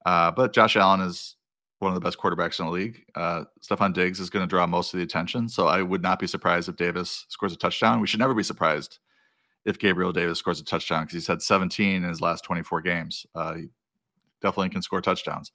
Uh, 0.06 0.30
but 0.30 0.54
Josh 0.54 0.76
Allen 0.76 1.02
is 1.02 1.36
one 1.82 1.92
of 1.92 2.00
the 2.00 2.04
best 2.04 2.18
quarterbacks 2.18 2.60
in 2.60 2.66
the 2.66 2.72
league. 2.72 3.04
Uh, 3.14 3.44
Stefon 3.60 3.92
Diggs 3.92 4.20
is 4.20 4.30
going 4.30 4.42
to 4.42 4.48
draw 4.48 4.66
most 4.66 4.94
of 4.94 4.98
the 4.98 5.04
attention. 5.04 5.48
So 5.48 5.66
I 5.66 5.82
would 5.82 6.02
not 6.02 6.18
be 6.18 6.26
surprised 6.26 6.68
if 6.68 6.76
Davis 6.76 7.26
scores 7.28 7.52
a 7.52 7.56
touchdown. 7.56 8.00
We 8.00 8.06
should 8.06 8.20
never 8.20 8.34
be 8.34 8.42
surprised 8.42 8.98
if 9.64 9.78
Gabriel 9.78 10.12
Davis 10.12 10.38
scores 10.38 10.60
a 10.60 10.64
touchdown 10.64 11.02
because 11.02 11.14
he's 11.14 11.26
had 11.26 11.42
17 11.42 11.96
in 11.96 12.08
his 12.08 12.20
last 12.20 12.44
24 12.44 12.80
games. 12.82 13.26
Uh, 13.34 13.54
he 13.54 13.68
definitely 14.40 14.70
can 14.70 14.82
score 14.82 15.00
touchdowns. 15.00 15.52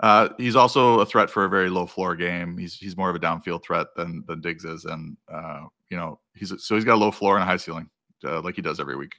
Uh, 0.00 0.30
he's 0.38 0.56
also 0.56 1.00
a 1.00 1.06
threat 1.06 1.30
for 1.30 1.44
a 1.44 1.48
very 1.48 1.70
low 1.70 1.86
floor 1.86 2.16
game. 2.16 2.58
He's 2.58 2.74
he's 2.74 2.96
more 2.96 3.08
of 3.08 3.14
a 3.14 3.20
downfield 3.20 3.62
threat 3.62 3.86
than 3.96 4.24
than 4.26 4.40
Diggs 4.40 4.64
is, 4.64 4.84
and 4.84 5.16
uh, 5.32 5.66
you 5.90 5.96
know 5.96 6.18
he's 6.34 6.52
so 6.58 6.74
he's 6.74 6.84
got 6.84 6.94
a 6.94 6.96
low 6.96 7.12
floor 7.12 7.36
and 7.36 7.42
a 7.42 7.46
high 7.46 7.56
ceiling, 7.56 7.88
uh, 8.24 8.40
like 8.40 8.56
he 8.56 8.62
does 8.62 8.80
every 8.80 8.96
week. 8.96 9.12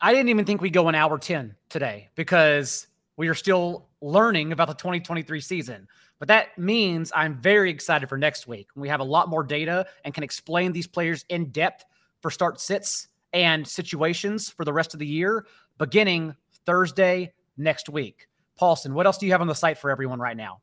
I 0.00 0.12
didn't 0.12 0.30
even 0.30 0.44
think 0.44 0.60
we'd 0.60 0.72
go 0.72 0.88
an 0.88 0.94
hour 0.94 1.18
10 1.18 1.54
today 1.68 2.08
because 2.14 2.86
we 3.20 3.28
are 3.28 3.34
still 3.34 3.86
learning 4.00 4.50
about 4.50 4.66
the 4.66 4.72
2023 4.72 5.42
season. 5.42 5.86
But 6.18 6.28
that 6.28 6.56
means 6.56 7.12
I'm 7.14 7.38
very 7.38 7.68
excited 7.68 8.08
for 8.08 8.16
next 8.16 8.46
week. 8.46 8.68
We 8.74 8.88
have 8.88 9.00
a 9.00 9.04
lot 9.04 9.28
more 9.28 9.42
data 9.42 9.84
and 10.06 10.14
can 10.14 10.24
explain 10.24 10.72
these 10.72 10.86
players 10.86 11.26
in 11.28 11.50
depth 11.50 11.84
for 12.22 12.30
start 12.30 12.62
sits 12.62 13.08
and 13.34 13.68
situations 13.68 14.48
for 14.48 14.64
the 14.64 14.72
rest 14.72 14.94
of 14.94 15.00
the 15.00 15.06
year, 15.06 15.44
beginning 15.76 16.34
Thursday 16.64 17.34
next 17.58 17.90
week. 17.90 18.26
Paulsen, 18.58 18.92
what 18.92 19.04
else 19.04 19.18
do 19.18 19.26
you 19.26 19.32
have 19.32 19.42
on 19.42 19.48
the 19.48 19.54
site 19.54 19.76
for 19.76 19.90
everyone 19.90 20.18
right 20.18 20.36
now? 20.36 20.62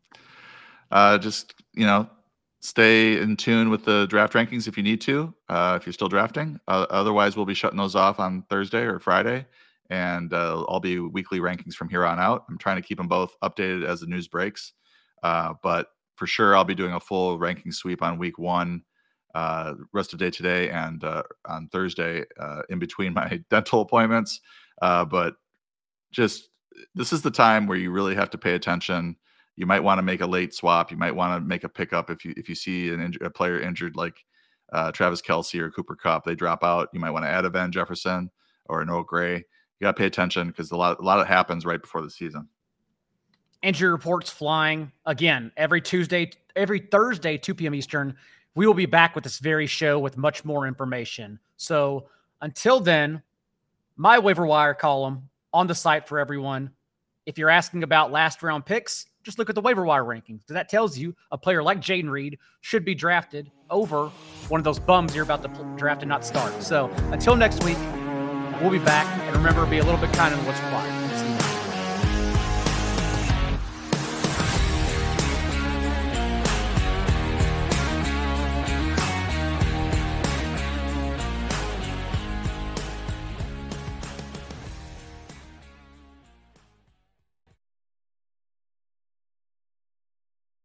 Uh, 0.90 1.20
just, 1.20 1.54
you 1.76 1.86
know, 1.86 2.10
stay 2.62 3.22
in 3.22 3.38
tune 3.38 3.70
with 3.70 3.86
the 3.86 4.08
draft 4.08 4.34
rankings 4.34 4.68
if 4.68 4.78
you 4.78 4.82
need 4.82 5.02
to, 5.02 5.32
uh, 5.48 5.78
if 5.80 5.86
you're 5.86 5.94
still 5.94 6.10
drafting. 6.10 6.60
Uh, 6.68 6.88
otherwise, 6.90 7.38
we'll 7.38 7.46
be 7.46 7.54
shutting 7.54 7.78
those 7.78 7.94
off 7.94 8.20
on 8.20 8.42
Thursday 8.50 8.82
or 8.82 8.98
Friday, 8.98 9.46
and 9.90 10.34
uh, 10.34 10.64
I'll 10.68 10.80
be 10.80 11.00
weekly 11.00 11.40
rankings 11.40 11.74
from 11.74 11.90
here 11.90 12.06
on 12.06 12.20
out. 12.20 12.46
I'm 12.50 12.58
trying 12.58 12.76
to 12.78 12.88
keep 12.88 12.98
them 12.98 13.08
both 13.08 13.36
updated 13.44 13.86
as 13.86 14.02
the 14.02 14.08
news 14.08 14.28
breaks, 14.28 14.74
uh, 15.24 15.54
but 15.64 15.88
for 16.16 16.28
sure, 16.28 16.56
I'll 16.56 16.64
be 16.64 16.76
doing 16.76 16.94
a 16.94 17.00
full 17.00 17.38
ranking 17.38 17.72
sweep 17.72 18.02
on 18.02 18.18
week 18.18 18.38
one. 18.38 18.84
Uh, 19.36 19.76
rest 19.94 20.14
of 20.14 20.20
day 20.20 20.32
today 20.32 20.68
and 20.72 21.04
uh, 21.04 21.22
on 21.46 21.68
Thursday 21.68 22.24
in 22.70 22.80
between 22.80 23.14
my 23.16 23.40
dental 23.52 23.82
appointments. 23.82 24.40
but 24.80 25.36
just 26.12 26.50
this 26.96 27.14
is 27.14 27.22
the 27.22 27.30
time 27.30 27.68
where 27.68 27.78
you 27.78 27.92
really 27.92 28.16
have 28.16 28.30
to 28.32 28.38
pay 28.38 28.56
attention 28.56 29.16
you 29.58 29.66
might 29.66 29.84
want 29.84 29.98
to 29.98 30.04
make 30.04 30.22
a 30.22 30.28
late 30.28 30.54
swap. 30.54 30.92
You 30.92 30.98
might 30.98 31.16
want 31.16 31.42
to 31.42 31.46
make 31.46 31.64
a 31.64 31.70
pickup 31.70 32.10
if 32.10 32.24
you 32.24 32.34
if 32.38 32.48
you 32.48 32.56
see 32.56 32.90
an 32.90 33.00
inj- 33.00 33.26
a 33.26 33.30
player 33.30 33.60
injured 33.60 33.96
like 33.96 34.24
uh, 34.72 34.92
Travis 34.92 35.22
Kelce 35.22 35.60
or 35.60 35.72
Cooper 35.72 35.96
Kupp. 35.96 36.24
They 36.24 36.36
drop 36.36 36.64
out. 36.64 36.90
You 36.94 37.00
might 37.00 37.10
want 37.10 37.26
to 37.26 37.30
add 37.30 37.44
a 37.44 37.50
Van 37.50 37.72
Jefferson 37.72 38.30
or 38.68 38.82
an 38.82 38.88
Noah 38.88 39.04
Gray. 39.04 39.44
You 39.80 39.86
got 39.86 39.96
to 39.96 40.00
pay 40.00 40.06
attention 40.06 40.48
because 40.48 40.72
a 40.72 40.76
lot 40.76 41.00
a 41.00 41.04
lot 41.04 41.26
happens 41.28 41.66
right 41.66 41.82
before 41.82 42.02
the 42.02 42.10
season. 42.10 42.48
Injury 43.62 43.92
reports 43.92 44.30
flying 44.30 44.92
again 45.06 45.52
every 45.58 45.82
Tuesday, 45.82 46.32
every 46.56 46.80
Thursday, 46.80 47.38
2 47.38 47.56
p.m. 47.56 47.76
Eastern. 47.76 48.16
We 48.56 48.66
will 48.66 48.74
be 48.74 48.88
back 48.88 49.14
with 49.14 49.24
this 49.24 49.40
very 49.40 49.68
show 49.68 50.00
with 50.00 50.18
much 50.18 50.44
more 50.44 50.68
information. 50.68 51.40
So 51.58 52.08
until 52.42 52.80
then, 52.80 53.22
my 53.98 54.18
waiver 54.18 54.46
wire 54.46 54.74
column 54.74 55.30
on 55.54 55.68
the 55.68 55.76
site 55.76 56.08
for 56.08 56.20
everyone. 56.20 56.72
If 57.26 57.38
you're 57.38 57.50
asking 57.50 57.84
about 57.84 58.12
last 58.12 58.42
round 58.42 58.66
picks, 58.66 59.06
just 59.24 59.38
look 59.38 59.50
at 59.50 59.56
the 59.56 59.62
waiver 59.62 59.84
wire 59.84 60.04
rankings. 60.04 60.46
That 60.48 60.70
tells 60.70 60.98
you 60.98 61.16
a 61.32 61.38
player 61.38 61.62
like 61.62 61.82
Jayden 61.82 62.10
Reed 62.10 62.40
should 62.62 62.86
be 62.86 62.96
drafted 62.96 63.52
over 63.70 64.10
one 64.48 64.60
of 64.60 64.64
those 64.64 64.80
bums 64.80 65.14
you're 65.14 65.26
about 65.26 65.44
to 65.44 65.76
draft 65.76 66.02
and 66.02 66.10
not 66.10 66.26
start. 66.26 66.64
So 66.64 66.90
until 67.12 67.36
next 67.36 67.64
week, 67.64 67.78
we'll 68.62 68.72
be 68.72 68.80
back. 68.80 69.06
And 69.28 69.36
remember, 69.36 69.66
be 69.66 69.80
a 69.80 69.84
little 69.84 70.00
bit 70.00 70.12
kind 70.14 70.34
of 70.34 70.46
what's 70.46 70.62
required. 70.62 70.97